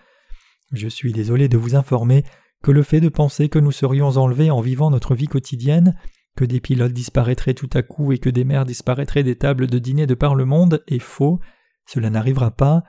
Je 0.71 0.87
suis 0.87 1.11
désolé 1.11 1.49
de 1.49 1.57
vous 1.57 1.75
informer 1.75 2.23
que 2.63 2.71
le 2.71 2.83
fait 2.83 3.01
de 3.01 3.09
penser 3.09 3.49
que 3.49 3.59
nous 3.59 3.71
serions 3.71 4.09
enlevés 4.17 4.51
en 4.51 4.61
vivant 4.61 4.89
notre 4.89 5.13
vie 5.13 5.27
quotidienne, 5.27 5.95
que 6.35 6.45
des 6.45 6.61
pilotes 6.61 6.93
disparaîtraient 6.93 7.53
tout 7.53 7.69
à 7.73 7.81
coup 7.81 8.11
et 8.11 8.17
que 8.17 8.29
des 8.29 8.43
mères 8.43 8.65
disparaîtraient 8.65 9.23
des 9.23 9.35
tables 9.35 9.67
de 9.67 9.79
dîner 9.79 10.07
de 10.07 10.13
par 10.13 10.35
le 10.35 10.45
monde 10.45 10.83
est 10.87 10.99
faux. 10.99 11.39
Cela 11.85 12.09
n'arrivera 12.09 12.51
pas. 12.51 12.83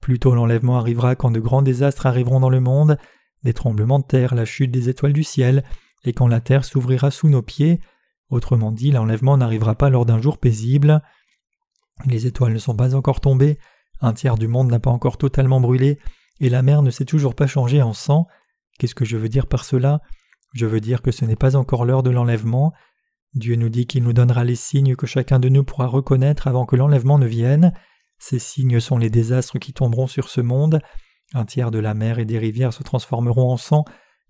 Plutôt 0.00 0.34
l'enlèvement 0.34 0.78
arrivera 0.78 1.14
quand 1.14 1.30
de 1.30 1.40
grands 1.40 1.62
désastres 1.62 2.06
arriveront 2.06 2.40
dans 2.40 2.50
le 2.50 2.60
monde, 2.60 2.98
des 3.44 3.52
tremblements 3.52 3.98
de 3.98 4.04
terre, 4.04 4.34
la 4.34 4.44
chute 4.44 4.70
des 4.70 4.88
étoiles 4.88 5.12
du 5.12 5.24
ciel, 5.24 5.64
et 6.04 6.12
quand 6.12 6.28
la 6.28 6.40
terre 6.40 6.64
s'ouvrira 6.64 7.10
sous 7.10 7.28
nos 7.28 7.42
pieds, 7.42 7.80
Autrement 8.30 8.72
dit, 8.72 8.90
l'enlèvement 8.90 9.38
n'arrivera 9.38 9.74
pas 9.74 9.88
lors 9.88 10.04
d'un 10.04 10.20
jour 10.20 10.38
paisible. 10.38 11.02
Les 12.04 12.26
étoiles 12.26 12.52
ne 12.52 12.58
sont 12.58 12.76
pas 12.76 12.94
encore 12.94 13.20
tombées, 13.20 13.58
un 14.00 14.12
tiers 14.12 14.36
du 14.36 14.48
monde 14.48 14.70
n'a 14.70 14.78
pas 14.78 14.90
encore 14.90 15.16
totalement 15.16 15.60
brûlé, 15.60 15.98
et 16.40 16.50
la 16.50 16.62
mer 16.62 16.82
ne 16.82 16.90
s'est 16.90 17.06
toujours 17.06 17.34
pas 17.34 17.46
changée 17.46 17.82
en 17.82 17.94
sang. 17.94 18.26
Qu'est-ce 18.78 18.94
que 18.94 19.06
je 19.06 19.16
veux 19.16 19.28
dire 19.28 19.46
par 19.46 19.64
cela? 19.64 20.00
Je 20.54 20.66
veux 20.66 20.80
dire 20.80 21.02
que 21.02 21.10
ce 21.10 21.24
n'est 21.24 21.36
pas 21.36 21.56
encore 21.56 21.84
l'heure 21.84 22.02
de 22.02 22.10
l'enlèvement. 22.10 22.72
Dieu 23.34 23.56
nous 23.56 23.68
dit 23.70 23.86
qu'il 23.86 24.04
nous 24.04 24.12
donnera 24.12 24.44
les 24.44 24.54
signes 24.54 24.94
que 24.94 25.06
chacun 25.06 25.38
de 25.38 25.48
nous 25.48 25.64
pourra 25.64 25.86
reconnaître 25.86 26.46
avant 26.46 26.66
que 26.66 26.76
l'enlèvement 26.76 27.18
ne 27.18 27.26
vienne. 27.26 27.72
Ces 28.18 28.38
signes 28.38 28.80
sont 28.80 28.98
les 28.98 29.10
désastres 29.10 29.58
qui 29.58 29.72
tomberont 29.72 30.06
sur 30.06 30.28
ce 30.28 30.40
monde. 30.40 30.80
Un 31.34 31.44
tiers 31.44 31.70
de 31.70 31.78
la 31.78 31.94
mer 31.94 32.18
et 32.18 32.24
des 32.24 32.38
rivières 32.38 32.72
se 32.72 32.82
transformeront 32.82 33.50
en 33.50 33.56
sang, 33.56 33.84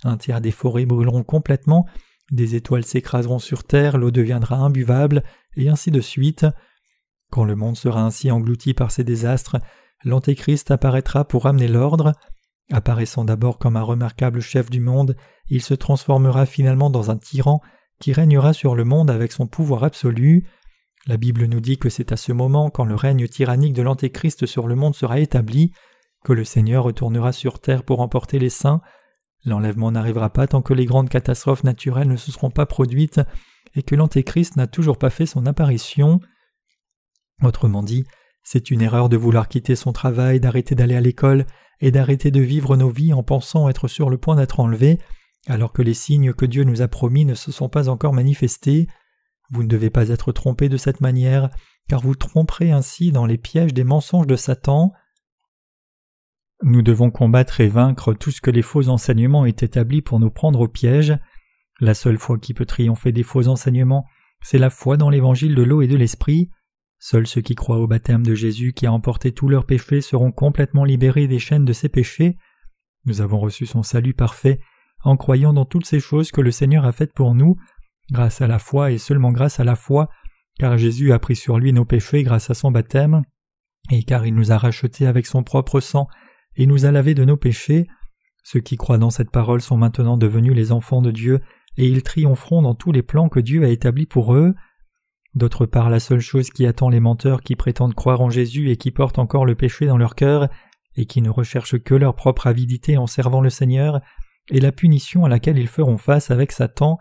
un 0.04 0.16
tiers 0.16 0.40
des 0.40 0.50
forêts 0.50 0.86
brûleront 0.86 1.22
complètement, 1.22 1.86
des 2.30 2.54
étoiles 2.54 2.84
s'écraseront 2.84 3.38
sur 3.38 3.64
terre, 3.64 3.98
l'eau 3.98 4.10
deviendra 4.10 4.56
imbuvable, 4.56 5.22
et 5.56 5.68
ainsi 5.68 5.90
de 5.90 6.00
suite. 6.00 6.46
Quand 7.30 7.44
le 7.44 7.56
monde 7.56 7.76
sera 7.76 8.02
ainsi 8.02 8.30
englouti 8.30 8.74
par 8.74 8.90
ces 8.90 9.04
désastres, 9.04 9.56
l'Antéchrist 10.04 10.70
apparaîtra 10.70 11.24
pour 11.24 11.46
amener 11.46 11.68
l'ordre. 11.68 12.12
Apparaissant 12.70 13.24
d'abord 13.24 13.58
comme 13.58 13.76
un 13.76 13.82
remarquable 13.82 14.40
chef 14.40 14.70
du 14.70 14.80
monde, 14.80 15.16
il 15.48 15.62
se 15.62 15.74
transformera 15.74 16.46
finalement 16.46 16.90
dans 16.90 17.10
un 17.10 17.16
tyran 17.16 17.60
qui 17.98 18.12
régnera 18.12 18.52
sur 18.52 18.74
le 18.74 18.84
monde 18.84 19.10
avec 19.10 19.32
son 19.32 19.46
pouvoir 19.46 19.84
absolu. 19.84 20.46
La 21.06 21.16
Bible 21.16 21.46
nous 21.46 21.60
dit 21.60 21.78
que 21.78 21.88
c'est 21.88 22.12
à 22.12 22.16
ce 22.16 22.32
moment, 22.32 22.70
quand 22.70 22.84
le 22.84 22.94
règne 22.94 23.26
tyrannique 23.26 23.72
de 23.72 23.82
l'Antéchrist 23.82 24.46
sur 24.46 24.68
le 24.68 24.74
monde 24.74 24.94
sera 24.94 25.18
établi, 25.18 25.72
que 26.28 26.34
le 26.34 26.44
Seigneur 26.44 26.84
retournera 26.84 27.32
sur 27.32 27.58
terre 27.58 27.82
pour 27.82 28.00
emporter 28.00 28.38
les 28.38 28.50
saints, 28.50 28.82
L'enlèvement 29.44 29.90
n'arrivera 29.90 30.30
pas 30.30 30.46
tant 30.46 30.62
que 30.62 30.74
les 30.74 30.84
grandes 30.84 31.08
catastrophes 31.08 31.64
naturelles 31.64 32.08
ne 32.08 32.16
se 32.16 32.30
seront 32.30 32.50
pas 32.50 32.66
produites 32.66 33.20
et 33.74 33.82
que 33.82 33.94
l'Antéchrist 33.94 34.56
n'a 34.56 34.66
toujours 34.66 34.98
pas 34.98 35.10
fait 35.10 35.24
son 35.24 35.46
apparition. 35.46 36.20
Autrement 37.42 37.82
dit, 37.82 38.04
c'est 38.42 38.70
une 38.70 38.82
erreur 38.82 39.08
de 39.08 39.16
vouloir 39.16 39.48
quitter 39.48 39.74
son 39.74 39.92
travail, 39.92 40.38
d'arrêter 40.40 40.74
d'aller 40.74 40.96
à 40.96 41.00
l'école 41.00 41.46
et 41.80 41.90
d'arrêter 41.90 42.30
de 42.30 42.40
vivre 42.40 42.76
nos 42.76 42.90
vies 42.90 43.14
en 43.14 43.22
pensant 43.22 43.68
être 43.68 43.88
sur 43.88 44.10
le 44.10 44.18
point 44.18 44.36
d'être 44.36 44.60
enlevé, 44.60 44.98
alors 45.46 45.72
que 45.72 45.82
les 45.82 45.94
signes 45.94 46.34
que 46.34 46.46
Dieu 46.46 46.64
nous 46.64 46.82
a 46.82 46.88
promis 46.88 47.24
ne 47.24 47.34
se 47.34 47.52
sont 47.52 47.68
pas 47.68 47.88
encore 47.88 48.12
manifestés. 48.12 48.86
Vous 49.50 49.62
ne 49.62 49.68
devez 49.68 49.88
pas 49.88 50.08
être 50.08 50.32
trompé 50.32 50.68
de 50.68 50.76
cette 50.76 51.00
manière, 51.00 51.48
car 51.88 52.00
vous 52.00 52.16
tromperez 52.16 52.72
ainsi 52.72 53.12
dans 53.12 53.24
les 53.24 53.38
pièges 53.38 53.72
des 53.72 53.84
mensonges 53.84 54.26
de 54.26 54.36
Satan. 54.36 54.92
Nous 56.62 56.82
devons 56.82 57.10
combattre 57.10 57.60
et 57.60 57.68
vaincre 57.68 58.14
tout 58.14 58.30
ce 58.30 58.40
que 58.40 58.50
les 58.50 58.62
faux 58.62 58.88
enseignements 58.88 59.40
ont 59.40 59.46
établi 59.46 60.02
pour 60.02 60.18
nous 60.18 60.30
prendre 60.30 60.60
au 60.60 60.68
piège. 60.68 61.16
La 61.80 61.94
seule 61.94 62.18
foi 62.18 62.38
qui 62.38 62.54
peut 62.54 62.66
triompher 62.66 63.12
des 63.12 63.22
faux 63.22 63.46
enseignements, 63.46 64.06
c'est 64.42 64.58
la 64.58 64.70
foi 64.70 64.96
dans 64.96 65.10
l'évangile 65.10 65.54
de 65.54 65.62
l'eau 65.62 65.82
et 65.82 65.86
de 65.86 65.96
l'esprit. 65.96 66.50
Seuls 66.98 67.28
ceux 67.28 67.40
qui 67.40 67.54
croient 67.54 67.78
au 67.78 67.86
baptême 67.86 68.24
de 68.24 68.34
Jésus 68.34 68.72
qui 68.72 68.86
a 68.86 68.92
emporté 68.92 69.30
tous 69.32 69.48
leurs 69.48 69.66
péchés 69.66 70.00
seront 70.00 70.32
complètement 70.32 70.84
libérés 70.84 71.28
des 71.28 71.38
chaînes 71.38 71.64
de 71.64 71.72
ces 71.72 71.88
péchés. 71.88 72.36
Nous 73.04 73.20
avons 73.20 73.38
reçu 73.38 73.66
son 73.66 73.84
salut 73.84 74.14
parfait 74.14 74.60
en 75.04 75.16
croyant 75.16 75.52
dans 75.52 75.64
toutes 75.64 75.86
ces 75.86 76.00
choses 76.00 76.32
que 76.32 76.40
le 76.40 76.50
Seigneur 76.50 76.84
a 76.84 76.90
faites 76.90 77.14
pour 77.14 77.36
nous, 77.36 77.56
grâce 78.10 78.40
à 78.40 78.48
la 78.48 78.58
foi 78.58 78.90
et 78.90 78.98
seulement 78.98 79.30
grâce 79.30 79.60
à 79.60 79.64
la 79.64 79.76
foi, 79.76 80.08
car 80.58 80.76
Jésus 80.76 81.12
a 81.12 81.20
pris 81.20 81.36
sur 81.36 81.58
lui 81.58 81.72
nos 81.72 81.84
péchés 81.84 82.24
grâce 82.24 82.50
à 82.50 82.54
son 82.54 82.72
baptême, 82.72 83.22
et 83.90 84.02
car 84.02 84.26
il 84.26 84.34
nous 84.34 84.50
a 84.50 84.58
rachetés 84.58 85.06
avec 85.06 85.26
son 85.26 85.44
propre 85.44 85.78
sang 85.78 86.08
et 86.58 86.66
nous 86.66 86.84
a 86.84 86.90
lavé 86.90 87.14
de 87.14 87.24
nos 87.24 87.36
péchés. 87.36 87.86
Ceux 88.44 88.60
qui 88.60 88.76
croient 88.76 88.98
dans 88.98 89.10
cette 89.10 89.30
parole 89.30 89.62
sont 89.62 89.76
maintenant 89.76 90.16
devenus 90.16 90.54
les 90.54 90.72
enfants 90.72 91.00
de 91.00 91.10
Dieu, 91.10 91.40
et 91.76 91.86
ils 91.86 92.02
triompheront 92.02 92.62
dans 92.62 92.74
tous 92.74 92.92
les 92.92 93.02
plans 93.02 93.28
que 93.28 93.40
Dieu 93.40 93.64
a 93.64 93.68
établis 93.68 94.06
pour 94.06 94.34
eux. 94.34 94.54
D'autre 95.34 95.66
part, 95.66 95.88
la 95.88 96.00
seule 96.00 96.20
chose 96.20 96.50
qui 96.50 96.66
attend 96.66 96.88
les 96.88 97.00
menteurs 97.00 97.42
qui 97.42 97.54
prétendent 97.54 97.94
croire 97.94 98.20
en 98.20 98.30
Jésus 98.30 98.70
et 98.70 98.76
qui 98.76 98.90
portent 98.90 99.20
encore 99.20 99.46
le 99.46 99.54
péché 99.54 99.86
dans 99.86 99.96
leur 99.96 100.16
cœur, 100.16 100.48
et 100.96 101.06
qui 101.06 101.22
ne 101.22 101.30
recherchent 101.30 101.78
que 101.78 101.94
leur 101.94 102.16
propre 102.16 102.48
avidité 102.48 102.96
en 102.96 103.06
servant 103.06 103.40
le 103.40 103.50
Seigneur, 103.50 104.00
est 104.50 104.60
la 104.60 104.72
punition 104.72 105.24
à 105.24 105.28
laquelle 105.28 105.58
ils 105.58 105.68
feront 105.68 105.98
face 105.98 106.32
avec 106.32 106.50
Satan. 106.50 106.98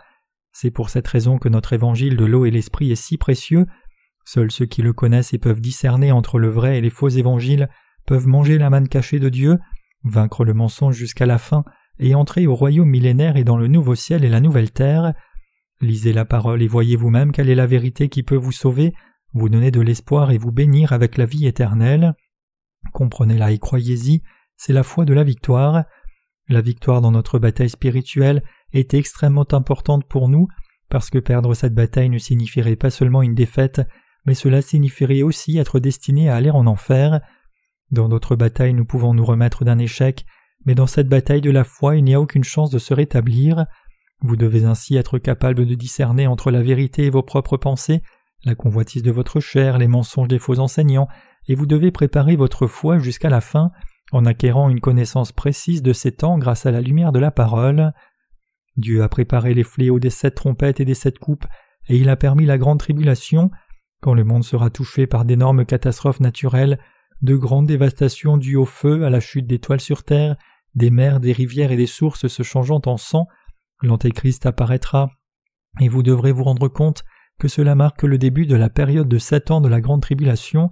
C'est 0.51 0.69
pour 0.69 0.89
cette 0.89 1.07
raison 1.07 1.39
que 1.39 1.49
notre 1.49 1.73
évangile 1.73 2.17
de 2.17 2.25
l'eau 2.25 2.45
et 2.45 2.51
l'esprit 2.51 2.91
est 2.91 2.95
si 2.95 3.17
précieux. 3.17 3.65
Seuls 4.25 4.51
ceux 4.51 4.65
qui 4.65 4.81
le 4.81 4.93
connaissent 4.93 5.33
et 5.33 5.39
peuvent 5.39 5.61
discerner 5.61 6.11
entre 6.11 6.37
le 6.37 6.49
vrai 6.49 6.77
et 6.77 6.81
les 6.81 6.89
faux 6.89 7.07
évangiles 7.07 7.69
peuvent 8.07 8.25
manger 8.25 8.57
la 8.57 8.71
manne 8.71 8.87
cachée 8.87 9.19
de 9.19 9.29
Dieu, 9.29 9.59
vaincre 10.03 10.43
le 10.43 10.55
mensonge 10.55 10.95
jusqu'à 10.95 11.27
la 11.27 11.37
fin 11.37 11.63
et 11.99 12.15
entrer 12.15 12.47
au 12.47 12.55
royaume 12.55 12.89
millénaire 12.89 13.37
et 13.37 13.43
dans 13.43 13.57
le 13.57 13.67
nouveau 13.67 13.93
ciel 13.93 14.23
et 14.23 14.29
la 14.29 14.39
nouvelle 14.39 14.71
terre. 14.71 15.13
Lisez 15.81 16.13
la 16.13 16.25
parole 16.25 16.63
et 16.63 16.67
voyez 16.67 16.95
vous-même 16.95 17.31
quelle 17.31 17.49
est 17.49 17.55
la 17.55 17.67
vérité 17.67 18.09
qui 18.09 18.23
peut 18.23 18.35
vous 18.35 18.51
sauver, 18.51 18.93
vous 19.33 19.49
donner 19.49 19.69
de 19.69 19.81
l'espoir 19.81 20.31
et 20.31 20.37
vous 20.37 20.51
bénir 20.51 20.93
avec 20.93 21.17
la 21.17 21.25
vie 21.25 21.45
éternelle. 21.45 22.15
Comprenez-la 22.93 23.51
et 23.51 23.59
croyez-y, 23.59 24.21
c'est 24.55 24.73
la 24.73 24.83
foi 24.83 25.05
de 25.05 25.13
la 25.13 25.23
victoire. 25.23 25.83
La 26.49 26.61
victoire 26.61 27.01
dans 27.01 27.11
notre 27.11 27.39
bataille 27.39 27.69
spirituelle 27.69 28.41
est 28.71 28.93
extrêmement 28.93 29.45
importante 29.51 30.07
pour 30.07 30.29
nous, 30.29 30.47
parce 30.89 31.09
que 31.09 31.19
perdre 31.19 31.53
cette 31.53 31.75
bataille 31.75 32.09
ne 32.09 32.17
signifierait 32.17 32.77
pas 32.77 32.89
seulement 32.89 33.21
une 33.21 33.35
défaite, 33.35 33.81
mais 34.25 34.33
cela 34.33 34.61
signifierait 34.61 35.23
aussi 35.23 35.57
être 35.57 35.79
destiné 35.79 36.29
à 36.29 36.35
aller 36.35 36.51
en 36.51 36.65
enfer. 36.65 37.19
Dans 37.91 38.07
notre 38.09 38.35
bataille 38.35 38.73
nous 38.73 38.85
pouvons 38.85 39.13
nous 39.13 39.25
remettre 39.25 39.63
d'un 39.63 39.79
échec, 39.79 40.25
mais 40.65 40.75
dans 40.75 40.87
cette 40.87 41.07
bataille 41.07 41.41
de 41.41 41.51
la 41.51 41.63
foi 41.63 41.95
il 41.95 42.03
n'y 42.03 42.13
a 42.13 42.21
aucune 42.21 42.43
chance 42.43 42.69
de 42.69 42.79
se 42.79 42.93
rétablir. 42.93 43.65
Vous 44.21 44.35
devez 44.35 44.65
ainsi 44.65 44.95
être 44.95 45.19
capable 45.19 45.65
de 45.65 45.75
discerner 45.75 46.27
entre 46.27 46.51
la 46.51 46.61
vérité 46.61 47.05
et 47.05 47.09
vos 47.09 47.23
propres 47.23 47.57
pensées, 47.57 48.01
la 48.43 48.55
convoitise 48.55 49.03
de 49.03 49.11
votre 49.11 49.39
chair, 49.39 49.77
les 49.77 49.87
mensonges 49.87 50.27
des 50.27 50.39
faux 50.39 50.59
enseignants, 50.59 51.07
et 51.47 51.55
vous 51.55 51.65
devez 51.65 51.91
préparer 51.91 52.35
votre 52.35 52.67
foi 52.67 52.97
jusqu'à 52.97 53.29
la 53.29 53.41
fin 53.41 53.71
en 54.11 54.25
acquérant 54.25 54.69
une 54.69 54.79
connaissance 54.79 55.31
précise 55.31 55.81
de 55.81 55.93
ces 55.93 56.11
temps 56.11 56.37
grâce 56.37 56.65
à 56.65 56.71
la 56.71 56.81
lumière 56.81 57.11
de 57.11 57.19
la 57.19 57.31
parole. 57.31 57.93
Dieu 58.77 59.03
a 59.03 59.09
préparé 59.09 59.53
les 59.53 59.63
fléaux 59.63 59.99
des 59.99 60.09
sept 60.09 60.35
trompettes 60.35 60.79
et 60.79 60.85
des 60.85 60.93
sept 60.93 61.19
coupes, 61.19 61.45
et 61.87 61.97
il 61.97 62.09
a 62.09 62.15
permis 62.15 62.45
la 62.45 62.57
grande 62.57 62.79
tribulation, 62.79 63.51
quand 64.01 64.13
le 64.13 64.23
monde 64.23 64.43
sera 64.43 64.69
touché 64.69 65.07
par 65.07 65.25
d'énormes 65.25 65.65
catastrophes 65.65 66.19
naturelles, 66.19 66.79
de 67.21 67.35
grandes 67.35 67.67
dévastations 67.67 68.37
dues 68.37 68.55
au 68.55 68.65
feu, 68.65 69.05
à 69.05 69.09
la 69.09 69.19
chute 69.19 69.47
d'étoiles 69.47 69.81
sur 69.81 70.03
terre, 70.03 70.35
des 70.75 70.89
mers, 70.89 71.19
des 71.19 71.31
rivières 71.31 71.71
et 71.71 71.77
des 71.77 71.87
sources 71.87 72.27
se 72.27 72.43
changeant 72.43 72.81
en 72.85 72.97
sang, 72.97 73.27
l'Antéchrist 73.81 74.45
apparaîtra, 74.45 75.09
et 75.79 75.87
vous 75.87 76.03
devrez 76.03 76.31
vous 76.31 76.43
rendre 76.43 76.67
compte 76.67 77.03
que 77.39 77.47
cela 77.47 77.75
marque 77.75 78.03
le 78.03 78.17
début 78.17 78.45
de 78.45 78.55
la 78.55 78.69
période 78.69 79.07
de 79.07 79.17
sept 79.17 79.51
ans 79.51 79.61
de 79.61 79.69
la 79.69 79.81
grande 79.81 80.01
tribulation, 80.01 80.69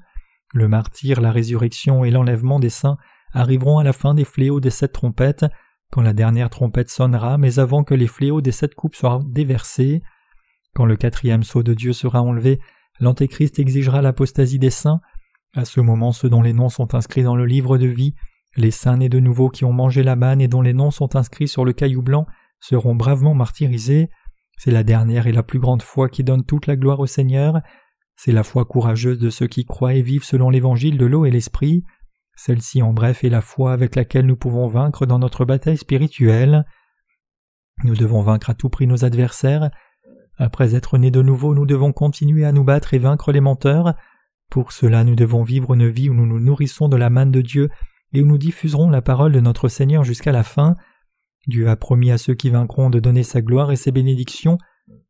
le 0.54 0.68
martyr, 0.68 1.22
la 1.22 1.32
résurrection 1.32 2.06
et 2.06 2.12
l'enlèvement 2.12 2.60
des 2.60 2.70
saints 2.70 2.98
arriveront 3.34 3.80
à 3.80 3.84
la 3.84 3.94
fin 3.94 4.14
des 4.14 4.26
fléaux 4.26 4.60
des 4.60 4.70
sept 4.70 4.94
trompettes, 4.94 5.46
quand 5.92 6.02
la 6.02 6.14
dernière 6.14 6.50
trompette 6.50 6.90
sonnera, 6.90 7.38
mais 7.38 7.60
avant 7.60 7.84
que 7.84 7.94
les 7.94 8.08
fléaux 8.08 8.42
des 8.42 8.52
sept 8.52 8.74
coupes 8.76 8.96
soient 8.96 9.22
déversés. 9.26 10.02
Quand 10.74 10.86
le 10.86 10.96
quatrième 10.96 11.44
sceau 11.44 11.64
de 11.64 11.74
Dieu 11.74 11.94
sera 11.94 12.22
enlevé, 12.22 12.60
l'Antéchrist 13.00 13.60
exigera 13.60 14.02
l'apostasie 14.02 14.60
des 14.60 14.70
saints. 14.70 15.02
À 15.56 15.64
ce 15.64 15.80
moment, 15.80 16.12
ceux 16.12 16.30
dont 16.30 16.42
les 16.42 16.52
noms 16.52 16.70
sont 16.70 16.96
inscrits 16.96 17.24
dans 17.24 17.38
le 17.38 17.46
livre 17.46 17.78
de 17.78 17.88
vie, 17.88 18.14
les 18.58 18.72
saints 18.72 18.98
nés 18.98 19.10
de 19.10 19.20
nouveau 19.20 19.50
qui 19.50 19.64
ont 19.64 19.72
mangé 19.72 20.04
la 20.04 20.18
manne 20.18 20.42
et 20.42 20.50
dont 20.50 20.62
les 20.62 20.74
noms 20.74 20.92
sont 20.92 21.16
inscrits 21.16 21.48
sur 21.48 21.64
le 21.64 21.72
caillou 21.72 22.02
blanc, 22.02 22.26
seront 22.60 22.94
bravement 22.94 23.34
martyrisés. 23.34 24.10
C'est 24.58 24.72
la 24.72 24.84
dernière 24.84 25.28
et 25.28 25.32
la 25.32 25.44
plus 25.44 25.60
grande 25.60 25.82
foi 25.82 26.10
qui 26.10 26.24
donne 26.24 26.44
toute 26.44 26.68
la 26.68 26.76
gloire 26.76 27.00
au 27.00 27.06
Seigneur. 27.06 27.62
C'est 28.18 28.34
la 28.34 28.44
foi 28.44 28.66
courageuse 28.66 29.20
de 29.20 29.30
ceux 29.30 29.48
qui 29.48 29.66
croient 29.66 29.94
et 29.94 30.02
vivent 30.02 30.24
selon 30.24 30.50
l'évangile 30.50 30.98
de 30.98 31.06
l'eau 31.06 31.26
et 31.26 31.32
l'esprit. 31.32 31.84
Celle-ci 32.36 32.82
en 32.82 32.92
bref 32.92 33.24
est 33.24 33.30
la 33.30 33.42
foi 33.42 33.72
avec 33.72 33.96
laquelle 33.96 34.26
nous 34.26 34.38
pouvons 34.38 34.68
vaincre 34.68 35.06
dans 35.06 35.20
notre 35.20 35.46
bataille 35.46 35.78
spirituelle. 35.78 36.66
Nous 37.84 37.96
devons 37.96 38.22
vaincre 38.22 38.50
à 38.50 38.56
tout 38.56 38.70
prix 38.70 38.88
nos 38.88 39.06
adversaires. 39.06 39.70
Après 40.38 40.76
être 40.76 40.98
nés 40.98 41.12
de 41.12 41.22
nouveau, 41.22 41.56
nous 41.56 41.66
devons 41.66 41.94
continuer 41.94 42.46
à 42.46 42.52
nous 42.52 42.64
battre 42.66 42.94
et 42.94 43.00
vaincre 43.00 43.32
les 43.32 43.42
menteurs. 43.42 43.96
Pour 44.50 44.72
cela, 44.72 45.04
nous 45.04 45.16
devons 45.16 45.44
vivre 45.44 45.74
une 45.74 45.88
vie 45.88 46.10
où 46.10 46.14
nous 46.14 46.26
nous 46.26 46.40
nourrissons 46.40 46.88
de 46.88 46.98
la 46.98 47.10
manne 47.10 47.32
de 47.32 47.42
Dieu 47.42 47.70
et 48.14 48.22
où 48.22 48.26
nous 48.26 48.38
diffuserons 48.38 48.90
la 48.90 49.02
parole 49.02 49.32
de 49.32 49.40
notre 49.40 49.68
Seigneur 49.68 50.04
jusqu'à 50.04 50.32
la 50.32 50.44
fin. 50.44 50.76
Dieu 51.48 51.70
a 51.70 51.76
promis 51.76 52.12
à 52.12 52.18
ceux 52.18 52.34
qui 52.34 52.50
vaincront 52.50 52.90
de 52.90 53.00
donner 53.00 53.24
sa 53.24 53.42
gloire 53.42 53.72
et 53.72 53.76
ses 53.76 53.92
bénédictions. 53.92 54.58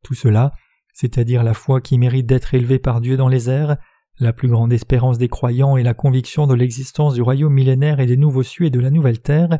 Tout 0.03 0.15
cela, 0.15 0.53
c'est-à-dire 0.93 1.43
la 1.43 1.53
foi 1.53 1.81
qui 1.81 1.97
mérite 1.97 2.25
d'être 2.25 2.53
élevée 2.53 2.79
par 2.79 3.01
Dieu 3.01 3.17
dans 3.17 3.27
les 3.27 3.49
airs, 3.49 3.77
la 4.19 4.31
plus 4.31 4.47
grande 4.47 4.71
espérance 4.71 5.17
des 5.17 5.27
croyants 5.27 5.75
est 5.75 5.83
la 5.83 5.93
conviction 5.93 6.47
de 6.47 6.53
l'existence 6.53 7.15
du 7.15 7.21
royaume 7.21 7.53
millénaire 7.53 7.99
et 7.99 8.05
des 8.05 8.15
nouveaux 8.15 8.43
cieux 8.43 8.67
et 8.67 8.69
de 8.69 8.79
la 8.79 8.89
nouvelle 8.89 9.19
terre. 9.19 9.59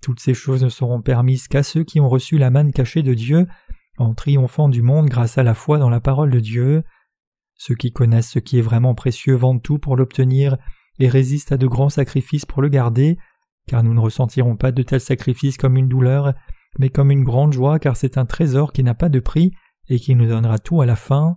Toutes 0.00 0.20
ces 0.20 0.32
choses 0.32 0.64
ne 0.64 0.70
seront 0.70 1.02
permises 1.02 1.46
qu'à 1.46 1.62
ceux 1.62 1.84
qui 1.84 2.00
ont 2.00 2.08
reçu 2.08 2.38
la 2.38 2.50
manne 2.50 2.72
cachée 2.72 3.02
de 3.02 3.12
Dieu, 3.12 3.46
en 3.98 4.14
triomphant 4.14 4.70
du 4.70 4.80
monde 4.80 5.08
grâce 5.08 5.36
à 5.36 5.42
la 5.42 5.52
foi 5.52 5.78
dans 5.78 5.90
la 5.90 6.00
parole 6.00 6.30
de 6.30 6.40
Dieu. 6.40 6.82
Ceux 7.64 7.76
qui 7.76 7.92
connaissent 7.92 8.32
ce 8.32 8.40
qui 8.40 8.58
est 8.58 8.62
vraiment 8.62 8.96
précieux 8.96 9.36
vendent 9.36 9.62
tout 9.62 9.78
pour 9.78 9.96
l'obtenir 9.96 10.56
et 10.98 11.08
résistent 11.08 11.52
à 11.52 11.56
de 11.56 11.68
grands 11.68 11.90
sacrifices 11.90 12.44
pour 12.44 12.60
le 12.60 12.68
garder, 12.68 13.16
car 13.68 13.84
nous 13.84 13.94
ne 13.94 14.00
ressentirons 14.00 14.56
pas 14.56 14.72
de 14.72 14.82
tels 14.82 15.00
sacrifices 15.00 15.58
comme 15.58 15.76
une 15.76 15.86
douleur, 15.86 16.34
mais 16.80 16.88
comme 16.88 17.12
une 17.12 17.22
grande 17.22 17.52
joie, 17.52 17.78
car 17.78 17.96
c'est 17.96 18.18
un 18.18 18.26
trésor 18.26 18.72
qui 18.72 18.82
n'a 18.82 18.94
pas 18.94 19.08
de 19.08 19.20
prix 19.20 19.52
et 19.88 20.00
qui 20.00 20.16
nous 20.16 20.26
donnera 20.26 20.58
tout 20.58 20.80
à 20.80 20.86
la 20.86 20.96
fin. 20.96 21.36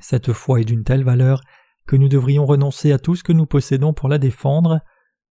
Cette 0.00 0.32
foi 0.32 0.60
est 0.60 0.64
d'une 0.64 0.84
telle 0.84 1.02
valeur 1.02 1.40
que 1.88 1.96
nous 1.96 2.08
devrions 2.08 2.46
renoncer 2.46 2.92
à 2.92 3.00
tout 3.00 3.16
ce 3.16 3.24
que 3.24 3.32
nous 3.32 3.46
possédons 3.46 3.94
pour 3.94 4.08
la 4.08 4.18
défendre. 4.18 4.80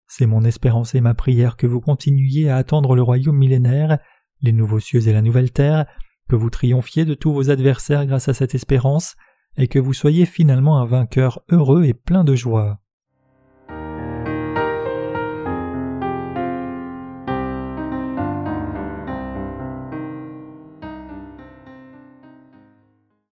C'est 0.09 0.26
mon 0.26 0.43
espérance 0.43 0.93
et 0.93 0.99
ma 0.99 1.14
prière 1.14 1.55
que 1.55 1.68
vous 1.68 1.80
continuiez 1.80 2.49
à 2.49 2.57
attendre 2.57 2.97
le 2.97 3.01
royaume 3.01 3.38
millénaire, 3.38 3.97
les 4.41 4.51
nouveaux 4.51 4.82
cieux 4.82 5.07
et 5.07 5.14
la 5.14 5.22
nouvelle 5.22 5.53
terre, 5.53 5.86
que 6.28 6.36
vous 6.36 6.49
triomphiez 6.49 7.05
de 7.05 7.14
tous 7.14 7.32
vos 7.32 7.49
adversaires 7.49 8.05
grâce 8.05 8.28
à 8.28 8.34
cette 8.34 8.55
espérance, 8.55 9.16
et 9.58 9.68
que 9.68 9.80
vous 9.80 9.93
soyez 9.93 10.26
finalement 10.26 10.80
un 10.80 10.86
vainqueur 10.86 11.41
heureux 11.49 11.84
et 11.84 11.93
plein 11.93 12.24
de 12.24 12.36
joie. 12.36 12.80